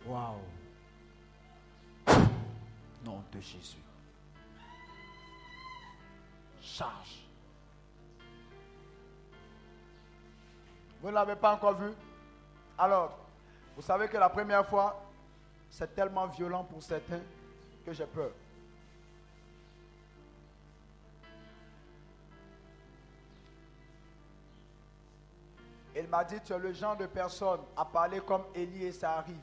Waouh. 0.07 0.37
Nom 3.05 3.23
de 3.31 3.41
Jésus. 3.43 3.88
Charge. 6.79 7.27
Vous 11.01 11.09
ne 11.09 11.15
l'avez 11.15 11.35
pas 11.35 11.55
encore 11.55 11.75
vu? 11.75 11.91
Alors, 12.79 13.19
vous 13.75 13.83
savez 13.83 14.07
que 14.07 14.17
la 14.17 14.29
première 14.29 14.65
fois, 14.65 15.03
c'est 15.69 15.93
tellement 15.93 16.29
violent 16.29 16.63
pour 16.63 16.81
certains 16.81 17.21
que 17.85 17.93
j'ai 17.93 18.07
peur. 18.07 18.31
Il 25.97 26.07
m'a 26.07 26.23
dit, 26.23 26.41
tu 26.45 26.53
es 26.53 26.59
le 26.61 26.73
genre 26.73 26.97
de 26.97 27.07
personne 27.07 27.61
à 27.77 27.85
parler 27.85 28.21
comme 28.21 28.45
Élie 28.55 28.85
et 28.85 28.93
ça 28.93 29.19
arrive. 29.19 29.35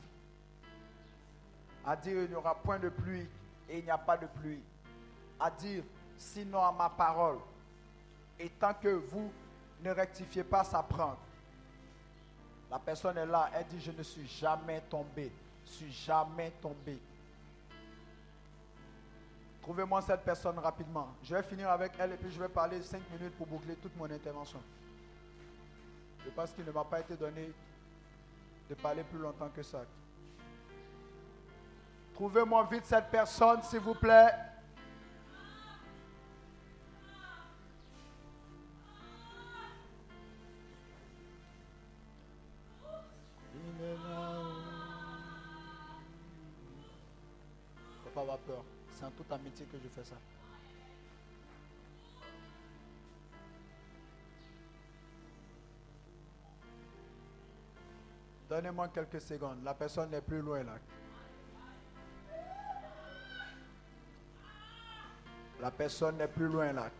À 1.84 1.94
dire, 1.96 2.22
il 2.22 2.30
n'y 2.30 2.34
aura 2.34 2.54
point 2.54 2.78
de 2.78 2.88
pluie 2.88 3.28
et 3.68 3.78
il 3.80 3.84
n'y 3.84 3.90
a 3.90 3.98
pas 3.98 4.16
de 4.16 4.26
pluie. 4.26 4.62
À 5.38 5.50
dire, 5.50 5.84
sinon 6.18 6.62
à 6.62 6.72
ma 6.72 6.88
parole. 6.88 7.38
Et 8.38 8.48
tant 8.50 8.74
que 8.74 8.88
vous 8.88 9.30
ne 9.82 9.90
rectifiez 9.90 10.44
pas, 10.44 10.64
ça 10.64 10.82
prend. 10.82 11.16
La 12.70 12.78
personne 12.78 13.16
est 13.18 13.26
là, 13.26 13.50
elle 13.54 13.66
dit, 13.66 13.80
je 13.80 13.92
ne 13.92 14.02
suis 14.02 14.26
jamais 14.26 14.80
tombé. 14.82 15.32
Je 15.66 15.70
suis 15.70 15.92
jamais 15.92 16.50
tombé. 16.60 16.98
Trouvez-moi 19.62 20.00
cette 20.02 20.22
personne 20.22 20.58
rapidement. 20.58 21.08
Je 21.24 21.34
vais 21.34 21.42
finir 21.42 21.70
avec 21.70 21.92
elle 21.98 22.12
et 22.12 22.16
puis 22.16 22.30
je 22.30 22.38
vais 22.38 22.48
parler 22.48 22.82
5 22.82 23.02
minutes 23.10 23.36
pour 23.36 23.46
boucler 23.46 23.74
toute 23.76 23.96
mon 23.96 24.04
intervention. 24.04 24.60
Je 26.24 26.30
pense 26.30 26.52
qu'il 26.52 26.64
ne 26.64 26.70
m'a 26.70 26.84
pas 26.84 27.00
été 27.00 27.16
donné 27.16 27.52
de 28.68 28.74
parler 28.74 29.02
plus 29.04 29.18
longtemps 29.18 29.48
que 29.54 29.62
ça. 29.62 29.82
Trouvez-moi 32.14 32.66
vite 32.70 32.84
cette 32.84 33.10
personne, 33.10 33.62
s'il 33.62 33.80
vous 33.80 33.94
plaît. 33.94 34.32
Que 49.70 49.78
je 49.82 49.88
fais 49.88 50.04
ça. 50.04 50.16
Donnez-moi 58.48 58.88
quelques 58.88 59.20
secondes. 59.20 59.64
La 59.64 59.74
personne 59.74 60.10
n'est 60.10 60.20
plus 60.20 60.40
loin 60.40 60.62
là. 60.62 60.74
La 65.60 65.70
personne 65.70 66.16
n'est 66.16 66.28
plus 66.28 66.46
loin 66.46 66.72
là. 66.72 66.90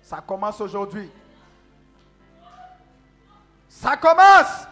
Ça 0.00 0.20
commence 0.20 0.60
aujourd'hui. 0.60 1.10
Ça 3.68 3.96
commence. 3.96 4.67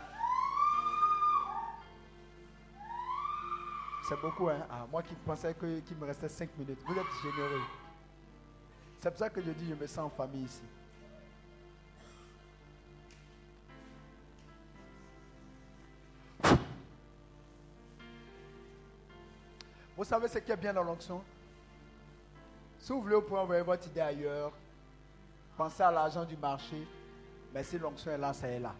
C'est 4.08 4.20
beaucoup, 4.20 4.48
hein? 4.48 4.64
Ah, 4.70 4.86
moi 4.90 5.02
qui 5.02 5.14
pensais 5.16 5.52
qu'il 5.54 5.96
me 5.96 6.06
restait 6.06 6.28
5 6.28 6.56
minutes. 6.56 6.78
Vous 6.86 6.94
êtes 6.94 7.06
généreux. 7.22 7.60
C'est 9.00 9.10
pour 9.10 9.18
ça 9.18 9.28
que 9.28 9.42
je 9.42 9.50
dis 9.50 9.68
je 9.68 9.74
me 9.74 9.86
sens 9.86 10.06
en 10.06 10.10
famille 10.10 10.44
ici. 10.44 10.62
Vous 19.96 20.04
savez 20.04 20.28
ce 20.28 20.38
qui 20.38 20.52
est 20.52 20.56
bien 20.56 20.72
dans 20.72 20.84
l'onction? 20.84 21.20
Si 22.78 22.92
vous 22.92 23.02
voulez, 23.02 23.16
vous 23.16 23.22
pouvez 23.22 23.40
envoyer 23.40 23.62
votre 23.62 23.88
idée 23.88 24.00
ailleurs. 24.00 24.52
Pensez 25.56 25.82
à 25.82 25.90
l'argent 25.90 26.24
du 26.24 26.36
marché. 26.36 26.86
Mais 27.52 27.64
si 27.64 27.76
l'onction 27.76 28.12
est 28.12 28.18
là, 28.18 28.32
ça 28.32 28.46
est 28.46 28.60
là. 28.60 28.72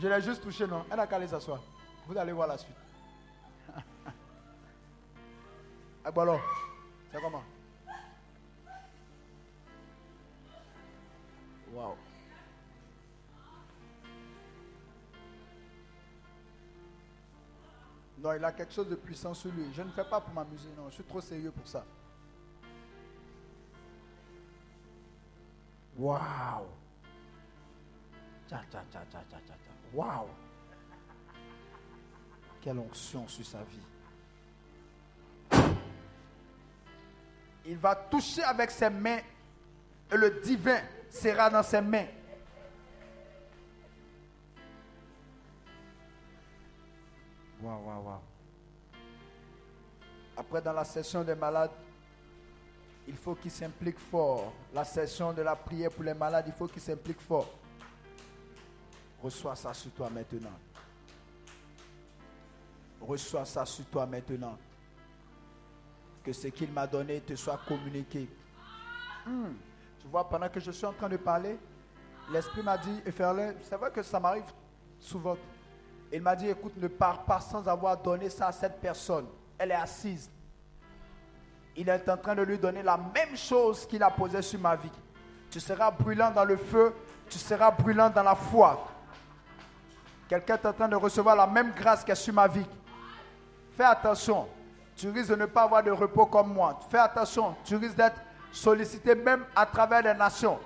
Je 0.00 0.08
l'ai 0.08 0.20
juste 0.20 0.42
touché, 0.42 0.66
non? 0.66 0.84
Elle 0.90 0.98
a 0.98 1.06
qu'à 1.06 1.14
aller 1.14 1.28
s'asseoir. 1.28 1.60
Vous 2.08 2.18
allez 2.18 2.32
voir 2.32 2.48
la 2.48 2.58
suite. 2.58 2.83
Bon 6.12 6.20
alors, 6.20 6.40
c'est 7.10 7.20
comment? 7.20 7.42
Wow. 11.72 11.96
Non, 18.18 18.32
il 18.34 18.44
a 18.44 18.52
quelque 18.52 18.72
chose 18.72 18.88
de 18.88 18.94
puissant 18.94 19.34
sur 19.34 19.50
lui. 19.52 19.72
Je 19.72 19.82
ne 19.82 19.90
fais 19.90 20.04
pas 20.04 20.20
pour 20.20 20.32
m'amuser, 20.32 20.70
non. 20.76 20.88
Je 20.88 20.94
suis 20.94 21.04
trop 21.04 21.20
sérieux 21.20 21.50
pour 21.50 21.66
ça. 21.66 21.84
Waouh. 25.96 26.66
Waouh. 29.92 30.28
Quelle 32.60 32.78
onction 32.78 33.28
sur 33.28 33.44
sa 33.44 33.62
vie. 33.64 33.93
Il 37.66 37.78
va 37.78 37.94
toucher 37.94 38.42
avec 38.42 38.70
ses 38.70 38.90
mains 38.90 39.20
et 40.12 40.16
le 40.16 40.40
divin 40.42 40.80
sera 41.10 41.48
dans 41.48 41.62
ses 41.62 41.80
mains. 41.80 42.06
Waouh, 47.62 47.86
waouh, 47.86 48.04
waouh. 48.04 48.20
Après, 50.36 50.60
dans 50.60 50.72
la 50.72 50.84
session 50.84 51.22
des 51.22 51.34
malades, 51.34 51.70
il 53.06 53.16
faut 53.16 53.34
qu'il 53.34 53.50
s'implique 53.50 53.98
fort. 53.98 54.52
La 54.72 54.84
session 54.84 55.32
de 55.32 55.42
la 55.42 55.56
prière 55.56 55.90
pour 55.90 56.04
les 56.04 56.14
malades, 56.14 56.44
il 56.46 56.52
faut 56.52 56.66
qu'il 56.66 56.82
s'implique 56.82 57.20
fort. 57.20 57.48
Reçois 59.22 59.56
ça 59.56 59.72
sur 59.72 59.90
toi 59.92 60.10
maintenant. 60.10 60.58
Reçois 63.00 63.44
ça 63.44 63.64
sur 63.64 63.84
toi 63.86 64.04
maintenant. 64.06 64.58
Que 66.24 66.32
ce 66.32 66.48
qu'il 66.48 66.72
m'a 66.72 66.86
donné 66.86 67.20
te 67.20 67.34
soit 67.34 67.60
communiqué. 67.68 68.28
Hmm. 69.26 69.52
Tu 70.00 70.06
vois, 70.08 70.28
pendant 70.28 70.48
que 70.48 70.58
je 70.58 70.70
suis 70.70 70.86
en 70.86 70.92
train 70.92 71.08
de 71.08 71.16
parler, 71.16 71.58
l'Esprit 72.32 72.62
m'a 72.62 72.78
dit, 72.78 73.02
Ferlin, 73.12 73.52
c'est 73.60 73.76
vrai 73.76 73.90
que 73.90 74.02
ça 74.02 74.18
m'arrive 74.18 74.44
souvent. 74.98 75.36
Il 76.12 76.22
m'a 76.22 76.34
dit, 76.34 76.48
écoute, 76.48 76.74
ne 76.76 76.88
pars 76.88 77.24
pas 77.24 77.40
sans 77.40 77.66
avoir 77.68 77.96
donné 77.96 78.30
ça 78.30 78.48
à 78.48 78.52
cette 78.52 78.80
personne. 78.80 79.26
Elle 79.58 79.70
est 79.70 79.74
assise. 79.74 80.30
Il 81.76 81.88
est 81.88 82.08
en 82.08 82.16
train 82.16 82.34
de 82.34 82.42
lui 82.42 82.58
donner 82.58 82.82
la 82.82 82.96
même 82.96 83.36
chose 83.36 83.86
qu'il 83.86 84.02
a 84.02 84.10
posée 84.10 84.42
sur 84.42 84.60
ma 84.60 84.76
vie. 84.76 84.92
Tu 85.50 85.60
seras 85.60 85.90
brûlant 85.90 86.30
dans 86.30 86.44
le 86.44 86.56
feu, 86.56 86.94
tu 87.28 87.38
seras 87.38 87.70
brûlant 87.70 88.10
dans 88.10 88.22
la 88.22 88.34
foi. 88.34 88.86
Quelqu'un 90.28 90.54
est 90.54 90.66
en 90.66 90.72
train 90.72 90.88
de 90.88 90.96
recevoir 90.96 91.36
la 91.36 91.46
même 91.46 91.72
grâce 91.76 92.04
est 92.08 92.14
sur 92.14 92.32
ma 92.32 92.48
vie. 92.48 92.66
Fais 93.76 93.84
attention. 93.84 94.48
Tu 94.96 95.10
risques 95.10 95.30
de 95.30 95.36
ne 95.36 95.46
pas 95.46 95.62
avoir 95.62 95.82
de 95.82 95.90
repos 95.90 96.26
comme 96.26 96.52
moi. 96.52 96.78
Fais 96.90 96.98
attention. 96.98 97.56
Tu 97.64 97.76
risques 97.76 97.96
d'être 97.96 98.20
sollicité 98.52 99.14
même 99.14 99.44
à 99.54 99.66
travers 99.66 100.02
les 100.02 100.14
nations. 100.14 100.58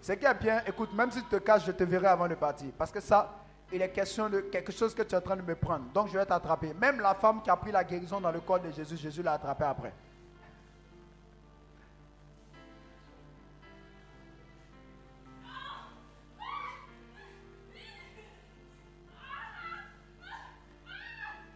Ce 0.00 0.12
qui 0.12 0.24
est 0.24 0.34
bien, 0.34 0.62
écoute, 0.66 0.92
même 0.94 1.10
si 1.10 1.20
tu 1.22 1.28
te 1.28 1.36
caches, 1.36 1.64
je 1.66 1.72
te 1.72 1.82
verrai 1.82 2.06
avant 2.06 2.28
de 2.28 2.36
partir. 2.36 2.68
Parce 2.78 2.92
que 2.92 3.00
ça, 3.00 3.34
il 3.72 3.82
est 3.82 3.90
question 3.90 4.28
de 4.28 4.40
quelque 4.40 4.70
chose 4.70 4.94
que 4.94 5.02
tu 5.02 5.14
es 5.14 5.18
en 5.18 5.20
train 5.20 5.36
de 5.36 5.42
me 5.42 5.56
prendre. 5.56 5.86
Donc 5.92 6.08
je 6.08 6.16
vais 6.16 6.24
t'attraper. 6.24 6.72
Même 6.74 7.00
la 7.00 7.14
femme 7.14 7.42
qui 7.42 7.50
a 7.50 7.56
pris 7.56 7.72
la 7.72 7.82
guérison 7.82 8.20
dans 8.20 8.30
le 8.30 8.40
corps 8.40 8.60
de 8.60 8.70
Jésus, 8.70 8.96
Jésus 8.96 9.22
l'a 9.22 9.32
attrapé 9.32 9.64
après. 9.64 9.92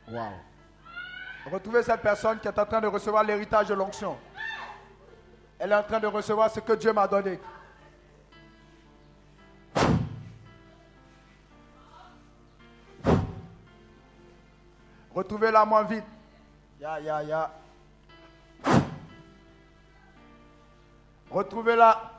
Wow. 0.09 0.51
Retrouvez 1.47 1.83
cette 1.83 2.03
personne 2.03 2.39
qui 2.39 2.49
est 2.49 2.59
en 2.59 2.67
train 2.67 2.81
de 2.81 2.87
recevoir 2.87 3.25
l'héritage 3.25 3.69
de 3.69 3.75
l'onction. 3.75 4.19
Elle 5.59 5.73
est 5.73 5.77
en 5.77 5.83
train 5.83 6.01
de 6.01 6.07
recevoir 6.07 6.51
ce 6.51 6.61
que 6.61 6.73
Dieu 6.75 6.93
m'a 6.93 7.07
donné. 7.07 7.39
Retrouvez-la 15.15 15.65
moins 15.65 15.83
vite. 15.83 16.05
Ya, 16.81 17.01
ya, 17.01 17.23
ya. 17.23 17.51
Retrouvez-la. 21.31 22.13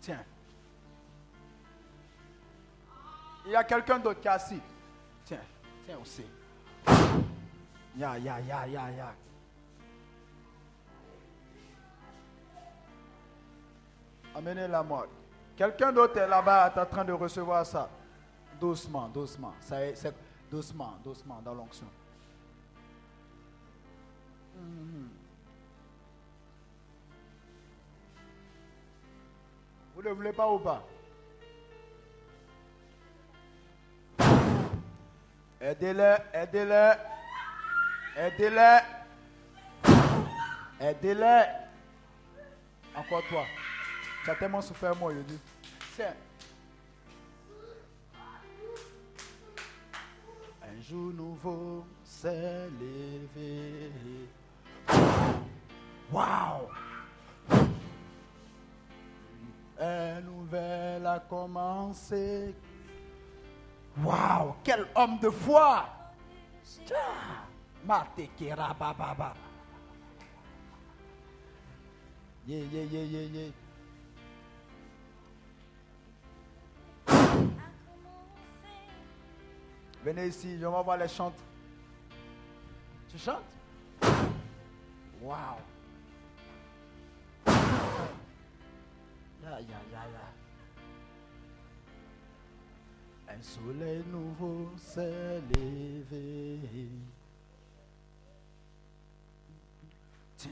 Tiens. 0.00 0.24
Il 3.46 3.52
y 3.52 3.56
a 3.56 3.64
quelqu'un 3.64 3.98
d'autre 3.98 4.20
qui 4.20 4.28
est 4.28 4.30
assis. 4.30 4.60
Tiens, 5.24 5.38
tiens 5.84 5.98
aussi. 6.00 6.24
Ya, 7.96 8.16
ya, 8.18 8.40
ya, 8.40 8.66
ya, 8.66 8.90
ya. 8.90 9.14
Amenez-la 14.34 14.82
moi. 14.82 15.06
Quelqu'un 15.56 15.92
d'autre 15.92 16.16
est 16.18 16.26
là-bas, 16.26 16.72
est 16.74 16.80
en 16.80 16.86
train 16.86 17.04
de 17.04 17.12
recevoir 17.12 17.64
ça. 17.64 17.88
Doucement, 18.60 19.08
doucement. 19.08 19.54
Ça 19.60 19.76
Doucement, 20.50 20.94
doucement, 21.02 21.40
dans 21.44 21.54
l'onction. 21.54 21.86
Mhm. 24.56 25.08
Vous 29.94 30.02
ne 30.02 30.10
voulez 30.10 30.32
pas 30.32 30.50
ou 30.52 30.58
pas? 30.58 30.84
Aidez-le, 35.64 36.16
aidez-le, 36.34 36.92
aidez-le, 38.18 38.80
aidez-le. 40.78 41.40
Encore 42.94 43.22
toi. 43.30 43.44
Tu 44.24 44.30
as 44.30 44.34
tellement 44.34 44.60
souffert, 44.60 44.94
moi, 44.94 45.14
dis. 45.14 45.40
Tiens. 45.96 46.12
jour 50.82 51.14
nouveau 51.14 51.86
s'est 52.04 52.68
levé. 52.78 53.90
Wow! 56.12 56.68
Un 59.80 60.20
nouvelle 60.20 61.06
a 61.06 61.20
commencé. 61.20 62.54
Wow! 64.02 64.56
Quel 64.64 64.86
homme 64.94 65.18
de 65.20 65.30
foi! 65.30 65.84
Baba. 68.94 69.34
Yeah, 72.46 72.64
yeah, 72.72 72.84
yeah, 72.90 73.02
yeah, 73.02 73.28
yeah. 73.32 73.52
Venez 80.04 80.28
ici, 80.28 80.58
je 80.58 80.66
voir 80.66 80.98
les 80.98 81.08
chantes. 81.08 81.40
Tu 83.08 83.18
chantes? 83.18 83.54
Waouh 85.22 85.74
ya. 89.60 90.43
Un 93.28 93.42
soleil 93.42 94.02
nouveau 94.10 94.70
s'est 94.76 95.40
levé. 95.56 96.58
Tiens. 100.36 100.50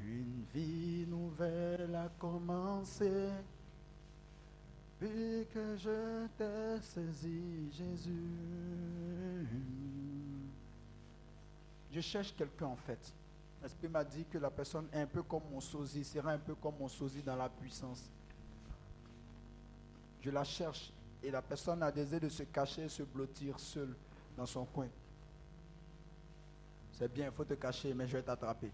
Une 0.00 0.44
vie 0.52 1.06
nouvelle 1.08 1.94
a 1.94 2.08
commencé. 2.18 3.30
Puis 4.98 5.46
que 5.52 5.76
je 5.76 6.26
t'ai 6.38 6.80
saisi, 6.82 7.70
Jésus. 7.72 9.46
Je 11.90 12.00
cherche 12.00 12.34
quelqu'un 12.36 12.66
en 12.66 12.76
fait. 12.76 13.12
L'Esprit 13.62 13.88
m'a 13.88 14.02
dit 14.02 14.24
que 14.24 14.38
la 14.38 14.50
personne 14.50 14.86
est 14.92 15.00
un 15.00 15.06
peu 15.06 15.22
comme 15.22 15.42
mon 15.52 15.60
sosie, 15.60 16.04
sera 16.04 16.32
un 16.32 16.38
peu 16.38 16.54
comme 16.54 16.74
mon 16.78 16.88
sosie 16.88 17.22
dans 17.22 17.36
la 17.36 17.48
puissance. 17.48 18.10
Je 20.22 20.30
la 20.30 20.44
cherche 20.44 20.92
et 21.22 21.30
la 21.30 21.42
personne 21.42 21.82
a 21.82 21.90
désiré 21.90 22.20
de 22.20 22.28
se 22.28 22.44
cacher, 22.44 22.88
se 22.88 23.02
blottir 23.02 23.58
seule 23.58 23.94
dans 24.36 24.46
son 24.46 24.64
coin. 24.64 24.88
C'est 26.92 27.12
bien, 27.12 27.26
il 27.26 27.32
faut 27.32 27.44
te 27.44 27.54
cacher, 27.54 27.92
mais 27.92 28.06
je 28.06 28.16
vais 28.16 28.22
t'attraper. 28.22 28.70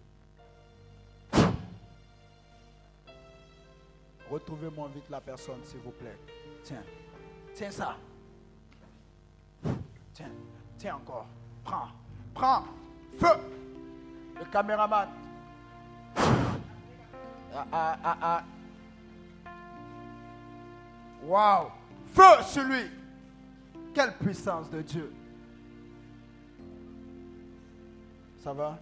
Retrouvez-moi 4.30 4.90
vite 4.94 5.08
la 5.08 5.22
personne, 5.22 5.64
s'il 5.64 5.80
vous 5.80 5.90
plaît. 5.92 6.18
Tiens, 6.62 6.82
tiens 7.54 7.70
ça. 7.70 7.96
Tiens, 10.12 10.30
tiens 10.76 10.96
encore. 10.96 11.26
Prends, 11.64 11.88
prends. 12.34 12.64
Feu. 13.18 13.40
Le 14.38 14.44
caméraman. 14.52 15.08
Ah, 17.54 17.66
ah, 17.72 17.98
ah, 18.04 18.18
ah. 18.20 18.44
Waouh. 21.24 21.68
Feu 22.06 22.42
sur 22.42 22.64
lui. 22.64 22.90
Quelle 23.94 24.14
puissance 24.14 24.70
de 24.70 24.82
Dieu. 24.82 25.12
Ça 28.38 28.52
va? 28.52 28.78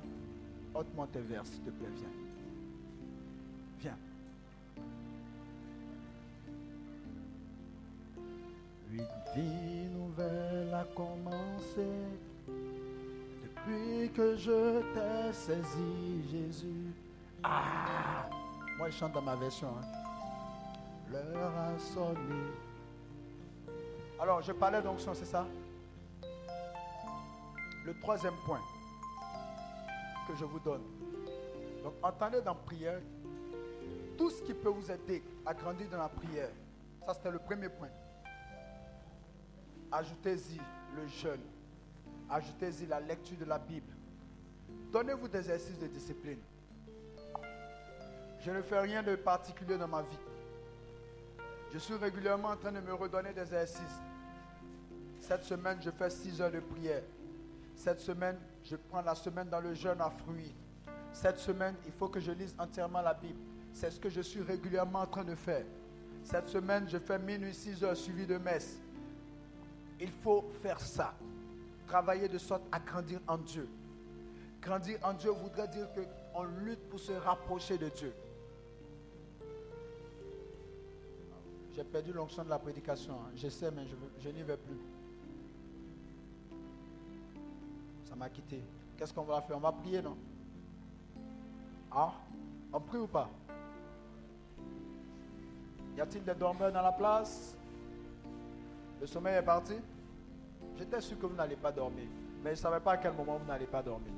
Ôte-moi 0.75 1.09
tes 1.13 1.21
verres, 1.21 1.47
s'il 1.47 1.63
te 1.63 1.71
plaît, 1.71 1.89
viens. 1.97 2.09
Viens. 3.81 3.97
Une 8.93 9.07
vie 9.35 9.89
nouvelle 9.89 10.75
a 10.75 10.85
commencé 10.95 11.89
depuis 13.43 14.11
que 14.11 14.37
je 14.37 14.81
t'ai 14.93 15.33
saisi, 15.33 16.23
Jésus. 16.31 16.93
Ah 17.43 18.29
Moi, 18.77 18.91
je 18.91 18.97
chante 18.97 19.13
dans 19.13 19.23
ma 19.23 19.37
version. 19.37 19.69
Hein. 19.69 20.06
L'heure 21.11 21.55
a. 21.57 21.73
Alors, 24.19 24.43
je 24.43 24.53
parlais 24.53 24.83
d'onction, 24.83 25.15
c'est 25.15 25.27
ça? 25.27 25.47
Le 27.85 27.95
troisième 28.01 28.35
point 28.45 28.61
que 30.27 30.35
je 30.35 30.45
vous 30.45 30.59
donne. 30.59 30.83
Donc, 31.85 31.95
entendez 32.03 32.41
dans 32.41 32.55
prière 32.55 33.01
tout 34.19 34.31
ce 34.31 34.43
qui 34.43 34.55
peut 34.55 34.71
vous 34.71 34.91
aider 34.91 35.23
à 35.45 35.55
grandir 35.55 35.89
dans 35.91 35.99
la 35.99 36.09
prière. 36.09 36.51
Ça, 37.07 37.15
c'était 37.15 37.31
le 37.31 37.39
premier 37.39 37.69
point. 37.69 37.91
Ajoutez-y 39.93 40.61
le 40.97 41.07
jeûne. 41.07 41.43
Ajoutez-y 42.29 42.87
la 42.87 42.99
lecture 42.99 43.37
de 43.39 43.45
la 43.45 43.59
Bible. 43.59 43.93
Donnez-vous 44.93 45.29
des 45.29 45.39
exercices 45.39 45.79
de 45.79 45.87
discipline. 45.87 46.41
Je 48.41 48.51
ne 48.51 48.63
fais 48.63 48.81
rien 48.81 49.03
de 49.03 49.15
particulier 49.15 49.79
dans 49.79 49.89
ma 49.89 50.03
vie. 50.03 50.19
Je 51.73 51.79
suis 51.79 51.95
régulièrement 51.95 52.49
en 52.49 52.57
train 52.57 52.73
de 52.73 52.81
me 52.81 52.95
redonner 52.95 53.33
des 53.33 53.43
exercices. 53.43 54.01
Cette 55.21 55.45
semaine, 55.45 55.79
je 55.81 55.91
fais 55.91 56.09
6 56.09 56.41
heures 56.41 56.53
de 56.53 56.61
prière. 56.61 57.03
Cette 57.75 58.01
semaine, 58.01 58.39
je 58.65 58.77
prends 58.77 59.03
la 59.03 59.15
semaine 59.15 59.49
dans 59.49 59.61
le 59.61 59.75
jeûne 59.75 60.01
à 60.01 60.11
fruits. 60.11 60.55
Cette 61.13 61.39
semaine, 61.39 61.75
il 61.87 61.93
faut 61.93 62.09
que 62.09 62.21
je 62.21 62.33
lise 62.33 62.55
entièrement 62.59 63.03
la 63.03 63.15
Bible. 63.15 63.39
C'est 63.73 63.91
ce 63.91 64.01
que 64.01 64.09
je 64.09 64.21
suis 64.21 64.43
régulièrement 64.43 65.01
en 65.01 65.07
train 65.07 65.25
de 65.25 65.35
faire. 65.35 65.65
Cette 66.25 66.49
semaine, 66.49 66.89
je 66.89 66.99
fais 66.99 67.19
minuit 67.19 67.55
6 67.55 67.85
heures 67.85 67.97
suivi 67.97 68.27
de 68.27 68.39
messe. 68.39 68.79
Il 70.01 70.11
faut 70.11 70.45
faire 70.63 70.81
ça. 70.81 71.15
Travailler 71.87 72.29
de 72.29 72.39
sorte 72.39 72.63
à 72.73 72.81
grandir 72.81 73.21
en 73.29 73.39
Dieu. 73.39 73.69
Grandir 74.61 74.99
en 75.03 75.13
Dieu 75.13 75.31
voudrait 75.31 75.69
dire 75.69 75.87
qu'on 76.33 76.45
lutte 76.65 76.89
pour 76.89 76.99
se 76.99 77.13
rapprocher 77.13 77.79
de 77.79 77.89
Dieu. 77.89 78.13
J'ai 81.77 81.85
perdu 81.85 82.11
l'onction 82.11 82.43
de 82.43 82.49
la 82.49 82.59
prédication. 82.59 83.19
Je 83.35 83.49
sais, 83.49 83.71
mais 83.71 83.83
je, 84.19 84.31
n'y 84.31 84.43
vais 84.43 84.57
plus. 84.57 84.79
Ça 88.09 88.17
m'a 88.17 88.31
quitté. 88.31 88.63
Qu'est-ce 88.97 89.13
qu'on 89.13 89.25
va 89.25 89.43
faire? 89.43 89.59
On 89.59 89.61
va 89.61 89.73
prier, 89.73 90.01
non? 90.01 90.17
Ah 91.93 92.15
On 92.73 92.81
prie 92.81 92.97
ou 92.97 93.07
pas? 93.07 93.29
Y 95.99 96.01
a-t-il 96.01 96.25
des 96.25 96.35
dormeurs 96.35 96.73
dans 96.73 96.81
la 96.81 96.93
place? 96.93 97.55
Le 98.99 99.07
sommeil 99.07 99.37
est 99.37 99.43
parti? 99.43 99.75
J'étais 100.79 101.01
sûr 101.03 101.19
que 101.19 101.27
vous 101.27 101.37
n'allez 101.37 101.57
pas 101.57 101.73
dormir. 101.73 102.07
Mais 102.43 102.51
je 102.51 102.61
ne 102.61 102.63
savais 102.63 102.81
pas 102.81 102.93
à 102.93 102.97
quel 102.97 103.13
moment 103.13 103.37
vous 103.37 103.47
n'allez 103.47 103.67
pas 103.67 103.83
dormir. 103.83 104.13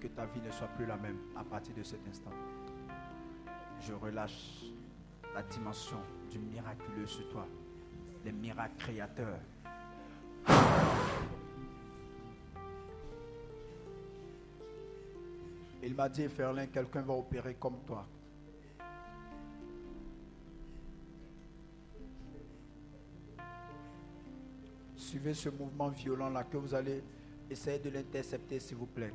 Que 0.00 0.08
ta 0.08 0.26
vie 0.26 0.40
ne 0.40 0.50
soit 0.50 0.68
plus 0.68 0.86
la 0.86 0.96
même 0.96 1.18
à 1.36 1.44
partir 1.44 1.74
de 1.74 1.82
cet 1.82 2.00
instant. 2.08 2.32
Je 3.80 3.92
relâche 3.92 4.64
la 5.34 5.42
dimension 5.42 5.98
du 6.30 6.38
miraculeux 6.38 7.06
sur 7.06 7.28
toi. 7.28 7.46
Les 8.24 8.32
miracles 8.32 8.76
créateurs. 8.78 9.38
Il 15.84 15.94
m'a 15.94 16.08
dit, 16.08 16.28
Ferlin, 16.28 16.66
quelqu'un 16.66 17.02
va 17.02 17.14
opérer 17.14 17.54
comme 17.54 17.78
toi. 17.86 18.06
Suivez 24.96 25.34
ce 25.34 25.48
mouvement 25.48 25.88
violent-là 25.88 26.44
que 26.44 26.56
vous 26.56 26.74
allez 26.74 27.02
essayer 27.52 27.78
de 27.78 27.90
l'intercepter, 27.90 28.60
s'il 28.60 28.76
vous 28.76 28.86
plaît. 28.86 29.12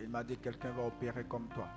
Il 0.00 0.08
m'a 0.08 0.22
dit, 0.22 0.36
quelqu'un 0.36 0.70
va 0.72 0.86
opérer 0.86 1.24
comme 1.24 1.48
toi. 1.48 1.68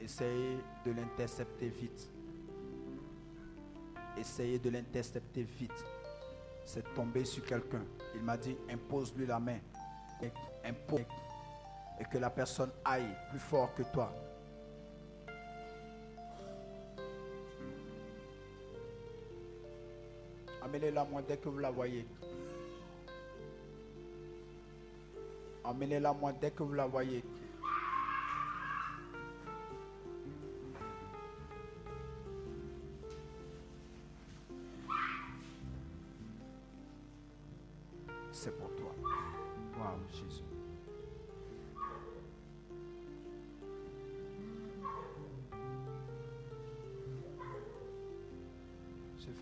Essayez 0.00 0.58
de 0.84 0.92
l'intercepter 0.92 1.68
vite. 1.68 2.10
Essayez 4.16 4.58
de 4.58 4.70
l'intercepter 4.70 5.42
vite 5.42 5.84
c'est 6.64 6.94
tombé 6.94 7.24
sur 7.24 7.44
quelqu'un. 7.44 7.84
Il 8.14 8.22
m'a 8.22 8.36
dit, 8.36 8.56
impose-lui 8.70 9.26
la 9.26 9.38
main. 9.38 9.58
Impose. 10.64 11.04
Et 12.00 12.04
que 12.04 12.18
la 12.18 12.30
personne 12.30 12.70
aille 12.84 13.14
plus 13.30 13.38
fort 13.38 13.74
que 13.74 13.82
toi. 13.92 14.12
Amenez-la 20.74 21.04
moi 21.04 21.22
dès 21.22 21.36
que 21.36 21.48
vous 21.48 21.58
la 21.60 21.70
voyez. 21.70 22.04
Amenez-la 25.62 26.12
moi 26.12 26.32
dès 26.32 26.50
que 26.50 26.64
vous 26.64 26.72
la 26.72 26.88
voyez. 26.88 27.22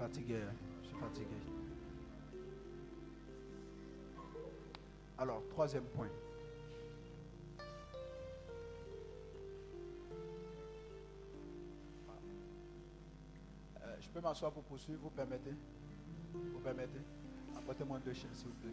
fatigué. 0.03 0.35
Hein. 0.37 0.37
Je 0.37 0.51
suis 0.51 0.51
fatigué. 0.51 0.62
Alors, 5.23 5.41
troisième 5.51 5.85
point. 5.85 6.09
Euh, 13.81 13.97
je 14.01 14.09
peux 14.09 14.21
m'asseoir 14.21 14.51
pour 14.51 14.65
poursuivre, 14.65 14.99
vous 15.01 15.11
permettez? 15.11 15.55
Vous 16.35 16.59
permettez? 16.59 16.99
Apportez-moi 17.57 18.01
deux 18.05 18.13
chiens, 18.13 18.31
s'il 18.33 18.49
vous 18.49 18.55
plaît. 18.55 18.73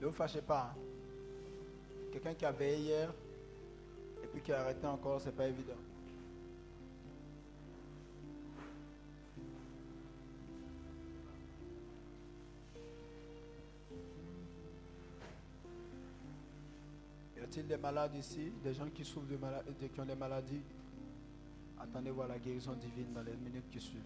Ne 0.00 0.06
vous 0.06 0.12
fâchez 0.12 0.42
pas. 0.42 0.74
Hein. 0.74 0.80
Quelqu'un 2.10 2.34
qui 2.34 2.44
a 2.44 2.50
veillé 2.50 2.78
hier 2.78 3.14
et 4.24 4.26
puis 4.26 4.42
qui 4.42 4.52
a 4.52 4.62
arrêté 4.62 4.88
encore, 4.88 5.20
c'est 5.20 5.36
pas 5.36 5.46
évident. 5.46 5.78
A-t-il 17.50 17.66
des 17.66 17.76
malades 17.76 18.14
ici 18.14 18.52
Des 18.62 18.72
gens 18.72 18.88
qui 18.94 19.04
souffrent 19.04 19.26
de 19.26 19.36
maladies, 19.36 19.88
qui 19.92 20.00
ont 20.00 20.04
des 20.04 20.14
maladies? 20.14 20.62
Attendez 21.80 22.10
voir 22.12 22.28
la 22.28 22.38
guérison 22.38 22.74
divine 22.74 23.12
dans 23.12 23.22
les 23.22 23.34
minutes 23.34 23.68
qui 23.72 23.80
suivent. 23.80 24.00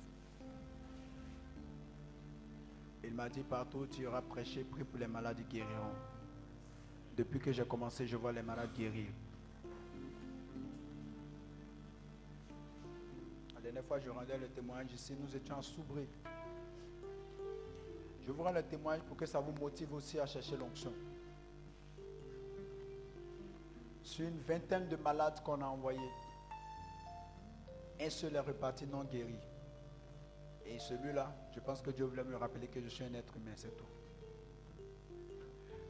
Il 3.02 3.12
m'a 3.12 3.28
dit 3.28 3.42
partout 3.42 3.86
tu 3.90 4.02
iras 4.02 4.22
prêcher, 4.22 4.64
prie 4.64 4.82
pour 4.84 4.98
les 4.98 5.06
malades 5.06 5.36
ils 5.40 5.46
guériront. 5.46 5.92
Depuis 7.14 7.38
que 7.38 7.52
j'ai 7.52 7.66
commencé, 7.66 8.06
je 8.06 8.16
vois 8.16 8.32
les 8.32 8.40
malades 8.40 8.72
guérir. 8.72 9.08
La 13.56 13.60
dernière 13.60 13.84
fois, 13.84 14.00
je 14.00 14.08
rendais 14.08 14.38
le 14.38 14.48
témoignage 14.48 14.94
ici, 14.94 15.12
nous 15.20 15.36
étions 15.36 15.60
Soubré. 15.60 16.08
Je 18.26 18.32
vous 18.32 18.42
rends 18.42 18.52
le 18.52 18.62
témoignage 18.62 19.04
pour 19.04 19.18
que 19.18 19.26
ça 19.26 19.38
vous 19.38 19.52
motive 19.60 19.92
aussi 19.92 20.18
à 20.18 20.24
chercher 20.24 20.56
l'onction. 20.56 20.92
Sur 24.14 24.28
une 24.28 24.38
vingtaine 24.42 24.86
de 24.86 24.94
malades 24.94 25.42
qu'on 25.42 25.60
a 25.60 25.66
envoyés, 25.66 26.12
un 28.00 28.08
seul 28.08 28.36
est 28.36 28.38
reparti 28.38 28.86
non 28.86 29.02
guéri. 29.02 29.40
Et 30.64 30.78
celui-là, 30.78 31.34
je 31.52 31.58
pense 31.58 31.82
que 31.82 31.90
Dieu 31.90 32.04
voulait 32.04 32.22
me 32.22 32.36
rappeler 32.36 32.68
que 32.68 32.80
je 32.80 32.86
suis 32.86 33.02
un 33.02 33.12
être 33.14 33.36
humain, 33.36 33.54
c'est 33.56 33.76
tout. 33.76 33.88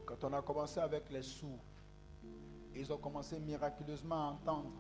Quand 0.06 0.24
on 0.24 0.32
a 0.32 0.40
commencé 0.40 0.80
avec 0.80 1.10
les 1.10 1.20
sourds, 1.20 1.62
ils 2.74 2.90
ont 2.90 2.96
commencé 2.96 3.38
miraculeusement 3.38 4.14
à 4.14 4.32
entendre. 4.32 4.72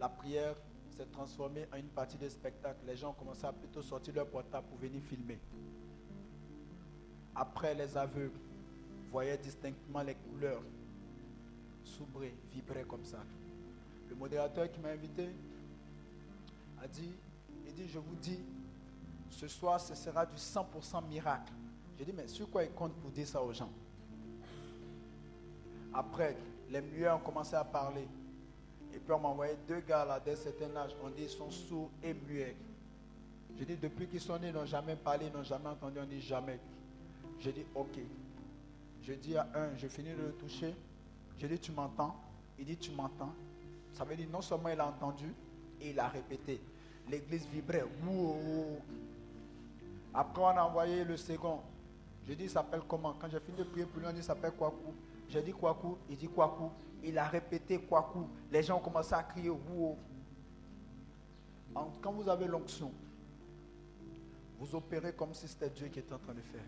La 0.00 0.08
prière 0.08 0.56
s'est 0.88 1.06
transformée 1.06 1.68
en 1.72 1.76
une 1.76 1.90
partie 1.90 2.18
de 2.18 2.28
spectacle. 2.28 2.80
Les 2.84 2.96
gens 2.96 3.10
ont 3.10 3.14
commencé 3.14 3.46
à 3.46 3.52
plutôt 3.52 3.80
sortir 3.80 4.12
leur 4.12 4.26
portable 4.26 4.66
pour 4.66 4.78
venir 4.78 5.00
filmer. 5.04 5.38
Après, 7.36 7.76
les 7.76 7.96
aveugles 7.96 8.40
voyaient 9.12 9.38
distinctement 9.38 10.02
les 10.02 10.16
couleurs 10.16 10.64
s'ouvrir, 11.84 12.32
vibrer 12.52 12.84
comme 12.84 13.04
ça. 13.04 13.18
Le 14.08 14.14
modérateur 14.16 14.70
qui 14.70 14.80
m'a 14.80 14.90
invité 14.90 15.28
a 16.82 16.86
dit, 16.86 17.12
il 17.66 17.74
dit, 17.74 17.88
je 17.88 17.98
vous 17.98 18.16
dis, 18.16 18.38
ce 19.30 19.48
soir, 19.48 19.80
ce 19.80 19.94
sera 19.94 20.24
du 20.26 20.36
100% 20.36 21.06
miracle. 21.08 21.52
J'ai 21.98 22.04
dit, 22.04 22.12
mais 22.14 22.26
sur 22.28 22.50
quoi 22.50 22.64
il 22.64 22.70
compte 22.70 22.94
pour 22.94 23.10
dire 23.10 23.26
ça 23.26 23.42
aux 23.42 23.52
gens? 23.52 23.70
Après, 25.92 26.36
les 26.70 26.80
muets 26.80 27.10
ont 27.10 27.20
commencé 27.20 27.54
à 27.54 27.64
parler. 27.64 28.06
Et 28.92 28.98
puis 28.98 29.12
on 29.12 29.18
m'a 29.18 29.28
envoyé 29.28 29.54
deux 29.66 29.80
gars 29.80 30.04
là 30.04 30.20
d'un 30.20 30.36
certain 30.36 30.74
âge. 30.76 30.92
On 31.02 31.10
dit 31.10 31.22
ils 31.22 31.28
sont 31.28 31.50
sourds 31.50 31.90
et 32.02 32.14
muets. 32.14 32.56
J'ai 33.56 33.64
dit, 33.64 33.76
depuis 33.76 34.08
qu'ils 34.08 34.20
sont 34.20 34.38
nés, 34.38 34.48
ils 34.48 34.54
n'ont 34.54 34.66
jamais 34.66 34.96
parlé, 34.96 35.26
ils 35.26 35.32
n'ont 35.32 35.44
jamais 35.44 35.68
entendu, 35.68 35.98
on 36.00 36.06
dit 36.06 36.20
jamais. 36.20 36.58
J'ai 37.38 37.52
dit, 37.52 37.64
ok. 37.74 37.98
Je 39.02 39.12
dis 39.12 39.36
à 39.36 39.46
un, 39.54 39.76
je 39.76 39.86
finis 39.86 40.10
de 40.10 40.22
le 40.22 40.32
toucher. 40.32 40.74
J'ai 41.38 41.48
dit, 41.48 41.58
tu 41.58 41.72
m'entends? 41.72 42.14
Il 42.58 42.64
dit, 42.64 42.76
tu 42.76 42.90
m'entends? 42.92 43.32
Ça 43.92 44.04
veut 44.04 44.16
dire, 44.16 44.28
non 44.30 44.42
seulement 44.42 44.68
il 44.68 44.80
a 44.80 44.86
entendu, 44.86 45.32
et 45.80 45.90
il 45.90 45.98
a 46.00 46.08
répété. 46.08 46.60
L'église 47.10 47.46
vibrait. 47.46 47.84
Après, 50.12 50.42
on 50.42 50.46
a 50.46 50.62
envoyé 50.62 51.04
le 51.04 51.16
second. 51.16 51.60
Je 52.26 52.34
dis, 52.34 52.44
il 52.44 52.50
s'appelle 52.50 52.82
comment? 52.88 53.14
Quand 53.20 53.28
j'ai 53.30 53.40
fini 53.40 53.58
de 53.58 53.64
prier 53.64 53.84
pour 53.86 54.00
lui, 54.00 54.08
on 54.08 54.12
dit, 54.12 54.18
il 54.18 54.24
s'appelle 54.24 54.52
Kwaku. 54.52 54.92
J'ai 55.28 55.42
dit 55.42 55.52
Kwaku, 55.52 55.96
il 56.08 56.16
dit 56.16 56.28
Kwaku. 56.28 56.70
Il 57.02 57.18
a 57.18 57.26
répété 57.26 57.78
Kwaku. 57.78 58.20
Les 58.50 58.62
gens 58.62 58.78
ont 58.78 58.80
commencé 58.80 59.14
à 59.14 59.22
crier 59.22 59.50
Quand 61.74 62.12
vous 62.12 62.28
avez 62.28 62.46
l'onction, 62.46 62.90
vous 64.58 64.74
opérez 64.74 65.12
comme 65.12 65.34
si 65.34 65.46
c'était 65.48 65.70
Dieu 65.70 65.88
qui 65.88 65.98
était 65.98 66.14
en 66.14 66.18
train 66.18 66.32
de 66.34 66.40
faire. 66.40 66.62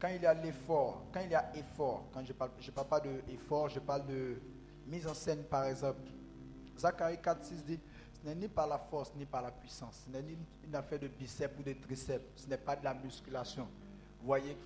Quand 0.00 0.08
il 0.08 0.22
y 0.22 0.26
a 0.26 0.34
l'effort, 0.34 1.02
quand 1.12 1.20
il 1.20 1.30
y 1.30 1.34
a 1.34 1.50
effort, 1.56 2.04
quand 2.12 2.24
je 2.24 2.32
parle, 2.32 2.50
je 2.60 2.70
parle 2.70 2.86
pas 2.86 3.00
de 3.00 3.10
effort, 3.28 3.68
je 3.68 3.80
parle 3.80 4.06
de 4.06 4.40
mise 4.86 5.06
en 5.06 5.14
scène 5.14 5.42
par 5.44 5.64
exemple. 5.64 6.00
Zacharie 6.78 7.18
4, 7.20 7.44
6 7.44 7.64
dit, 7.64 7.80
ce 8.14 8.28
n'est 8.28 8.34
ni 8.36 8.48
par 8.48 8.68
la 8.68 8.78
force 8.78 9.12
ni 9.16 9.26
par 9.26 9.42
la 9.42 9.50
puissance, 9.50 10.04
ce 10.06 10.10
n'est 10.10 10.22
ni 10.22 10.36
une 10.64 10.74
affaire 10.74 11.00
de 11.00 11.08
biceps 11.08 11.58
ou 11.58 11.62
de 11.62 11.72
triceps, 11.72 12.24
ce 12.36 12.48
n'est 12.48 12.58
pas 12.58 12.76
de 12.76 12.84
la 12.84 12.94
musculation. 12.94 13.66
Vous 14.20 14.26
voyez, 14.26 14.56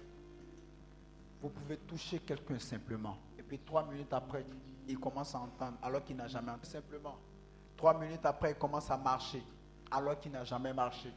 vous 1.41 1.49
pouvez 1.49 1.79
toucher 1.79 2.19
quelqu'un 2.19 2.59
simplement, 2.59 3.17
et 3.39 3.43
puis 3.43 3.59
trois 3.59 3.87
minutes 3.87 4.13
après, 4.13 4.45
il 4.87 4.99
commence 4.99 5.35
à 5.35 5.39
entendre 5.39 5.79
alors 5.83 6.05
qu'il 6.05 6.17
n'a 6.17 6.29
jamais 6.29 6.51
entendu. 6.51 6.69
Simplement, 6.69 7.17
trois 7.77 7.99
minutes 7.99 8.25
après, 8.25 8.51
il 8.51 8.57
commence 8.57 8.91
à 8.91 8.97
marcher 8.99 9.43
alors 9.91 10.19
qu'il 10.19 10.33
n'a 10.33 10.45
jamais 10.45 10.73
marché. 10.75 11.13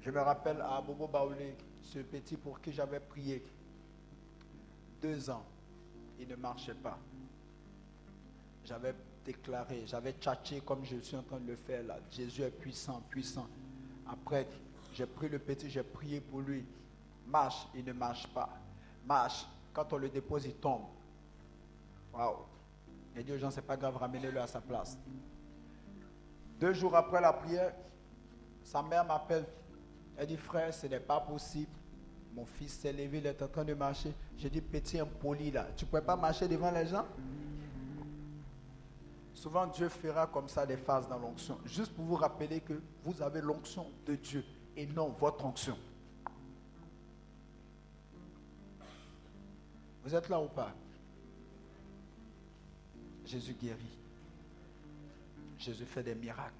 Je 0.00 0.10
me 0.10 0.20
rappelle 0.20 0.60
à 0.60 0.80
Bobo 0.80 1.06
Baoulé, 1.06 1.56
ce 1.92 2.00
petit 2.00 2.36
pour 2.36 2.60
qui 2.60 2.72
j'avais 2.72 3.00
prié 3.00 3.42
deux 5.00 5.30
ans, 5.30 5.44
il 6.20 6.28
ne 6.28 6.36
marchait 6.36 6.74
pas. 6.74 6.98
J'avais 8.64 8.94
déclaré, 9.24 9.84
j'avais 9.86 10.12
tchatché 10.12 10.60
comme 10.60 10.84
je 10.84 10.98
suis 10.98 11.16
en 11.16 11.22
train 11.22 11.40
de 11.40 11.46
le 11.46 11.56
faire 11.56 11.82
là. 11.84 11.98
Jésus 12.10 12.42
est 12.42 12.50
puissant, 12.50 13.02
puissant. 13.08 13.46
Après, 14.06 14.46
j'ai 14.92 15.06
pris 15.06 15.28
le 15.28 15.38
petit, 15.38 15.70
j'ai 15.70 15.82
prié 15.82 16.20
pour 16.20 16.40
lui. 16.40 16.64
Marche, 17.26 17.66
il 17.74 17.84
ne 17.84 17.92
marche 17.92 18.26
pas. 18.28 18.50
Marche, 19.06 19.46
quand 19.72 19.92
on 19.92 19.96
le 19.96 20.08
dépose, 20.08 20.44
il 20.44 20.54
tombe. 20.54 20.82
Waouh. 22.12 22.36
Et 23.16 23.22
dit 23.22 23.32
aux 23.32 23.38
gens, 23.38 23.50
c'est 23.50 23.62
pas 23.62 23.76
grave, 23.76 23.96
ramenez-le 23.96 24.40
à 24.40 24.46
sa 24.46 24.60
place. 24.60 24.98
Deux 26.60 26.72
jours 26.72 26.94
après 26.96 27.20
la 27.20 27.32
prière, 27.32 27.72
sa 28.62 28.82
mère 28.82 29.04
m'appelle. 29.04 29.46
Elle 30.16 30.26
dit, 30.26 30.36
frère, 30.36 30.74
ce 30.74 30.86
n'est 30.86 31.00
pas 31.00 31.20
possible. 31.20 31.70
Mon 32.38 32.46
fils 32.46 32.74
s'est 32.74 32.92
levé, 32.92 33.18
il 33.18 33.26
est 33.26 33.42
en 33.42 33.48
train 33.48 33.64
de 33.64 33.74
marcher. 33.74 34.14
J'ai 34.36 34.48
dit, 34.48 34.60
petit 34.60 35.00
impoli 35.00 35.50
là, 35.50 35.66
tu 35.76 35.84
ne 35.84 35.90
peux 35.90 36.00
pas 36.00 36.14
marcher 36.14 36.46
devant 36.46 36.70
les 36.70 36.86
gens? 36.86 37.04
Souvent, 39.34 39.66
Dieu 39.66 39.88
fera 39.88 40.28
comme 40.28 40.48
ça 40.48 40.64
des 40.64 40.76
phases 40.76 41.08
dans 41.08 41.18
l'onction, 41.18 41.58
juste 41.64 41.92
pour 41.92 42.04
vous 42.04 42.14
rappeler 42.14 42.60
que 42.60 42.80
vous 43.02 43.20
avez 43.22 43.40
l'onction 43.40 43.86
de 44.06 44.14
Dieu 44.14 44.44
et 44.76 44.86
non 44.86 45.08
votre 45.08 45.44
onction. 45.44 45.76
Vous 50.04 50.14
êtes 50.14 50.28
là 50.28 50.40
ou 50.40 50.46
pas? 50.46 50.72
Jésus 53.26 53.54
guérit. 53.60 53.98
Jésus 55.58 55.86
fait 55.86 56.04
des 56.04 56.14
miracles. 56.14 56.54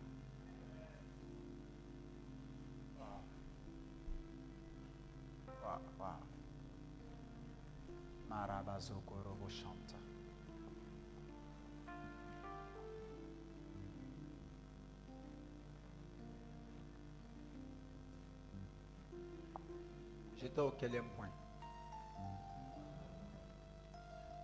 J'étais 20.37 20.61
au 20.61 20.71
quatrième 20.71 21.11
point 21.11 21.29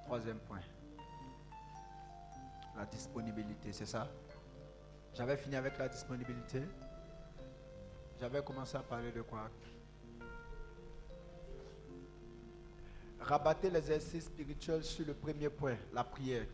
Troisième 0.05 0.39
point. 0.41 0.61
La 2.77 2.85
disponibilité, 2.87 3.73
c'est 3.73 3.87
ça? 3.87 4.09
J'avais 5.15 5.37
fini 5.37 5.57
avec 5.57 5.79
la 5.79 5.89
disponibilité. 5.89 6.63
J'avais 8.21 8.43
commencé 8.43 8.77
à 8.77 8.83
parler 8.83 9.13
de 9.13 9.23
quoi? 9.23 9.49
Rabattez 13.25 13.71
l'exercice 13.71 14.27
spirituel 14.27 14.85
sur 14.85 15.07
le 15.07 15.15
premier 15.15 15.49
point, 15.49 15.77
la 15.95 16.05
prière. 16.05 16.45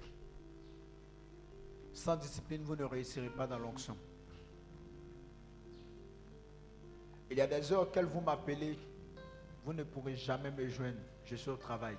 Sans 1.92 2.14
discipline, 2.14 2.62
vous 2.62 2.76
ne 2.76 2.84
réussirez 2.84 3.28
pas 3.28 3.48
dans 3.48 3.58
l'onction. 3.58 3.96
Il 7.28 7.38
y 7.38 7.40
a 7.40 7.48
des 7.48 7.72
heures 7.72 7.82
auxquelles 7.82 8.04
vous 8.04 8.20
m'appelez, 8.20 8.78
vous 9.64 9.72
ne 9.72 9.82
pourrez 9.82 10.14
jamais 10.14 10.52
me 10.52 10.68
joindre. 10.68 11.00
Je 11.24 11.34
suis 11.34 11.50
au 11.50 11.56
travail. 11.56 11.96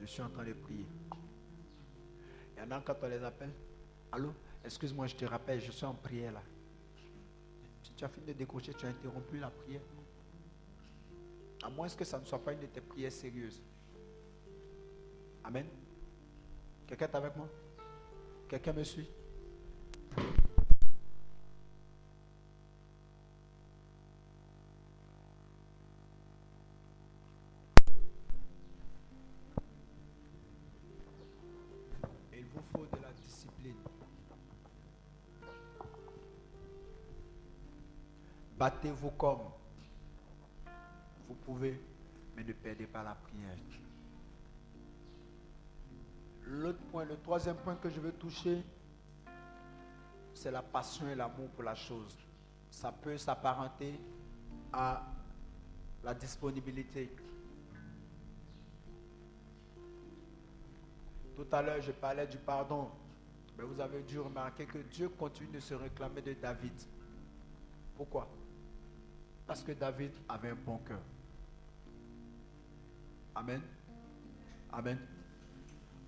Je 0.00 0.06
suis 0.06 0.22
en 0.22 0.30
train 0.30 0.44
de 0.44 0.52
prier. 0.52 0.86
Il 2.56 2.60
y 2.60 2.66
en 2.66 2.70
a 2.72 2.80
quand 2.80 2.96
on 3.02 3.06
les 3.06 3.22
appelle. 3.22 3.52
Allô, 4.10 4.32
excuse-moi, 4.64 5.06
je 5.06 5.14
te 5.14 5.26
rappelle, 5.26 5.60
je 5.60 5.70
suis 5.70 5.86
en 5.86 5.94
prière 5.94 6.32
là. 6.32 6.42
Tu 7.96 8.04
as 8.04 8.08
fini 8.08 8.26
de 8.26 8.32
décrocher, 8.32 8.74
tu 8.74 8.84
as 8.86 8.88
interrompu 8.88 9.38
la 9.38 9.50
prière. 9.50 9.80
À 11.64 11.70
moins 11.70 11.88
que 11.88 12.04
ça 12.04 12.20
ne 12.20 12.26
soit 12.26 12.44
pas 12.44 12.52
une 12.52 12.60
de 12.60 12.66
tes 12.66 12.82
prières 12.82 13.10
sérieuses. 13.10 13.62
Amen. 15.42 15.66
Quelqu'un 16.86 17.06
est 17.06 17.14
avec 17.14 17.34
moi? 17.36 17.48
Quelqu'un 18.46 18.74
me 18.74 18.84
suit? 18.84 19.08
Il 32.30 32.44
vous 32.44 32.60
faut 32.72 32.84
de 32.84 33.02
la 33.02 33.10
discipline. 33.12 33.76
Battez-vous 38.58 39.12
comme 39.12 39.63
pouvez, 41.44 41.80
mais 42.36 42.44
ne 42.44 42.52
perdez 42.52 42.86
pas 42.86 43.02
la 43.02 43.14
prière. 43.14 43.56
L'autre 46.46 46.80
point, 46.90 47.04
le 47.04 47.16
troisième 47.16 47.56
point 47.56 47.76
que 47.76 47.88
je 47.88 48.00
veux 48.00 48.12
toucher, 48.12 48.62
c'est 50.34 50.50
la 50.50 50.62
passion 50.62 51.08
et 51.08 51.14
l'amour 51.14 51.48
pour 51.50 51.62
la 51.62 51.74
chose. 51.74 52.16
Ça 52.70 52.92
peut 52.92 53.16
s'apparenter 53.16 53.98
à 54.72 55.02
la 56.02 56.14
disponibilité. 56.14 57.10
Tout 61.36 61.46
à 61.50 61.62
l'heure, 61.62 61.80
je 61.80 61.92
parlais 61.92 62.26
du 62.26 62.36
pardon. 62.38 62.90
Mais 63.56 63.64
vous 63.64 63.80
avez 63.80 64.02
dû 64.02 64.18
remarquer 64.18 64.66
que 64.66 64.78
Dieu 64.78 65.08
continue 65.08 65.48
de 65.52 65.60
se 65.60 65.74
réclamer 65.74 66.20
de 66.20 66.34
David. 66.34 66.72
Pourquoi? 67.96 68.28
Parce 69.46 69.62
que 69.62 69.72
David 69.72 70.10
avait 70.28 70.50
un 70.50 70.56
bon 70.56 70.78
cœur. 70.78 71.00
Amen. 73.34 73.60
Amen. 74.72 74.98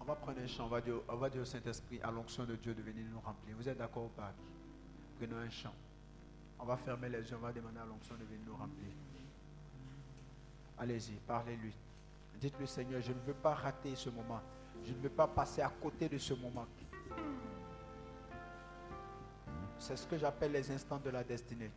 On 0.00 0.04
va 0.04 0.14
prendre 0.14 0.40
un 0.40 0.46
chant, 0.46 0.66
on 0.66 0.68
va 0.68 0.80
dire, 0.80 1.00
on 1.08 1.16
va 1.16 1.28
dire 1.28 1.42
au 1.42 1.44
Saint-Esprit, 1.44 2.00
à 2.02 2.10
l'onction 2.10 2.44
de 2.44 2.54
Dieu 2.56 2.74
de 2.74 2.82
venir 2.82 3.04
nous 3.10 3.20
remplir. 3.20 3.56
Vous 3.56 3.68
êtes 3.68 3.78
d'accord 3.78 4.04
ou 4.04 4.08
pas? 4.08 4.32
Prenons 5.18 5.38
un 5.38 5.50
chant. 5.50 5.74
On 6.58 6.64
va 6.64 6.76
fermer 6.76 7.08
les 7.08 7.28
yeux, 7.28 7.36
on 7.36 7.40
va 7.40 7.52
demander 7.52 7.78
à 7.78 7.84
l'onction 7.84 8.14
de 8.14 8.24
venir 8.24 8.40
nous 8.46 8.56
remplir. 8.56 8.92
Allez-y, 10.78 11.14
parlez-lui. 11.26 11.72
Dites-lui, 12.40 12.66
Seigneur, 12.66 13.00
je 13.00 13.12
ne 13.12 13.20
veux 13.20 13.34
pas 13.34 13.54
rater 13.54 13.96
ce 13.96 14.10
moment. 14.10 14.40
Je 14.84 14.92
ne 14.92 14.98
veux 14.98 15.10
pas 15.10 15.26
passer 15.26 15.62
à 15.62 15.68
côté 15.68 16.08
de 16.08 16.18
ce 16.18 16.34
moment. 16.34 16.66
C'est 19.78 19.96
ce 19.96 20.06
que 20.06 20.16
j'appelle 20.16 20.52
les 20.52 20.70
instants 20.70 20.98
de 20.98 21.10
la 21.10 21.24
destinée. 21.24 21.70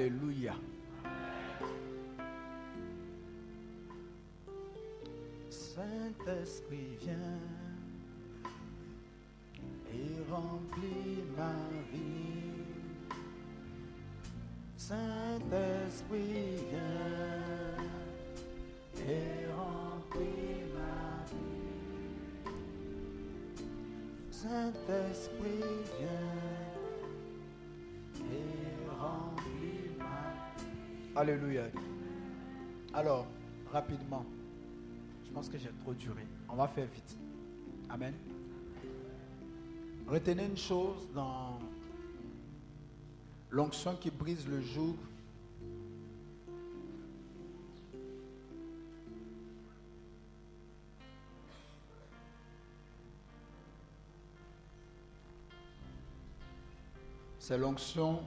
Alléluia. 0.00 0.54
Saint-Esprit 5.50 6.96
vient 7.02 7.38
et 9.92 10.32
remplit 10.32 11.22
ma 11.36 11.52
vie. 11.92 12.64
Saint-Esprit, 14.78 16.56
viens 16.70 17.84
et 19.06 19.52
remplis 19.54 20.64
ma 20.72 21.24
vie. 21.28 22.54
Saint-Esprit, 24.30 25.68
viens 25.98 26.39
Alléluia. 31.16 31.64
Alors, 32.94 33.26
rapidement, 33.72 34.24
je 35.24 35.30
pense 35.32 35.48
que 35.48 35.58
j'ai 35.58 35.70
trop 35.80 35.92
duré. 35.92 36.24
On 36.48 36.54
va 36.54 36.68
faire 36.68 36.86
vite. 36.86 37.16
Amen. 37.88 38.14
Retenez 40.06 40.46
une 40.46 40.56
chose 40.56 41.08
dans 41.12 41.58
l'onction 43.50 43.96
qui 43.96 44.10
brise 44.10 44.46
le 44.48 44.60
joug. 44.60 44.96
C'est 57.38 57.58
l'onction 57.58 58.20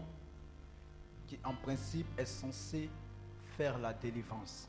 en 1.43 1.53
principe, 1.53 2.07
est 2.17 2.25
censée 2.25 2.89
faire 3.57 3.77
la 3.77 3.93
délivrance. 3.93 4.67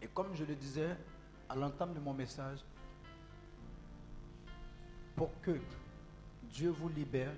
Et 0.00 0.06
comme 0.08 0.34
je 0.34 0.44
le 0.44 0.54
disais 0.54 0.96
à 1.48 1.56
l'entame 1.56 1.94
de 1.94 2.00
mon 2.00 2.14
message, 2.14 2.60
pour 5.16 5.30
que 5.40 5.58
Dieu 6.44 6.70
vous 6.70 6.88
libère, 6.88 7.32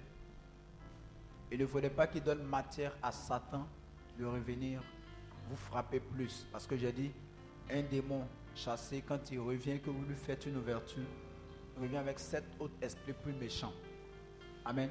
il 1.51 1.59
ne 1.59 1.67
faudrait 1.67 1.91
pas 1.91 2.07
qu'il 2.07 2.23
donne 2.23 2.43
matière 2.43 2.97
à 3.03 3.11
Satan 3.11 3.67
de 4.19 4.25
revenir 4.25 4.83
vous 5.49 5.57
frapper 5.57 6.01
plus. 6.01 6.47
Parce 6.53 6.67
que 6.67 6.77
j'ai 6.77 6.93
dit, 6.93 7.11
un 7.71 7.83
démon 7.83 8.27
chassé, 8.55 9.03
quand 9.07 9.31
il 9.31 9.41
revient, 9.41 9.81
que 9.81 9.91
vous 9.91 10.05
lui 10.05 10.15
faites 10.15 10.47
une 10.47 10.57
ouverture, 10.57 11.03
il 11.77 11.83
revient 11.83 11.97
avec 11.97 12.19
sept 12.19 12.45
autres 12.59 12.75
esprits 12.83 13.15
plus 13.15 13.33
méchants. 13.33 13.73
Amen. 14.65 14.91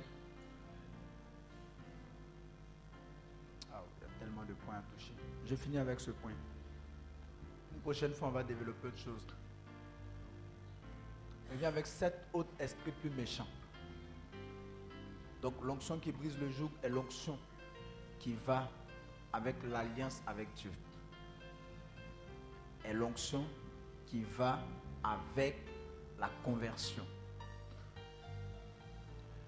À 4.77 4.81
toucher. 4.93 5.13
Je 5.45 5.55
finis 5.55 5.77
avec 5.77 5.99
ce 5.99 6.11
point. 6.11 6.33
Une 7.73 7.81
prochaine 7.81 8.13
fois, 8.13 8.27
on 8.27 8.31
va 8.31 8.43
développer 8.43 8.87
autre 8.87 8.97
chose. 8.97 9.25
Il 11.51 11.57
vient 11.57 11.69
avec 11.69 11.87
sept 11.87 12.27
autres 12.33 12.51
esprits 12.59 12.91
plus 12.91 13.09
méchants. 13.09 13.47
Donc 15.41 15.53
l'onction 15.63 15.97
qui 15.97 16.11
brise 16.11 16.37
le 16.37 16.49
joug 16.51 16.69
est 16.83 16.89
l'onction 16.89 17.37
qui 18.19 18.35
va 18.45 18.69
avec 19.33 19.55
l'alliance 19.63 20.21
avec 20.27 20.53
Dieu. 20.53 20.71
Est 22.83 22.93
l'onction 22.93 23.45
qui 24.05 24.23
va 24.37 24.59
avec 25.03 25.55
la 26.19 26.29
conversion. 26.43 27.05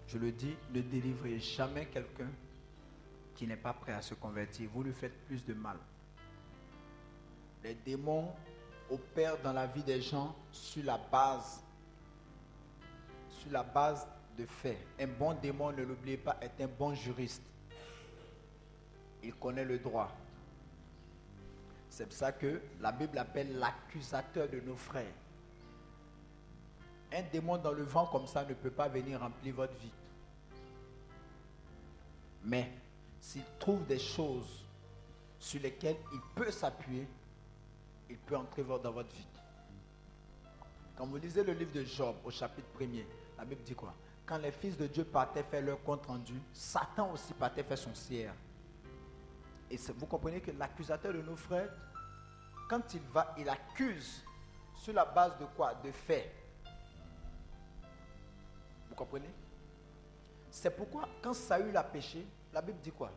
Je 0.07 0.17
le 0.17 0.31
dis, 0.31 0.55
ne 0.73 0.81
délivrez 0.81 1.39
jamais 1.39 1.85
quelqu'un 1.85 2.29
n'est 3.47 3.57
pas 3.57 3.73
prêt 3.73 3.93
à 3.93 4.01
se 4.01 4.13
convertir. 4.13 4.69
Vous 4.73 4.83
lui 4.83 4.93
faites 4.93 5.25
plus 5.25 5.43
de 5.45 5.53
mal. 5.53 5.77
Les 7.63 7.75
démons 7.75 8.33
opèrent 8.89 9.41
dans 9.41 9.53
la 9.53 9.67
vie 9.67 9.83
des 9.83 10.01
gens 10.01 10.35
sur 10.51 10.83
la 10.83 10.97
base 10.97 11.63
sur 13.41 13.51
la 13.51 13.63
base 13.63 14.07
de 14.37 14.45
faits. 14.45 14.77
Un 14.99 15.07
bon 15.07 15.33
démon, 15.33 15.71
ne 15.71 15.83
l'oubliez 15.83 16.17
pas, 16.17 16.37
est 16.41 16.61
un 16.61 16.67
bon 16.67 16.93
juriste. 16.93 17.41
Il 19.23 19.33
connaît 19.35 19.65
le 19.65 19.79
droit. 19.79 20.11
C'est 21.89 22.05
pour 22.05 22.13
ça 22.13 22.31
que 22.31 22.61
la 22.79 22.91
Bible 22.91 23.17
appelle 23.17 23.57
l'accusateur 23.57 24.47
de 24.47 24.59
nos 24.61 24.75
frères. 24.75 25.13
Un 27.13 27.23
démon 27.23 27.57
dans 27.57 27.73
le 27.73 27.83
vent 27.83 28.05
comme 28.05 28.25
ça 28.25 28.45
ne 28.45 28.53
peut 28.53 28.71
pas 28.71 28.87
venir 28.87 29.19
remplir 29.19 29.55
votre 29.55 29.75
vie. 29.75 29.91
Mais 32.43 32.71
s'il 33.21 33.43
trouve 33.59 33.85
des 33.85 33.99
choses 33.99 34.65
sur 35.39 35.61
lesquelles 35.61 35.97
il 36.11 36.19
peut 36.35 36.51
s'appuyer, 36.51 37.07
il 38.09 38.17
peut 38.17 38.35
entrer 38.35 38.63
dans 38.63 38.91
votre 38.91 39.13
vie. 39.15 39.27
Quand 40.97 41.05
vous 41.05 41.17
lisez 41.17 41.43
le 41.43 41.53
livre 41.53 41.71
de 41.71 41.83
Job 41.85 42.15
au 42.25 42.31
chapitre 42.31 42.67
1er, 42.77 43.05
la 43.37 43.45
Bible 43.45 43.61
dit 43.63 43.75
quoi? 43.75 43.93
Quand 44.25 44.37
les 44.37 44.51
fils 44.51 44.77
de 44.77 44.87
Dieu 44.87 45.03
partaient 45.03 45.43
faire 45.43 45.61
leur 45.61 45.81
compte 45.83 46.05
rendu, 46.05 46.33
Satan 46.53 47.11
aussi 47.11 47.33
partait 47.33 47.63
faire 47.63 47.77
son 47.77 47.93
siège. 47.93 48.31
Et 49.69 49.77
vous 49.77 50.05
comprenez 50.05 50.41
que 50.41 50.51
l'accusateur 50.51 51.13
de 51.13 51.21
nos 51.21 51.35
frères, 51.35 51.69
quand 52.69 52.93
il 52.93 53.01
va, 53.13 53.33
il 53.37 53.47
accuse 53.47 54.23
sur 54.75 54.93
la 54.93 55.05
base 55.05 55.37
de 55.39 55.45
quoi? 55.55 55.73
De 55.75 55.91
faits. 55.91 56.29
Vous 58.89 58.95
comprenez? 58.95 59.29
C'est 60.49 60.75
pourquoi 60.75 61.07
quand 61.21 61.33
Saül 61.33 61.75
a 61.77 61.83
péché, 61.83 62.25
la 62.53 62.61
Bible 62.61 62.79
dit 62.81 62.91
quoi? 62.91 63.11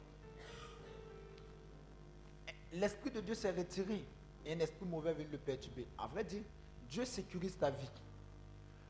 L'Esprit 2.72 3.10
de 3.10 3.20
Dieu 3.20 3.34
s'est 3.34 3.52
retiré 3.52 4.04
et 4.44 4.52
un 4.52 4.58
esprit 4.58 4.84
mauvais 4.84 5.14
vient 5.14 5.26
le 5.30 5.38
perturber. 5.38 5.86
À 5.96 6.06
vrai 6.06 6.24
dire, 6.24 6.42
Dieu 6.88 7.04
sécurise 7.04 7.56
ta 7.56 7.70
vie 7.70 7.90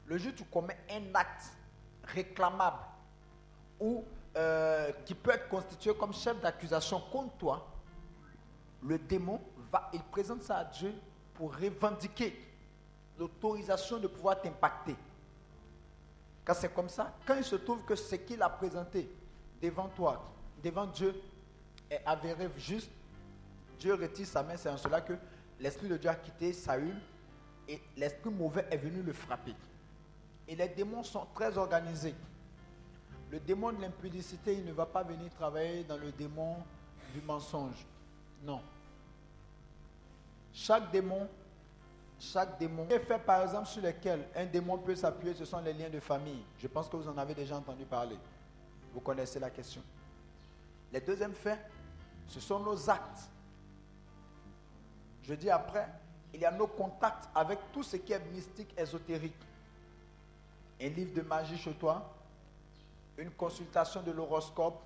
le 0.06 0.18
jour 0.18 0.32
où 0.32 0.36
tu 0.36 0.44
commets 0.44 0.76
un 0.90 1.14
acte 1.14 1.52
réclamable 2.04 2.78
ou 3.80 4.04
euh, 4.36 4.92
qui 5.04 5.14
peut 5.14 5.32
être 5.32 5.48
constitué 5.48 5.94
comme 5.94 6.12
chef 6.12 6.40
d'accusation 6.40 7.00
contre 7.12 7.36
toi, 7.36 7.66
le 8.82 8.98
démon 8.98 9.40
va, 9.72 9.90
il 9.92 10.02
présente 10.02 10.42
ça 10.42 10.58
à 10.58 10.64
Dieu 10.64 10.94
pour 11.34 11.54
revendiquer 11.56 12.38
l'autorisation 13.18 13.98
de 13.98 14.06
pouvoir 14.06 14.40
t'impacter. 14.40 14.96
Quand 16.44 16.54
c'est 16.54 16.72
comme 16.74 16.88
ça, 16.88 17.14
quand 17.26 17.36
il 17.36 17.44
se 17.44 17.56
trouve 17.56 17.82
que 17.84 17.94
ce 17.94 18.16
qu'il 18.16 18.42
a 18.42 18.50
présenté 18.50 19.10
devant 19.62 19.88
toi, 19.88 20.22
devant 20.64 20.86
Dieu, 20.86 21.14
est 21.90 22.00
avéré 22.06 22.48
juste, 22.56 22.90
Dieu 23.78 23.94
retire 23.94 24.26
sa 24.26 24.42
main. 24.42 24.56
C'est 24.56 24.70
en 24.70 24.78
cela 24.78 25.00
que 25.00 25.12
l'Esprit 25.60 25.88
de 25.88 25.96
Dieu 25.96 26.10
a 26.10 26.14
quitté 26.14 26.52
Saül 26.52 26.96
et 27.68 27.80
l'Esprit 27.96 28.30
mauvais 28.30 28.66
est 28.70 28.78
venu 28.78 29.02
le 29.02 29.12
frapper. 29.12 29.54
Et 30.48 30.56
les 30.56 30.68
démons 30.68 31.02
sont 31.02 31.26
très 31.34 31.56
organisés. 31.56 32.14
Le 33.30 33.38
démon 33.40 33.72
de 33.72 33.82
l'impudicité, 33.82 34.54
il 34.54 34.64
ne 34.64 34.72
va 34.72 34.86
pas 34.86 35.02
venir 35.02 35.30
travailler 35.32 35.84
dans 35.84 35.96
le 35.96 36.10
démon 36.12 36.56
du 37.12 37.20
mensonge. 37.22 37.86
Non. 38.42 38.60
Chaque 40.52 40.90
démon, 40.90 41.28
chaque 42.18 42.58
démon, 42.58 42.86
fait 42.88 43.18
par 43.18 43.42
exemple 43.42 43.66
sur 43.66 43.82
lesquels 43.82 44.26
un 44.36 44.46
démon 44.46 44.78
peut 44.78 44.94
s'appuyer, 44.94 45.34
ce 45.34 45.44
sont 45.44 45.60
les 45.60 45.72
liens 45.72 45.90
de 45.90 46.00
famille. 46.00 46.44
Je 46.58 46.68
pense 46.68 46.88
que 46.88 46.96
vous 46.96 47.08
en 47.08 47.18
avez 47.18 47.34
déjà 47.34 47.56
entendu 47.56 47.84
parler. 47.84 48.16
Vous 48.92 49.00
connaissez 49.00 49.40
la 49.40 49.50
question. 49.50 49.82
Les 50.92 51.00
deuxièmes 51.00 51.34
faits, 51.34 51.58
ce 52.28 52.40
sont 52.40 52.60
nos 52.60 52.88
actes. 52.88 53.28
Je 55.22 55.34
dis 55.34 55.50
après, 55.50 55.88
il 56.32 56.40
y 56.40 56.44
a 56.44 56.50
nos 56.50 56.66
contacts 56.66 57.28
avec 57.34 57.58
tout 57.72 57.82
ce 57.82 57.96
qui 57.96 58.12
est 58.12 58.24
mystique, 58.32 58.74
ésotérique 58.78 59.34
un 60.80 60.88
livre 60.88 61.14
de 61.14 61.22
magie 61.22 61.56
chez 61.56 61.72
toi, 61.74 62.12
une 63.16 63.30
consultation 63.30 64.02
de 64.02 64.10
l'horoscope. 64.10 64.80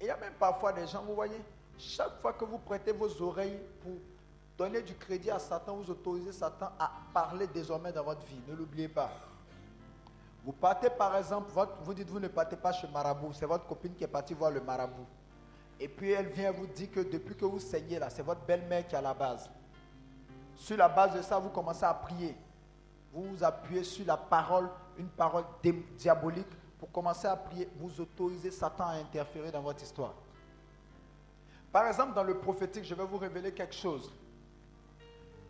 il 0.00 0.06
y 0.06 0.10
a 0.10 0.16
même 0.16 0.32
parfois 0.34 0.72
des 0.72 0.86
gens, 0.86 1.02
vous 1.02 1.14
voyez, 1.14 1.40
chaque 1.78 2.20
fois 2.20 2.32
que 2.32 2.44
vous 2.44 2.58
prêtez 2.58 2.92
vos 2.92 3.22
oreilles 3.22 3.58
pour 3.82 3.92
donner 4.56 4.82
du 4.82 4.94
crédit 4.94 5.30
à 5.30 5.38
Satan, 5.38 5.76
vous 5.76 5.90
autorisez 5.90 6.32
Satan 6.32 6.70
à 6.78 6.90
parler 7.12 7.46
désormais 7.48 7.92
dans 7.92 8.04
votre 8.04 8.24
vie. 8.26 8.40
Ne 8.48 8.54
l'oubliez 8.54 8.88
pas. 8.88 9.10
Vous 10.44 10.52
partez 10.52 10.90
par 10.90 11.16
exemple, 11.16 11.50
vous 11.82 11.94
dites 11.94 12.08
vous 12.08 12.20
ne 12.20 12.28
partez 12.28 12.56
pas 12.56 12.72
chez 12.72 12.86
Marabout, 12.88 13.32
c'est 13.32 13.46
votre 13.46 13.66
copine 13.66 13.94
qui 13.94 14.04
est 14.04 14.08
partie 14.08 14.34
voir 14.34 14.50
le 14.50 14.60
Marabout. 14.60 15.06
Et 15.80 15.88
puis 15.88 16.10
elle 16.10 16.28
vient 16.28 16.52
vous 16.52 16.66
dire 16.66 16.90
que 16.90 17.00
depuis 17.00 17.34
que 17.34 17.46
vous 17.46 17.58
saignez 17.58 17.98
là, 17.98 18.10
c'est 18.10 18.22
votre 18.22 18.42
belle-mère 18.42 18.86
qui 18.86 18.94
à 18.94 19.00
la 19.00 19.14
base. 19.14 19.48
Sur 20.56 20.76
la 20.76 20.88
base 20.88 21.14
de 21.14 21.22
ça, 21.22 21.38
vous 21.38 21.48
commencez 21.48 21.84
à 21.84 21.94
prier. 21.94 22.36
Vous 23.12 23.22
vous 23.24 23.42
appuyez 23.42 23.84
sur 23.84 24.06
la 24.06 24.16
parole 24.16 24.68
une 24.98 25.08
parole 25.08 25.44
diabolique 25.96 26.46
pour 26.78 26.92
commencer 26.92 27.26
à 27.26 27.36
prier, 27.36 27.68
vous 27.76 28.00
autorisez 28.00 28.50
Satan 28.50 28.86
à 28.86 28.94
interférer 28.94 29.50
dans 29.50 29.62
votre 29.62 29.82
histoire. 29.82 30.12
Par 31.72 31.86
exemple, 31.86 32.14
dans 32.14 32.22
le 32.22 32.38
prophétique, 32.38 32.84
je 32.84 32.94
vais 32.94 33.04
vous 33.04 33.16
révéler 33.16 33.52
quelque 33.52 33.74
chose. 33.74 34.12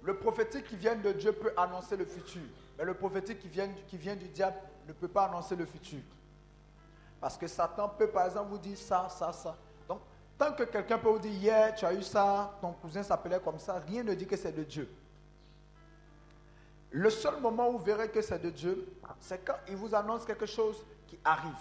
Le 0.02 0.16
prophétique 0.16 0.64
qui 0.64 0.76
vient 0.76 0.94
de 0.94 1.12
Dieu 1.12 1.32
peut 1.32 1.52
annoncer 1.56 1.96
le 1.96 2.04
futur, 2.04 2.42
mais 2.78 2.84
le 2.84 2.94
prophétique 2.94 3.40
qui 3.40 3.48
vient, 3.48 3.68
qui 3.88 3.96
vient 3.96 4.14
du 4.16 4.28
diable 4.28 4.56
ne 4.86 4.92
peut 4.92 5.08
pas 5.08 5.24
annoncer 5.26 5.56
le 5.56 5.66
futur. 5.66 6.00
Parce 7.20 7.38
que 7.38 7.46
Satan 7.46 7.88
peut, 7.88 8.08
par 8.08 8.26
exemple, 8.26 8.50
vous 8.50 8.58
dire 8.58 8.76
ça, 8.76 9.08
ça, 9.08 9.32
ça. 9.32 9.56
Donc, 9.88 10.00
tant 10.38 10.52
que 10.52 10.64
quelqu'un 10.64 10.98
peut 10.98 11.08
vous 11.08 11.18
dire, 11.18 11.32
hier, 11.32 11.74
tu 11.74 11.84
as 11.86 11.94
eu 11.94 12.02
ça, 12.02 12.56
ton 12.60 12.72
cousin 12.72 13.02
s'appelait 13.02 13.40
comme 13.40 13.58
ça, 13.58 13.78
rien 13.86 14.02
ne 14.02 14.14
dit 14.14 14.26
que 14.26 14.36
c'est 14.36 14.52
de 14.52 14.62
Dieu. 14.62 14.88
Le 16.90 17.10
seul 17.10 17.40
moment 17.40 17.68
où 17.68 17.72
vous 17.72 17.84
verrez 17.84 18.08
que 18.08 18.22
c'est 18.22 18.38
de 18.38 18.50
Dieu, 18.50 18.86
c'est 19.20 19.44
quand 19.44 19.56
il 19.68 19.76
vous 19.76 19.94
annonce 19.94 20.24
quelque 20.24 20.46
chose 20.46 20.84
qui 21.06 21.18
arrive. 21.24 21.52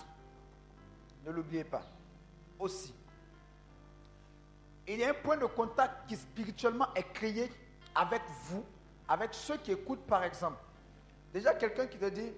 Ne 1.25 1.31
l'oubliez 1.31 1.63
pas. 1.63 1.81
aussi. 2.59 2.93
Il 4.87 4.99
y 4.99 5.03
a 5.03 5.09
un 5.09 5.13
point 5.13 5.37
de 5.37 5.45
contact 5.45 6.07
qui 6.07 6.17
spirituellement 6.17 6.87
est 6.93 7.11
créé 7.13 7.51
avec 7.95 8.21
vous, 8.45 8.63
avec 9.07 9.33
ceux 9.33 9.57
qui 9.57 9.71
écoutent 9.71 10.05
par 10.05 10.23
exemple. 10.23 10.57
Déjà 11.33 11.53
quelqu'un 11.53 11.87
qui 11.87 11.97
te 11.97 12.09
dit, 12.09 12.31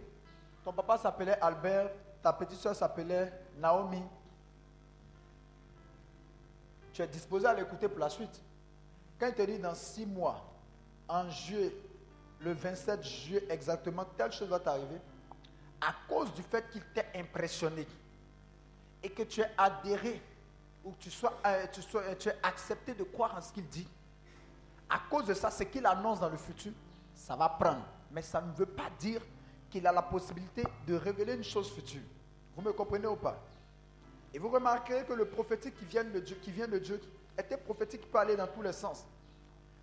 ton 0.66 0.74
papa 0.74 0.98
s'appelait 0.98 1.40
Albert, 1.40 1.92
ta 2.24 2.34
petite 2.34 2.60
soeur 2.60 2.76
s'appelait 2.76 3.32
Naomi. 3.60 4.02
Tu 6.92 7.04
es 7.04 7.08
disposé 7.08 7.46
à 7.46 7.54
l'écouter 7.54 7.88
pour 7.88 8.00
la 8.00 8.10
suite. 8.10 8.42
Quand 9.20 9.28
il 9.28 9.34
te 9.36 9.44
dit 9.44 9.60
dans 9.60 9.76
six 9.76 10.08
mois, 10.08 10.44
en 11.08 11.30
juillet, 11.30 11.72
le 12.40 12.52
27 12.54 13.04
juillet 13.04 13.46
exactement, 13.48 14.06
telle 14.18 14.32
chose 14.32 14.50
va 14.50 14.60
t'arriver, 14.60 15.00
à 15.80 15.94
cause 16.10 16.34
du 16.34 16.42
fait 16.42 16.68
qu'il 16.72 16.84
t'ait 16.94 17.12
impressionné 17.14 17.88
et 19.04 19.10
que 19.12 19.22
tu 19.22 19.42
aies 19.42 19.52
adhéré 19.56 20.20
ou 20.84 20.92
que 20.94 20.98
tu 20.98 21.12
sois, 21.12 21.34
euh, 21.46 21.68
sois, 21.80 22.16
tu 22.16 22.30
aies 22.30 22.38
accepté 22.42 22.96
de 22.96 23.04
croire 23.04 23.36
en 23.38 23.42
ce 23.42 23.54
qu'il 23.54 23.68
dit, 23.68 23.88
à 24.90 25.00
cause 25.12 25.28
de 25.28 25.36
ça, 25.36 25.52
ce 25.52 25.64
qu'il 25.64 25.86
annonce 25.86 26.20
dans 26.20 26.30
le 26.30 26.38
futur, 26.38 26.72
ça 27.14 27.36
va 27.36 27.50
prendre. 27.50 27.86
Mais 28.12 28.24
ça 28.24 28.42
ne 28.42 28.52
veut 28.54 28.66
pas 28.66 28.90
dire 29.00 29.22
qu'il 29.76 29.86
a 29.86 29.92
la 29.92 30.02
possibilité 30.02 30.64
de 30.88 30.96
révéler 30.96 31.34
une 31.34 31.44
chose 31.44 31.70
future. 31.70 32.00
Vous 32.56 32.62
me 32.62 32.72
comprenez 32.72 33.08
ou 33.08 33.18
pas? 33.18 33.38
Et 34.34 34.40
vous 34.40 34.48
remarquerez 34.48 35.04
que 35.04 35.12
le 35.12 35.26
prophétique 35.26 35.78
qui 35.78 35.84
vient 35.84 36.06
de 36.06 36.18
Dieu, 36.18 36.38
qui 36.42 36.50
vient 36.50 36.68
de 36.68 36.80
Dieu 36.80 37.02
était 37.38 37.58
prophétique 37.58 38.00
qui 38.00 38.08
peut 38.08 38.20
aller 38.20 38.38
dans 38.38 38.48
tous 38.48 38.62
les 38.62 38.72
sens. 38.72 39.06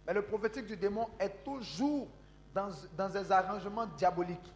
Mais 0.07 0.15
le 0.15 0.23
prophétique 0.23 0.65
du 0.65 0.79
démon 0.79 1.11
est 1.19 1.45
toujours 1.45 2.09
dans, 2.55 2.71
dans 2.97 3.11
des 3.11 3.31
arrangements 3.31 3.85
diaboliques. 3.85 4.51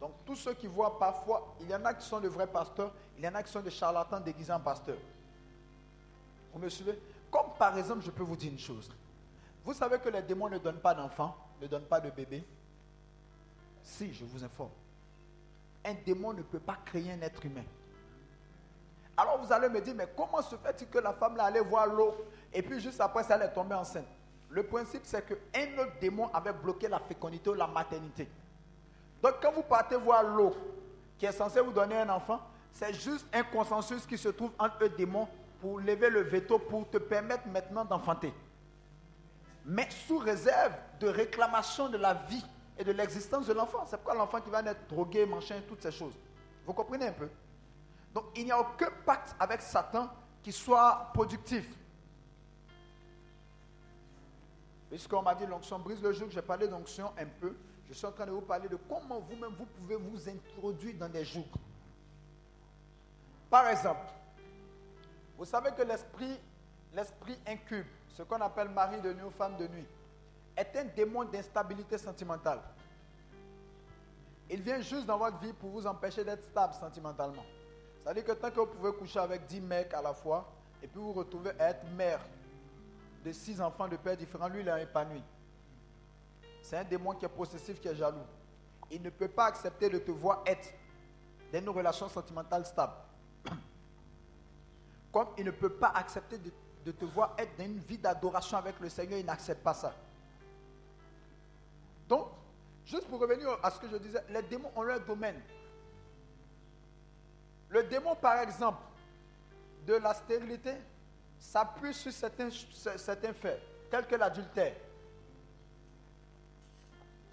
Donc 0.00 0.10
tous 0.26 0.34
ceux 0.34 0.54
qui 0.54 0.66
voient 0.66 0.98
parfois, 0.98 1.54
il 1.60 1.68
y 1.68 1.74
en 1.76 1.84
a 1.84 1.94
qui 1.94 2.04
sont 2.04 2.18
de 2.18 2.26
vrais 2.26 2.48
pasteurs, 2.48 2.92
il 3.16 3.22
y 3.22 3.28
en 3.28 3.34
a 3.36 3.44
qui 3.44 3.52
sont 3.52 3.60
des 3.60 3.70
charlatans 3.70 4.18
déguisés 4.18 4.52
en 4.52 4.58
pasteurs. 4.58 4.98
Vous 6.52 6.58
me 6.58 6.68
suivez? 6.68 6.98
Comme 7.30 7.52
par 7.56 7.78
exemple, 7.78 8.04
je 8.04 8.10
peux 8.10 8.24
vous 8.24 8.34
dire 8.34 8.50
une 8.50 8.58
chose. 8.58 8.90
Vous 9.64 9.72
savez 9.72 10.00
que 10.00 10.08
les 10.08 10.22
démons 10.22 10.48
ne 10.48 10.58
donnent 10.58 10.80
pas 10.80 10.94
d'enfants, 10.94 11.36
ne 11.62 11.68
donnent 11.68 11.86
pas 11.86 12.00
de 12.00 12.10
bébés? 12.10 12.44
Si, 13.88 14.12
je 14.12 14.24
vous 14.26 14.44
informe. 14.44 14.70
Un 15.82 15.94
démon 16.04 16.34
ne 16.34 16.42
peut 16.42 16.60
pas 16.60 16.76
créer 16.84 17.10
un 17.10 17.22
être 17.22 17.44
humain. 17.46 17.64
Alors 19.16 19.38
vous 19.38 19.50
allez 19.50 19.68
me 19.70 19.80
dire, 19.80 19.94
mais 19.96 20.06
comment 20.14 20.42
se 20.42 20.54
fait-il 20.56 20.88
que 20.88 20.98
la 20.98 21.14
femme 21.14 21.36
là 21.36 21.44
allait 21.44 21.62
voir 21.62 21.86
l'eau 21.86 22.14
et 22.52 22.62
puis 22.62 22.80
juste 22.80 23.00
après 23.00 23.24
ça, 23.24 23.36
elle 23.36 23.48
est 23.48 23.52
tombée 23.52 23.74
enceinte? 23.74 24.06
Le 24.50 24.62
principe, 24.62 25.00
c'est 25.04 25.24
qu'un 25.26 25.78
autre 25.78 25.98
démon 26.00 26.28
avait 26.34 26.52
bloqué 26.52 26.86
la 26.86 26.98
fécondité 27.00 27.48
ou 27.48 27.54
la 27.54 27.66
maternité. 27.66 28.28
Donc 29.22 29.36
quand 29.40 29.52
vous 29.52 29.62
partez 29.62 29.96
voir 29.96 30.22
l'eau 30.22 30.54
qui 31.16 31.24
est 31.24 31.32
censée 31.32 31.60
vous 31.60 31.72
donner 31.72 31.96
un 31.96 32.10
enfant, 32.10 32.40
c'est 32.72 32.92
juste 32.92 33.26
un 33.32 33.42
consensus 33.42 34.04
qui 34.06 34.18
se 34.18 34.28
trouve 34.28 34.52
entre 34.58 34.84
eux 34.84 34.90
démons 34.90 35.28
pour 35.62 35.80
lever 35.80 36.10
le 36.10 36.20
veto 36.20 36.58
pour 36.58 36.88
te 36.90 36.98
permettre 36.98 37.48
maintenant 37.48 37.86
d'enfanter. 37.86 38.34
Mais 39.64 39.88
sous 39.90 40.18
réserve 40.18 40.74
de 41.00 41.08
réclamation 41.08 41.88
de 41.88 41.96
la 41.96 42.14
vie 42.14 42.44
et 42.78 42.84
de 42.84 42.92
l'existence 42.92 43.46
de 43.46 43.52
l'enfant. 43.52 43.84
C'est 43.86 43.96
pourquoi 43.96 44.14
l'enfant 44.14 44.40
qui 44.40 44.50
va 44.50 44.62
naître 44.62 44.86
drogué, 44.88 45.26
machin, 45.26 45.60
toutes 45.66 45.82
ces 45.82 45.90
choses. 45.90 46.14
Vous 46.64 46.72
comprenez 46.72 47.08
un 47.08 47.12
peu? 47.12 47.28
Donc 48.14 48.26
il 48.36 48.44
n'y 48.44 48.52
a 48.52 48.60
aucun 48.60 48.90
pacte 49.04 49.34
avec 49.38 49.60
Satan 49.60 50.08
qui 50.42 50.52
soit 50.52 51.10
productif. 51.12 51.68
Puisqu'on 54.88 55.22
m'a 55.22 55.34
dit 55.34 55.44
l'onction 55.44 55.78
brise 55.78 56.02
le 56.02 56.12
jour, 56.12 56.28
j'ai 56.30 56.40
parlé 56.40 56.68
d'onction 56.68 57.12
un 57.18 57.26
peu. 57.26 57.54
Je 57.88 57.94
suis 57.94 58.06
en 58.06 58.12
train 58.12 58.26
de 58.26 58.30
vous 58.30 58.40
parler 58.40 58.68
de 58.68 58.76
comment 58.88 59.18
vous-même 59.20 59.54
vous 59.58 59.66
pouvez 59.66 59.96
vous 59.96 60.28
introduire 60.28 60.94
dans 60.96 61.08
des 61.08 61.24
jours. 61.24 61.48
Par 63.50 63.66
exemple, 63.68 64.06
vous 65.36 65.44
savez 65.44 65.70
que 65.72 65.82
l'esprit, 65.82 66.38
l'esprit 66.92 67.38
incube, 67.46 67.86
ce 68.14 68.22
qu'on 68.22 68.40
appelle 68.40 68.68
mari 68.68 69.00
de 69.00 69.12
nuit 69.12 69.24
ou 69.24 69.30
femme 69.30 69.56
de 69.56 69.66
nuit, 69.68 69.86
est 70.58 70.76
un 70.76 70.84
démon 70.84 71.24
d'instabilité 71.24 71.96
sentimentale. 71.98 72.60
Il 74.50 74.62
vient 74.62 74.80
juste 74.80 75.06
dans 75.06 75.18
votre 75.18 75.38
vie 75.38 75.52
pour 75.52 75.70
vous 75.70 75.86
empêcher 75.86 76.24
d'être 76.24 76.44
stable 76.44 76.74
sentimentalement. 76.74 77.44
C'est-à-dire 78.02 78.24
que 78.24 78.32
tant 78.32 78.50
que 78.50 78.60
vous 78.60 78.66
pouvez 78.66 78.92
coucher 78.92 79.18
avec 79.18 79.44
10 79.46 79.60
mecs 79.60 79.94
à 79.94 80.02
la 80.02 80.14
fois, 80.14 80.50
et 80.82 80.86
puis 80.86 80.98
vous 81.00 81.12
retrouvez 81.12 81.50
à 81.58 81.70
être 81.70 81.84
mère 81.90 82.20
de 83.24 83.32
six 83.32 83.60
enfants 83.60 83.88
de 83.88 83.96
pères 83.96 84.16
différents, 84.16 84.48
lui 84.48 84.60
il 84.60 84.68
est 84.68 84.82
épanoui. 84.82 85.22
C'est 86.62 86.76
un 86.78 86.84
démon 86.84 87.12
qui 87.14 87.24
est 87.24 87.28
possessif, 87.28 87.80
qui 87.80 87.88
est 87.88 87.94
jaloux. 87.94 88.24
Il 88.90 89.02
ne 89.02 89.10
peut 89.10 89.28
pas 89.28 89.46
accepter 89.46 89.88
de 89.90 89.98
te 89.98 90.10
voir 90.10 90.42
être 90.46 90.72
dans 91.52 91.58
une 91.58 91.68
relation 91.68 92.08
sentimentale 92.08 92.64
stable. 92.64 92.94
Comme 95.12 95.28
il 95.36 95.44
ne 95.44 95.50
peut 95.50 95.72
pas 95.72 95.88
accepter 95.88 96.38
de, 96.38 96.92
te 96.92 97.04
voir 97.04 97.34
être 97.38 97.56
dans 97.58 97.64
une 97.64 97.78
vie 97.78 97.98
d'adoration 97.98 98.56
avec 98.56 98.80
le 98.80 98.88
Seigneur, 98.88 99.18
il 99.18 99.26
n'accepte 99.26 99.62
pas 99.62 99.74
ça. 99.74 99.94
Donc, 102.08 102.28
juste 102.86 103.06
pour 103.06 103.20
revenir 103.20 103.58
à 103.62 103.70
ce 103.70 103.78
que 103.78 103.88
je 103.88 103.96
disais, 103.96 104.22
les 104.30 104.42
démons 104.42 104.72
ont 104.74 104.82
leur 104.82 105.00
domaine. 105.00 105.40
Le 107.68 107.82
démon, 107.84 108.14
par 108.16 108.40
exemple, 108.40 108.80
de 109.86 109.94
la 109.94 110.14
stérilité, 110.14 110.72
s'appuie 111.38 111.94
sur 111.94 112.12
certains, 112.12 112.50
faits, 112.50 113.60
tels 113.90 114.06
que 114.06 114.16
l'adultère. 114.16 114.74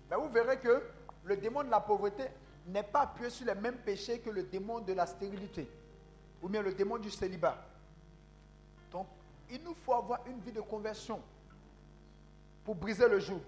Mais 0.09 0.17
vous 0.17 0.29
verrez 0.29 0.59
que 0.59 0.83
le 1.23 1.37
démon 1.37 1.63
de 1.63 1.69
la 1.69 1.79
pauvreté 1.79 2.25
n'est 2.67 2.83
pas 2.83 3.01
appuyé 3.01 3.29
sur 3.29 3.45
les 3.47 3.55
mêmes 3.55 3.77
péchés 3.77 4.19
que 4.19 4.29
le 4.29 4.43
démon 4.43 4.79
de 4.79 4.93
la 4.93 5.05
stérilité 5.05 5.67
ou 6.41 6.49
bien 6.49 6.61
le 6.61 6.73
démon 6.73 6.97
du 6.97 7.09
célibat. 7.09 7.57
Donc, 8.91 9.07
il 9.49 9.63
nous 9.63 9.73
faut 9.73 9.93
avoir 9.93 10.19
une 10.27 10.39
vie 10.41 10.51
de 10.51 10.61
conversion 10.61 11.21
pour 12.63 12.75
briser 12.75 13.07
le 13.07 13.19
joug. 13.19 13.41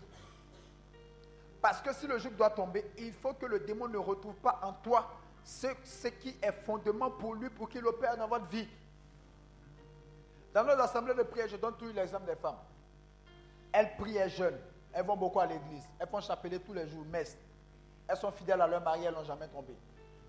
Parce 1.61 1.81
que 1.81 1.93
si 1.93 2.07
le 2.07 2.17
joug 2.19 2.31
doit 2.31 2.49
tomber, 2.51 2.89
il 2.97 3.13
faut 3.13 3.33
que 3.33 3.45
le 3.45 3.59
démon 3.59 3.87
ne 3.87 3.97
retrouve 3.97 4.35
pas 4.35 4.59
en 4.63 4.73
toi 4.73 5.09
ce, 5.43 5.67
ce 5.83 6.07
qui 6.07 6.35
est 6.41 6.51
fondement 6.51 7.09
pour 7.11 7.35
lui, 7.35 7.49
pour 7.49 7.69
qu'il 7.69 7.85
opère 7.85 8.17
dans 8.17 8.27
votre 8.27 8.47
vie. 8.47 8.67
Dans 10.53 10.63
nos 10.63 10.71
assemblées 10.81 11.13
de 11.13 11.23
prière, 11.23 11.47
je 11.47 11.57
donne 11.57 11.75
toujours 11.75 11.95
l'exemple 11.95 12.25
des 12.25 12.35
femmes. 12.35 12.57
Elles 13.71 13.95
prient 13.97 14.29
jeunes. 14.29 14.59
Elles 14.93 15.05
vont 15.05 15.15
beaucoup 15.17 15.39
à 15.39 15.45
l'église. 15.45 15.83
Elles 15.99 16.07
font 16.07 16.21
chapeler 16.21 16.59
tous 16.59 16.73
les 16.73 16.87
jours, 16.87 17.05
messe. 17.05 17.37
Elles 18.07 18.17
sont 18.17 18.31
fidèles 18.31 18.61
à 18.61 18.67
leur 18.67 18.81
mari, 18.81 19.03
elles 19.03 19.13
n'ont 19.13 19.23
jamais 19.23 19.47
trompé. 19.47 19.75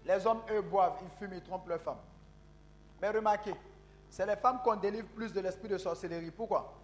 Les 0.04 0.26
hommes, 0.26 0.42
eux, 0.50 0.62
boivent, 0.62 0.98
ils 1.02 1.10
fument, 1.18 1.34
ils 1.34 1.42
trompent 1.42 1.68
leurs 1.68 1.80
femmes. 1.80 2.00
Mais 3.00 3.10
remarquez, 3.10 3.54
c'est 4.10 4.26
les 4.26 4.36
femmes 4.36 4.60
qu'on 4.64 4.76
délivre 4.76 5.06
plus 5.08 5.32
de 5.32 5.40
l'esprit 5.40 5.68
de 5.68 5.78
sorcellerie. 5.78 6.30
Pourquoi? 6.30 6.74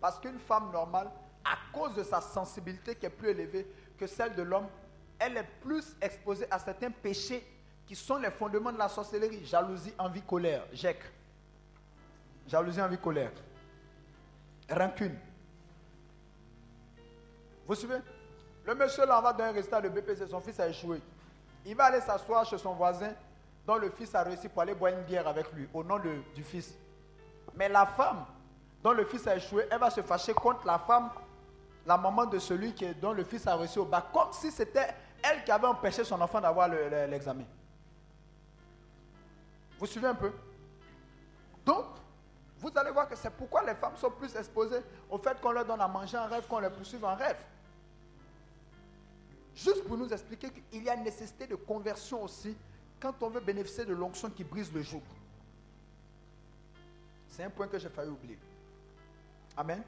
Parce 0.00 0.18
qu'une 0.18 0.38
femme 0.38 0.70
normale, 0.72 1.10
à 1.44 1.56
cause 1.72 1.94
de 1.94 2.02
sa 2.02 2.20
sensibilité 2.20 2.94
qui 2.94 3.06
est 3.06 3.10
plus 3.10 3.30
élevée 3.30 3.66
que 3.98 4.06
celle 4.06 4.34
de 4.34 4.42
l'homme, 4.42 4.66
elle 5.18 5.36
est 5.36 5.48
plus 5.60 5.94
exposée 6.00 6.46
à 6.50 6.58
certains 6.58 6.90
péchés 6.90 7.46
qui 7.86 7.94
sont 7.94 8.16
les 8.16 8.30
fondements 8.30 8.72
de 8.72 8.78
la 8.78 8.88
sorcellerie. 8.88 9.44
Jalousie, 9.44 9.94
envie, 9.98 10.22
colère, 10.22 10.64
jec. 10.72 10.98
Jalousie, 12.46 12.80
envie, 12.80 12.98
colère. 12.98 13.32
Rancune. 14.70 15.18
Vous 17.66 17.74
suivez? 17.74 17.98
Le 18.64 18.74
monsieur 18.74 19.06
là, 19.06 19.20
va 19.20 19.32
dans 19.32 19.44
un 19.44 19.52
restaurant 19.52 19.82
de 19.82 19.88
BPC, 19.88 20.26
son 20.28 20.40
fils 20.40 20.58
a 20.60 20.68
échoué. 20.68 21.00
Il 21.64 21.76
va 21.76 21.84
aller 21.84 22.00
s'asseoir 22.00 22.44
chez 22.44 22.58
son 22.58 22.74
voisin, 22.74 23.12
dont 23.66 23.76
le 23.76 23.90
fils 23.90 24.14
a 24.14 24.22
réussi 24.22 24.48
pour 24.48 24.62
aller 24.62 24.74
boire 24.74 24.92
une 24.92 25.02
bière 25.02 25.26
avec 25.26 25.52
lui, 25.52 25.68
au 25.72 25.84
nom 25.84 25.98
du 26.34 26.42
fils. 26.42 26.74
Mais 27.54 27.68
la 27.68 27.86
femme, 27.86 28.24
dont 28.82 28.92
le 28.92 29.04
fils 29.04 29.26
a 29.26 29.36
échoué, 29.36 29.66
elle 29.70 29.78
va 29.78 29.90
se 29.90 30.00
fâcher 30.00 30.34
contre 30.34 30.66
la 30.66 30.78
femme, 30.78 31.10
la 31.86 31.96
maman 31.96 32.26
de 32.26 32.38
celui 32.38 32.72
qui, 32.72 32.86
dont 32.94 33.12
le 33.12 33.24
fils 33.24 33.46
a 33.46 33.56
réussi 33.56 33.78
au 33.78 33.84
bac, 33.84 34.06
comme 34.12 34.32
si 34.32 34.50
c'était 34.50 34.94
elle 35.22 35.44
qui 35.44 35.50
avait 35.50 35.66
empêché 35.66 36.04
son 36.04 36.20
enfant 36.20 36.40
d'avoir 36.40 36.68
l'examen. 36.68 37.44
Vous 39.78 39.86
suivez 39.86 40.08
un 40.08 40.14
peu? 40.14 40.32
Donc, 41.64 41.86
vous 42.58 42.70
allez 42.76 42.92
voir 42.92 43.08
que 43.08 43.16
c'est 43.16 43.30
pourquoi 43.30 43.64
les 43.64 43.74
femmes 43.74 43.96
sont 43.96 44.10
plus 44.10 44.34
exposées 44.36 44.82
au 45.10 45.18
fait 45.18 45.40
qu'on 45.40 45.50
leur 45.50 45.64
donne 45.64 45.80
à 45.80 45.88
manger 45.88 46.16
en 46.16 46.28
rêve, 46.28 46.46
qu'on 46.46 46.60
les 46.60 46.70
poursuive 46.70 47.04
en 47.04 47.16
rêve. 47.16 47.38
Juste 49.54 49.84
pour 49.84 49.96
nous 49.98 50.08
expliquer 50.12 50.50
qu'il 50.50 50.82
y 50.82 50.88
a 50.88 50.96
nécessité 50.96 51.46
de 51.46 51.56
conversion 51.56 52.22
aussi 52.22 52.56
quand 53.00 53.20
on 53.22 53.28
veut 53.28 53.40
bénéficier 53.40 53.84
de 53.84 53.92
l'onction 53.92 54.30
qui 54.30 54.44
brise 54.44 54.72
le 54.72 54.82
joug. 54.82 55.02
C'est 57.28 57.42
un 57.42 57.50
point 57.50 57.66
que 57.66 57.78
j'ai 57.78 57.88
failli 57.88 58.10
oublier. 58.10 58.38
Amen. 59.56 59.82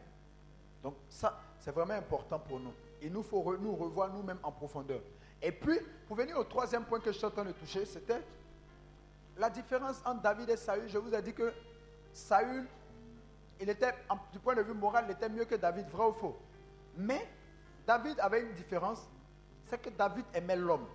Donc 0.82 0.96
ça, 1.08 1.40
c'est 1.64 1.70
vraiment 1.70 1.94
important 1.94 2.38
pour 2.38 2.60
nous. 2.60 2.74
Il 3.00 3.10
nous 3.10 3.22
faut 3.22 3.56
nous 3.56 3.74
revoir 3.74 4.12
nous-mêmes 4.12 4.38
en 4.42 4.52
profondeur. 4.52 5.00
Et 5.40 5.50
puis, 5.50 5.78
pour 6.06 6.14
venir 6.14 6.36
au 6.36 6.44
troisième 6.44 6.84
point 6.84 7.00
que 7.00 7.10
je 7.10 7.16
suis 7.16 7.24
en 7.24 7.30
train 7.30 7.44
de 7.44 7.52
toucher, 7.52 7.86
c'était 7.86 8.20
la 9.38 9.48
différence 9.48 10.02
entre 10.04 10.20
David 10.20 10.50
et 10.50 10.58
Saül. 10.58 10.86
Je 10.88 10.98
vous 10.98 11.14
ai 11.14 11.22
dit 11.22 11.32
que 11.32 11.54
Saül, 12.12 12.66
il 13.58 13.70
était, 13.70 13.94
du 14.30 14.38
point 14.40 14.54
de 14.54 14.60
vue 14.60 14.74
moral, 14.74 15.06
il 15.08 15.12
était 15.12 15.28
mieux 15.30 15.46
que 15.46 15.54
David, 15.54 15.88
vrai 15.88 16.04
ou 16.04 16.12
faux. 16.12 16.36
Mais 16.98 17.26
David 17.86 18.20
avait 18.20 18.42
une 18.42 18.52
différence, 18.52 19.08
c'est 19.64 19.80
que 19.80 19.88
David 19.88 20.26
aimait 20.34 20.56
l'homme. 20.56 20.86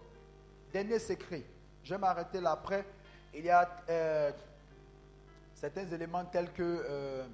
Dernier 0.71 0.99
secret, 0.99 1.43
je 1.83 1.95
vais 1.95 1.99
m'arrêter 1.99 2.39
là 2.39 2.51
après. 2.51 2.85
Il 3.33 3.43
y 3.43 3.49
a 3.49 3.67
euh, 3.89 4.31
certains 5.55 5.87
éléments 5.87 6.25
tels 6.25 6.53
que 6.53 6.61
euh, 6.61 7.25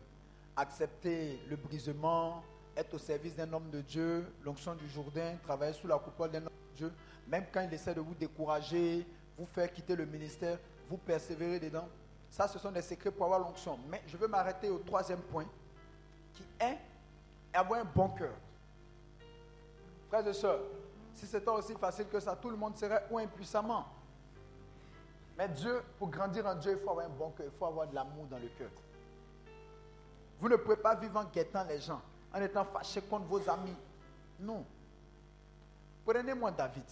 accepter 0.56 1.42
le 1.50 1.58
brisement, 1.58 2.42
être 2.76 2.94
au 2.94 2.98
service 2.98 3.36
d'un 3.36 3.52
homme 3.54 3.70
de 3.70 3.82
Dieu, 3.82 4.26
l'onction 4.44 4.76
du 4.76 4.88
Jourdain, 4.90 5.36
travailler 5.44 5.74
sous 5.74 5.88
la 5.88 5.98
coupole 5.98 6.32
d'un 6.32 6.40
homme 6.40 6.50
de 6.74 6.78
Dieu, 6.78 6.94
même 7.28 7.46
quand 7.52 7.62
il 7.62 7.74
essaie 7.74 7.94
de 7.94 8.02
vous 8.02 8.16
décourager, 8.16 9.06
vous 9.38 9.46
faire 9.46 9.72
quitter 9.72 9.96
le 9.96 10.06
ministère, 10.06 10.58
vous 10.90 10.98
persévérer 10.98 11.60
dedans. 11.60 11.88
Ça, 12.30 12.48
ce 12.48 12.60
sont 12.60 12.72
des 12.72 12.82
secrets 12.82 13.12
pour 13.12 13.26
avoir 13.26 13.40
l'onction. 13.40 13.80
Mais 13.90 14.02
je 14.08 14.18
veux 14.18 14.28
m'arrêter 14.28 14.70
au 14.70 14.80
troisième 14.80 15.22
point, 15.22 15.46
qui 16.34 16.44
est 16.60 16.78
avoir 17.54 17.82
un 17.82 17.86
bon 17.86 18.10
cœur. 18.10 18.34
Frères 20.10 20.28
et 20.28 20.34
sœurs, 20.34 20.62
si 21.14 21.26
c'était 21.26 21.50
aussi 21.50 21.74
facile 21.76 22.08
que 22.08 22.20
ça, 22.20 22.36
tout 22.36 22.50
le 22.50 22.58
monde 22.58 22.76
serait 22.78 23.06
ou 23.10 23.18
impuissamment. 23.18 23.86
Mais 25.38 25.50
Dieu, 25.50 25.82
pour 25.98 26.10
grandir 26.10 26.46
en 26.46 26.56
Dieu, 26.56 26.74
il 26.74 26.84
faut 26.84 26.92
avoir 26.92 27.06
un 27.06 27.10
bon 27.10 27.32
cœur, 27.32 27.48
il 27.52 27.58
faut 27.58 27.66
avoir 27.66 27.88
de 27.88 27.96
l'amour 27.96 28.26
dans 28.30 28.38
le 28.38 28.48
cœur. 28.58 28.70
Vous 30.40 30.50
ne 30.50 30.56
pouvez 30.58 30.78
pas 30.78 30.96
vivre 30.96 31.18
en 31.18 31.26
guettant 31.26 31.64
les 31.64 31.80
gens, 31.80 32.02
en 32.36 32.42
étant 32.42 32.66
fâché 32.66 33.02
contre 33.02 33.26
vos 33.26 33.50
amis. 33.50 33.76
Non. 34.40 34.66
Prenez-moi 36.06 36.52
David. 36.52 36.84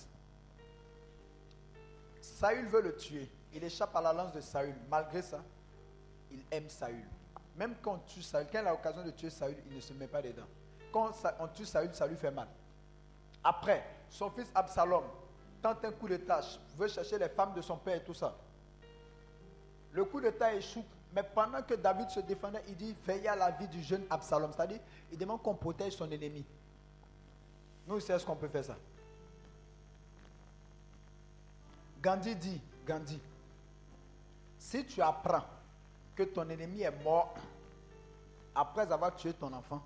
Saül 2.22 2.68
veut 2.68 2.82
le 2.82 2.96
tuer. 2.96 3.30
Il 3.54 3.64
échappe 3.64 3.94
à 3.96 4.02
la 4.02 4.14
lance 4.14 4.32
de 4.32 4.40
Saül. 4.40 4.74
Malgré 4.90 5.22
ça, 5.22 5.44
il 6.32 6.42
aime 6.50 6.70
Saül. 6.70 7.06
Même 7.58 7.76
quand 7.82 7.96
on 7.96 8.00
tue 8.00 8.22
Saül, 8.22 8.48
quand 8.52 8.62
il 8.62 8.68
a 8.68 8.72
l'occasion 8.72 9.04
de 9.04 9.12
tuer 9.12 9.30
Saül, 9.30 9.58
il 9.68 9.76
ne 9.76 9.82
se 9.82 9.94
met 9.94 10.08
pas 10.08 10.22
dedans. 10.22 10.48
Quand 10.94 11.12
on 11.40 11.48
tue 11.50 11.66
Saül, 11.66 11.94
ça 11.94 12.08
lui 12.08 12.16
fait 12.16 12.32
mal. 12.32 12.48
Après, 13.44 13.84
son 14.10 14.30
fils 14.32 14.50
Absalom 14.56 15.04
tente 15.62 15.84
un 15.84 15.92
coup 15.92 16.08
de 16.08 16.18
tâche, 16.18 16.58
veut 16.78 16.88
chercher 16.88 17.20
les 17.20 17.30
femmes 17.30 17.54
de 17.54 17.62
son 17.62 17.78
père 17.78 17.98
et 17.98 18.04
tout 18.04 18.14
ça. 18.14 18.36
Le 19.92 20.06
coup 20.06 20.22
d'état 20.22 20.54
échoue, 20.54 20.86
mais 21.14 21.24
pendant 21.24 21.62
que 21.62 21.76
David 21.76 22.10
se 22.10 22.20
défendait, 22.22 22.64
il 22.68 22.76
dit 22.76 22.96
veillez 23.06 23.28
à 23.28 23.36
la 23.36 23.52
vie 23.52 23.68
du 23.68 23.84
jeune 23.84 24.04
Absalom. 24.10 24.52
C'est-à-dire, 24.52 24.80
il 25.12 25.18
demande 25.18 25.42
qu'on 25.42 25.54
protège 25.54 25.96
son 25.96 26.10
ennemi. 26.10 26.44
Nous, 27.88 28.00
c'est 28.00 28.18
ce 28.18 28.26
qu'on 28.26 28.36
peut 28.36 28.48
faire 28.48 28.66
ça? 28.66 28.76
Gandhi 32.02 32.36
dit, 32.36 32.62
Gandhi, 32.86 33.20
si 34.58 34.86
tu 34.86 35.02
apprends 35.02 35.44
que 36.16 36.24
ton 36.24 36.50
ennemi 36.50 36.82
est 36.82 37.04
mort 37.04 37.36
après 38.56 38.92
avoir 38.92 39.16
tué 39.16 39.34
ton 39.34 39.54
enfant, 39.54 39.84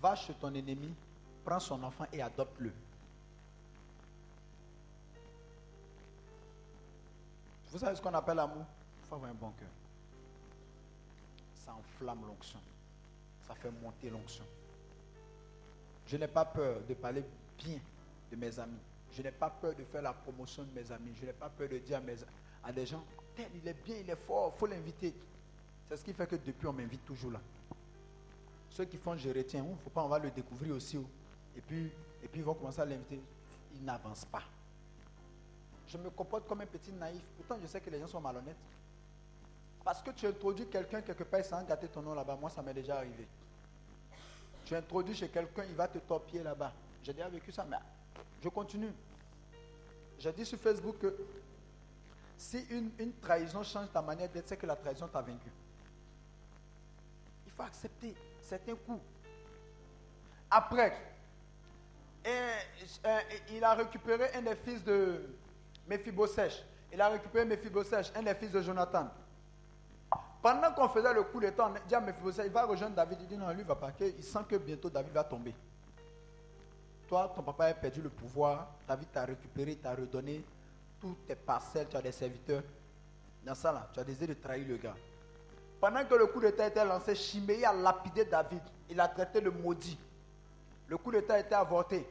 va 0.00 0.14
chez 0.14 0.34
ton 0.34 0.52
ennemi, 0.54 0.92
prends 1.44 1.60
son 1.60 1.82
enfant 1.82 2.06
et 2.12 2.20
adopte-le. 2.20 2.72
Vous 7.70 7.78
savez 7.78 7.96
ce 7.96 8.02
qu'on 8.02 8.14
appelle 8.14 8.36
l'amour? 8.36 8.64
Il 9.02 9.08
faut 9.08 9.14
avoir 9.14 9.30
un 9.30 9.34
bon 9.34 9.50
cœur. 9.50 9.68
Ça 11.68 11.74
enflamme 11.74 12.26
l'onction. 12.26 12.58
Ça 13.46 13.54
fait 13.54 13.70
monter 13.70 14.08
l'onction. 14.08 14.44
Je 16.06 16.16
n'ai 16.16 16.26
pas 16.26 16.46
peur 16.46 16.80
de 16.88 16.94
parler 16.94 17.22
bien 17.58 17.78
de 18.30 18.36
mes 18.36 18.58
amis. 18.58 18.80
Je 19.12 19.20
n'ai 19.20 19.30
pas 19.30 19.50
peur 19.50 19.74
de 19.74 19.84
faire 19.84 20.00
la 20.00 20.14
promotion 20.14 20.62
de 20.62 20.70
mes 20.72 20.90
amis. 20.90 21.12
Je 21.20 21.26
n'ai 21.26 21.32
pas 21.34 21.50
peur 21.50 21.68
de 21.68 21.76
dire 21.76 21.98
à, 21.98 22.00
mes, 22.00 22.16
à 22.64 22.72
des 22.72 22.86
gens, 22.86 23.04
tel, 23.36 23.48
il 23.54 23.68
est 23.68 23.76
bien, 23.84 23.96
il 24.00 24.08
est 24.08 24.16
fort, 24.16 24.52
il 24.54 24.58
faut 24.58 24.66
l'inviter. 24.66 25.14
C'est 25.90 25.98
ce 25.98 26.04
qui 26.04 26.14
fait 26.14 26.26
que 26.26 26.36
depuis, 26.36 26.66
on 26.66 26.72
m'invite 26.72 27.04
toujours 27.04 27.32
là. 27.32 27.40
Ceux 28.70 28.86
qui 28.86 28.96
font 28.96 29.14
je 29.18 29.28
retiens, 29.28 29.62
il 29.62 29.70
ne 29.70 29.76
faut 29.76 29.90
pas, 29.90 30.02
on 30.04 30.08
va 30.08 30.18
le 30.18 30.30
découvrir 30.30 30.74
aussi. 30.74 30.96
Et 31.54 31.60
puis, 31.60 31.90
et 32.22 32.28
puis 32.28 32.40
ils 32.40 32.44
vont 32.44 32.54
commencer 32.54 32.80
à 32.80 32.86
l'inviter. 32.86 33.20
Ils 33.74 33.84
n'avancent 33.84 34.24
pas. 34.24 34.42
Je 35.86 35.98
me 35.98 36.08
comporte 36.08 36.48
comme 36.48 36.62
un 36.62 36.66
petit 36.66 36.92
naïf. 36.92 37.22
Pourtant, 37.36 37.58
je 37.60 37.66
sais 37.66 37.80
que 37.80 37.90
les 37.90 38.00
gens 38.00 38.06
sont 38.06 38.20
malhonnêtes. 38.22 38.56
Parce 39.88 40.02
que 40.02 40.10
tu 40.10 40.26
introduis 40.26 40.66
quelqu'un 40.66 41.00
quelque 41.00 41.24
part 41.24 41.42
sans 41.42 41.62
gâter 41.64 41.88
ton 41.88 42.02
nom 42.02 42.12
là-bas. 42.12 42.36
Moi, 42.38 42.50
ça 42.50 42.60
m'est 42.60 42.74
déjà 42.74 42.98
arrivé. 42.98 43.26
Tu 44.66 44.76
introduis 44.76 45.14
chez 45.14 45.30
quelqu'un, 45.30 45.64
il 45.66 45.74
va 45.74 45.88
te 45.88 45.96
torpiller 45.96 46.42
là-bas. 46.42 46.74
J'ai 47.02 47.14
déjà 47.14 47.26
vécu 47.30 47.50
ça, 47.50 47.64
mais 47.64 47.78
je 48.44 48.50
continue. 48.50 48.92
J'ai 50.18 50.30
dit 50.30 50.44
sur 50.44 50.58
Facebook 50.58 50.98
que 50.98 51.16
si 52.36 52.66
une, 52.68 53.14
trahison 53.14 53.62
change 53.62 53.90
ta 53.90 54.02
manière 54.02 54.28
d'être, 54.28 54.46
c'est 54.46 54.58
que 54.58 54.66
la 54.66 54.76
trahison 54.76 55.08
t'a 55.08 55.22
vaincu. 55.22 55.50
Il 57.46 57.52
faut 57.52 57.62
accepter 57.62 58.14
certains 58.42 58.74
coups. 58.74 59.00
Après, 60.50 60.98
il 63.48 63.64
a 63.64 63.72
récupéré 63.72 64.34
un 64.34 64.42
des 64.42 64.56
fils 64.56 64.84
de 64.84 65.34
Méphibosèche. 65.86 66.62
Il 66.92 67.00
a 67.00 67.08
récupéré 67.08 67.46
Méphibosèche, 67.46 68.12
un 68.14 68.22
des 68.22 68.34
fils 68.34 68.50
de 68.50 68.60
Jonathan. 68.60 69.08
Pendant 70.48 70.72
qu'on 70.72 70.88
faisait 70.88 71.12
le 71.12 71.24
coup 71.24 71.40
d'état, 71.40 71.70
on 71.70 72.42
il 72.42 72.50
va 72.50 72.64
rejoindre 72.64 72.94
David. 72.94 73.18
Il 73.20 73.26
dit 73.26 73.36
non, 73.36 73.50
lui 73.50 73.64
va 73.64 73.74
pas, 73.74 73.92
il 74.00 74.24
sent 74.24 74.38
que 74.48 74.56
bientôt 74.56 74.88
David 74.88 75.12
va 75.12 75.22
tomber. 75.22 75.54
Toi, 77.06 77.30
ton 77.36 77.42
papa 77.42 77.66
a 77.66 77.74
perdu 77.74 78.00
le 78.00 78.08
pouvoir, 78.08 78.66
David 78.88 79.12
t'a 79.12 79.26
récupéré, 79.26 79.76
t'a 79.76 79.94
redonné 79.94 80.42
toutes 80.98 81.26
tes 81.26 81.34
parcelles, 81.34 81.86
tu 81.90 81.98
as 81.98 82.00
des 82.00 82.12
serviteurs. 82.12 82.62
Dans 83.44 83.54
ça 83.54 83.72
là, 83.72 83.90
tu 83.92 84.00
as 84.00 84.04
décidé 84.04 84.28
de 84.28 84.34
trahir 84.40 84.66
le 84.66 84.78
gars. 84.78 84.96
Pendant 85.78 86.02
que 86.06 86.14
le 86.14 86.28
coup 86.28 86.40
d'état 86.40 86.66
était 86.66 86.82
lancé, 86.82 87.14
Chiméi 87.14 87.66
a 87.66 87.74
lapidé 87.74 88.24
David. 88.24 88.62
Il 88.88 88.98
a 89.00 89.08
traité 89.08 89.42
le 89.42 89.50
maudit. 89.50 89.98
Le 90.86 90.96
coup 90.96 91.12
d'état 91.12 91.38
été 91.38 91.54
avorté. 91.54 92.08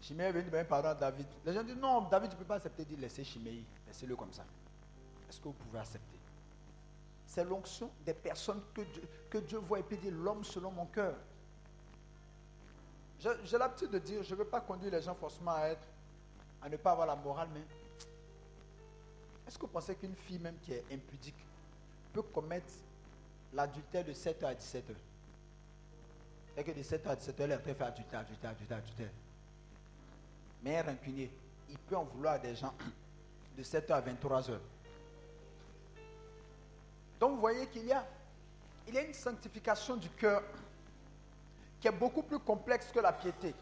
Chiméi 0.00 0.28
est 0.28 0.32
venu 0.32 0.44
demander 0.44 0.64
pardon 0.64 0.88
à 0.88 0.94
David. 0.94 1.26
Les 1.44 1.52
gens 1.52 1.62
disent 1.62 1.76
non, 1.76 2.08
David, 2.10 2.30
tu 2.30 2.36
ne 2.36 2.40
peux 2.40 2.46
pas 2.46 2.54
accepter. 2.54 2.84
Il 2.88 2.96
dit 2.96 3.02
laissez 3.02 3.22
Chiméi. 3.22 3.66
Laissez-le 3.86 4.16
comme 4.16 4.32
ça. 4.32 4.44
Est-ce 5.28 5.38
que 5.38 5.44
vous 5.44 5.52
pouvez 5.52 5.78
accepter? 5.78 6.19
C'est 7.30 7.44
l'onction 7.44 7.88
des 8.04 8.12
personnes 8.12 8.60
que 8.74 8.80
Dieu, 8.80 9.02
que 9.30 9.38
Dieu 9.38 9.58
voit 9.58 9.78
et 9.78 9.84
puis 9.84 9.96
dit 9.96 10.10
l'homme 10.10 10.42
selon 10.42 10.72
mon 10.72 10.86
cœur. 10.86 11.14
J'ai 13.20 13.56
l'habitude 13.56 13.92
de 13.92 14.00
dire, 14.00 14.24
je 14.24 14.34
ne 14.34 14.40
veux 14.40 14.46
pas 14.46 14.60
conduire 14.60 14.90
les 14.90 15.00
gens 15.00 15.14
forcément 15.14 15.52
à 15.52 15.66
être, 15.68 15.86
à 16.60 16.68
ne 16.68 16.76
pas 16.76 16.90
avoir 16.90 17.06
la 17.06 17.14
morale, 17.14 17.48
mais 17.54 17.60
est-ce 19.46 19.56
que 19.56 19.60
vous 19.60 19.68
pensez 19.68 19.94
qu'une 19.94 20.16
fille 20.16 20.40
même 20.40 20.56
qui 20.60 20.72
est 20.72 20.84
impudique 20.90 21.36
peut 22.12 22.22
commettre 22.22 22.72
l'adultère 23.52 24.04
de 24.04 24.12
7h 24.12 24.46
à 24.46 24.54
17h 24.54 24.82
C'est 26.56 26.64
que 26.64 26.72
de 26.72 26.82
7h 26.82 27.06
à 27.06 27.14
17h, 27.14 27.34
elle 27.42 27.50
de 27.50 27.58
faire 27.58 27.86
adultère, 27.86 28.20
adultère, 28.20 28.50
adultère, 28.50 28.78
adultère. 28.78 29.10
Mais 30.64 30.78
un 30.78 30.82
rancunier, 30.82 31.30
il 31.68 31.78
peut 31.78 31.96
en 31.96 32.04
vouloir 32.06 32.40
des 32.40 32.56
gens 32.56 32.74
de 33.56 33.62
7h 33.62 33.92
à 33.92 34.02
23h. 34.02 34.58
Donc 37.20 37.34
vous 37.34 37.40
voyez 37.40 37.66
qu'il 37.66 37.84
y 37.84 37.92
a, 37.92 38.04
une 38.88 39.14
sanctification 39.14 39.96
du 39.96 40.08
cœur 40.08 40.42
qui 41.78 41.86
est 41.86 41.92
beaucoup 41.92 42.22
plus 42.22 42.38
complexe 42.38 42.90
que 42.90 42.98
la 42.98 43.12
piété. 43.12 43.54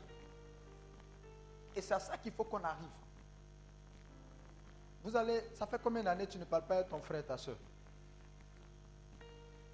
Et 1.74 1.82
c'est 1.82 1.94
à 1.94 2.00
ça 2.00 2.16
qu'il 2.16 2.32
faut 2.32 2.44
qu'on 2.44 2.62
arrive. 2.62 2.88
Vous 5.02 5.14
allez, 5.16 5.42
ça 5.54 5.66
fait 5.66 5.80
combien 5.82 6.02
d'années 6.02 6.26
que 6.26 6.32
tu 6.32 6.38
ne 6.38 6.44
parles 6.44 6.66
pas 6.66 6.76
avec 6.76 6.88
ton 6.88 7.00
frère, 7.00 7.26
ta 7.26 7.36
soeur 7.36 7.56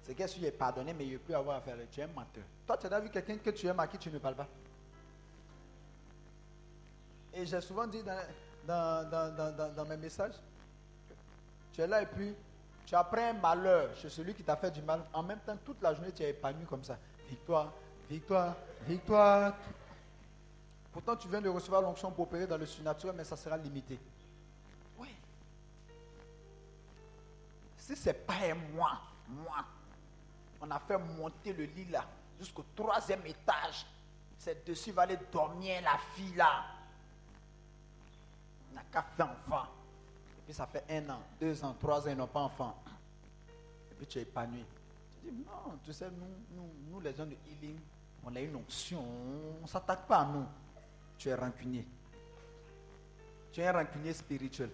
C'est 0.03 0.15
qu'est-ce 0.15 0.35
que 0.35 0.39
tu 0.39 0.45
es 0.45 0.51
pardonné, 0.51 0.93
mais 0.93 1.05
il 1.05 1.13
ne 1.13 1.17
peut 1.19 1.35
avoir 1.35 1.57
affaire. 1.57 1.77
Tu 1.91 2.01
es 2.01 2.07
menteur. 2.07 2.43
Toi, 2.65 2.77
tu 2.77 2.87
as 2.87 2.99
vu 2.99 3.09
quelqu'un 3.09 3.37
que 3.37 3.49
tu 3.51 3.67
aimes 3.67 3.79
à 3.79 3.87
qui 3.87 3.97
tu 3.97 4.09
ne 4.09 4.17
parles 4.17 4.35
pas? 4.35 4.47
Et 7.33 7.45
j'ai 7.45 7.61
souvent 7.61 7.85
dit 7.85 8.01
dans, 8.65 9.85
mes 9.87 9.97
messages, 9.97 10.35
tu 11.73 11.81
es 11.81 11.87
là 11.87 12.01
et 12.01 12.05
puis 12.05 12.35
tu 12.85 12.95
apprends 12.95 13.29
un 13.29 13.33
malheur 13.33 13.95
chez 13.95 14.09
celui 14.09 14.33
qui 14.33 14.43
t'a 14.43 14.55
fait 14.55 14.71
du 14.71 14.81
mal. 14.81 15.03
En 15.13 15.23
même 15.23 15.39
temps, 15.39 15.57
toute 15.65 15.81
la 15.81 15.93
journée, 15.93 16.11
tu 16.11 16.23
es 16.23 16.29
épanoui 16.29 16.65
comme 16.65 16.83
ça. 16.83 16.97
Victoire, 17.29 17.71
Victoire, 18.09 18.55
victoire. 18.87 19.53
Pourtant, 20.91 21.15
tu 21.15 21.27
viens 21.27 21.41
de 21.41 21.49
recevoir 21.49 21.81
l'onction 21.81 22.11
pour 22.11 22.25
opérer 22.25 22.47
dans 22.47 22.57
le 22.57 22.65
surnaturel, 22.65 23.15
mais 23.17 23.23
ça 23.23 23.35
sera 23.35 23.57
limité. 23.57 23.99
Oui. 24.97 25.09
Si 27.77 27.95
ce 27.95 28.09
n'est 28.09 28.13
pas 28.13 28.35
un 28.35 28.55
moi, 28.75 29.01
moi, 29.27 29.65
on 30.61 30.69
a 30.69 30.79
fait 30.79 30.97
monter 30.97 31.53
le 31.53 31.65
lit 31.65 31.85
là 31.85 32.05
jusqu'au 32.39 32.65
troisième 32.75 33.25
étage. 33.25 33.85
C'est 34.37 34.65
dessus 34.65 34.91
va 34.91 35.03
aller 35.03 35.17
dormir 35.31 35.81
la 35.81 35.97
fille 36.13 36.35
là. 36.35 36.63
On 38.71 38.75
n'a 38.75 38.83
qu'à 38.91 39.01
faire 39.01 39.29
enfant. 39.29 39.67
Et 40.45 40.49
puis 40.49 40.53
ça 40.53 40.67
fait 40.67 40.83
un 40.91 41.09
an, 41.09 41.19
deux 41.41 41.63
ans, 41.63 41.75
trois 41.79 42.07
ans, 42.07 42.11
ils 42.11 42.15
n'ont 42.15 42.27
pas 42.27 42.41
enfant. 42.41 42.77
Et 43.91 43.95
puis 43.95 44.05
tu 44.05 44.19
es 44.19 44.21
épanoui. 44.21 44.63
Tu 45.09 45.31
dis, 45.31 45.43
non, 45.43 45.79
tu 45.83 45.91
sais, 45.91 46.05
nous, 46.11 46.69
nous, 46.87 46.99
les 46.99 47.15
gens 47.15 47.25
de 47.25 47.35
healing, 47.47 47.79
on 48.23 48.35
a 48.35 48.39
une 48.39 48.55
onction, 48.55 49.03
on 49.59 49.63
ne 49.63 49.67
s'attaque 49.67 50.05
pas 50.05 50.19
à 50.19 50.25
nous. 50.25 50.45
Tu 51.17 51.29
es 51.29 51.33
rancunier. 51.33 51.87
Tu 53.51 53.59
es 53.59 53.67
un 53.67 53.71
rancunier 53.71 54.13
spirituel. 54.13 54.69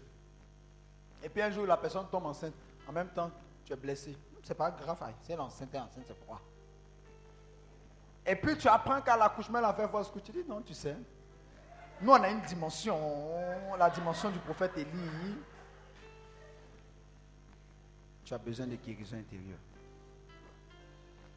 Et 1.24 1.30
puis 1.30 1.42
un 1.42 1.52
jour, 1.52 1.66
la 1.66 1.78
personne 1.78 2.06
tombe 2.12 2.26
enceinte. 2.26 2.54
En 2.86 2.92
même 2.92 3.08
temps, 3.08 3.32
tu 3.64 3.72
es 3.72 3.78
blessé. 3.78 4.18
C'est 4.44 4.56
pas 4.56 4.72
grave, 4.72 4.98
c'est 5.22 5.38
l'enceinte, 5.38 5.74
enceinte, 5.74 6.04
c'est 6.06 6.18
pourquoi. 6.18 6.42
Et 8.26 8.36
puis 8.36 8.58
tu 8.58 8.68
apprends 8.68 9.00
qu'à 9.02 9.16
l'accouchement, 9.16 9.60
elle 9.60 9.66
a 9.66 9.74
fait 9.74 9.88
fausse 9.88 10.10
couche. 10.10 10.24
Tu 10.24 10.34
dis 10.34 10.44
non, 10.46 10.62
tu 10.62 10.74
sais. 10.74 10.98
Nous, 12.02 12.12
on 12.12 12.22
a 12.22 12.30
une 12.30 12.42
dimension, 12.42 13.00
la 13.78 13.90
dimension 13.90 14.32
du 14.32 14.40
prophète 14.40 14.78
Élie. 14.78 15.38
Tu 18.26 18.34
as 18.34 18.38
besoin 18.38 18.68
de 18.68 18.76
guérison 18.76 19.18
intérieure. 19.18 19.60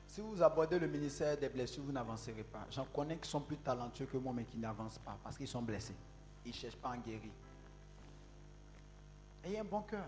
Si 0.07 0.21
vous 0.21 0.41
abordez 0.43 0.79
le 0.79 0.87
ministère 0.87 1.37
des 1.37 1.49
blessures, 1.49 1.83
vous 1.83 1.91
n'avancerez 1.91 2.45
pas. 2.45 2.67
J'en 2.71 2.85
connais 2.85 3.17
qui 3.17 3.29
sont 3.29 3.41
plus 3.41 3.57
talentueux 3.57 4.07
que 4.07 4.17
moi, 4.17 4.33
mais 4.33 4.45
qui 4.45 4.57
n'avancent 4.57 4.99
pas 4.99 5.19
parce 5.23 5.37
qu'ils 5.37 5.49
sont 5.49 5.63
blessés. 5.63 5.95
Ils 6.45 6.51
ne 6.51 6.55
cherchent 6.55 6.77
pas 6.77 6.91
à 6.91 6.93
en 6.93 6.99
guérir. 6.99 7.33
Ayez 9.43 9.59
un 9.59 9.65
bon 9.65 9.83
cœur. 9.83 10.07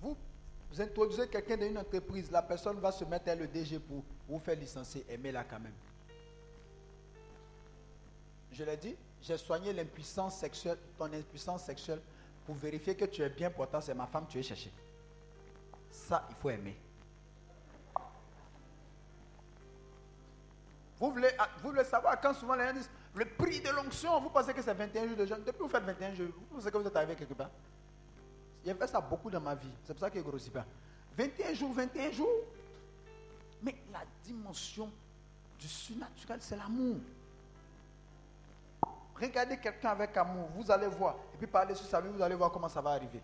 Vous, 0.00 0.16
vous 0.70 0.80
introduisez 0.80 1.28
quelqu'un 1.28 1.56
dans 1.56 1.66
une 1.66 1.78
entreprise, 1.78 2.30
la 2.30 2.42
personne 2.42 2.80
va 2.80 2.90
se 2.90 3.04
mettre 3.04 3.28
à 3.28 3.34
le 3.34 3.46
DG 3.46 3.78
pour 3.78 4.02
vous 4.28 4.38
faire 4.38 4.58
licencier. 4.58 5.06
Aimez-la 5.08 5.44
quand 5.44 5.60
même. 5.60 5.74
Je 8.50 8.64
l'ai 8.64 8.76
dit, 8.76 8.96
j'ai 9.22 9.38
soigné 9.38 9.72
l'impuissance 9.72 10.36
sexuelle, 10.36 10.78
ton 10.98 11.12
impuissance 11.12 11.62
sexuelle, 11.62 12.00
pour 12.46 12.54
vérifier 12.56 12.94
que 12.96 13.04
tu 13.04 13.22
es 13.22 13.28
bien 13.28 13.50
portant, 13.50 13.80
c'est 13.80 13.94
ma 13.94 14.06
femme, 14.06 14.26
tu 14.28 14.38
es 14.38 14.42
cherché. 14.42 14.72
Ça, 15.90 16.26
il 16.30 16.36
faut 16.36 16.50
aimer. 16.50 16.76
Vous 20.98 21.10
voulez, 21.10 21.30
ah, 21.38 21.48
vous 21.60 21.70
voulez 21.70 21.84
savoir 21.84 22.20
quand 22.20 22.32
souvent 22.32 22.54
les 22.54 22.66
gens 22.66 22.72
disent 22.74 22.90
le 23.14 23.24
prix 23.24 23.60
de 23.60 23.70
l'onction, 23.70 24.20
vous 24.20 24.30
pensez 24.30 24.54
que 24.54 24.62
c'est 24.62 24.72
21 24.72 25.08
jours 25.08 25.16
de 25.16 25.26
jeûne. 25.26 25.42
Depuis 25.44 25.58
que 25.58 25.62
vous 25.64 25.68
faites 25.68 25.82
21 25.82 26.14
jours, 26.14 26.28
vous 26.36 26.56
pensez 26.56 26.70
que 26.70 26.78
vous 26.78 26.86
êtes 26.86 26.96
arrivé 26.96 27.16
quelque 27.16 27.34
part? 27.34 27.50
J'ai 28.64 28.74
fait 28.74 28.86
ça 28.86 29.00
beaucoup 29.00 29.28
dans 29.28 29.40
ma 29.40 29.54
vie. 29.54 29.72
C'est 29.82 29.92
pour 29.92 30.00
ça 30.00 30.10
qu'il 30.10 30.20
ne 30.20 30.26
grossit 30.26 30.52
pas. 30.52 30.64
21 31.16 31.54
jours, 31.54 31.72
21 31.72 32.10
jours. 32.12 32.44
Mais 33.62 33.74
la 33.92 34.00
dimension 34.22 34.90
du 35.58 35.68
surnaturel, 35.68 36.38
c'est 36.40 36.56
l'amour. 36.56 36.96
Regardez 39.14 39.56
quelqu'un 39.58 39.90
avec 39.90 40.16
amour, 40.16 40.48
vous 40.54 40.70
allez 40.70 40.88
voir. 40.88 41.16
Et 41.34 41.36
puis 41.36 41.46
parlez 41.46 41.74
sur 41.74 41.86
sa 41.86 42.00
vie, 42.00 42.08
vous 42.08 42.22
allez 42.22 42.34
voir 42.34 42.50
comment 42.50 42.68
ça 42.68 42.80
va 42.80 42.90
arriver. 42.90 43.22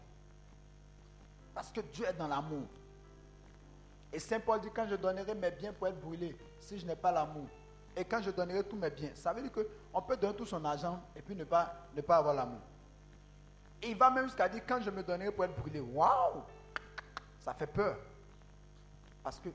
Parce 1.54 1.70
que 1.70 1.80
Dieu 1.80 2.04
est 2.06 2.12
dans 2.12 2.28
l'amour. 2.28 2.66
Et 4.12 4.18
Saint 4.18 4.40
Paul 4.40 4.60
dit, 4.60 4.70
quand 4.74 4.86
je 4.88 4.94
donnerai 4.94 5.34
mes 5.34 5.50
biens 5.50 5.72
pour 5.72 5.88
être 5.88 6.00
brûlé, 6.00 6.36
si 6.60 6.78
je 6.78 6.86
n'ai 6.86 6.96
pas 6.96 7.12
l'amour, 7.12 7.48
et 7.96 8.04
quand 8.04 8.22
je 8.22 8.30
donnerai 8.30 8.62
tous 8.64 8.76
mes 8.76 8.90
biens, 8.90 9.10
ça 9.14 9.32
veut 9.32 9.42
dire 9.42 9.52
qu'on 9.52 10.02
peut 10.02 10.16
donner 10.16 10.36
tout 10.36 10.46
son 10.46 10.64
argent 10.64 11.00
et 11.16 11.20
puis 11.20 11.34
ne 11.34 11.44
pas, 11.44 11.74
ne 11.94 12.00
pas 12.00 12.18
avoir 12.18 12.34
l'amour. 12.34 12.60
Et 13.82 13.90
il 13.90 13.96
va 13.96 14.10
même 14.10 14.26
jusqu'à 14.26 14.48
dire, 14.48 14.62
quand 14.66 14.80
je 14.80 14.90
me 14.90 15.02
donnerai 15.02 15.32
pour 15.32 15.44
être 15.44 15.56
brûlé, 15.56 15.80
waouh, 15.80 16.42
ça 17.40 17.54
fait 17.54 17.66
peur. 17.66 17.98
Parce 19.22 19.38
que 19.38 19.48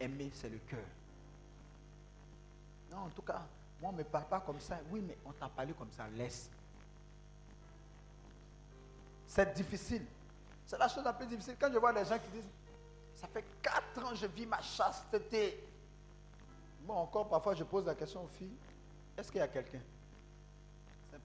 aimer, 0.00 0.30
c'est 0.32 0.48
le 0.48 0.58
cœur. 0.58 0.80
Non, 2.90 2.98
en 2.98 3.10
tout 3.10 3.22
cas, 3.22 3.42
moi, 3.82 3.90
on 3.90 3.94
ne 3.94 3.98
me 3.98 4.04
parle 4.04 4.26
pas 4.26 4.38
comme 4.38 4.60
ça. 4.60 4.78
Oui, 4.92 5.02
mais 5.04 5.18
on 5.26 5.32
t'a 5.32 5.48
parlé 5.48 5.72
comme 5.72 5.90
ça, 5.90 6.06
laisse. 6.14 6.48
C'est 9.26 9.52
difficile. 9.54 10.06
C'est 10.64 10.78
la 10.78 10.86
chose 10.86 11.02
la 11.02 11.12
plus 11.12 11.26
difficile. 11.26 11.56
Quand 11.58 11.70
je 11.72 11.78
vois 11.78 11.92
des 11.92 12.04
gens 12.04 12.16
qui 12.16 12.30
disent, 12.30 12.48
ça 13.16 13.26
fait 13.26 13.44
quatre 13.60 14.04
ans 14.04 14.10
que 14.10 14.16
je 14.16 14.26
vis 14.26 14.46
ma 14.46 14.62
chasteté. 14.62 15.68
Moi 16.86 16.94
encore, 16.94 17.28
parfois, 17.28 17.56
je 17.56 17.64
pose 17.64 17.84
la 17.84 17.96
question 17.96 18.22
aux 18.22 18.28
filles, 18.28 18.56
est-ce 19.16 19.32
qu'il 19.32 19.40
y 19.40 19.42
a 19.42 19.48
quelqu'un? 19.48 19.80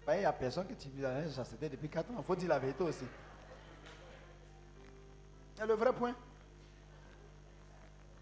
Pas, 0.04 0.16
il 0.16 0.20
n'y 0.20 0.26
a 0.26 0.34
personne 0.34 0.68
qui 0.68 0.76
tu 0.76 0.90
vis 0.90 1.02
la 1.02 1.30
chasteté 1.30 1.70
depuis 1.70 1.90
quatre 1.90 2.10
ans. 2.10 2.16
Il 2.18 2.24
faut 2.24 2.36
dire 2.36 2.50
la 2.50 2.58
vérité 2.58 2.84
aussi. 2.84 3.06
C'est 5.56 5.66
le 5.66 5.76
vrai 5.76 5.94
point. 5.94 6.16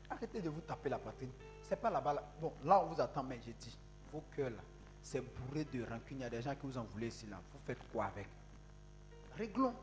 Arrêtez 0.10 0.42
de 0.42 0.50
vous 0.50 0.62
taper 0.62 0.90
la 0.90 1.00
poitrine. 1.00 1.32
C'est 1.64 1.76
pas 1.78 1.90
là-bas. 1.90 2.22
Bon, 2.42 2.54
là, 2.66 2.82
on 2.84 2.88
vous 2.88 3.00
attend, 3.00 3.24
mais 3.24 3.40
j'ai 3.46 3.54
dit, 3.54 3.78
vos 4.16 4.24
cœurs 4.36 4.52
c'est 5.06 5.22
bourré 5.22 5.66
de 5.66 5.84
rancune. 5.84 6.18
Il 6.18 6.22
y 6.22 6.24
a 6.24 6.30
des 6.32 6.42
gens 6.42 6.56
qui 6.56 6.66
vous 6.66 6.78
en 6.80 6.84
voulaient 6.84 7.10
ici 7.10 7.28
là. 7.28 7.40
Vous 7.54 7.60
faites 7.64 7.78
quoi 7.92 8.06
avec? 8.06 8.28
Réglons. 9.38 9.76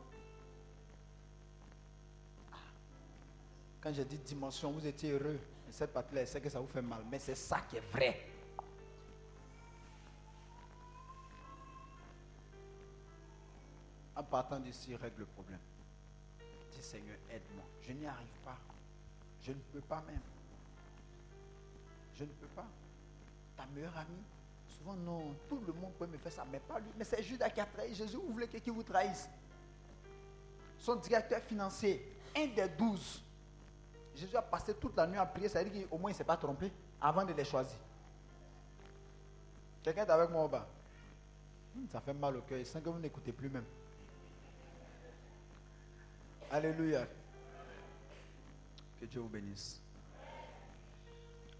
Quand 3.79 3.93
j'ai 3.93 4.03
dit 4.03 4.17
dimension, 4.17 4.71
vous 4.71 4.85
étiez 4.85 5.11
heureux. 5.11 5.39
Et 5.69 5.71
cette 5.71 5.93
partie-là, 5.93 6.25
que 6.25 6.49
ça 6.49 6.59
vous 6.59 6.67
fait 6.67 6.81
mal. 6.81 7.03
Mais 7.09 7.19
c'est 7.19 7.35
ça 7.35 7.61
qui 7.61 7.77
est 7.77 7.91
vrai. 7.91 8.27
En 14.15 14.23
partant 14.23 14.59
d'ici, 14.59 14.93
règle 14.95 15.19
le 15.19 15.25
problème. 15.25 15.59
Dis 16.71 16.81
Seigneur, 16.81 17.15
aide-moi. 17.31 17.63
Je 17.81 17.93
n'y 17.93 18.05
arrive 18.05 18.39
pas. 18.43 18.57
Je 19.41 19.51
ne 19.51 19.59
peux 19.71 19.81
pas 19.81 20.03
même. 20.05 20.21
Je 22.15 22.25
ne 22.25 22.29
peux 22.29 22.47
pas. 22.47 22.67
Ta 23.55 23.65
meilleure 23.67 23.97
amie, 23.97 24.23
souvent 24.67 24.95
non, 24.95 25.35
tout 25.47 25.61
le 25.65 25.73
monde 25.73 25.93
peut 25.93 26.07
me 26.07 26.17
faire 26.17 26.31
ça, 26.31 26.45
mais 26.51 26.59
pas 26.59 26.79
lui. 26.79 26.91
Mais 26.97 27.03
c'est 27.03 27.21
Judas 27.21 27.49
qui 27.49 27.59
a 27.59 27.65
trahi 27.65 27.93
Jésus. 27.93 28.17
Vous 28.17 28.33
voulez 28.33 28.47
qu'il 28.47 28.73
vous 28.73 28.83
trahisse? 28.83 29.29
Son 30.79 30.95
directeur 30.95 31.41
financier, 31.41 32.17
un 32.35 32.47
des 32.47 32.67
douze, 32.69 33.21
Jésus 34.15 34.35
a 34.35 34.41
passé 34.41 34.73
toute 34.75 34.95
la 34.95 35.07
nuit 35.07 35.17
à 35.17 35.25
prier, 35.25 35.49
ça 35.49 35.63
veut 35.63 35.69
dire 35.69 35.89
qu'au 35.89 35.97
moins 35.97 36.11
il 36.11 36.13
ne 36.13 36.17
s'est 36.17 36.23
pas 36.23 36.37
trompé 36.37 36.71
avant 37.01 37.25
de 37.25 37.33
les 37.33 37.45
choisir. 37.45 37.77
Quelqu'un 39.81 40.05
est 40.05 40.09
avec 40.09 40.29
moi 40.29 40.45
au 40.45 40.47
bas 40.47 40.67
hmm, 41.75 41.87
Ça 41.91 41.99
fait 41.99 42.13
mal 42.13 42.37
au 42.37 42.41
cœur, 42.41 42.65
sans 42.65 42.79
que 42.79 42.89
vous 42.89 42.99
n'écoutez 42.99 43.33
plus 43.33 43.49
même. 43.49 43.65
Alléluia. 46.51 47.07
Que 48.99 49.05
Dieu 49.05 49.19
vous 49.19 49.29
bénisse. 49.29 49.81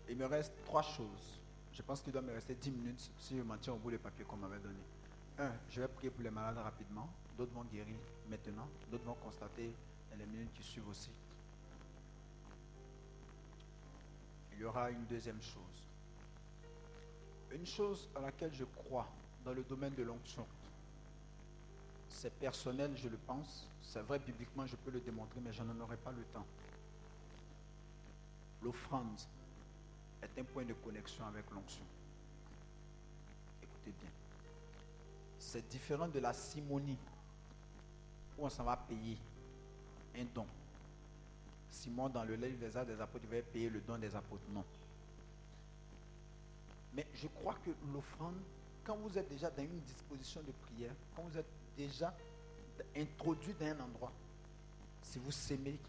Il 0.07 0.17
me 0.17 0.25
reste 0.25 0.53
trois 0.65 0.83
choses. 0.83 1.39
Je 1.73 1.81
pense 1.81 2.01
qu'il 2.01 2.13
doit 2.13 2.21
me 2.21 2.31
rester 2.31 2.55
dix 2.55 2.71
minutes 2.71 3.11
si 3.17 3.37
je 3.37 3.41
m'en 3.41 3.57
tiens 3.57 3.73
au 3.73 3.77
bout 3.77 3.91
des 3.91 3.97
papiers 3.97 4.25
qu'on 4.25 4.37
m'avait 4.37 4.59
donné. 4.59 4.79
Un, 5.39 5.51
je 5.69 5.81
vais 5.81 5.87
prier 5.87 6.11
pour 6.11 6.23
les 6.23 6.29
malades 6.29 6.57
rapidement. 6.57 7.09
D'autres 7.37 7.53
vont 7.53 7.63
guérir 7.63 7.97
maintenant. 8.29 8.67
D'autres 8.91 9.05
vont 9.05 9.15
constater 9.15 9.73
dans 10.11 10.17
les 10.17 10.25
minutes 10.25 10.53
qui 10.53 10.63
suivent 10.63 10.87
aussi. 10.87 11.09
il 14.53 14.61
y 14.61 14.65
aura 14.65 14.89
une 14.91 15.05
deuxième 15.05 15.41
chose. 15.41 15.87
Une 17.51 17.65
chose 17.65 18.09
à 18.15 18.21
laquelle 18.21 18.53
je 18.53 18.63
crois 18.63 19.07
dans 19.43 19.53
le 19.53 19.63
domaine 19.63 19.93
de 19.93 20.03
l'onction, 20.03 20.45
c'est 22.07 22.33
personnel, 22.33 22.91
je 22.95 23.09
le 23.09 23.17
pense. 23.17 23.67
C'est 23.81 24.01
vrai, 24.01 24.19
bibliquement, 24.19 24.65
je 24.65 24.75
peux 24.75 24.91
le 24.91 25.01
démontrer, 25.01 25.39
mais 25.41 25.51
je 25.51 25.63
n'en 25.63 25.79
aurai 25.81 25.97
pas 25.97 26.11
le 26.11 26.23
temps. 26.25 26.45
L'offrande 28.61 29.19
est 30.23 30.39
un 30.39 30.43
point 30.43 30.63
de 30.63 30.73
connexion 30.73 31.25
avec 31.25 31.49
l'onction. 31.51 31.83
Écoutez 33.61 33.91
bien. 33.99 34.09
C'est 35.39 35.67
différent 35.67 36.07
de 36.07 36.19
la 36.19 36.33
simonie, 36.33 36.97
où 38.37 38.45
on 38.45 38.49
s'en 38.49 38.63
va 38.63 38.77
payer 38.77 39.17
un 40.15 40.25
don. 40.33 40.45
Simon, 41.69 42.09
dans 42.09 42.23
le 42.23 42.35
livre 42.35 42.59
des 42.59 42.77
Actes 42.77 42.89
des 42.89 43.01
Apôtres, 43.01 43.25
il 43.29 43.35
va 43.35 43.41
payer 43.41 43.69
le 43.69 43.81
don 43.81 43.97
des 43.97 44.15
apôtres. 44.15 44.43
Non. 44.49 44.63
Mais 46.93 47.07
je 47.15 47.27
crois 47.27 47.55
que 47.65 47.71
l'offrande, 47.91 48.37
quand 48.83 48.95
vous 48.97 49.17
êtes 49.17 49.27
déjà 49.27 49.49
dans 49.49 49.63
une 49.63 49.79
disposition 49.79 50.41
de 50.41 50.51
prière, 50.51 50.93
quand 51.15 51.23
vous 51.23 51.37
êtes 51.37 51.49
déjà 51.75 52.15
introduit 52.95 53.53
dans 53.59 53.65
un 53.65 53.79
endroit, 53.79 54.11
si 55.01 55.19
vous 55.19 55.31
s'aimez, 55.31 55.79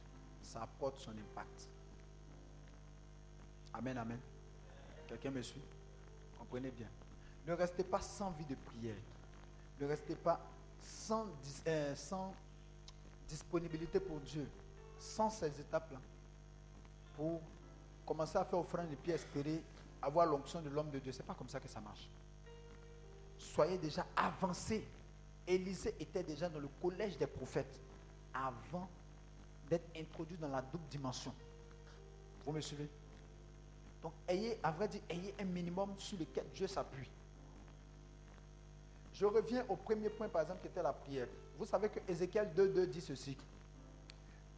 ça 0.42 0.62
apporte 0.62 0.98
son 0.98 1.10
impact. 1.10 1.68
Amen, 3.74 3.98
amen. 3.98 4.18
Quelqu'un 5.08 5.30
me 5.30 5.42
suit? 5.42 5.62
Comprenez 6.38 6.70
bien. 6.70 6.88
Ne 7.46 7.52
restez 7.52 7.84
pas 7.84 8.00
sans 8.00 8.30
vie 8.30 8.44
de 8.46 8.54
prière. 8.54 8.96
Ne 9.80 9.86
restez 9.86 10.14
pas 10.14 10.40
sans, 10.80 11.26
euh, 11.66 11.94
disponibilité 13.28 14.00
pour 14.00 14.20
Dieu 14.20 14.46
sans 14.98 15.28
ces 15.28 15.60
étapes-là, 15.60 15.98
pour 17.16 17.40
commencer 18.06 18.38
à 18.38 18.44
faire 18.44 18.58
offrande 18.58 18.90
et 18.92 18.96
puis 18.96 19.12
espérer 19.12 19.62
avoir 20.00 20.26
l'onction 20.26 20.60
de 20.60 20.68
l'homme 20.68 20.90
de 20.90 20.98
Dieu, 20.98 21.12
ce 21.12 21.18
n'est 21.18 21.24
pas 21.24 21.34
comme 21.34 21.48
ça 21.48 21.60
que 21.60 21.68
ça 21.68 21.80
marche. 21.80 22.08
Soyez 23.38 23.78
déjà 23.78 24.06
avancés. 24.16 24.86
Élisée 25.46 25.94
était 26.00 26.22
déjà 26.22 26.48
dans 26.48 26.58
le 26.58 26.68
collège 26.80 27.18
des 27.18 27.26
prophètes 27.26 27.80
avant 28.32 28.88
d'être 29.68 29.86
introduit 29.96 30.36
dans 30.38 30.48
la 30.48 30.62
double 30.62 30.86
dimension. 30.90 31.34
Vous 32.46 32.52
me 32.52 32.60
suivez? 32.60 32.88
Donc, 34.04 34.12
ayez, 34.28 34.58
à 34.62 34.70
vrai 34.70 34.86
dire, 34.86 35.00
ayez 35.08 35.34
un 35.40 35.44
minimum 35.44 35.94
sur 35.96 36.18
lequel 36.18 36.44
Dieu 36.54 36.66
s'appuie. 36.66 37.08
Je 39.14 39.24
reviens 39.24 39.64
au 39.66 39.76
premier 39.76 40.10
point, 40.10 40.28
par 40.28 40.42
exemple, 40.42 40.60
qui 40.60 40.66
était 40.66 40.82
la 40.82 40.92
prière. 40.92 41.26
Vous 41.58 41.64
savez 41.64 41.88
que 41.88 42.00
Ézéchiel 42.06 42.52
2.2 42.54 42.84
dit 42.84 43.00
ceci. 43.00 43.34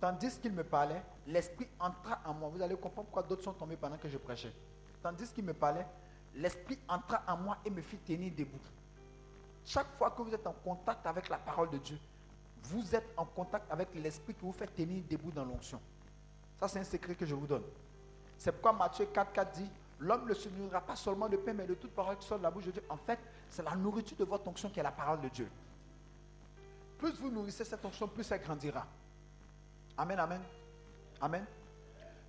Tandis 0.01 0.37
qu'il 0.41 0.53
me 0.53 0.65
parlait, 0.65 1.01
l'Esprit 1.29 1.69
entra 1.79 2.21
en 2.25 2.35
moi. 2.35 2.49
Vous 2.49 2.61
allez 2.61 2.75
comprendre 2.75 3.07
pourquoi 3.07 3.23
d'autres 3.23 3.45
sont 3.45 3.53
tombés 3.53 3.77
pendant 3.77 3.97
que 3.97 4.09
je 4.09 4.19
prêchais. 4.19 4.53
Tandis 5.01 5.29
qu'il 5.29 5.45
me 5.45 5.55
parlait, 5.55 5.87
l'Esprit 6.35 6.81
entra 6.89 7.23
en 7.29 7.37
moi 7.37 7.59
et 7.65 7.71
me 7.71 7.83
fit 7.83 7.99
tenir 7.99 8.33
debout. 8.35 8.59
Chaque 9.65 9.97
fois 9.97 10.11
que 10.11 10.23
vous 10.23 10.35
êtes 10.35 10.47
en 10.49 10.55
contact 10.55 11.07
avec 11.07 11.29
la 11.29 11.39
parole 11.39 11.71
de 11.71 11.79
Dieu, 11.79 12.01
vous 12.65 12.97
êtes 12.97 13.15
en 13.17 13.25
contact 13.25 13.71
avec 13.71 13.95
l'Esprit 13.95 14.35
qui 14.35 14.45
vous 14.45 14.53
fait 14.53 14.67
tenir 14.67 15.05
debout 15.09 15.31
dans 15.31 15.45
l'onction. 15.45 15.81
Ça, 16.59 16.67
c'est 16.67 16.81
un 16.81 16.85
secret 16.85 17.15
que 17.15 17.25
je 17.25 17.35
vous 17.37 17.47
donne. 17.47 17.63
C'est 18.39 18.53
pourquoi 18.53 18.73
Matthieu 18.73 19.07
4, 19.07 19.33
4 19.33 19.53
dit, 19.53 19.71
l'homme 20.01 20.29
ne 20.29 20.35
se 20.35 20.49
nourrira 20.49 20.81
pas 20.81 20.97
seulement 20.97 21.29
de 21.29 21.37
pain, 21.37 21.53
mais 21.53 21.67
de 21.67 21.75
toute 21.75 21.93
parole 21.93 22.17
qui 22.19 22.27
sort 22.27 22.39
de 22.39 22.43
la 22.43 22.51
bouche 22.51 22.67
de 22.67 22.71
Dieu. 22.71 22.85
En 22.89 22.97
fait, 22.97 23.19
c'est 23.49 23.63
la 23.63 23.75
nourriture 23.75 24.17
de 24.17 24.25
votre 24.25 24.47
onction 24.49 24.69
qui 24.69 24.81
est 24.81 24.83
la 24.83 24.93
parole 24.93 25.21
de 25.21 25.29
Dieu. 25.29 25.51
plus 26.99 27.13
vous 27.21 27.31
nourrissez 27.31 27.65
cette 27.65 27.85
onction, 27.85 28.09
plus 28.09 28.31
elle 28.31 28.43
grandira. 28.43 28.87
Amen, 29.97 30.19
amen. 30.19 30.43
Amen. 31.21 31.47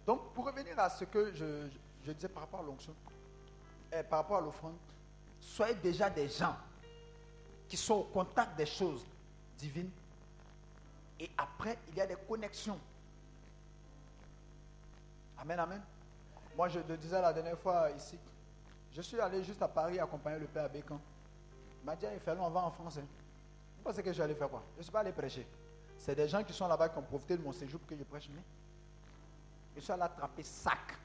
Donc, 0.06 0.34
pour 0.34 0.46
revenir 0.46 0.80
à 0.80 0.90
ce 0.90 1.04
que 1.04 1.34
je, 1.34 1.68
je 2.06 2.12
disais 2.14 2.30
par 2.30 2.44
rapport 2.44 2.62
à 2.62 2.64
l'onction, 2.64 2.96
et 3.92 4.04
par 4.04 4.20
rapport 4.20 4.38
à 4.38 4.42
l'offrande, 4.42 4.76
soyez 5.40 5.76
déjà 5.76 6.10
des 6.10 6.30
gens 6.30 6.56
qui 7.68 7.78
sont 7.78 7.96
au 7.96 8.04
contact 8.04 8.58
des 8.58 8.66
choses 8.66 9.06
divines. 9.58 9.92
Et 11.20 11.30
après, 11.38 11.78
il 11.90 11.96
y 11.96 12.02
a 12.02 12.08
des 12.08 12.16
connexions. 12.28 12.80
Amen, 15.38 15.60
amen. 15.60 15.82
Moi, 16.58 16.70
je 16.70 16.80
le 16.80 16.98
disais 16.98 17.22
la 17.22 17.32
dernière 17.32 17.60
fois 17.60 17.92
ici, 17.92 18.18
je 18.92 19.02
suis 19.04 19.20
allé 19.20 19.44
juste 19.44 19.62
à 19.62 19.68
Paris 19.68 20.00
accompagner 20.00 20.40
le 20.40 20.48
père 20.48 20.68
Bécan. 20.68 21.00
Il 21.84 21.86
m'a 21.86 21.96
dit, 21.96 22.08
il 22.12 22.20
fait 22.20 22.32
on 22.32 22.50
va 22.50 22.62
en 22.62 22.72
France. 22.72 22.98
Hein. 22.98 23.06
Vous 23.78 23.84
pensez 23.84 24.02
que 24.02 24.12
je 24.12 24.18
vais 24.18 24.24
aller 24.24 24.34
faire 24.34 24.50
quoi? 24.50 24.64
Je 24.74 24.80
ne 24.80 24.84
suis 24.84 24.92
pas 24.92 25.02
allé 25.02 25.12
prêcher. 25.12 25.46
C'est 26.00 26.16
des 26.16 26.28
gens 26.28 26.44
qui 26.44 26.54
sont 26.54 26.68
là-bas 26.68 26.90
qui 26.90 26.98
ont 26.98 27.04
profité 27.04 27.38
de 27.38 27.44
mon 27.44 27.52
séjour 27.52 27.80
pour 27.80 27.88
que 27.88 27.96
je 27.96 28.04
prêche. 28.04 28.28
Mais 28.34 28.42
je 29.76 29.82
suis 29.82 29.92
allé 29.92 30.02
attraper 30.02 30.42
sac. 30.42 30.98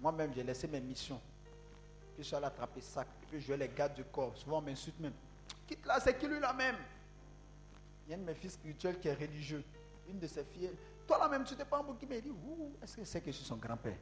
Moi-même, 0.00 0.32
j'ai 0.32 0.44
laissé 0.44 0.68
mes 0.68 0.80
missions. 0.80 1.20
Je 2.16 2.22
suis 2.22 2.36
allé 2.36 2.46
attraper 2.46 2.82
sac. 2.82 3.08
Puis 3.28 3.40
je 3.40 3.48
vais 3.48 3.56
les 3.56 3.68
gardes 3.68 3.94
du 3.94 4.04
corps. 4.04 4.36
Souvent, 4.36 4.58
on 4.58 4.62
m'insulte 4.62 5.00
même. 5.00 5.14
Quitte 5.66 5.84
là, 5.84 5.98
c'est 5.98 6.16
qui 6.16 6.28
lui 6.28 6.38
là 6.38 6.52
même? 6.52 6.76
Il 8.06 8.10
y 8.12 8.14
a 8.14 8.16
un 8.16 8.20
de 8.20 8.24
mes 8.24 8.34
fils 8.34 8.52
spirituels 8.52 9.00
qui 9.00 9.08
est 9.08 9.14
religieux. 9.14 9.64
Une 10.08 10.20
de 10.20 10.28
ses 10.28 10.44
filles. 10.44 10.70
Toi 11.06 11.18
là 11.18 11.28
même, 11.28 11.44
tu 11.44 11.54
t'es 11.54 11.64
pas 11.64 11.78
un 11.78 11.94
qui 11.94 12.06
m'a 12.06 12.20
dit 12.20 12.32
Est-ce 12.82 12.96
que 12.96 13.04
c'est 13.04 13.20
que 13.20 13.30
je 13.30 13.36
suis 13.36 13.44
son 13.44 13.56
grand-père? 13.56 13.96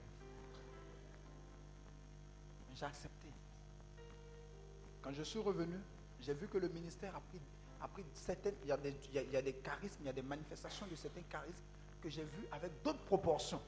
J'ai 2.74 2.86
accepté. 2.86 3.28
Quand 5.02 5.12
je 5.12 5.22
suis 5.22 5.38
revenu, 5.38 5.76
j'ai 6.20 6.34
vu 6.34 6.48
que 6.48 6.58
le 6.58 6.68
ministère 6.68 7.14
a 7.14 7.20
pris, 7.20 7.40
a 7.80 7.88
pris 7.88 8.04
certaines. 8.14 8.54
Il 8.62 8.68
y 8.68 8.72
a, 8.72 8.76
des, 8.76 8.96
il 9.12 9.30
y 9.30 9.36
a 9.36 9.42
des 9.42 9.52
charismes, 9.52 9.98
il 10.00 10.06
y 10.06 10.08
a 10.08 10.12
des 10.12 10.22
manifestations 10.22 10.86
de 10.86 10.96
certains 10.96 11.22
charismes 11.28 11.62
que 12.02 12.08
j'ai 12.08 12.24
vus 12.24 12.46
avec 12.50 12.82
d'autres 12.82 13.04
proportions. 13.04 13.60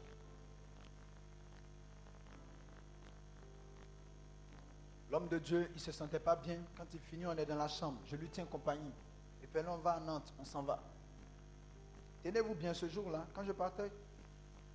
L'homme 5.11 5.29
de 5.29 5.39
Dieu, 5.39 5.69
il 5.71 5.75
ne 5.75 5.81
se 5.81 5.93
sentait 5.93 6.19
pas 6.19 6.35
bien. 6.37 6.59
Quand 6.77 6.87
il 6.93 7.01
finit, 7.01 7.27
on 7.27 7.37
est 7.37 7.47
dans 7.47 7.57
la 7.57 7.69
chambre. 7.69 7.99
Je 8.07 8.17
lui 8.17 8.29
tiens 8.29 8.45
compagnie. 8.47 8.93
Et 9.43 9.47
puis 9.47 9.63
là, 9.63 9.73
on 9.73 9.79
va 9.79 9.93
à 9.93 10.01
Nantes, 10.01 10.33
on 10.39 10.45
s'en 10.45 10.63
va. 10.63 10.83
Tenez-vous 12.27 12.57
bien 12.57 12.75
ce 12.75 12.89
jour-là, 12.89 13.25
quand 13.33 13.45
je 13.45 13.53
partais, 13.53 13.89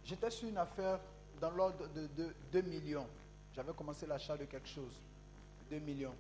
j'étais 0.05 0.31
sur 0.31 0.47
une 0.47 0.57
affaire 0.57 1.01
dans 1.41 1.51
l'ordre 1.51 1.85
de, 1.89 2.33
2 2.49 2.61
millions. 2.61 3.05
J'avais 3.53 3.73
commencé 3.73 4.05
l'achat 4.05 4.37
de 4.37 4.45
quelque 4.45 4.69
chose. 4.69 5.01
2 5.69 5.79
millions. 5.79 6.15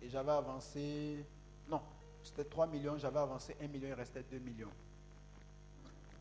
Et 0.00 0.08
j'avais 0.08 0.30
avancé. 0.30 1.24
Non, 1.68 1.80
c'était 2.22 2.44
3 2.44 2.68
millions, 2.68 2.96
j'avais 2.96 3.18
avancé 3.18 3.56
1 3.60 3.66
million, 3.66 3.88
il 3.88 3.94
restait 3.94 4.22
2 4.22 4.38
millions. 4.38 4.70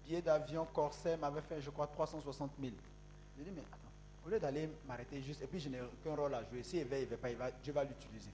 Billet 0.03 0.24
d'avion 0.24 0.66
Corsair 0.74 1.20
m'avait 1.20 1.41
fait, 1.41 1.62
je 1.62 1.70
crois, 1.70 1.86
360 1.86 2.53
000. 2.60 2.74
J'ai 3.38 3.44
dit, 3.44 3.52
mais 3.52 3.62
attends. 3.62 4.26
Au 4.26 4.30
lieu 4.30 4.40
d'aller 4.40 4.68
m'arrêter 4.88 5.22
juste, 5.22 5.44
et 5.44 5.45
puis 5.48 5.60
je 5.60 5.70
n'ai 5.70 5.82
aucun 5.82 6.16
rôle 6.16 6.34
à 6.34 6.44
jouer. 6.44 6.64
S'il 6.64 6.80
il 6.80 6.88
va, 6.88 6.98
il 6.98 7.06
va 7.06 7.18
pas, 7.18 7.30
il 7.30 7.38
va, 7.38 7.52
Dieu 7.52 7.72
va 7.72 7.84
l'utiliser. 7.84 8.32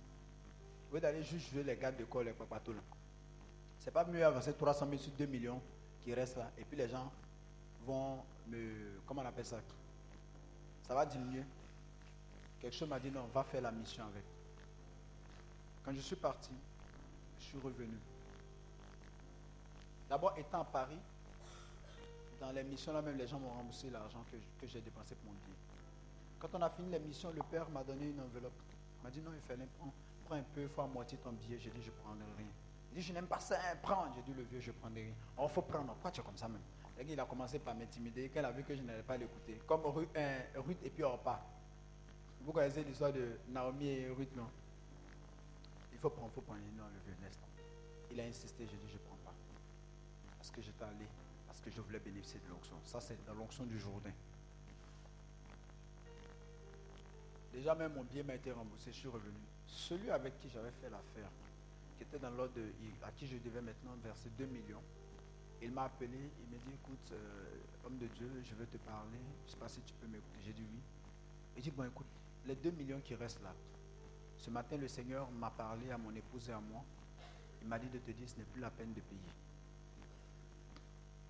Au 0.90 0.96
lieu 0.96 1.02
d'aller 1.02 1.24
juste 1.24 1.52
jouer 1.52 1.64
les 1.64 1.76
gardes 1.76 1.98
de 1.98 2.06
corps, 2.06 2.24
les 2.24 2.32
papatos. 2.32 2.74
C'est 3.84 3.90
pas 3.90 4.06
mieux 4.06 4.24
avancer 4.24 4.54
300 4.54 4.86
000 4.90 5.02
sur 5.02 5.12
2 5.14 5.26
millions 5.26 5.60
qui 6.02 6.14
restent 6.14 6.38
là. 6.38 6.52
Et 6.56 6.64
puis 6.64 6.78
les 6.78 6.88
gens 6.88 7.12
vont 7.84 8.24
me. 8.48 9.00
Comment 9.08 9.24
on 9.24 9.26
appelle 9.26 9.46
ça? 9.46 9.58
Ça 10.88 10.94
va 10.94 11.04
diminuer. 11.04 11.44
Quelque 12.60 12.76
chose 12.76 12.88
m'a 12.88 13.00
dit 13.00 13.10
non, 13.10 13.26
va 13.34 13.44
faire 13.44 13.62
la 13.62 13.72
mission 13.72 14.04
avec. 14.04 14.24
Quand 15.84 15.92
je 15.94 16.00
suis 16.00 16.16
parti, 16.16 16.52
je 17.40 17.44
suis 17.44 17.58
revenu. 17.58 17.98
D'abord, 20.08 20.38
étant 20.38 20.62
à 20.62 20.66
Paris, 20.66 21.00
dans 22.40 22.52
les 22.52 22.64
missions 22.64 22.94
là 22.94 23.02
même, 23.02 23.18
les 23.18 23.26
gens 23.26 23.40
m'ont 23.40 23.50
remboursé 23.50 23.90
l'argent 23.90 24.24
que, 24.32 24.68
j'ai 24.68 24.82
dépensé 24.82 25.16
pour 25.16 25.32
mon 25.32 25.40
billet. 25.40 25.58
Quand 26.40 26.50
on 26.54 26.62
a 26.62 26.70
fini 26.70 26.92
l'émission, 26.92 27.32
le 27.32 27.42
père 27.50 27.68
m'a 27.72 27.84
donné 27.84 28.10
une 28.10 28.20
enveloppe. 28.20 28.54
Il 29.00 29.04
m'a 29.04 29.10
dit 29.10 29.22
non, 29.22 29.32
il 29.34 29.42
fallait 29.42 29.68
prendre, 29.80 29.94
prends 30.26 30.36
un 30.36 30.44
peu, 30.44 30.70
à 30.78 30.86
moitié 30.86 31.18
ton 31.18 31.32
billet. 31.32 31.58
J'ai 31.58 31.72
dit, 31.72 31.82
je 31.82 31.90
ne 31.90 31.96
prendrai 31.96 32.28
rien. 32.38 32.48
Il 32.92 32.96
dit, 32.96 33.02
je 33.02 33.14
n'aime 33.14 33.28
pas 33.28 33.40
ça, 33.40 33.56
hein, 33.56 33.78
prends. 33.82 34.12
J'ai 34.14 34.22
dit, 34.22 34.34
le 34.34 34.44
vieux, 34.44 34.60
je 34.60 34.72
prendrai 34.72 35.04
rien. 35.04 35.14
Oh, 35.38 35.48
faut 35.48 35.62
prendre. 35.62 35.94
Pourquoi 35.94 36.12
tu 36.12 36.22
es 36.22 36.24
comme 36.24 36.38
ça 36.38 36.48
même? 36.48 36.62
Il 37.08 37.20
a 37.20 37.26
commencé 37.26 37.58
par 37.60 37.74
m'intimider. 37.74 38.30
Quand 38.30 38.42
il 38.42 38.46
a 38.46 38.52
vu 38.52 38.64
que 38.64 38.76
je 38.76 38.82
n'allais 38.82 39.04
pas 39.04 39.18
l'écouter, 39.18 39.60
comme 39.66 39.86
Ruth, 39.86 40.10
et 40.84 40.90
puis 40.90 41.04
Orpa. 41.04 41.42
Vous 42.42 42.52
connaissez 42.52 42.84
l'histoire 42.84 43.14
de 43.14 43.38
Naomi 43.48 43.88
et 43.88 44.10
Ruth, 44.10 44.36
non? 44.36 44.50
Il 45.94 46.00
faut 46.00 46.10
prendre, 46.10 46.30
il 46.32 46.36
faut 46.36 46.42
prendre. 46.42 46.60
Non, 46.78 46.84
le 46.94 47.00
vieux, 47.06 47.16
laisse 47.24 47.40
Il 48.12 48.20
a 48.20 48.24
insisté, 48.24 48.68
j'ai 48.68 48.78
dit, 48.78 48.90
je 48.90 48.94
ne 48.94 49.00
prends 49.00 49.18
pas. 49.24 49.34
Parce 50.38 50.52
que 50.52 50.62
j'étais 50.62 50.84
allé, 50.84 51.08
parce 51.48 51.62
que 51.62 51.72
je 51.72 51.82
voulais 51.82 52.00
bénéficier 52.00 52.40
de 52.40 52.50
l'onction. 52.50 52.76
Ça, 52.84 53.00
c'est 53.00 53.24
dans 53.26 53.36
l'onction 53.36 53.64
du 53.66 53.80
Jourdain. 53.80 54.12
Déjà 57.54 57.76
même 57.76 57.94
mon 57.94 58.04
billet 58.04 58.24
m'a 58.24 58.36
été 58.36 58.52
remboursé, 58.52 58.92
je 58.92 58.98
suis 58.98 59.08
revenu. 59.10 59.38
Celui 59.68 60.10
avec 60.10 60.40
qui 60.40 60.50
j'avais 60.50 60.72
fait 60.72 60.90
l'affaire, 60.90 61.30
qui 62.02 62.08
était 62.08 62.20
dans 62.20 62.32
l'ordre 62.32 62.60
à 63.04 63.12
qui 63.12 63.28
je 63.28 63.38
devais 63.38 63.62
maintenant 63.62 63.92
verser 64.04 64.30
2 64.36 64.46
millions, 64.48 64.82
il 65.62 65.72
m'a 65.72 65.84
appelé, 65.84 66.10
il 66.10 66.50
m'a 66.50 66.58
dit, 66.66 66.74
écoute, 66.74 67.12
euh, 67.12 67.86
homme 67.86 68.00
de 68.00 68.08
Dieu, 68.08 68.28
je 68.44 68.56
veux 68.56 68.66
te 68.66 68.78
parler, 68.78 69.20
je 69.44 69.46
ne 69.46 69.52
sais 69.52 69.58
pas 69.58 69.70
si 69.70 69.82
tu 69.82 69.94
peux 69.94 70.08
m'écouter. 70.08 70.40
J'ai 70.44 70.54
dit 70.54 70.66
oui. 70.74 70.80
Il 71.56 71.62
dit, 71.62 71.70
bon 71.70 71.84
écoute, 71.84 72.08
les 72.48 72.56
2 72.56 72.72
millions 72.72 73.00
qui 73.02 73.14
restent 73.14 73.44
là, 73.44 73.54
ce 74.36 74.50
matin 74.50 74.78
le 74.78 74.88
Seigneur 74.88 75.30
m'a 75.30 75.52
parlé 75.52 75.92
à 75.92 75.98
mon 76.00 76.16
épouse 76.16 76.50
et 76.50 76.54
à 76.54 76.60
moi, 76.60 76.84
il 77.62 77.68
m'a 77.68 77.78
dit 77.78 77.90
de 77.90 78.00
te 78.00 78.10
dire, 78.10 78.28
ce 78.28 78.38
n'est 78.38 78.46
plus 78.46 78.62
la 78.62 78.72
peine 78.72 78.94
de 78.94 79.02
payer. 79.02 79.22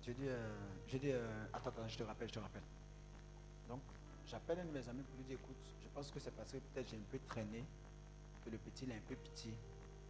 J'ai 0.06 0.14
dit, 0.14 0.26
euh, 0.26 0.56
dit 0.88 1.00
euh, 1.04 1.46
attends, 1.52 1.68
attends, 1.68 1.86
je 1.86 1.98
te 1.98 2.02
rappelle, 2.02 2.28
je 2.28 2.34
te 2.34 2.38
rappelle. 2.38 2.62
Donc, 3.68 3.82
J'appelle 4.24 4.60
un 4.60 4.64
de 4.64 4.70
mes 4.70 4.88
amis 4.88 5.02
pour 5.02 5.18
lui 5.18 5.24
dire, 5.24 5.36
écoute, 5.42 5.56
je 5.82 5.88
pense 5.88 6.10
que 6.10 6.18
c'est 6.18 6.30
parce 6.30 6.50
que 6.50 6.56
peut-être 6.56 6.88
j'ai 6.88 6.96
un 6.96 7.10
peu 7.10 7.18
traîné, 7.28 7.62
que 8.42 8.48
le 8.48 8.56
petit 8.56 8.86
il 8.86 8.92
a 8.92 8.94
un 8.94 9.00
peu 9.06 9.14
pitié. 9.16 9.52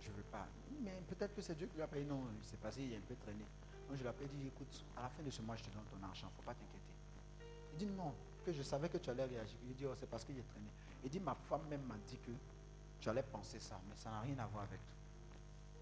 Je 0.03 0.11
ne 0.11 0.17
veux 0.17 0.23
pas. 0.25 0.47
Mais 0.81 1.03
peut-être 1.09 1.35
que 1.35 1.41
c'est 1.41 1.55
Dieu 1.55 1.67
qui 1.67 1.77
lui 1.77 1.83
a 1.83 1.87
payé. 1.87 2.05
Non, 2.05 2.23
c'est 2.43 2.59
parce 2.61 2.77
qu'il 2.77 2.93
a 2.93 2.97
un 2.97 3.01
peu 3.01 3.15
traîné. 3.17 3.45
Donc 3.89 3.97
je 3.97 4.03
lui 4.03 4.09
ai 4.09 4.29
dit, 4.29 4.47
écoute, 4.49 4.85
à 4.97 5.03
la 5.03 5.09
fin 5.09 5.23
de 5.23 5.31
ce 5.31 5.43
mois, 5.43 5.57
je 5.57 5.65
te 5.65 5.71
donne 5.71 5.85
ton 5.85 6.05
argent, 6.07 6.29
il 6.29 6.33
ne 6.33 6.37
faut 6.37 6.43
pas 6.43 6.55
t'inquiéter. 6.55 6.93
Il 7.73 7.79
dit 7.79 7.95
non, 7.95 8.13
que 8.45 8.53
je 8.53 8.63
savais 8.63 8.89
que 8.89 8.99
tu 8.99 9.11
allais 9.11 9.25
réagir. 9.25 9.57
Il 9.67 9.75
dit, 9.75 9.87
oh, 9.87 9.95
c'est 9.99 10.09
parce 10.09 10.25
qu'il 10.25 10.39
est 10.39 10.49
traîné. 10.49 10.69
Il 11.05 11.11
dit, 11.11 11.21
ma 11.21 11.35
femme 11.35 11.63
même 11.69 11.83
m'a 11.83 11.97
dit 12.07 12.19
que 12.19 12.33
tu 13.01 13.09
allais 13.09 13.23
penser 13.23 13.59
ça, 13.59 13.81
mais 13.89 13.97
ça 13.97 14.11
n'a 14.11 14.21
rien 14.21 14.39
à 14.39 14.47
voir 14.47 14.65
avec 14.65 14.81
toi. 14.81 14.97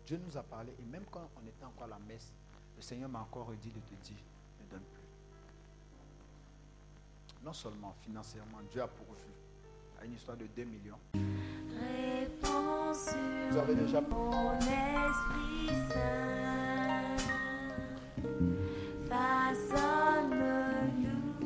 Dieu 0.06 0.20
nous 0.24 0.36
a 0.36 0.42
parlé, 0.42 0.72
et 0.78 0.84
même 0.84 1.04
quand 1.10 1.28
on 1.36 1.46
était 1.46 1.64
encore 1.64 1.84
à 1.84 1.88
la 1.88 1.98
messe, 1.98 2.32
le 2.76 2.82
Seigneur 2.82 3.08
m'a 3.08 3.20
encore 3.20 3.52
dit 3.52 3.70
de 3.70 3.80
te 3.80 3.94
dire, 4.02 4.16
ne 4.60 4.70
donne 4.70 4.84
plus 4.92 5.00
non 7.42 7.52
seulement 7.52 7.94
financièrement, 8.02 8.58
Dieu 8.70 8.82
a 8.82 8.88
pourvu 8.88 9.32
à 10.00 10.04
une 10.04 10.14
histoire 10.14 10.36
de 10.36 10.46
2 10.46 10.64
millions. 10.64 10.98
Vous 12.92 13.58
avez 13.58 13.74
déjà 13.76 14.02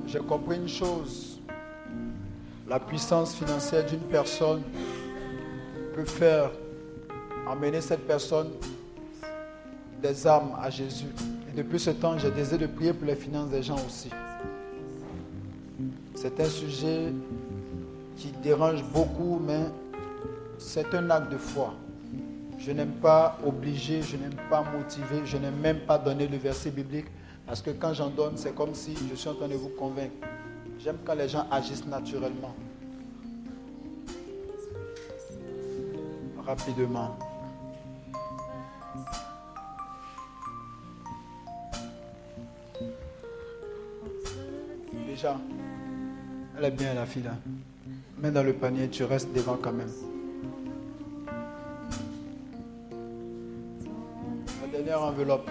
J'ai 0.07 0.19
compris 0.21 0.57
une 0.57 0.69
chose. 0.69 1.41
La 2.67 2.81
puissance 2.81 3.35
financière 3.35 3.85
d'une 3.85 4.01
personne 4.01 4.63
peut 5.95 6.07
faire 6.07 6.51
amener 7.47 7.83
cette 7.83 8.07
personne 8.07 8.53
des 10.01 10.27
âmes 10.27 10.53
à 10.59 10.71
Jésus. 10.71 11.13
Et 11.51 11.57
depuis 11.57 11.79
ce 11.79 11.91
temps, 11.91 12.17
j'ai 12.17 12.31
désiré 12.31 12.67
de 12.67 12.73
prier 12.73 12.95
pour 12.95 13.07
les 13.07 13.17
finances 13.17 13.51
des 13.51 13.63
gens 13.63 13.77
aussi. 13.87 14.09
C'est 16.15 16.41
un 16.41 16.49
sujet 16.49 17.13
qui 18.17 18.33
dérange 18.43 18.83
beaucoup, 18.85 19.39
mais 19.45 19.67
c'est 20.59 20.95
un 20.95 21.11
acte 21.11 21.33
de 21.33 21.39
foi. 21.39 21.75
Je 22.59 22.73
n'aime 22.73 22.93
pas 22.93 23.39
obliger, 23.45 24.03
je 24.03 24.17
n'aime 24.17 24.37
pas 24.49 24.63
motiver, 24.63 25.27
je 25.27 25.37
n'aime 25.37 25.57
même 25.57 25.81
pas 25.81 25.99
donner 25.99 26.27
le 26.27 26.39
verset 26.39 26.71
biblique, 26.71 27.07
parce 27.47 27.61
que 27.61 27.71
quand 27.71 27.93
j'en 27.93 28.09
donne, 28.09 28.37
c'est 28.37 28.55
comme 28.55 28.75
si 28.75 28.97
je 29.11 29.15
suis 29.15 29.29
en 29.29 29.35
train 29.35 29.49
de 29.49 29.55
vous 29.55 29.71
convaincre. 29.71 30.15
J'aime 30.79 30.97
quand 31.05 31.15
les 31.15 31.29
gens 31.29 31.47
agissent 31.51 31.87
naturellement. 31.87 32.55
Rapidement. 36.47 37.17
Déjà. 45.07 45.39
Elle 46.59 46.65
est 46.65 46.71
bien 46.71 46.95
la 46.95 47.07
fille 47.07 47.23
là. 47.23 47.37
Mets 48.19 48.31
dans 48.31 48.43
le 48.43 48.53
panier, 48.53 48.89
tu 48.89 49.05
restes 49.05 49.33
devant 49.33 49.57
quand 49.57 49.73
même. 49.73 49.89
Enveloppe. 54.93 55.51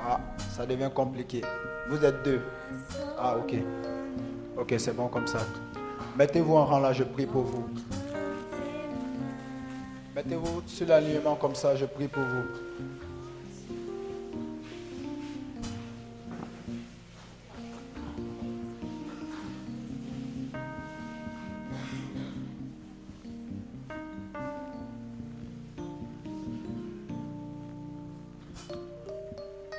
Ah, 0.00 0.20
ça 0.50 0.64
devient 0.64 0.90
compliqué. 0.94 1.42
Vous 1.88 2.02
êtes 2.04 2.22
deux. 2.24 2.40
Ah, 3.18 3.36
ok. 3.36 3.54
Ok, 4.56 4.74
c'est 4.78 4.94
bon 4.94 5.08
comme 5.08 5.26
ça. 5.26 5.40
Mettez-vous 6.16 6.54
en 6.56 6.64
rang 6.64 6.78
là, 6.78 6.92
je 6.92 7.04
prie 7.04 7.26
pour 7.26 7.42
vous. 7.42 7.68
Mettez-vous 10.14 10.62
sur 10.66 10.86
l'alignement 10.86 11.34
comme 11.34 11.54
ça, 11.54 11.74
je 11.74 11.86
prie 11.86 12.08
pour 12.08 12.22
vous. 12.22 13.03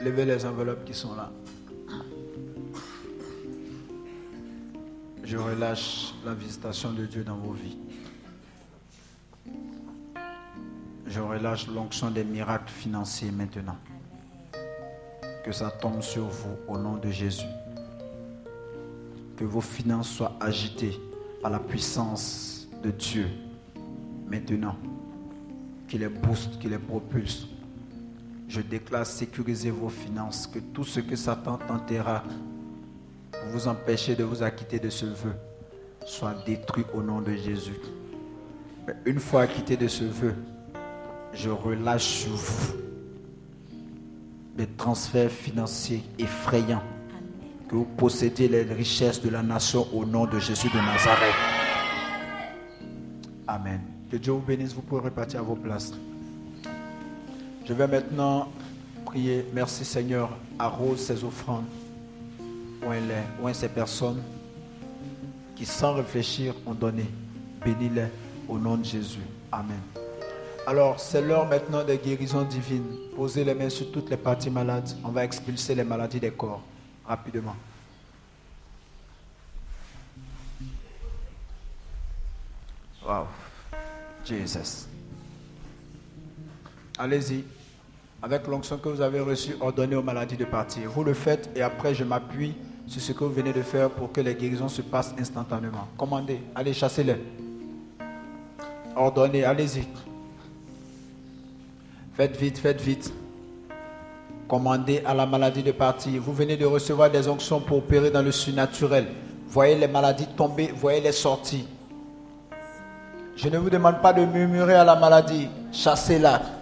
Levez 0.05 0.25
les 0.25 0.45
enveloppes 0.45 0.85
qui 0.85 0.93
sont 0.93 1.15
là. 1.15 1.31
Je 5.23 5.35
relâche 5.35 6.13
la 6.23 6.35
visitation 6.35 6.93
de 6.93 7.07
Dieu 7.07 7.23
dans 7.23 7.37
vos 7.37 7.53
vies. 7.53 7.79
Je 11.07 11.19
relâche 11.19 11.67
l'onction 11.67 12.11
des 12.11 12.23
miracles 12.23 12.71
financiers 12.71 13.31
maintenant. 13.31 13.77
Que 15.43 15.51
ça 15.51 15.71
tombe 15.71 16.03
sur 16.03 16.27
vous 16.27 16.55
au 16.67 16.77
nom 16.77 16.97
de 16.97 17.09
Jésus. 17.09 17.47
Que 19.37 19.43
vos 19.43 19.59
finances 19.59 20.09
soient 20.09 20.37
agitées 20.39 20.99
par 21.41 21.49
la 21.49 21.59
puissance 21.59 22.67
de 22.83 22.91
Dieu 22.91 23.25
maintenant. 24.27 24.75
Qu'il 25.87 26.01
les 26.01 26.09
booste, 26.09 26.59
qu'il 26.59 26.69
les 26.69 26.77
propulse. 26.77 27.47
Je 28.47 28.61
déclare 28.61 29.05
sécuriser 29.05 29.71
vos 29.71 29.89
finances, 29.89 30.47
que 30.47 30.59
tout 30.59 30.83
ce 30.83 30.99
que 30.99 31.15
Satan 31.15 31.57
tentera 31.57 32.23
pour 33.31 33.49
vous 33.51 33.67
empêcher 33.67 34.15
de 34.15 34.23
vous 34.23 34.43
acquitter 34.43 34.79
de 34.79 34.89
ce 34.89 35.05
vœu 35.05 35.33
soit 36.05 36.35
détruit 36.45 36.85
au 36.93 37.01
nom 37.01 37.21
de 37.21 37.33
Jésus. 37.33 37.79
Mais 38.87 38.95
une 39.05 39.19
fois 39.19 39.41
acquitté 39.41 39.75
de 39.75 39.87
ce 39.87 40.03
vœu, 40.03 40.35
je 41.33 41.49
relâche 41.49 42.05
sur 42.05 42.35
vous 42.35 42.73
des 44.55 44.67
transferts 44.67 45.31
financiers 45.31 46.03
effrayants 46.17 46.83
que 47.67 47.75
vous 47.75 47.85
possédez 47.85 48.47
les 48.47 48.61
richesses 48.61 49.21
de 49.21 49.29
la 49.29 49.41
nation 49.41 49.87
au 49.93 50.05
nom 50.05 50.25
de 50.25 50.39
Jésus 50.39 50.69
de 50.69 50.77
Nazareth. 50.77 51.35
Amen. 53.47 53.81
Que 54.09 54.17
Dieu 54.17 54.31
vous 54.31 54.39
bénisse, 54.39 54.73
vous 54.73 54.81
pouvez 54.81 55.01
repartir 55.01 55.39
à 55.39 55.43
vos 55.43 55.55
places. 55.55 55.93
Je 57.67 57.73
vais 57.73 57.87
maintenant 57.87 58.51
prier. 59.05 59.45
Merci 59.53 59.85
Seigneur. 59.85 60.29
Arrose 60.59 60.99
ces 60.99 61.23
offrandes. 61.23 61.65
Est, 62.83 63.41
où 63.41 63.51
ces 63.51 63.69
personnes 63.69 64.21
qui 65.55 65.65
sans 65.65 65.93
réfléchir 65.93 66.53
ont 66.67 66.75
donné. 66.75 67.05
Bénis-les 67.63 68.05
au 68.47 68.59
nom 68.59 68.77
de 68.77 68.85
Jésus. 68.85 69.25
Amen. 69.51 69.79
Alors, 70.67 70.99
c'est 70.99 71.21
l'heure 71.21 71.47
maintenant 71.47 71.83
des 71.83 71.97
guérisons 71.97 72.43
divines. 72.43 72.85
Posez 73.15 73.43
les 73.43 73.55
mains 73.55 73.69
sur 73.69 73.91
toutes 73.91 74.09
les 74.11 74.17
parties 74.17 74.51
malades. 74.51 74.89
On 75.03 75.09
va 75.09 75.23
expulser 75.23 75.73
les 75.73 75.83
maladies 75.83 76.19
des 76.19 76.31
corps 76.31 76.61
rapidement. 77.07 77.55
Wow. 83.03 83.27
Jesus. 84.25 84.87
Allez-y. 86.97 87.43
Avec 88.25 88.47
l'onction 88.47 88.79
que 88.79 88.89
vous 88.89 89.01
avez 89.01 89.19
reçue, 89.19 89.55
ordonnez 89.61 89.95
aux 89.95 90.01
maladies 90.01 90.35
de 90.35 90.45
partir. 90.45 90.89
Vous 90.89 91.03
le 91.03 91.13
faites 91.13 91.47
et 91.55 91.61
après 91.61 91.93
je 91.93 92.03
m'appuie 92.03 92.55
sur 92.87 92.99
ce 92.99 93.11
que 93.11 93.23
vous 93.23 93.29
venez 93.29 93.53
de 93.53 93.61
faire 93.61 93.91
pour 93.91 94.11
que 94.11 94.19
les 94.19 94.33
guérisons 94.33 94.67
se 94.67 94.81
passent 94.81 95.13
instantanément. 95.19 95.87
Commandez. 95.95 96.41
Allez, 96.55 96.73
chassez-les. 96.73 97.17
Ordonnez. 98.95 99.43
Allez-y. 99.43 99.83
Faites 102.15 102.35
vite, 102.35 102.57
faites 102.57 102.81
vite. 102.81 103.13
Commandez 104.47 105.03
à 105.05 105.13
la 105.13 105.27
maladie 105.27 105.61
de 105.61 105.71
partir. 105.71 106.19
Vous 106.19 106.33
venez 106.33 106.57
de 106.57 106.65
recevoir 106.65 107.11
des 107.11 107.27
onctions 107.27 107.59
pour 107.59 107.77
opérer 107.77 108.09
dans 108.09 108.23
le 108.23 108.31
surnaturel. 108.31 109.05
Voyez 109.49 109.75
les 109.75 109.87
maladies 109.87 110.25
tomber, 110.35 110.73
voyez 110.75 110.99
les 110.99 111.11
sorties. 111.11 111.67
Je 113.35 113.49
ne 113.49 113.59
vous 113.59 113.69
demande 113.69 114.01
pas 114.01 114.13
de 114.13 114.25
murmurer 114.25 114.73
à 114.73 114.83
la 114.83 114.95
maladie. 114.95 115.47
Chassez-la. 115.71 116.54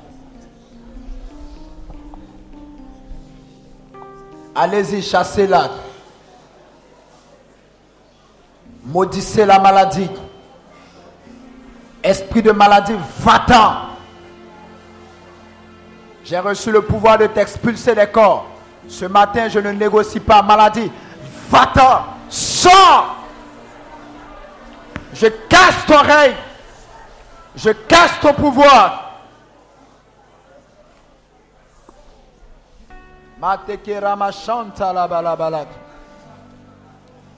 Allez-y, 4.55 5.01
chassez-la. 5.01 5.69
Maudissez 8.85 9.45
la 9.45 9.59
maladie. 9.59 10.09
Esprit 12.03 12.41
de 12.41 12.51
maladie, 12.51 12.95
va-t'en. 13.19 13.93
J'ai 16.23 16.39
reçu 16.39 16.71
le 16.71 16.81
pouvoir 16.81 17.17
de 17.17 17.27
t'expulser 17.27 17.95
des 17.95 18.07
corps. 18.07 18.45
Ce 18.87 19.05
matin, 19.05 19.47
je 19.47 19.59
ne 19.59 19.71
négocie 19.71 20.19
pas 20.19 20.41
maladie. 20.41 20.91
Va-t'en, 21.49 22.03
sors. 22.29 23.15
Je 25.13 25.27
casse 25.27 25.85
ton 25.87 25.97
règne. 25.97 26.35
Je 27.55 27.69
casse 27.69 28.19
ton 28.21 28.33
pouvoir. 28.33 29.12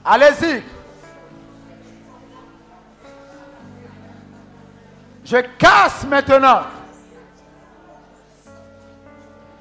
Allez-y. 0.04 0.62
Je 5.24 5.36
casse 5.58 6.04
maintenant. 6.06 6.60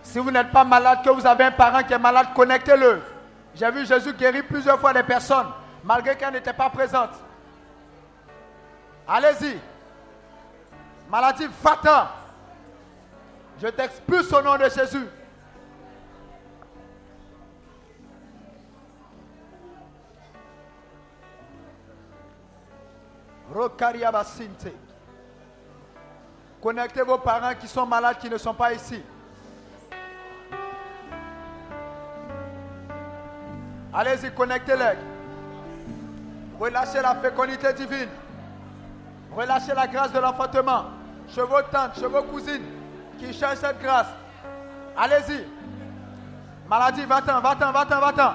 Si 0.03 0.19
vous 0.19 0.29
n'êtes 0.29 0.51
pas 0.51 0.63
malade, 0.63 0.99
que 1.03 1.09
vous 1.09 1.25
avez 1.25 1.45
un 1.45 1.51
parent 1.51 1.81
qui 1.81 1.93
est 1.93 1.97
malade, 1.97 2.27
connectez-le. 2.35 3.01
J'ai 3.55 3.71
vu 3.71 3.83
Jésus 3.83 4.13
guérir 4.13 4.43
plusieurs 4.47 4.79
fois 4.79 4.93
des 4.93 5.01
personnes, 5.01 5.47
malgré 5.83 6.15
qu'elles 6.15 6.33
n'étaient 6.33 6.53
pas 6.53 6.69
présentes. 6.69 7.15
Allez-y. 9.07 9.57
Maladie 11.09 11.47
fatale. 11.63 12.05
Je 13.59 13.67
t'expulse 13.67 14.31
au 14.31 14.43
nom 14.43 14.57
de 14.57 14.69
Jésus. 14.69 15.07
Connectez 26.61 27.01
vos 27.03 27.17
parents 27.17 27.55
qui 27.59 27.67
sont 27.67 27.85
malades, 27.85 28.17
qui 28.17 28.29
ne 28.29 28.37
sont 28.37 28.53
pas 28.53 28.73
ici. 28.73 29.01
Allez-y, 33.93 34.31
connectez-les. 34.33 34.97
Relâchez 36.59 37.01
la 37.01 37.15
fécondité 37.15 37.71
divine. 37.73 38.09
Relâchez 39.33 39.73
la 39.73 39.87
grâce 39.87 40.11
de 40.11 40.19
l'enfantement. 40.19 40.85
Chez 41.29 41.41
vos 41.41 41.61
tantes, 41.71 41.97
chez 41.97 42.07
vos 42.07 42.23
cousines 42.23 42.65
qui 43.19 43.31
cherchent 43.33 43.59
cette 43.59 43.81
grâce. 43.81 44.07
Allez-y. 44.97 45.45
Maladie, 46.67 47.05
va-t'en, 47.05 47.39
va-t'en, 47.39 47.71
va-t'en, 47.71 47.99
va-t'en. 47.99 48.33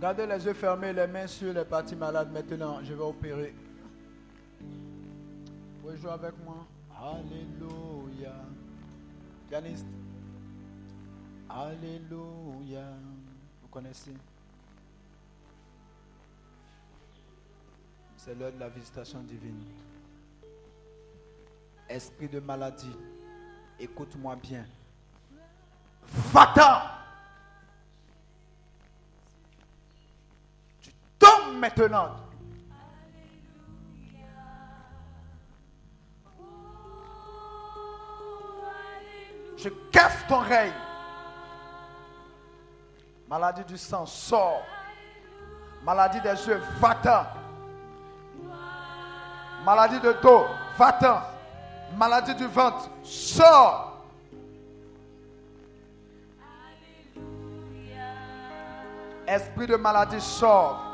Gardez 0.00 0.26
les 0.26 0.44
yeux 0.44 0.54
fermés, 0.54 0.92
les 0.92 1.06
mains 1.08 1.26
sur 1.26 1.52
les 1.52 1.64
parties 1.64 1.96
malades. 1.96 2.30
Maintenant, 2.32 2.78
je 2.84 2.94
vais 2.94 3.02
opérer. 3.02 3.54
Vous 5.82 5.96
jouer 5.96 6.10
avec 6.10 6.34
moi. 6.44 6.66
Alléluia. 6.96 8.32
Pianiste. 9.48 9.86
Alléluia. 11.48 12.84
Vous 13.62 13.68
connaissez? 13.70 14.12
C'est 18.16 18.34
l'heure 18.34 18.52
de 18.52 18.60
la 18.60 18.68
visitation 18.68 19.20
divine. 19.20 19.64
Esprit 21.88 22.28
de 22.28 22.40
maladie, 22.40 22.94
écoute-moi 23.80 24.36
bien. 24.36 24.66
Maintenant. 31.58 32.10
Je 39.56 39.68
casse 39.90 40.24
ton 40.28 40.38
règne. 40.38 40.72
Maladie 43.28 43.64
du 43.64 43.76
sang, 43.76 44.06
sort. 44.06 44.62
Maladie 45.82 46.20
des 46.20 46.46
yeux, 46.46 46.62
va-t'en. 46.78 47.26
Maladie 49.64 50.00
de 50.00 50.12
dos, 50.22 50.44
va-t'en. 50.78 51.20
Maladie 51.96 52.34
du 52.36 52.46
ventre, 52.46 52.88
sort. 53.02 54.04
Esprit 59.26 59.66
de 59.66 59.76
maladie, 59.76 60.20
sort. 60.20 60.87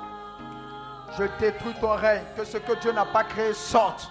Je 1.19 1.25
détruis 1.39 1.75
ton 1.81 1.95
règne. 1.95 2.23
Que 2.37 2.45
ce 2.45 2.59
que 2.59 2.75
Dieu 2.81 2.93
n'a 2.93 3.05
pas 3.05 3.25
créé 3.25 3.53
sorte. 3.53 4.11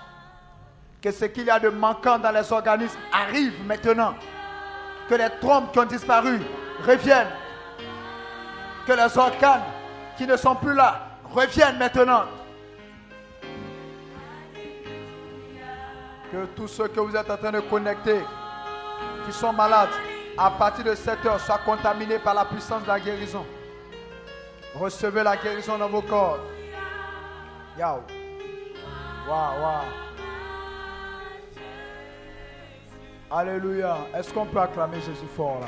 Que 1.01 1.11
ce 1.11 1.25
qu'il 1.25 1.45
y 1.45 1.49
a 1.49 1.59
de 1.59 1.69
manquant 1.69 2.17
dans 2.17 2.31
les 2.31 2.51
organismes 2.51 2.99
arrive 3.11 3.53
maintenant. 3.65 4.15
Que 5.09 5.15
les 5.15 5.29
trompes 5.41 5.71
qui 5.71 5.79
ont 5.79 5.85
disparu 5.85 6.39
reviennent. 6.85 7.31
Que 8.87 8.93
les 8.93 9.17
organes 9.17 9.63
qui 10.17 10.25
ne 10.25 10.37
sont 10.37 10.55
plus 10.55 10.73
là 10.73 11.01
reviennent 11.25 11.77
maintenant. 11.77 12.23
Que 16.31 16.45
tous 16.55 16.67
ceux 16.67 16.87
que 16.87 16.99
vous 16.99 17.15
êtes 17.15 17.29
en 17.29 17.37
train 17.37 17.51
de 17.51 17.59
connecter, 17.59 18.21
qui 19.25 19.31
sont 19.31 19.53
malades, 19.53 19.89
à 20.37 20.49
partir 20.49 20.83
de 20.83 20.95
cette 20.95 21.23
heure, 21.25 21.39
soient 21.39 21.59
contaminés 21.65 22.17
par 22.17 22.33
la 22.33 22.45
puissance 22.45 22.81
de 22.83 22.87
la 22.87 22.99
guérison. 22.99 23.45
Recevez 24.73 25.23
la 25.23 25.37
guérison 25.37 25.77
dans 25.77 25.89
vos 25.89 26.01
corps. 26.01 26.39
Yao. 27.77 28.03
Waouh, 29.27 29.61
waouh. 29.61 29.85
Alléluia. 33.31 33.97
Est-ce 34.13 34.31
qu'on 34.31 34.45
peut 34.45 34.59
acclamer 34.59 34.97
Jésus 34.97 35.27
fort 35.35 35.59
là? 35.59 35.67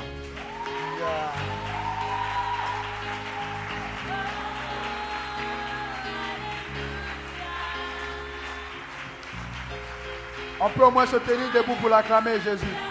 On 10.60 10.70
peut 10.70 10.84
au 10.84 10.90
moins 10.90 11.06
se 11.06 11.16
tenir 11.16 11.52
debout 11.52 11.74
pour 11.74 11.88
l'acclamer 11.88 12.40
Jésus. 12.40 12.85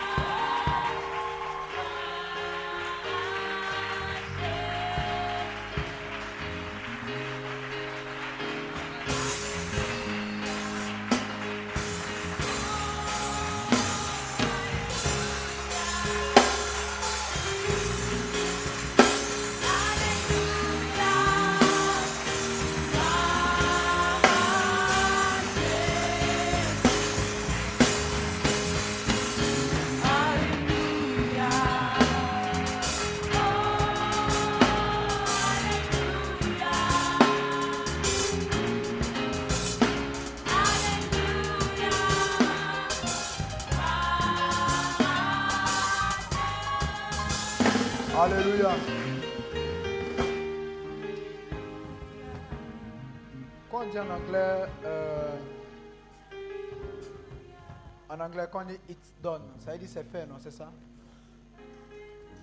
Quand 58.51 58.61
on 58.61 58.65
dit 58.65 58.79
it's 58.89 59.13
done, 59.21 59.43
ça 59.59 59.71
veut 59.71 59.77
dire 59.77 59.89
c'est 59.91 60.03
fait, 60.03 60.25
non, 60.25 60.35
c'est 60.39 60.51
ça? 60.51 60.71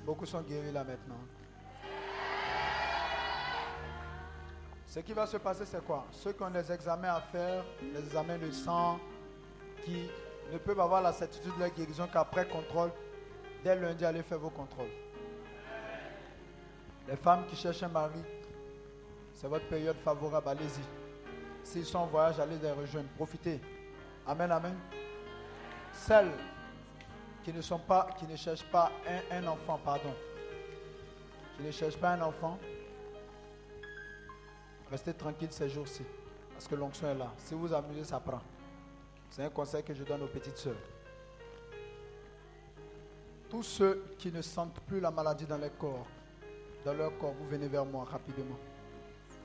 Beaucoup 0.04 0.26
sont 0.26 0.42
guéris 0.42 0.72
là 0.72 0.84
maintenant. 0.84 1.20
Ce 4.86 5.00
qui 5.00 5.12
va 5.12 5.26
se 5.26 5.38
passer, 5.38 5.64
c'est 5.64 5.82
quoi? 5.84 6.06
Ceux 6.10 6.32
qui 6.32 6.42
ont 6.42 6.50
des 6.50 6.70
examens 6.70 7.14
à 7.14 7.20
faire, 7.20 7.64
des 7.80 7.98
examens 7.98 8.36
de 8.36 8.50
sang, 8.50 8.98
qui 9.84 10.10
ne 10.52 10.58
peuvent 10.58 10.80
avoir 10.80 11.00
la 11.00 11.12
certitude 11.12 11.54
de 11.56 11.60
la 11.60 11.70
guérison 11.70 12.06
qu'après 12.12 12.46
contrôle, 12.46 12.90
dès 13.64 13.74
lundi, 13.74 14.04
allez 14.04 14.22
faire 14.22 14.38
vos 14.38 14.50
contrôles. 14.50 14.90
Les 17.08 17.16
femmes 17.16 17.46
qui 17.46 17.56
cherchent 17.56 17.82
un 17.82 17.88
mari, 17.88 18.22
c'est 19.34 19.48
votre 19.48 19.66
période 19.66 19.96
favorable, 20.04 20.48
allez-y. 20.48 20.82
S'ils 21.64 21.86
sont 21.86 22.00
en 22.00 22.06
voyage, 22.06 22.38
allez 22.38 22.58
les 22.58 22.72
rejoindre, 22.72 23.08
profitez. 23.16 23.60
Amen, 24.26 24.50
amen. 24.52 24.76
Celles 25.92 26.32
qui 27.44 27.52
ne 27.52 27.60
sont 27.60 27.78
pas, 27.78 28.08
qui 28.18 28.26
ne 28.26 28.36
cherchent 28.36 28.64
pas 28.64 28.90
un, 29.30 29.46
enfant, 29.46 29.80
pardon, 29.84 30.14
qui 31.56 31.62
ne 31.62 31.70
cherchent 31.70 31.96
pas 31.96 32.12
un 32.12 32.22
enfant, 32.22 32.58
restez 34.90 35.14
tranquille 35.14 35.50
ces 35.50 35.68
jours-ci, 35.68 36.02
parce 36.52 36.68
que 36.68 36.74
l'onction 36.74 37.08
est 37.08 37.14
là. 37.14 37.32
Si 37.38 37.54
vous 37.54 37.60
vous 37.60 37.74
amusez, 37.74 38.04
ça 38.04 38.20
prend. 38.20 38.40
C'est 39.30 39.44
un 39.44 39.50
conseil 39.50 39.82
que 39.82 39.94
je 39.94 40.04
donne 40.04 40.22
aux 40.22 40.28
petites 40.28 40.58
sœurs. 40.58 40.76
Tous 43.48 43.62
ceux 43.62 44.04
qui 44.18 44.30
ne 44.30 44.40
sentent 44.40 44.80
plus 44.80 45.00
la 45.00 45.10
maladie 45.10 45.46
dans 45.46 45.58
leur 45.58 45.76
corps, 45.76 46.06
dans 46.84 46.94
leur 46.94 47.16
corps, 47.18 47.34
vous 47.34 47.48
venez 47.48 47.68
vers 47.68 47.84
moi 47.84 48.04
rapidement. 48.04 48.58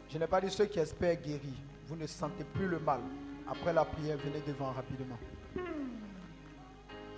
Je 0.10 0.18
n'ai 0.18 0.28
pas 0.28 0.40
dit 0.42 0.50
ceux 0.50 0.66
qui 0.66 0.80
espèrent 0.80 1.22
guérir. 1.22 1.54
Vous 1.88 1.96
ne 1.96 2.08
sentez 2.08 2.44
plus 2.44 2.68
le 2.68 2.80
mal. 2.80 3.02
Après 3.50 3.74
la 3.74 3.86
prière, 3.86 4.18
venez 4.18 4.42
devant 4.42 4.72
rapidement. 4.72 5.18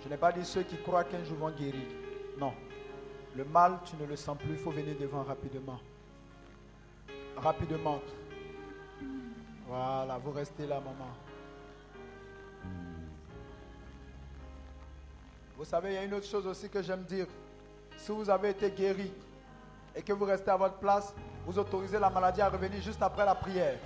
Je 0.02 0.08
n'ai 0.08 0.16
pas 0.16 0.32
dit 0.32 0.44
ceux 0.44 0.62
qui 0.62 0.76
croient 0.78 1.04
qu'un 1.04 1.22
jour 1.24 1.38
vont 1.38 1.50
guérir. 1.50 1.86
Non. 2.38 2.52
Le 3.36 3.44
mal, 3.44 3.78
tu 3.84 3.96
ne 3.96 4.06
le 4.06 4.16
sens 4.16 4.36
plus. 4.38 4.52
Il 4.52 4.58
faut 4.58 4.70
venir 4.70 4.96
devant 4.98 5.22
rapidement. 5.22 5.78
Rapidement. 7.36 8.00
Voilà, 9.66 10.18
vous 10.18 10.32
restez 10.32 10.66
là, 10.66 10.80
maman. 10.80 11.10
Vous 15.56 15.64
savez, 15.64 15.90
il 15.90 15.94
y 15.94 15.98
a 15.98 16.04
une 16.04 16.14
autre 16.14 16.26
chose 16.26 16.46
aussi 16.46 16.68
que 16.68 16.82
j'aime 16.82 17.04
dire. 17.04 17.26
Si 17.96 18.10
vous 18.10 18.28
avez 18.30 18.50
été 18.50 18.70
guéri, 18.70 19.12
et 19.94 20.02
que 20.02 20.12
vous 20.12 20.24
restez 20.24 20.50
à 20.50 20.56
votre 20.56 20.76
place, 20.76 21.14
vous 21.46 21.58
autorisez 21.58 21.98
la 21.98 22.10
maladie 22.10 22.40
à 22.40 22.48
revenir 22.48 22.80
juste 22.80 23.02
après 23.02 23.24
la 23.24 23.34
prière. 23.34 23.78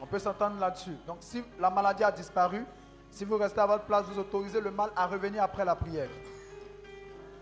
On 0.00 0.06
peut 0.06 0.18
s'entendre 0.18 0.58
là-dessus. 0.58 0.96
Donc 1.06 1.18
si 1.20 1.42
la 1.60 1.70
maladie 1.70 2.04
a 2.04 2.10
disparu, 2.10 2.64
si 3.12 3.24
vous 3.24 3.36
restez 3.36 3.60
à 3.60 3.66
votre 3.66 3.84
place, 3.84 4.06
vous 4.06 4.18
autorisez 4.18 4.60
le 4.60 4.70
mal 4.70 4.90
à 4.96 5.06
revenir 5.06 5.42
après 5.42 5.64
la 5.64 5.76
prière. 5.76 6.08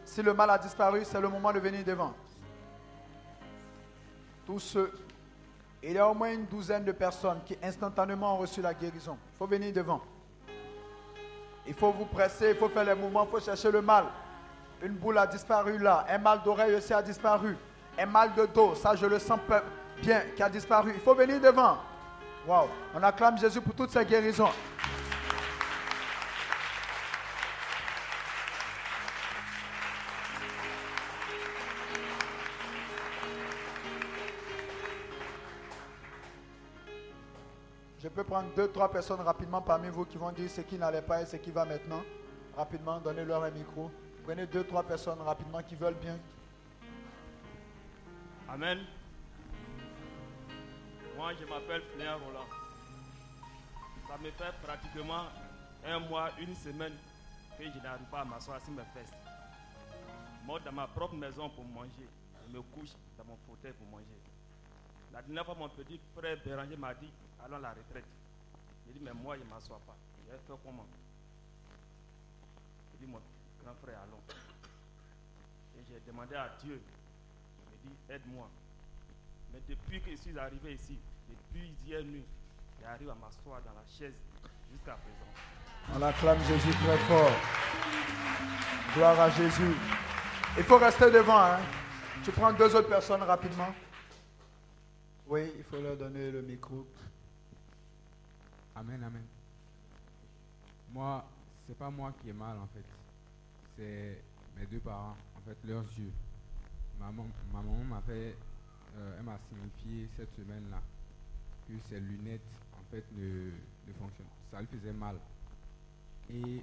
Si 0.05 0.21
le 0.21 0.35
mal 0.35 0.51
a 0.51 0.59
disparu, 0.59 1.03
c'est 1.05 1.21
le 1.21 1.29
moment 1.29 1.53
de 1.53 1.61
venir 1.61 1.85
devant. 1.85 2.13
Tous 4.45 4.59
ceux, 4.59 4.93
il 5.83 5.93
y 5.93 5.99
a 5.99 6.09
au 6.09 6.13
moins 6.13 6.33
une 6.33 6.47
douzaine 6.47 6.85
de 6.85 6.93
personnes 6.93 7.39
qui 7.47 7.57
instantanément 7.63 8.35
ont 8.35 8.39
reçu 8.39 8.61
la 8.61 8.75
guérison. 8.75 9.17
Il 9.33 9.39
faut 9.39 9.47
venir 9.47 9.73
devant. 9.73 10.03
Il 11.67 11.75
faut 11.75 11.93
vous 11.93 12.07
presser, 12.07 12.51
il 12.51 12.57
faut 12.57 12.69
faire 12.69 12.85
les 12.85 12.95
mouvements, 12.95 13.25
il 13.25 13.31
faut 13.31 13.41
chercher 13.41 13.71
le 13.71 13.81
mal. 13.81 14.07
Une 14.83 14.95
boule 14.95 15.19
a 15.19 15.27
disparu 15.27 15.79
là, 15.79 16.05
un 16.09 16.19
mal 16.19 16.43
d'oreille 16.43 16.75
aussi 16.75 16.93
a 16.93 17.01
disparu 17.01 17.57
un 17.99 18.07
mal 18.07 18.35
de 18.35 18.47
dos, 18.47 18.75
ça 18.75 18.95
je 18.97 19.07
le 19.07 19.19
sens 19.19 19.39
bien, 20.03 20.23
qui 20.35 20.43
a 20.43 20.49
disparu. 20.49 20.93
Il 20.95 21.01
faut 21.01 21.15
venir 21.15 21.41
devant. 21.41 21.79
Waouh, 22.47 22.69
on 22.95 23.03
acclame 23.03 23.39
Jésus 23.39 23.61
pour 23.61 23.75
toutes 23.75 23.91
ces 23.91 24.05
guérisons. 24.05 24.49
Prendre 38.25 38.55
deux, 38.55 38.69
trois 38.69 38.91
personnes 38.91 39.21
rapidement 39.21 39.61
parmi 39.61 39.89
vous 39.89 40.05
qui 40.05 40.17
vont 40.17 40.33
dire 40.33 40.51
ce 40.51 40.61
qui 40.63 40.77
n'allait 40.77 41.03
pas 41.03 41.23
et 41.23 41.27
ce 41.27 41.37
qui 41.37 41.51
va 41.51 41.65
maintenant. 41.65 42.03
Rapidement, 42.57 42.99
donnez-leur 43.01 43.45
un 43.45 43.51
micro. 43.51 43.91
Prenez 44.25 44.47
deux, 44.47 44.65
trois 44.65 44.83
personnes 44.83 45.21
rapidement 45.21 45.63
qui 45.63 45.75
veulent 45.75 45.95
bien. 45.95 46.19
Amen. 48.49 48.79
Moi, 51.17 51.33
je 51.41 51.45
m'appelle 51.47 51.83
Fléa 51.95 52.15
Roland. 52.15 52.47
Ça 54.09 54.19
me 54.19 54.31
fait 54.31 54.55
pratiquement 54.63 55.25
un 55.87 55.99
mois, 56.01 56.31
une 56.41 56.55
semaine 56.55 56.95
que 57.59 57.65
je 57.65 57.79
n'arrive 57.83 58.07
pas 58.11 58.21
à 58.21 58.25
m'asseoir 58.25 58.61
sur 58.61 58.73
mes 58.73 58.83
fesses. 58.95 59.13
Moi, 60.45 60.59
dans 60.65 60.73
ma 60.73 60.87
propre 60.87 61.15
maison 61.15 61.49
pour 61.51 61.65
manger, 61.65 62.09
je 62.49 62.57
me 62.57 62.63
couche 62.63 62.91
dans 63.17 63.25
mon 63.25 63.37
fauteuil 63.47 63.73
pour 63.73 63.87
manger. 63.87 64.30
La 65.13 65.23
dernière 65.23 65.45
fois, 65.45 65.55
mon 65.55 65.69
petit 65.69 66.01
frère 66.17 66.37
Béranger 66.45 66.77
m'a 66.77 66.95
dit 66.95 67.11
allons 67.45 67.57
à 67.57 67.61
la 67.61 67.71
retraite. 67.71 68.05
J'ai 68.87 68.93
dit 68.93 69.01
mais 69.03 69.13
moi, 69.13 69.37
je 69.37 69.43
ne 69.45 69.49
m'assois 69.49 69.81
pas. 69.87 69.97
J'ai 70.27 70.37
fait 70.37 70.59
comment 70.65 70.87
J'ai 72.93 73.07
dit 73.07 73.13
mon 73.13 73.21
grand 73.65 73.75
frère, 73.83 74.01
allons. 74.03 74.23
Et 75.79 75.85
j'ai 75.89 76.01
demandé 76.07 76.35
à 76.37 76.51
Dieu 76.63 76.81
dit 77.85 77.95
aide-moi. 78.09 78.49
Mais 79.53 79.61
depuis 79.69 80.01
que 80.01 80.11
je 80.11 80.17
suis 80.17 80.39
arrivé 80.39 80.75
ici, 80.75 80.99
depuis 81.29 81.73
hier 81.87 82.03
nuit, 82.05 82.25
j'arrive 82.81 83.11
à 83.11 83.15
m'asseoir 83.15 83.61
dans 83.63 83.73
la 83.73 83.85
chaise 83.99 84.15
jusqu'à 84.73 84.93
présent. 84.95 85.97
On 85.97 86.03
acclame 86.03 86.39
Jésus 86.45 86.71
très 86.71 86.99
fort. 86.99 87.33
Gloire 88.95 89.21
à 89.21 89.31
Jésus. 89.31 89.75
Il 90.57 90.65
faut 90.65 90.79
rester 90.79 91.11
devant. 91.11 91.39
Hein. 91.39 91.59
Tu 92.25 92.31
prends 92.33 92.53
deux 92.53 92.75
autres 92.75 92.89
personnes 92.89 93.23
rapidement. 93.23 93.69
Oui, 95.31 95.43
il 95.57 95.63
faut 95.65 95.81
leur 95.81 95.97
donner 95.97 96.31
le 96.33 96.43
micro. 96.43 96.85
Amen, 98.75 99.03
amen. 99.05 99.23
Moi, 100.93 101.25
c'est 101.67 101.79
pas 101.79 101.91
moi 101.91 102.13
qui 102.21 102.31
ai 102.31 102.33
mal 102.33 102.57
en 102.59 102.67
fait. 102.67 102.85
C'est 103.77 104.23
mes 104.59 104.67
deux 104.67 104.81
parents, 104.81 105.17
en 105.37 105.41
fait, 105.49 105.57
leurs 105.69 105.85
yeux. 105.99 106.11
Ma, 106.99 107.13
mam- 107.13 107.31
ma 107.53 107.63
maman 107.63 107.85
m'a 107.85 108.01
fait, 108.03 108.35
euh, 108.97 109.17
elle 109.19 109.25
m'a 109.25 109.39
signifié 109.49 110.09
cette 110.17 110.35
semaine-là 110.37 110.83
que 111.69 111.75
ses 111.89 112.01
lunettes 112.01 112.41
en 112.73 112.83
fait 112.91 113.05
ne, 113.13 113.51
ne 113.87 113.93
fonctionnent. 113.99 114.27
Ça 114.51 114.61
lui 114.61 114.67
faisait 114.67 114.93
mal. 114.93 115.17
Et 116.35 116.61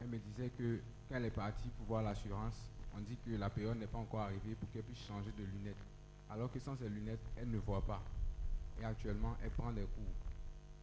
elle 0.00 0.08
me 0.08 0.18
disait 0.18 0.50
que 0.50 0.80
quand 1.08 1.16
elle 1.16 1.24
est 1.24 1.30
partie 1.30 1.68
pour 1.78 1.86
voir 1.86 2.02
l'assurance, 2.02 2.54
on 2.94 3.00
dit 3.00 3.16
que 3.24 3.30
la 3.38 3.48
période 3.48 3.78
n'est 3.78 3.86
pas 3.86 3.98
encore 3.98 4.20
arrivée 4.20 4.54
pour 4.54 4.70
qu'elle 4.70 4.82
puisse 4.82 5.06
changer 5.06 5.30
de 5.38 5.44
lunettes. 5.44 5.91
Alors 6.32 6.50
que 6.50 6.58
sans 6.58 6.76
ses 6.76 6.88
lunettes, 6.88 7.20
elle 7.36 7.50
ne 7.50 7.58
voit 7.58 7.82
pas. 7.82 8.02
Et 8.80 8.84
actuellement, 8.84 9.36
elle 9.44 9.50
prend 9.50 9.70
des 9.70 9.82
cours. 9.82 10.14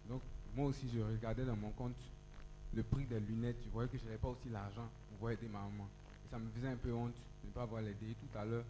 Donc, 0.08 0.22
moi 0.56 0.68
aussi, 0.68 0.88
je 0.94 1.00
regardais 1.00 1.44
dans 1.44 1.56
mon 1.56 1.72
compte 1.72 1.96
le 2.74 2.84
prix 2.84 3.06
des 3.06 3.20
lunettes. 3.20 3.58
Je 3.66 3.70
voyais 3.70 3.90
que 3.90 3.98
je 3.98 4.04
n'avais 4.06 4.18
pas 4.18 4.28
aussi 4.28 4.50
l'argent 4.50 4.88
pour 5.18 5.32
aider 5.32 5.48
ma 5.48 5.60
maman. 5.60 5.88
Et 6.26 6.30
ça 6.30 6.38
me 6.38 6.48
faisait 6.52 6.68
un 6.68 6.76
peu 6.76 6.94
honte 6.94 7.16
de 7.44 7.48
ne 7.48 7.52
pas 7.52 7.64
avoir 7.64 7.82
l'aider. 7.82 8.16
Tout 8.22 8.38
à 8.38 8.46
l'heure, 8.46 8.64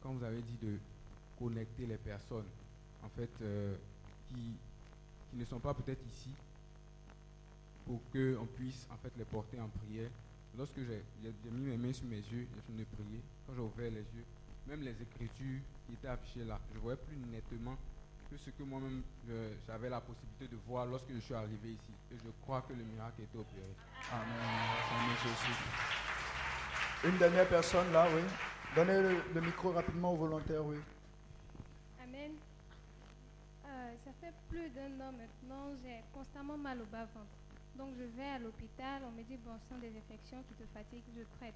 quand 0.00 0.12
vous 0.12 0.22
avez 0.22 0.40
dit 0.42 0.56
de 0.62 0.78
connecter 1.38 1.86
les 1.86 1.96
personnes, 1.96 2.46
en 3.02 3.08
fait, 3.08 3.30
euh, 3.42 3.74
qui, 4.28 4.54
qui 5.30 5.36
ne 5.36 5.44
sont 5.44 5.58
pas 5.58 5.74
peut-être 5.74 6.04
ici, 6.06 6.30
pour 7.84 8.00
qu'on 8.12 8.46
puisse 8.46 8.86
en 8.90 8.96
fait 8.96 9.12
les 9.16 9.24
porter 9.24 9.60
en 9.60 9.68
prière. 9.68 10.10
Lorsque 10.56 10.78
j'ai 10.78 11.50
mis 11.50 11.64
mes 11.64 11.76
mains 11.76 11.92
sur 11.92 12.06
mes 12.06 12.16
yeux, 12.16 12.46
j'ai 12.54 12.62
fini 12.66 12.78
de 12.78 12.84
prier. 12.84 13.20
Quand 13.46 13.54
j'ai 13.54 13.60
ouvert 13.60 13.90
les 13.90 14.06
yeux, 14.16 14.24
même 14.66 14.82
les 14.82 14.94
écritures 15.02 15.60
qui 15.86 15.92
étaient 15.94 16.08
affichées 16.08 16.44
là, 16.44 16.58
je 16.74 16.78
voyais 16.80 16.98
plus 16.98 17.16
nettement 17.16 17.76
que 18.30 18.36
ce 18.36 18.50
que 18.50 18.62
moi-même 18.64 19.02
je- 19.28 19.52
j'avais 19.66 19.88
la 19.88 20.00
possibilité 20.00 20.48
de 20.48 20.56
voir 20.66 20.86
lorsque 20.86 21.12
je 21.12 21.20
suis 21.20 21.34
arrivé 21.34 21.70
ici. 21.72 21.92
Et 22.12 22.16
je 22.16 22.30
crois 22.42 22.62
que 22.62 22.72
le 22.72 22.82
miracle 22.82 23.22
était 23.22 23.38
opéré. 23.38 23.74
Amen. 24.10 24.26
Amen, 24.92 25.16
Jésus. 25.22 27.08
Une 27.12 27.18
dernière 27.18 27.48
personne 27.48 27.92
là, 27.92 28.06
oui. 28.14 28.22
Donnez 28.74 29.00
le, 29.00 29.22
le 29.34 29.40
micro 29.40 29.70
rapidement 29.70 30.12
aux 30.12 30.16
volontaires, 30.16 30.64
oui. 30.64 30.76
Amen. 32.02 32.32
Euh, 33.66 33.92
ça 34.04 34.10
fait 34.20 34.34
plus 34.48 34.68
d'un 34.70 34.92
an 35.00 35.12
maintenant, 35.12 35.70
j'ai 35.84 36.02
constamment 36.12 36.56
mal 36.58 36.80
au 36.82 36.86
bas-ventre. 36.86 37.30
Donc 37.76 37.90
je 37.98 38.04
vais 38.16 38.28
à 38.28 38.38
l'hôpital, 38.38 39.02
on 39.06 39.12
me 39.12 39.22
dit, 39.22 39.36
bon, 39.44 39.52
ce 39.62 39.68
sont 39.74 39.80
des 39.80 39.92
infections 39.96 40.42
qui 40.48 40.54
te 40.54 40.64
fatiguent, 40.74 41.04
je 41.16 41.22
traite. 41.38 41.54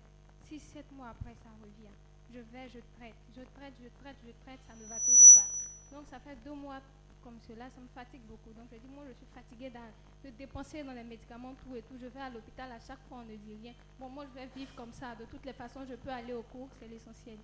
6-7 0.50 0.84
mois 0.96 1.08
après, 1.10 1.34
ça 1.42 1.50
revient. 1.62 1.94
Je 2.32 2.38
vais, 2.38 2.68
je 2.68 2.78
traite, 2.96 3.14
je 3.34 3.42
traite, 3.58 3.74
je 3.82 3.88
traite, 4.00 4.16
je 4.24 4.30
traite, 4.44 4.60
ça 4.68 4.74
ne 4.76 4.84
va 4.88 4.98
toujours 5.00 5.34
pas. 5.34 5.96
Donc 5.96 6.06
ça 6.06 6.20
fait 6.20 6.36
deux 6.44 6.54
mois 6.54 6.80
comme 7.24 7.38
cela, 7.46 7.68
ça 7.70 7.80
me 7.80 7.88
fatigue 7.88 8.22
beaucoup. 8.22 8.50
Donc 8.56 8.68
je 8.72 8.78
dis, 8.78 8.88
moi 8.88 9.04
je 9.08 9.12
suis 9.14 9.26
fatiguée 9.34 9.70
de 9.70 10.30
dépenser 10.30 10.82
dans 10.82 10.92
les 10.92 11.04
médicaments, 11.04 11.54
tout 11.54 11.74
et 11.76 11.82
tout. 11.82 11.96
Je 12.00 12.06
vais 12.06 12.20
à 12.20 12.30
l'hôpital, 12.30 12.70
à 12.72 12.78
chaque 12.80 13.00
fois 13.08 13.18
on 13.18 13.24
ne 13.24 13.36
dit 13.36 13.58
rien. 13.62 13.74
Bon, 13.98 14.08
moi 14.08 14.24
je 14.26 14.40
vais 14.40 14.46
vivre 14.54 14.74
comme 14.76 14.92
ça. 14.92 15.14
De 15.16 15.24
toutes 15.24 15.44
les 15.44 15.52
façons, 15.52 15.84
je 15.88 15.94
peux 15.96 16.10
aller 16.10 16.32
au 16.32 16.42
cours, 16.42 16.68
c'est 16.78 16.88
l'essentiel. 16.88 17.38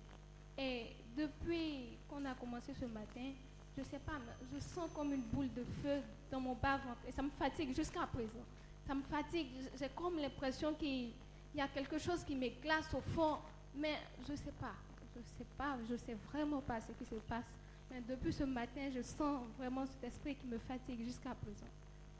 Et 0.57 0.95
depuis 1.15 1.97
qu'on 2.09 2.23
a 2.25 2.33
commencé 2.33 2.73
ce 2.73 2.85
matin, 2.85 3.33
je 3.77 3.83
sais 3.83 3.99
pas, 3.99 4.13
je 4.51 4.59
sens 4.59 4.89
comme 4.95 5.13
une 5.13 5.21
boule 5.21 5.53
de 5.53 5.63
feu 5.83 6.01
dans 6.31 6.39
mon 6.39 6.55
bas-ventre 6.55 7.01
et 7.07 7.11
ça 7.11 7.21
me 7.21 7.29
fatigue 7.29 7.75
jusqu'à 7.75 8.07
présent. 8.07 8.45
Ça 8.87 8.95
me 8.95 9.03
fatigue. 9.03 9.49
J'ai 9.77 9.89
comme 9.89 10.17
l'impression 10.17 10.73
qu'il 10.73 11.11
y 11.53 11.61
a 11.61 11.67
quelque 11.67 11.99
chose 11.99 12.23
qui 12.23 12.35
me 12.35 12.49
glace 12.61 12.91
au 12.95 13.01
fond, 13.01 13.37
mais 13.79 13.97
je 14.27 14.35
sais 14.35 14.53
pas. 14.59 14.73
Je 15.15 15.21
sais 15.37 15.45
pas, 15.57 15.77
je 15.89 15.95
sais 15.95 16.15
vraiment 16.31 16.61
pas 16.61 16.79
ce 16.79 16.91
qui 16.91 17.05
se 17.09 17.15
passe. 17.15 17.45
Mais 17.89 18.01
depuis 18.01 18.33
ce 18.33 18.43
matin, 18.43 18.89
je 18.93 19.01
sens 19.01 19.41
vraiment 19.57 19.85
cet 19.85 20.03
esprit 20.03 20.35
qui 20.35 20.45
me 20.45 20.57
fatigue 20.59 21.03
jusqu'à 21.03 21.33
présent. 21.33 21.71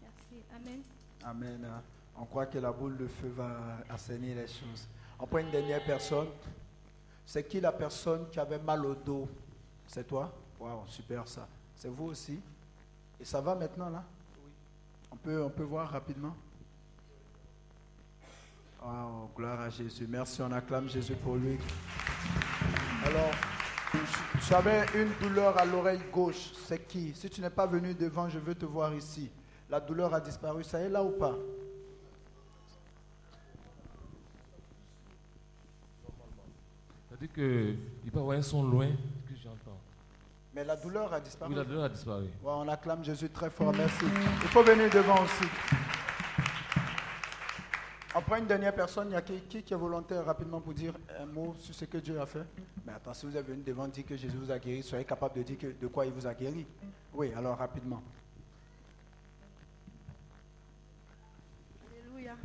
Merci. 0.01 0.43
Amen. 0.55 0.81
Amen. 1.23 1.69
On 2.17 2.25
croit 2.25 2.45
que 2.45 2.57
la 2.57 2.71
boule 2.71 2.97
de 2.97 3.07
feu 3.07 3.27
va 3.35 3.79
assainir 3.89 4.37
les 4.37 4.47
choses. 4.47 4.87
On 5.19 5.27
prend 5.27 5.39
une 5.39 5.51
dernière 5.51 5.83
personne. 5.83 6.29
C'est 7.25 7.43
qui 7.47 7.59
la 7.59 7.71
personne 7.71 8.29
qui 8.31 8.39
avait 8.39 8.59
mal 8.59 8.85
au 8.85 8.95
dos? 8.95 9.27
C'est 9.85 10.07
toi? 10.07 10.33
Waouh, 10.59 10.87
super 10.87 11.27
ça. 11.27 11.47
C'est 11.75 11.89
vous 11.89 12.05
aussi? 12.05 12.39
Et 13.19 13.25
ça 13.25 13.41
va 13.41 13.53
maintenant 13.53 13.89
là? 13.89 14.03
Oui. 14.43 14.51
On 15.11 15.15
peut, 15.17 15.43
on 15.43 15.49
peut 15.49 15.63
voir 15.63 15.89
rapidement? 15.89 16.35
Waouh, 18.83 19.29
gloire 19.35 19.59
à 19.61 19.69
Jésus. 19.69 20.05
Merci, 20.07 20.41
on 20.41 20.51
acclame 20.51 20.87
Jésus 20.87 21.15
pour 21.15 21.35
lui. 21.35 21.57
Alors, 23.05 23.31
tu 24.45 24.53
avais 24.53 24.85
une 24.95 25.09
douleur 25.21 25.57
à 25.57 25.65
l'oreille 25.65 26.01
gauche. 26.11 26.51
C'est 26.65 26.87
qui? 26.87 27.13
Si 27.15 27.29
tu 27.29 27.41
n'es 27.41 27.49
pas 27.49 27.65
venu 27.65 27.93
devant, 27.93 28.29
je 28.29 28.39
veux 28.39 28.55
te 28.55 28.65
voir 28.65 28.93
ici. 28.93 29.29
La 29.69 29.79
douleur 29.79 30.13
a 30.13 30.21
disparu. 30.21 30.63
Ça 30.63 30.79
est 30.79 30.89
là 30.89 31.03
ou 31.03 31.11
pas? 31.11 31.35
C'est-à-dire 37.09 37.33
qu'il 37.33 38.11
peut 38.11 38.19
avoir 38.19 38.37
un 38.37 38.41
son 38.41 38.63
loin 38.63 38.89
que 39.27 39.35
j'entends. 39.35 39.79
Mais 40.53 40.63
la 40.63 40.75
douleur 40.75 41.11
a 41.11 41.19
disparu. 41.19 41.51
Oui, 41.51 41.57
la 41.57 41.65
douleur 41.65 41.83
a 41.83 41.89
disparu. 41.89 42.27
On 42.43 42.67
acclame 42.67 43.03
Jésus 43.03 43.29
très 43.29 43.49
fort. 43.49 43.73
Merci. 43.75 44.05
Il 44.43 44.47
faut 44.49 44.63
venir 44.63 44.89
devant 44.91 45.23
aussi. 45.23 45.45
On 48.17 48.21
prend 48.21 48.37
une 48.37 48.47
dernière 48.47 48.73
personne. 48.73 49.09
Il 49.11 49.13
y 49.13 49.15
a 49.15 49.21
qui, 49.21 49.39
qui 49.41 49.61
qui 49.61 49.73
est 49.75 49.77
volontaire 49.77 50.25
rapidement 50.25 50.59
pour 50.59 50.73
dire 50.73 50.91
un 51.19 51.27
mot 51.27 51.55
sur 51.59 51.75
ce 51.75 51.85
que 51.85 51.99
Dieu 51.99 52.19
a 52.19 52.25
fait? 52.25 52.47
Mais 52.83 52.93
attends, 52.93 53.13
si 53.13 53.27
vous 53.27 53.37
êtes 53.37 53.45
venu 53.45 53.61
devant 53.61 53.87
dire 53.87 54.05
que 54.07 54.17
Jésus 54.17 54.37
vous 54.37 54.49
a 54.49 54.57
guéri, 54.57 54.81
soyez 54.81 55.05
capable 55.05 55.35
de 55.35 55.43
dire 55.43 55.57
que, 55.59 55.67
de 55.67 55.85
quoi 55.85 56.03
il 56.03 56.11
vous 56.11 56.25
a 56.25 56.33
guéri. 56.33 56.65
Oui, 57.13 57.31
alors 57.37 57.55
rapidement. 57.55 58.01
Alléluia. 61.85 62.35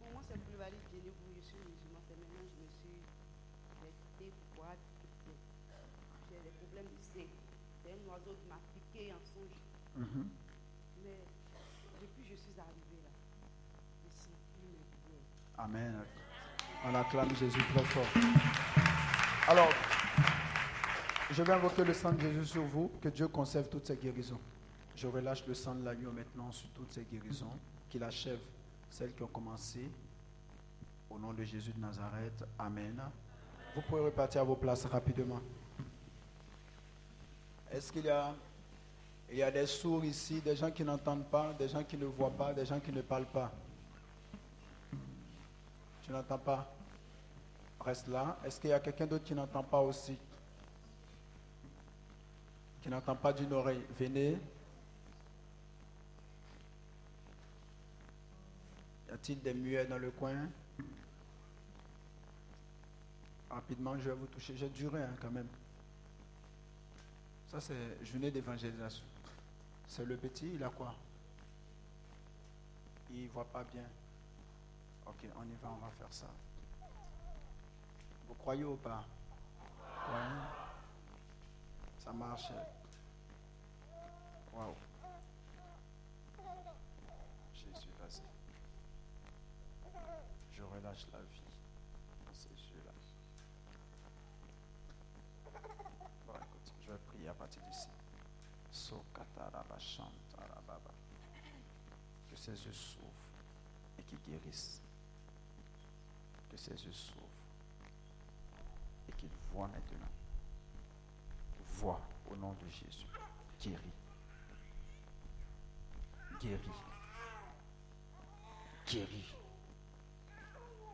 Bon, 0.00 0.06
moi, 0.12 0.22
c'est 0.26 0.40
plus 0.42 0.58
valide 0.58 0.82
de 0.92 0.98
vous. 0.98 1.38
Je 1.38 1.46
suis 1.46 1.58
musulman. 1.62 2.00
C'est 2.08 2.18
maintenant 2.18 2.42
que 2.42 2.50
je 2.58 2.62
me 2.64 2.68
suis 2.74 2.98
restée 3.86 4.32
froide. 4.56 4.82
J'ai 6.28 6.42
des 6.42 6.54
problèmes 6.58 6.90
du 6.90 7.02
sein. 7.06 7.28
C'est 7.84 7.92
un 7.94 8.02
oiseau 8.10 8.34
qui 8.34 8.48
m'a 8.50 8.58
piqué 8.74 9.12
en 9.14 9.22
songe. 9.22 9.62
Mhm. 9.94 10.26
Mais 11.04 11.22
depuis 12.02 12.24
que 12.26 12.34
je 12.34 12.38
suis 12.42 12.58
arrivée 12.58 12.98
là, 13.06 13.14
je 14.02 14.08
sens 14.10 14.38
plus 14.58 14.66
mes 14.66 14.82
douleurs. 14.90 15.28
Amen. 15.68 15.94
On 16.86 16.94
acclame 16.94 17.34
Jésus 17.36 17.60
très 17.74 17.84
fort. 17.84 18.22
Alors, 19.48 19.68
je 21.30 21.42
vais 21.42 21.52
invoquer 21.52 21.84
le 21.84 21.92
sang 21.92 22.12
de 22.12 22.20
Jésus 22.20 22.46
sur 22.46 22.62
vous, 22.62 22.90
que 23.02 23.08
Dieu 23.10 23.28
conserve 23.28 23.68
toutes 23.68 23.86
ces 23.86 23.96
guérisons. 23.96 24.38
Je 24.96 25.06
relâche 25.06 25.46
le 25.46 25.52
sang 25.52 25.74
de 25.74 25.84
l'agneau 25.84 26.10
maintenant 26.10 26.50
sur 26.52 26.68
toutes 26.70 26.92
ces 26.92 27.04
guérisons, 27.04 27.52
qu'il 27.90 28.02
achève 28.02 28.38
celles 28.88 29.14
qui 29.14 29.22
ont 29.22 29.28
commencé. 29.28 29.90
Au 31.10 31.18
nom 31.18 31.32
de 31.34 31.44
Jésus 31.44 31.72
de 31.72 31.80
Nazareth, 31.80 32.44
Amen. 32.58 33.00
Vous 33.74 33.82
pouvez 33.82 34.00
repartir 34.00 34.40
à 34.40 34.44
vos 34.44 34.56
places 34.56 34.86
rapidement. 34.86 35.40
Est-ce 37.70 37.92
qu'il 37.92 38.06
y 38.06 38.10
a, 38.10 38.32
y 39.30 39.42
a 39.42 39.50
des 39.50 39.66
sourds 39.66 40.04
ici, 40.04 40.40
des 40.40 40.56
gens 40.56 40.70
qui 40.70 40.82
n'entendent 40.82 41.26
pas, 41.26 41.52
des 41.52 41.68
gens 41.68 41.84
qui 41.84 41.98
ne 41.98 42.06
voient 42.06 42.30
pas, 42.30 42.54
des 42.54 42.64
gens 42.64 42.80
qui 42.80 42.90
ne 42.90 43.02
parlent 43.02 43.26
pas? 43.26 43.52
Tu 46.08 46.14
n'entends 46.14 46.38
pas 46.38 46.66
Reste 47.80 48.08
là. 48.08 48.38
Est-ce 48.44 48.60
qu'il 48.60 48.70
y 48.70 48.72
a 48.72 48.80
quelqu'un 48.80 49.06
d'autre 49.06 49.24
qui 49.24 49.34
n'entend 49.34 49.62
pas 49.62 49.80
aussi? 49.80 50.16
Qui 52.82 52.88
n'entend 52.88 53.14
pas 53.14 53.32
d'une 53.32 53.52
oreille 53.52 53.82
Venez. 53.98 54.38
Y 59.08 59.12
a-t-il 59.12 59.40
des 59.40 59.54
muets 59.54 59.84
dans 59.84 59.98
le 59.98 60.10
coin? 60.10 60.48
Rapidement, 63.50 63.96
je 63.98 64.08
vais 64.08 64.16
vous 64.16 64.26
toucher. 64.26 64.56
J'ai 64.56 64.68
duré 64.70 65.02
hein, 65.02 65.14
quand 65.20 65.30
même. 65.30 65.48
Ça, 67.50 67.60
c'est 67.60 68.04
journée 68.04 68.30
d'évangélisation. 68.30 69.04
C'est 69.86 70.04
le 70.04 70.16
petit, 70.16 70.50
il 70.54 70.64
a 70.64 70.70
quoi? 70.70 70.94
Il 73.10 73.24
ne 73.24 73.28
voit 73.28 73.46
pas 73.46 73.64
bien. 73.64 73.84
Ok, 75.08 75.26
on 75.36 75.44
y 75.48 75.54
va, 75.56 75.70
on 75.70 75.76
va 75.76 75.90
faire 75.90 76.12
ça. 76.12 76.26
Vous 78.26 78.34
croyez 78.34 78.64
ou 78.64 78.76
pas? 78.76 79.04
Ouais. 80.08 80.28
Ça 81.98 82.12
marche. 82.12 82.52
Waouh. 84.52 84.74
Jésus, 87.54 87.90
vas-y. 87.98 88.22
Je 90.52 90.62
relâche 90.62 91.06
la 91.12 91.20
vie 91.20 91.42
dans 92.26 92.34
ces 92.34 92.50
yeux-là. 92.50 92.92
partir 97.34 97.62
d'ici. 97.62 97.88
Que 102.30 102.36
ses 102.36 102.64
yeux 102.64 102.72
s'ouvrent 102.72 103.04
et 103.98 104.02
qu'il 104.02 104.18
guérisse. 104.20 104.82
Ses 106.58 106.72
yeux 106.84 106.92
s'ouvrent 106.92 107.22
et 109.08 109.12
qu'il 109.12 109.30
voit 109.52 109.68
maintenant. 109.68 110.08
Voit 111.76 112.00
au 112.28 112.34
nom 112.34 112.52
de 112.54 112.68
Jésus. 112.68 113.06
Guéris. 113.60 113.92
Guéris. 116.40 116.82
Guéris. 118.86 119.34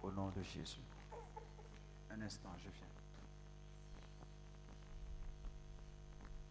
Au 0.02 0.10
nom 0.10 0.28
de 0.31 0.43
Jésus. 0.43 0.83
Un 2.10 2.20
instant, 2.20 2.52
je 2.59 2.68
viens. 2.68 2.94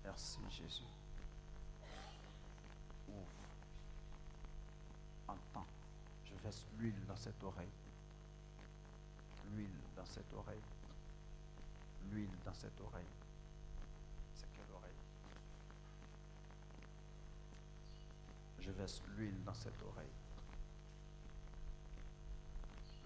Merci 0.03 0.40
Jésus. 0.50 0.83
Ouvre. 3.08 3.27
Entends. 5.27 5.67
Je 6.25 6.33
verse 6.42 6.66
l'huile 6.80 7.06
dans 7.06 7.16
cette 7.16 7.42
oreille. 7.43 7.69
L'huile 9.56 9.69
dans 9.95 10.06
cette 10.06 10.33
oreille. 10.33 10.61
L'huile 12.11 12.38
dans 12.43 12.53
cette 12.53 12.80
oreille. 12.82 13.06
C'est 14.33 14.51
quelle 14.51 14.72
oreille? 14.73 14.91
Je 18.59 18.72
verse 18.72 19.01
l'huile 19.15 19.43
dans 19.43 19.53
cette 19.53 19.82
oreille. 19.83 20.07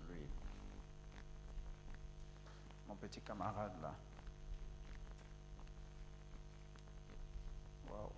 L'huile. 0.08 0.30
Mon 2.88 2.96
petit 2.96 3.22
camarade 3.22 3.74
là. 3.82 3.94
Wow. 7.90 8.12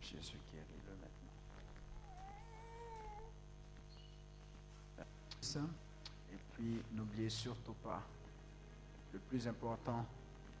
Jésus 0.00 0.38
guérit-le 0.52 0.94
maintenant. 0.96 1.21
Et 5.60 6.38
puis, 6.54 6.82
n'oubliez 6.92 7.28
surtout 7.28 7.74
pas, 7.74 8.02
le 9.12 9.18
plus 9.18 9.46
important, 9.46 10.06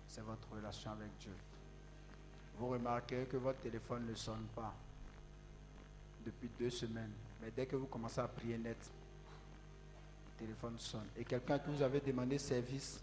c'est 0.06 0.20
votre 0.22 0.48
relation 0.52 0.90
avec 0.90 1.08
Dieu. 1.20 1.34
Vous 2.58 2.68
remarquez 2.68 3.24
que 3.24 3.38
votre 3.38 3.60
téléphone 3.60 4.06
ne 4.06 4.14
sonne 4.14 4.46
pas 4.54 4.74
depuis 6.24 6.50
deux 6.58 6.70
semaines, 6.70 7.12
mais 7.40 7.50
dès 7.50 7.66
que 7.66 7.76
vous 7.76 7.86
commencez 7.86 8.20
à 8.20 8.28
prier 8.28 8.58
net, 8.58 8.76
le 10.26 10.46
téléphone 10.46 10.78
sonne. 10.78 11.06
Et 11.16 11.24
quelqu'un 11.24 11.58
que 11.58 11.70
vous 11.70 11.82
avez 11.82 12.00
demandé 12.00 12.38
service 12.38 13.00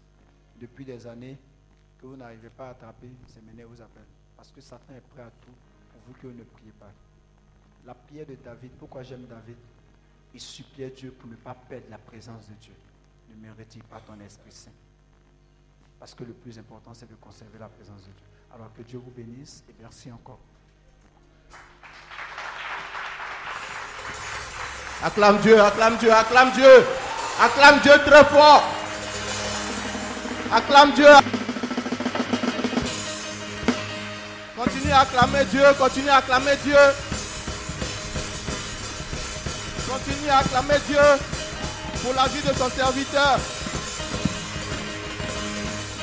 depuis 0.60 0.84
des 0.84 1.06
années, 1.06 1.36
que 2.00 2.06
vous 2.06 2.16
n'arrivez 2.16 2.50
pas 2.50 2.68
à 2.68 2.70
attraper, 2.70 3.10
c'est 3.26 3.44
maintenant 3.44 3.68
vous 3.68 3.82
appelle. 3.82 4.06
Parce 4.36 4.50
que 4.50 4.60
Satan 4.60 4.94
est 4.94 5.00
prêt 5.00 5.22
à 5.22 5.30
tout 5.30 5.52
pour 5.92 6.00
vous 6.06 6.12
que 6.14 6.26
vous 6.28 6.38
ne 6.38 6.44
priez 6.44 6.72
pas. 6.72 6.90
La 7.84 7.94
prière 7.94 8.26
de 8.26 8.36
David, 8.36 8.70
pourquoi 8.78 9.02
j'aime 9.02 9.26
David? 9.26 9.56
Il 10.34 10.40
suppliait 10.40 10.90
Dieu 10.90 11.10
pour 11.10 11.28
ne 11.28 11.36
pas 11.36 11.54
perdre 11.54 11.86
la 11.90 11.98
présence 11.98 12.48
de 12.48 12.54
Dieu. 12.54 12.74
Ne 13.30 13.48
me 13.48 13.52
retire 13.56 13.84
pas 13.84 14.00
ton 14.00 14.18
Esprit 14.20 14.52
Saint. 14.52 14.70
Parce 15.98 16.14
que 16.14 16.24
le 16.24 16.32
plus 16.32 16.58
important, 16.58 16.94
c'est 16.94 17.08
de 17.08 17.14
conserver 17.16 17.58
la 17.58 17.68
présence 17.68 18.00
de 18.00 18.12
Dieu. 18.12 18.26
Alors 18.54 18.72
que 18.72 18.82
Dieu 18.82 18.98
vous 18.98 19.10
bénisse 19.10 19.64
et 19.68 19.74
merci 19.80 20.10
encore. 20.10 20.38
Acclame 25.02 25.38
Dieu, 25.38 25.58
acclame 25.60 25.96
Dieu, 25.96 26.12
acclame 26.12 26.52
Dieu. 26.52 26.84
Acclame 27.40 27.80
Dieu 27.80 27.92
très 28.04 28.24
fort. 28.24 28.62
Acclame 30.52 30.92
Dieu. 30.92 31.08
Continue 34.56 34.92
à 34.92 35.00
acclamer 35.00 35.44
Dieu, 35.46 35.62
continue 35.78 36.08
à 36.10 36.16
acclamer 36.16 36.56
Dieu. 36.62 36.76
Continue 39.90 40.28
à 40.28 40.38
acclamer 40.38 40.78
Dieu 40.86 40.98
pour 42.02 42.14
la 42.14 42.28
vie 42.28 42.40
de 42.42 42.54
son 42.54 42.70
serviteur. 42.70 43.40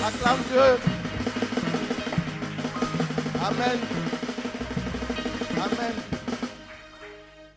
Acclame 0.04 0.40
Dieu. 0.52 0.92
Amen. 3.42 3.80
Amen. 5.56 5.94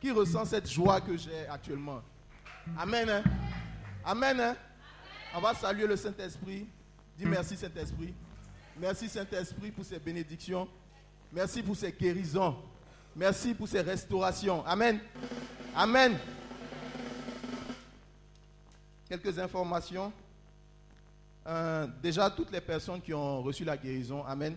Qui 0.01 0.13
ressent 0.13 0.45
cette 0.45 0.71
joie 0.71 1.01
que 1.01 1.17
j'ai 1.17 1.49
actuellement? 1.51 2.01
Amen. 2.79 3.11
hein? 3.11 3.23
Amen. 4.05 4.41
hein? 4.41 4.57
On 5.35 5.41
va 5.41 5.53
saluer 5.55 5.89
le 5.89 5.97
Saint-Esprit. 5.97 6.67
Dis 7.19 7.27
merci 7.27 7.57
Saint-Esprit. 7.57 8.15
Merci 8.79 9.09
Saint-Esprit 9.09 9.73
pour 9.73 9.85
ces 9.85 9.99
bénédictions. 9.99 10.69
Merci 11.33 11.61
pour 11.61 11.75
ces 11.77 11.91
guérisons. 11.91 12.57
Merci 13.17 13.53
pour 13.53 13.67
ces 13.67 13.81
restaurations. 13.81 14.65
Amen. 14.65 15.01
Amen. 15.75 16.19
Quelques 19.09 19.39
informations. 19.39 20.13
Euh, 21.47 21.87
déjà, 22.03 22.29
toutes 22.31 22.51
les 22.51 22.61
personnes 22.61 23.01
qui 23.01 23.15
ont 23.15 23.43
reçu 23.43 23.65
la 23.65 23.77
guérison, 23.77 24.25
Amen. 24.25 24.57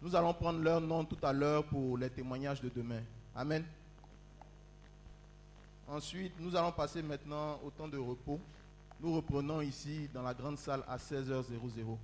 Nous 0.00 0.14
allons 0.14 0.32
prendre 0.32 0.60
leur 0.60 0.80
nom 0.80 1.04
tout 1.04 1.18
à 1.22 1.32
l'heure 1.32 1.64
pour 1.64 1.98
les 1.98 2.08
témoignages 2.10 2.60
de 2.60 2.68
demain. 2.68 3.02
Amen. 3.34 3.64
Ensuite, 5.88 6.32
nous 6.38 6.54
allons 6.54 6.70
passer 6.70 7.02
maintenant 7.02 7.58
au 7.64 7.70
temps 7.70 7.88
de 7.88 7.98
repos. 7.98 8.38
Nous 9.00 9.14
reprenons 9.14 9.60
ici 9.60 10.08
dans 10.14 10.22
la 10.22 10.34
grande 10.34 10.58
salle 10.58 10.84
à 10.88 10.96
16h00. 10.96 11.96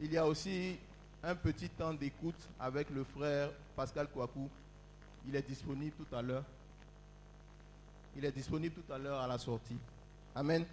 Il 0.00 0.12
y 0.12 0.16
a 0.16 0.26
aussi 0.26 0.76
un 1.22 1.34
petit 1.36 1.68
temps 1.68 1.94
d'écoute 1.94 2.48
avec 2.58 2.90
le 2.90 3.04
frère 3.04 3.50
Pascal 3.76 4.08
Kouakou. 4.08 4.48
Il 5.26 5.34
est 5.36 5.46
disponible 5.46 5.94
tout 5.96 6.14
à 6.14 6.22
l'heure. 6.22 6.44
Il 8.16 8.24
est 8.24 8.32
disponible 8.32 8.74
tout 8.74 8.92
à 8.92 8.98
l'heure 8.98 9.20
à 9.20 9.26
la 9.26 9.38
sortie. 9.38 9.76
Amen. 10.34 10.64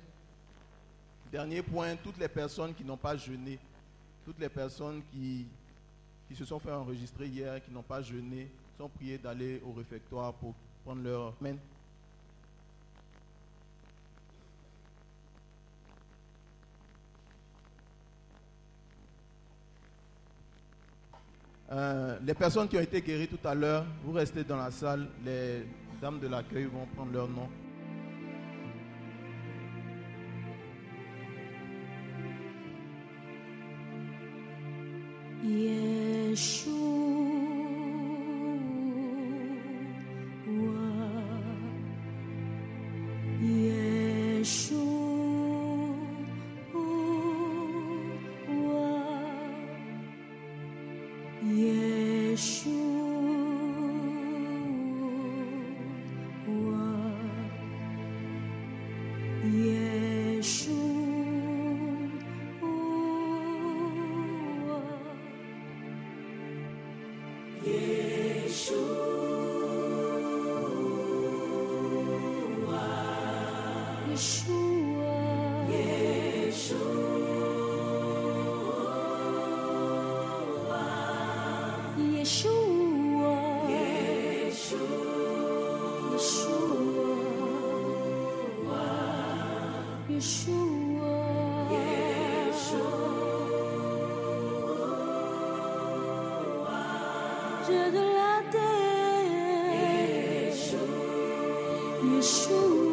Dernier 1.32 1.62
point, 1.62 1.96
toutes 1.96 2.18
les 2.18 2.28
personnes 2.28 2.74
qui 2.74 2.84
n'ont 2.84 2.98
pas 2.98 3.16
jeûné, 3.16 3.58
toutes 4.26 4.40
les 4.40 4.50
personnes 4.50 5.02
qui, 5.12 5.48
se 6.36 6.46
sont 6.46 6.60
fait 6.60 6.72
enregistrer 6.72 7.28
hier, 7.28 7.64
qui 7.64 7.72
n'ont 7.72 7.82
pas 7.84 8.02
jeûné, 8.02 8.50
sont 8.78 8.90
priées 8.90 9.18
d'aller 9.18 9.62
au 9.66 9.72
réfectoire 9.72 10.34
pour 10.34 10.54
prendre 10.84 11.02
leur... 11.02 11.34
Amen. 11.40 11.58
Euh, 21.72 22.18
les 22.26 22.34
personnes 22.34 22.68
qui 22.68 22.76
ont 22.76 22.82
été 22.82 23.02
guéries 23.02 23.30
tout 23.30 23.48
à 23.48 23.56
l'heure, 23.56 23.86
vous 24.04 24.12
restez 24.12 24.44
dans 24.44 24.58
la 24.58 24.72
salle, 24.72 25.08
les 25.24 25.66
dames 26.02 26.20
de 26.20 26.28
l'accueil 26.28 26.66
vont 26.66 26.86
prendre 26.96 27.14
leur 27.14 27.30
nom. 27.30 27.48
Dieu 97.68 97.92
de 97.92 98.04
la 98.18 98.42
terre, 98.52 99.82
Yeshua, 102.04 102.91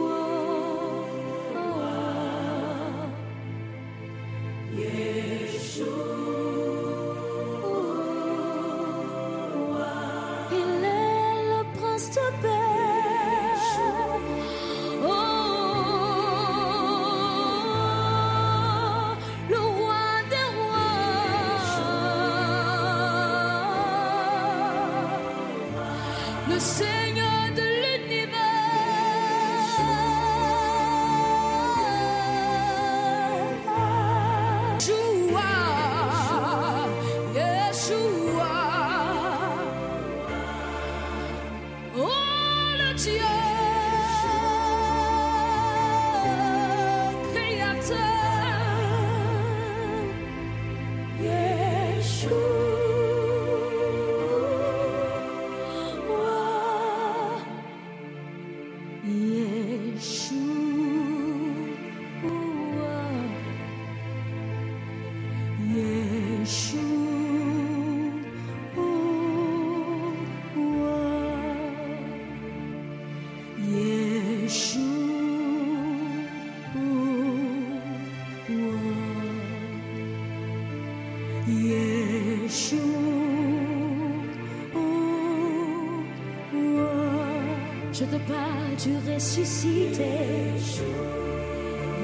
tu 88.79 88.91
ressuscitais. 89.13 90.05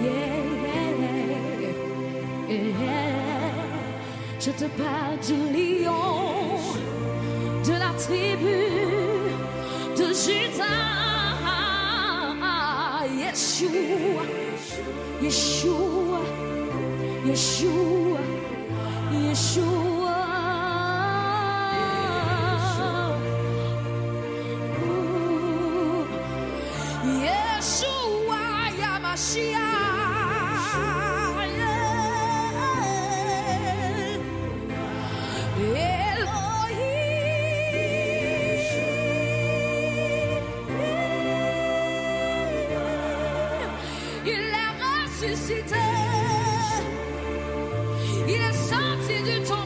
Yeah, 0.03 0.13
yeah, 2.49 2.63
yeah. 2.81 2.95
Je 4.41 4.51
te 4.51 4.65
parle 4.77 5.19
du 5.27 5.37
lion, 5.57 6.59
de 7.65 7.73
la 7.73 7.93
tribu 7.97 8.59
de 9.97 10.07
Judas. 10.13 11.05
Yeshua, 13.23 14.25
Yeshua, 15.23 16.21
Yeshua, 17.27 18.21
Yeshua. 19.13 19.84
Il 35.57 35.63
est 35.77 35.95
ressuscité, 45.25 45.77
il 48.27 48.35
est 48.35 48.53
sorti 48.53 49.23
du 49.23 49.47
temps. 49.47 49.64